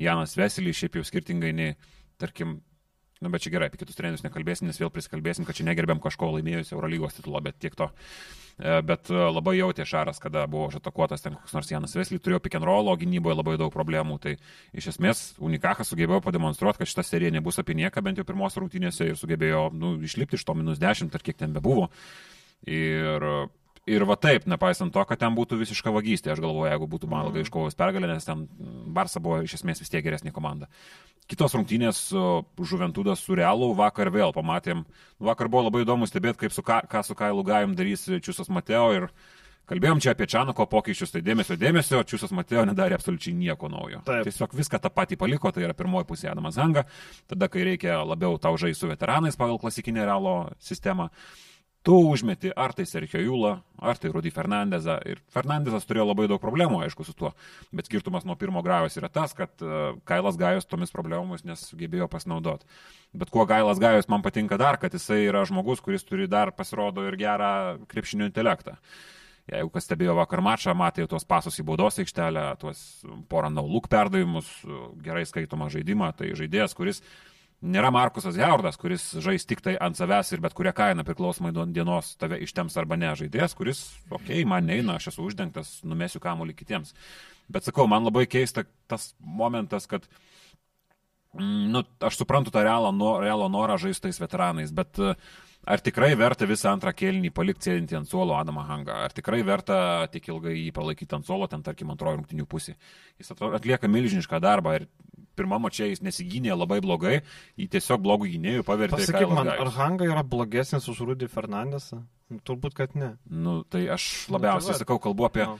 Janas 0.00 0.32
Veselį 0.32 0.72
šiaip 0.72 0.96
jau 0.96 1.04
skirtingai 1.04 1.52
nei, 1.52 1.74
tarkim, 2.16 2.62
Na, 3.20 3.28
bet 3.28 3.44
čia 3.44 3.52
gerai, 3.52 3.68
apie 3.68 3.82
kitus 3.82 3.98
trenerius 3.98 4.24
nekalbėsim, 4.24 4.68
nes 4.70 4.78
vėl 4.80 4.88
prisikalbėsim, 4.94 5.44
kad 5.44 5.58
čia 5.58 5.66
negerbėm 5.68 6.00
kažko 6.00 6.30
laimėjusio 6.38 6.78
Eurolygos 6.78 7.18
titulo, 7.18 7.42
bet 7.44 7.58
tiek 7.60 7.76
to. 7.76 7.90
E, 7.90 8.40
Bet 8.60 9.08
e, 9.08 9.16
labai 9.16 9.54
jautė 9.56 9.86
Šaras, 9.88 10.20
kada 10.20 10.42
buvo 10.50 10.66
užatakuotas 10.68 11.24
ten 11.24 11.36
koks 11.38 11.54
nors 11.56 11.70
Janas 11.70 11.96
Vesly, 11.96 12.18
turėjo 12.20 12.42
pick 12.44 12.58
and 12.58 12.66
roll, 12.68 12.90
o 12.92 12.96
gynyboje 12.98 13.38
labai 13.38 13.56
daug 13.60 13.72
problemų. 13.72 14.18
Tai 14.20 14.34
iš 14.76 14.90
esmės 14.92 15.22
Unikachas 15.40 15.88
sugebėjo 15.92 16.20
pademonstruoti, 16.26 16.82
kad 16.82 16.90
šita 16.90 17.06
serija 17.06 17.32
nebus 17.32 17.60
apie 17.62 17.76
nieką, 17.78 18.02
bent 18.04 18.20
jau 18.20 18.26
pirmos 18.28 18.58
rungtynėse 18.60 19.08
ir 19.08 19.16
sugebėjo 19.20 19.70
nu, 19.72 19.94
išlipti 20.04 20.36
iš 20.36 20.44
to 20.44 20.56
minus 20.58 20.82
10 20.82 21.16
ar 21.16 21.24
kiek 21.24 21.40
ten 21.40 21.56
bebuvo. 21.56 21.88
Ir, 22.68 23.24
ir 23.88 24.04
va 24.04 24.18
taip, 24.20 24.44
nepaisant 24.50 24.92
to, 24.92 25.06
kad 25.08 25.22
ten 25.22 25.32
būtų 25.36 25.56
visiška 25.62 25.94
vagystė, 25.94 26.34
aš 26.34 26.44
galvoju, 26.44 26.68
jeigu 26.68 26.90
būtų 26.90 27.08
Malaga 27.08 27.40
iškovojus 27.40 27.78
pergalę, 27.80 28.12
nes 28.12 28.28
ten 28.28 28.44
Barsa 28.92 29.24
buvo 29.24 29.40
iš 29.46 29.56
esmės 29.62 29.80
vis 29.80 29.92
tiek 29.92 30.04
geresnė 30.04 30.34
komanda. 30.36 30.68
Kitos 31.30 31.54
rungtynės 31.54 31.98
Žuventudas 32.66 33.20
su 33.22 33.36
Realu 33.38 33.70
vakar 33.78 34.10
vėl 34.10 34.32
pamatėm. 34.34 34.82
Vakar 35.22 35.50
buvo 35.50 35.68
labai 35.68 35.84
įdomu 35.84 36.08
stebėti, 36.10 36.40
kaip 36.42 36.54
su, 36.54 36.64
ka, 36.66 36.80
ką 36.90 37.04
su 37.06 37.14
Kailu 37.14 37.44
Gajum 37.46 37.76
darys 37.78 38.08
Čiusas 38.18 38.50
Mateo 38.50 38.88
ir 38.96 39.06
kalbėjom 39.70 40.00
čia 40.02 40.16
apie 40.16 40.26
Čanako 40.26 40.66
pokyčius, 40.66 41.12
tai 41.14 41.22
dėmesio, 41.22 41.54
dėmesio, 41.60 42.00
Čiusas 42.02 42.34
Mateo 42.34 42.64
nedarė 42.66 42.98
absoliučiai 42.98 43.36
nieko 43.38 43.70
naujo. 43.70 44.00
Taip. 44.08 44.24
Tiesiog 44.26 44.56
viską 44.58 44.80
tą 44.82 44.90
patį 44.90 45.20
paliko, 45.20 45.52
tai 45.54 45.62
yra 45.68 45.76
pirmoji 45.78 46.08
pusė 46.08 46.32
Adamas 46.32 46.58
Hanga, 46.58 46.82
tada 47.30 47.46
kai 47.52 47.62
reikia 47.68 48.00
labiau 48.02 48.34
tau 48.42 48.58
žaisti 48.58 48.82
su 48.82 48.90
veteranais 48.90 49.38
pagal 49.38 49.62
klasikinę 49.62 50.08
Realo 50.10 50.34
sistemą. 50.58 51.12
Tu 51.80 51.94
užmeti 51.96 52.50
ar 52.52 52.74
tai 52.76 52.84
Sergio 52.84 53.22
Jūlą, 53.24 53.54
ar 53.80 53.96
tai 53.96 54.10
Rudy 54.12 54.28
Fernandezą. 54.34 54.98
Ir 55.08 55.22
Fernandezas 55.32 55.86
turėjo 55.88 56.10
labai 56.10 56.26
daug 56.28 56.40
problemų, 56.42 56.82
aišku, 56.84 57.06
su 57.08 57.14
tuo. 57.16 57.30
Bet 57.72 57.88
skirtumas 57.88 58.26
nuo 58.28 58.36
pirmo 58.36 58.60
Gajos 58.66 58.98
yra 59.00 59.08
tas, 59.08 59.32
kad 59.36 59.64
uh, 59.64 59.94
Kailas 60.04 60.36
Gajos 60.40 60.68
tomis 60.68 60.92
problemomis 60.92 61.46
nesugebėjo 61.48 62.10
pasinaudoti. 62.12 62.68
Bet 63.16 63.32
kuo 63.32 63.46
Gailas 63.48 63.80
Gajos 63.80 64.10
man 64.12 64.20
patinka 64.26 64.60
dar, 64.60 64.76
kad 64.82 64.92
jisai 64.92 65.22
yra 65.30 65.46
žmogus, 65.48 65.80
kuris 65.80 66.04
turi 66.04 66.28
dar 66.28 66.52
pasirodo 66.52 67.06
ir 67.08 67.16
gerą 67.20 67.80
krepšinio 67.88 68.28
intelektą. 68.28 68.76
Jeigu 69.48 69.72
kas 69.72 69.88
stebėjo 69.88 70.12
vakar 70.20 70.44
mačą, 70.44 70.76
matė 70.76 71.08
tuos 71.08 71.24
pasus 71.24 71.56
į 71.58 71.64
baudos 71.66 71.96
aikštelę, 72.02 72.44
tuos 72.60 72.84
porą 73.32 73.48
nauluk 73.50 73.88
perdavimus, 73.90 74.52
gerai 75.00 75.24
skaitomą 75.26 75.72
žaidimą, 75.72 76.12
tai 76.20 76.34
žaidėjas, 76.38 76.76
kuris 76.76 77.00
nėra 77.60 77.90
Markusas 77.94 78.38
Jaurdas, 78.40 78.78
kuris 78.80 79.04
žais 79.22 79.44
tik 79.48 79.60
tai 79.64 79.76
ant 79.80 79.98
savęs 79.98 80.32
ir 80.32 80.42
bet 80.44 80.56
kurią 80.56 80.72
kainą 80.76 81.04
priklausomai 81.06 81.52
nuo 81.56 81.66
dienos 81.68 82.14
tave 82.20 82.40
ištems 82.44 82.78
arba 82.80 82.98
ne. 83.00 83.12
Žaidėjas, 83.20 83.56
kuris, 83.58 83.84
okei, 84.08 84.40
okay, 84.40 84.48
man 84.48 84.68
neina, 84.70 84.96
aš 84.96 85.12
esu 85.12 85.26
uždengtas, 85.28 85.78
numesiu 85.84 86.22
kamuolį 86.24 86.56
kitiems. 86.56 86.94
Bet 87.50 87.66
sakau, 87.66 87.88
man 87.90 88.06
labai 88.06 88.26
keista 88.30 88.64
tas 88.88 89.12
momentas, 89.20 89.88
kad 89.90 90.06
Mm, 91.34 91.70
Nu, 91.70 91.82
aš 92.02 92.18
suprantu 92.18 92.50
tą 92.50 92.64
realo, 92.66 92.90
no, 92.92 93.14
realo 93.22 93.46
norą 93.48 93.76
žaisti 93.78 94.08
tais 94.08 94.18
veteranais, 94.18 94.72
bet 94.74 94.98
e, 94.98 95.12
ar 95.62 95.82
tikrai 95.84 96.10
verta 96.18 96.48
visą 96.50 96.72
antrą 96.72 96.90
kėlinį 96.96 97.30
palikti 97.34 97.70
sėdinti 97.70 97.94
ant 97.98 98.10
suolo 98.10 98.34
Adamą 98.34 98.64
Hangą? 98.66 98.96
Ar 99.06 99.14
tikrai 99.14 99.44
verta 99.46 100.08
tik 100.10 100.26
ilgai 100.32 100.56
jį 100.56 100.72
palaikyti 100.74 101.14
ant 101.14 101.28
suolo, 101.28 101.46
ten 101.46 101.62
tarkim 101.62 101.92
antrojo 101.94 102.18
rungtinių 102.18 102.48
pusė? 102.50 102.74
Jis 103.20 103.30
atlieka 103.36 103.90
milžinišką 103.90 104.42
darbą 104.42 104.74
ir 104.80 104.88
pirmame 105.36 105.70
čia 105.70 105.86
jis 105.90 106.02
nesigynė 106.02 106.54
labai 106.56 106.80
blogai, 106.84 107.20
jį 107.58 107.68
tiesiog 107.74 108.00
blogų 108.04 108.30
gynėjų 108.34 108.64
pavertė. 108.66 108.96
Pasakyk 108.98 109.20
Kailas 109.26 109.36
man, 109.38 109.46
Gajus. 109.50 109.60
ar 109.60 109.70
Hanga 109.78 110.04
yra 110.08 110.22
blogesnis 110.26 110.88
už 110.88 111.00
Rudy 111.10 111.28
Fernandesą? 111.28 112.02
Nu, 112.30 112.38
Turbūt, 112.46 112.74
kad 112.78 112.94
ne. 112.94 113.16
Nu, 113.28 113.62
tai 113.64 113.86
aš 113.90 114.28
Nu, 114.28 114.36
labiausiai 114.38 114.72
tai 114.74 114.78
va. 114.78 114.82
sakau, 114.84 114.98
kalbu 115.02 115.24
apie, 115.26 115.46
Nu. 115.46 115.58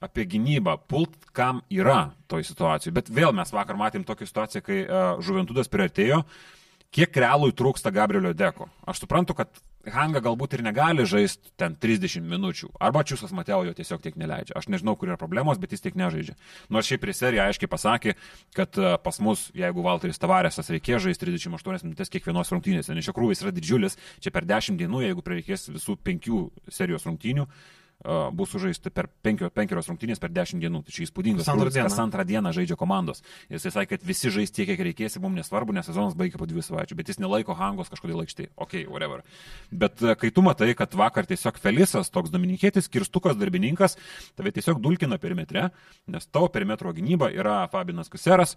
apie 0.00 0.26
gynybą, 0.26 0.76
pult 0.86 1.16
kam 1.32 1.62
yra 1.70 2.12
toj 2.28 2.44
situacijai. 2.46 2.92
Bet 2.94 3.08
vėl 3.10 3.32
mes 3.34 3.50
vakar 3.50 3.76
matėm 3.76 4.04
tokią 4.06 4.26
situaciją, 4.28 4.62
kai 4.62 4.82
uh, 4.84 5.16
Žuventudas 5.24 5.66
priartėjo, 5.72 6.20
kiek 6.94 7.16
realui 7.16 7.50
trūksta 7.52 7.90
Gabrielio 7.92 8.32
Deko. 8.34 8.68
Aš 8.86 9.02
suprantu, 9.02 9.34
kad 9.34 9.48
Hanga 9.94 10.20
galbūt 10.24 10.56
ir 10.56 10.62
negali 10.66 11.04
žaisti 11.06 11.52
ten 11.60 11.76
30 11.78 12.24
minučių, 12.26 12.72
arba 12.82 13.04
Čiusas 13.06 13.34
Mateo 13.36 13.60
jo 13.66 13.74
tiesiog 13.76 14.02
tiek 14.02 14.18
neleidžia. 14.18 14.56
Aš 14.58 14.68
nežinau, 14.72 14.96
kur 14.98 15.12
yra 15.12 15.18
problemos, 15.20 15.60
bet 15.62 15.74
jis 15.74 15.84
tiek 15.84 15.96
nežaidžia. 15.98 16.34
Nors 16.74 16.90
šiaip 16.90 17.04
prie 17.04 17.14
serija 17.16 17.46
aiškiai 17.46 17.70
pasakė, 17.70 18.16
kad 18.56 18.80
e, 18.80 18.96
pas 19.02 19.20
mus, 19.22 19.46
jeigu 19.56 19.84
Valteris 19.86 20.20
Tavarėsas 20.22 20.72
reikės 20.74 21.04
žaisti 21.06 21.30
38 21.30 21.86
minutės 21.86 22.12
kiekvienos 22.12 22.52
rungtynės, 22.54 22.90
nes 22.90 23.10
tikrųjų 23.10 23.36
jis 23.36 23.46
yra 23.46 23.54
didžiulis, 23.54 23.98
čia 24.22 24.34
per 24.34 24.48
10 24.48 24.80
dienų, 24.80 25.06
jeigu 25.06 25.24
prireikės 25.26 25.70
visų 25.70 25.98
penkių 26.06 26.42
serijos 26.72 27.06
rungtynių, 27.06 27.46
uh, 27.46 27.85
bus 28.04 28.50
sužaisti 28.52 28.90
per 28.92 29.08
penkio, 29.22 29.48
penkios 29.50 29.88
rungtynės 29.88 30.20
per 30.20 30.30
dešimt 30.30 30.62
dienų. 30.62 30.82
Tai 30.84 30.92
čia 30.94 31.06
įspūdingas 31.06 31.46
Kas 31.46 31.98
antrą 31.98 32.24
dieną. 32.28 32.52
žaidžia 32.52 32.76
komandos. 32.76 33.22
Jis 33.50 33.66
sakė, 33.72 33.96
kad 33.96 34.04
visi 34.06 34.30
žais 34.30 34.52
tiek, 34.52 34.68
kiek 34.68 34.82
reikės, 34.90 35.18
mums 35.22 35.40
nesvarbu, 35.40 35.72
nes 35.72 35.86
sezonas 35.86 36.14
baigia 36.14 36.38
po 36.38 36.46
dviejų 36.46 36.66
savaičių, 36.68 36.98
bet 36.98 37.08
jis 37.08 37.18
nelaiko 37.18 37.56
hangos 37.56 37.88
kažkodėl 37.88 38.22
aikštėje. 38.22 38.52
Ok, 38.56 38.76
whatever. 38.92 39.24
Bet 39.72 40.02
e, 40.02 40.14
kai 40.14 40.30
tu 40.30 40.44
matai, 40.44 40.74
kad 40.78 40.94
vakar 40.94 41.26
tiesiog 41.26 41.58
Felisas, 41.58 42.12
toks 42.12 42.30
dominikėtis, 42.30 42.90
kirstukas 42.92 43.36
darbininkas, 43.40 43.96
tave 44.36 44.52
tiesiog 44.52 44.80
dulkina 44.84 45.18
perimetre, 45.18 45.70
nes 46.06 46.26
tavo 46.28 46.48
perimetro 46.52 46.92
gynyba 46.92 47.32
yra 47.32 47.62
Fabinas 47.72 48.12
Kuseras, 48.12 48.56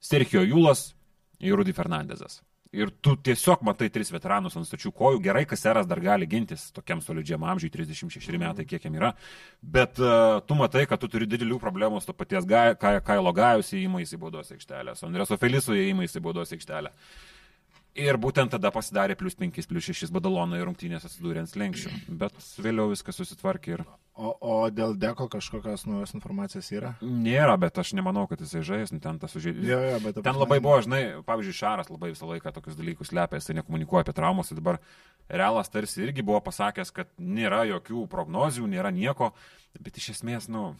Sergio 0.00 0.42
Jūlas 0.42 0.90
ir 1.38 1.54
Rudy 1.54 1.72
Fernandezas. 1.72 2.40
Ir 2.70 2.92
tu 3.02 3.16
tiesiog 3.18 3.64
matai 3.66 3.88
tris 3.90 4.12
veteranus 4.14 4.54
ant 4.54 4.68
stačių 4.68 4.92
kojų. 4.94 5.18
Gerai, 5.24 5.42
Kaseras 5.50 5.88
dar 5.90 5.98
gali 6.04 6.28
gintis 6.30 6.68
tokiam 6.70 7.00
solidžiam 7.02 7.42
amžiui, 7.42 7.70
36 7.74 8.38
metai, 8.38 8.66
kiek 8.70 8.86
jam 8.86 8.94
yra. 8.94 9.10
Bet 9.58 9.98
uh, 9.98 10.38
tu 10.46 10.54
matai, 10.54 10.84
kad 10.86 11.02
tu 11.02 11.10
turi 11.10 11.26
didelių 11.26 11.58
problemų 11.58 11.98
su 11.98 12.12
to 12.12 12.14
paties 12.14 12.46
Kailo 12.78 13.32
Gajus 13.34 13.72
įėjimais 13.74 14.14
į 14.14 14.20
baudos 14.22 14.54
aikštelę, 14.54 14.94
su 14.94 15.08
Andreso 15.08 15.38
Felisu 15.42 15.74
įėjimais 15.74 16.14
į 16.14 16.22
baudos 16.22 16.54
aikštelę. 16.54 16.94
Ir 17.98 18.16
būtent 18.22 18.52
tada 18.54 18.70
pasidarė 18.70 19.16
plus 19.18 19.34
5, 19.38 19.64
plus 19.66 19.88
6 19.90 20.12
badalonai 20.14 20.60
rungtynės 20.62 21.08
atsidūrė 21.08 21.42
ant 21.42 21.50
slengščių. 21.50 21.90
Bet 22.20 22.36
vėliau 22.62 22.92
viskas 22.92 23.18
susitvarkė 23.18 23.74
ir 23.78 23.88
O, 24.20 24.34
o 24.44 24.54
dėl 24.74 24.98
deko 25.00 25.30
kažkokios 25.32 25.86
naujos 25.88 26.10
informacijos 26.12 26.66
yra? 26.74 26.90
nėra, 27.00 27.54
bet 27.56 27.78
aš 27.80 27.94
nemanau, 27.96 28.26
kad 28.28 28.42
jisai 28.42 28.60
žais, 28.66 28.90
nu, 28.92 28.98
ten 29.00 29.16
tas 29.22 29.32
bet 30.04 30.18
Ten 30.26 30.36
labai 30.36 30.58
buvo, 30.60 30.74
žinai, 30.84 31.00
pavyzdžiui, 31.24 31.56
Šaras 31.56 31.88
labai 31.88 32.10
visą 32.12 32.28
laiką 32.28 32.52
tokius 32.52 32.76
dalykus 32.76 33.14
lepia, 33.16 33.40
jisai 33.40 33.56
nekomunikuoja 33.62 34.04
apie 34.04 34.12
traumas, 34.18 34.50
tai 34.50 34.58
dabar 34.58 34.76
Realas 35.30 35.72
tarsi 35.72 36.04
irgi 36.04 36.26
buvo 36.26 36.42
pasakęs, 36.44 36.92
kad 36.92 37.08
nėra 37.16 37.62
jokių 37.70 38.04
prognozių, 38.12 38.68
nėra 38.68 38.92
nieko, 38.92 39.30
bet 39.80 39.96
iš 40.02 40.18
esmės, 40.18 40.50
nu, 40.52 40.74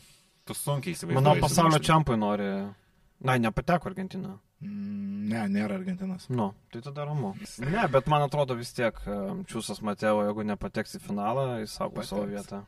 Tu 0.50 0.56
sunkiai 0.56 0.96
įsivaizduoji. 0.96 1.22
Manau, 1.22 1.40
pasaulio 1.42 1.78
čempai 1.84 2.16
nori. 2.18 2.46
Na, 3.22 3.36
nepateko 3.38 3.90
Argentina. 3.90 4.32
Mm, 4.64 5.09
Ne, 5.30 5.44
nėra 5.52 5.76
Argentinas. 5.78 6.26
Nu, 6.32 6.50
tai 6.72 6.82
tada 6.82 7.04
ramu. 7.06 7.32
Ne, 7.62 7.82
bet 7.92 8.08
man 8.10 8.24
atrodo 8.26 8.56
vis 8.58 8.72
tiek 8.74 8.96
e, 9.06 9.18
Čiūsas 9.50 9.82
Mateo, 9.86 10.24
jeigu 10.26 10.46
nepateks 10.48 10.98
į 10.98 11.02
finalą, 11.04 11.46
jis 11.62 11.76
saugo 11.78 12.04
savo 12.06 12.26
vietą. 12.30 12.64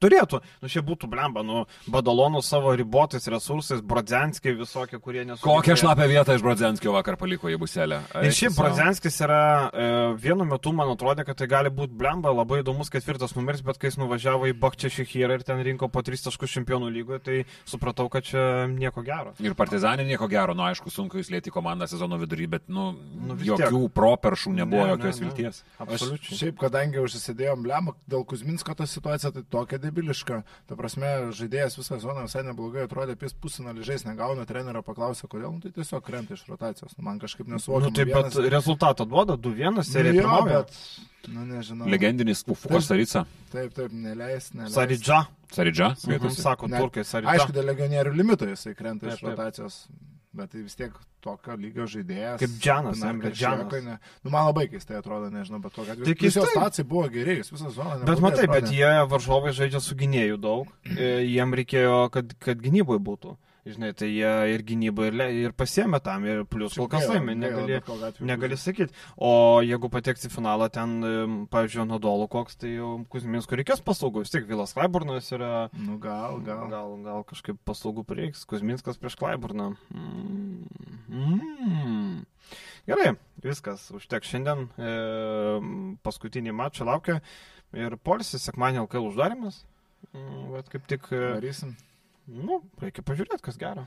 Turėtų, 0.00 0.38
nu 0.62 0.68
čia 0.70 0.80
būtų 0.86 1.08
blemba, 1.10 1.42
nu, 1.44 1.64
Badalonų 1.90 2.40
savo 2.46 2.70
ribotais 2.78 3.26
resursais, 3.28 3.80
Brodzenskiai 3.84 4.54
visokie, 4.56 5.00
kurie 5.02 5.24
nesu. 5.28 5.42
Kokią 5.42 5.74
šlapę 5.76 6.06
vietą 6.08 6.36
iš 6.38 6.44
Brodzenskio 6.46 6.94
vakar 6.94 7.18
paliko 7.20 7.50
į 7.50 7.58
buselę? 7.60 7.98
Ir 8.22 8.32
šiaip 8.36 8.54
Brodzenskis 8.56 9.18
yra, 9.26 9.40
e, 9.72 9.88
vienu 10.22 10.46
metu 10.48 10.72
man 10.72 10.88
atrodė, 10.94 11.26
kad 11.26 11.36
tai 11.36 11.48
gali 11.50 11.72
būti 11.74 11.92
blemba, 12.00 12.30
labai 12.32 12.62
įdomus 12.62 12.88
ketvirtas 12.92 13.34
numeris, 13.36 13.60
bet 13.66 13.76
kai 13.82 13.90
jis 13.90 13.98
nuvažiavo 14.00 14.48
į 14.48 14.54
Bakčią 14.62 14.92
Šihyrą 14.94 15.40
ir 15.40 15.44
ten 15.44 15.60
rinko 15.66 15.90
po 15.92 16.00
3 16.06 16.22
taškus 16.28 16.54
čempionų 16.54 16.88
lygoje, 16.94 17.20
tai 17.26 17.36
supratau, 17.68 18.08
kad 18.08 18.24
čia 18.24 18.66
nieko 18.70 19.02
gero. 19.04 19.34
Ir 19.42 19.54
Partizanė 19.58 20.06
nieko 20.08 20.28
gero, 20.30 20.54
nu 20.56 20.64
aišku, 20.70 20.88
sunku 20.94 21.18
įslėti 21.20 21.50
komandą 21.52 21.88
sezono 21.90 22.16
vidury, 22.22 22.46
bet, 22.46 22.68
nu, 22.68 22.94
Nu, 23.20 23.34
jokių 23.36 23.88
properšų 23.94 24.52
nebuvo, 24.56 24.84
Ne, 24.86 24.86
ne, 24.86 24.94
jokios 24.96 25.20
ne. 25.20 25.26
vilties. 25.26 25.60
Aš 25.78 25.86
Absoliučiai. 25.86 26.38
šiaip, 26.38 26.56
kadangi 26.60 27.02
užsisėdėjom 27.02 27.66
lemą 27.68 27.94
dėl 28.10 28.24
Kuzminsko 28.28 28.74
tą 28.78 28.86
situaciją, 28.88 29.32
tai 29.34 29.42
tokia 29.50 29.79
debiliška. 29.82 30.42
Ta 30.70 30.76
prasme, 30.78 31.10
žaidėjas 31.36 31.76
visą 31.80 31.96
sezoną 31.98 32.26
visai 32.28 32.42
neblogai 32.46 32.84
atrodė, 32.86 33.16
apie 33.18 33.30
pusfinalį 33.42 33.86
žais 33.88 34.04
negauna, 34.06 34.44
trenerio 34.48 34.82
paklausė, 34.86 35.26
kodėl, 35.32 35.54
nu, 35.56 35.60
tai 35.64 35.72
tiesiog 35.76 36.04
krenta 36.06 36.36
iš 36.36 36.44
rotacijos. 36.50 36.94
Nu, 36.98 37.04
man 37.08 37.18
kažkaip 37.22 37.48
nesuvokiama. 37.50 37.90
Nu, 37.90 37.96
tai 37.96 38.04
bet 38.10 38.38
rezultatą 38.54 39.06
duoda 39.08 39.36
2-1, 39.40 39.82
serija 39.88 40.14
jo, 40.14 40.22
pirmauja. 40.22 40.62
bet, 40.62 41.32
nu, 41.34 41.44
nežinau. 41.50 41.88
Legendinis 41.90 42.44
Ufuko 42.46 42.76
Taip. 42.78 42.86
Starica. 42.86 43.24
Taip, 43.52 43.74
taip, 43.74 43.92
neleis, 43.92 44.52
neleis. 44.54 44.74
Saridža. 44.76 45.24
Saridža, 45.50 45.88
Mhm, 45.96 46.00
skaitosi. 46.04 46.40
Sako, 46.44 46.68
Ne. 46.70 46.78
turkai 46.78 47.02
Saridža. 47.04 47.32
Aišku, 47.34 47.52
dėl 47.56 47.66
legionierių 47.74 48.14
limito 48.14 48.46
jisai 48.46 48.76
krenta 48.78 49.06
Taip, 49.08 49.18
iš 49.18 49.20
taip. 49.26 49.34
Bet 50.32 50.52
tai 50.52 50.60
vis 50.62 50.76
tiek 50.78 50.94
tokio 51.24 51.56
lygio 51.58 51.88
žaidėjas. 51.90 52.36
Kaip 52.38 52.52
Džanas, 52.62 53.00
Emre 53.02 53.32
Kašėko, 53.32 53.64
Džanas. 53.66 53.82
ne. 53.82 53.96
Nu, 54.22 54.30
man 54.30 54.46
labai 54.46 54.68
keistai 54.70 55.00
atrodo, 55.00 55.26
nežinau, 55.34 55.58
bet 55.64 55.74
kokia. 55.74 55.96
Tai 55.98 56.14
Plius 56.20 56.36
jo 56.38 56.44
stacijai 56.46 56.86
buvo 56.86 57.08
geri, 57.10 57.34
jis 57.40 57.50
visą 57.50 57.72
zoną. 57.74 57.96
Bet 58.06 58.22
matai, 58.22 58.46
bet 58.52 58.70
jie 58.70 58.90
varžovai 59.10 59.50
žaidžia 59.56 59.80
su 59.82 59.98
gynėjų 59.98 60.38
daug. 60.38 60.70
E, 60.86 61.10
Jiem 61.26 61.56
reikėjo, 61.58 61.96
kad, 62.14 62.30
kad 62.38 62.62
gynyboje 62.62 63.02
būtų. 63.10 63.34
Žinai, 63.68 63.90
tai 63.92 64.08
jie 64.08 64.30
ir 64.54 64.62
gynyboje 64.64 65.10
ir, 65.12 65.22
ir 65.44 65.52
pasiemė 65.52 65.98
tam, 66.04 66.24
ir 66.24 66.46
plus 66.48 66.78
kol 66.78 66.88
kas 66.88 67.04
laimė, 67.10 67.34
negali, 67.36 67.76
negali 68.24 68.56
sakyti. 68.56 68.94
O 69.20 69.60
jeigu 69.60 69.90
pateks 69.92 70.24
į 70.24 70.30
finalą 70.32 70.70
ten, 70.72 70.94
pavyzdžiui, 71.52 71.84
Nadolo 71.90 72.24
koks, 72.32 72.56
tai 72.62 72.72
jau 72.78 72.94
Kuzminsko 73.12 73.58
reikės 73.60 73.82
paslaugų. 73.84 74.24
Vis 74.24 74.32
tiek 74.32 74.48
Vilas 74.48 74.72
Klaiburnas 74.76 75.28
yra. 75.36 75.68
Nu, 75.76 75.98
gal, 76.00 76.40
gal. 76.46 76.64
Gal, 76.72 76.96
gal 77.04 77.26
kažkaip 77.28 77.60
paslaugų 77.68 78.06
prieiks. 78.08 78.46
Kuzminskas 78.48 79.00
prieš 79.00 79.18
Klaiburną. 79.20 79.74
Mm. 79.92 80.64
Mm. 81.10 82.24
Gerai, 82.88 83.12
viskas. 83.44 83.90
Užtek 83.94 84.24
šiandien. 84.24 84.70
E, 84.80 84.94
paskutinį 86.06 86.56
mačą 86.56 86.88
laukia. 86.88 87.20
Ir 87.76 88.00
polisis, 88.02 88.42
sekmanį 88.48 88.86
LKL 88.86 89.12
uždarimas. 89.12 89.60
Mm, 90.14 90.48
Bet 90.56 90.72
kaip 90.72 90.88
tik, 90.90 91.12
e, 91.12 91.20
Varysim. 91.36 91.76
Nu, 92.30 92.60
reikia 92.82 93.02
pažiūrėti, 93.06 93.42
kas 93.44 93.58
gero. 93.60 93.86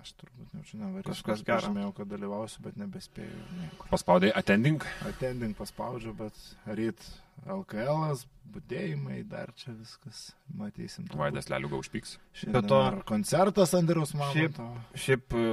Aš 0.00 0.12
turbūt 0.20 0.52
nejaučiu, 0.54 0.76
nevarysiu. 0.78 1.08
Kažkas 1.10 1.40
Aš 1.40 1.46
gero. 1.48 1.60
Pažymėjau, 1.64 1.90
kad 1.96 2.08
dalyvausiu, 2.12 2.60
bet 2.62 2.76
nebespėjau. 2.78 3.40
Nieko. 3.58 3.88
Paspaudai 3.90 4.30
attending. 4.38 4.84
Attending 5.08 5.56
paspaudžiu, 5.58 6.12
bet 6.16 6.36
ryt 6.78 7.02
LKL, 7.50 8.20
būdėjimai, 8.54 9.18
dar 9.28 9.50
čia 9.58 9.72
viskas. 9.74 10.20
Matysim. 10.54 11.08
turbūt. 11.08 11.18
Vaidas 11.24 11.50
Leliuga 11.50 11.80
užpyks. 11.82 12.14
Šiandien 12.38 12.54
Be 12.60 12.62
to- 12.70 12.80
ar 12.86 13.00
koncertas 13.08 13.74
Andriaus 13.74 14.12
Šiaip- 14.14 14.58
Mamonto. 14.60 14.68
Šiaip 14.94 15.34
e, 15.34 15.44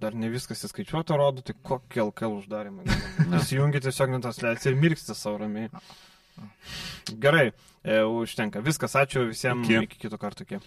dar 0.00 0.14
ne 0.18 0.28
viskas 0.32 0.64
įskaičiuota 0.66 1.16
rodo, 1.20 1.42
tai 1.46 1.54
kokie 1.62 2.02
LKL 2.02 2.40
uždarimai. 2.40 2.84
Įsijungi 3.40 3.80
tiesiog 3.84 4.10
net 4.16 4.26
tas 4.26 4.42
leis 4.42 4.66
ir 4.66 4.74
mirksti 4.74 5.14
savo 5.14 5.38
ramiai. 5.44 5.70
Gerai, 7.20 7.52
e, 7.84 8.00
užtenka. 8.02 8.58
Viskas, 8.64 8.96
ačiū 8.98 9.28
visiems. 9.28 9.68
Iki. 9.70 9.84
Iki 9.86 9.98
kito 10.06 10.18
karto. 10.18 10.42
Iki. 10.48 10.58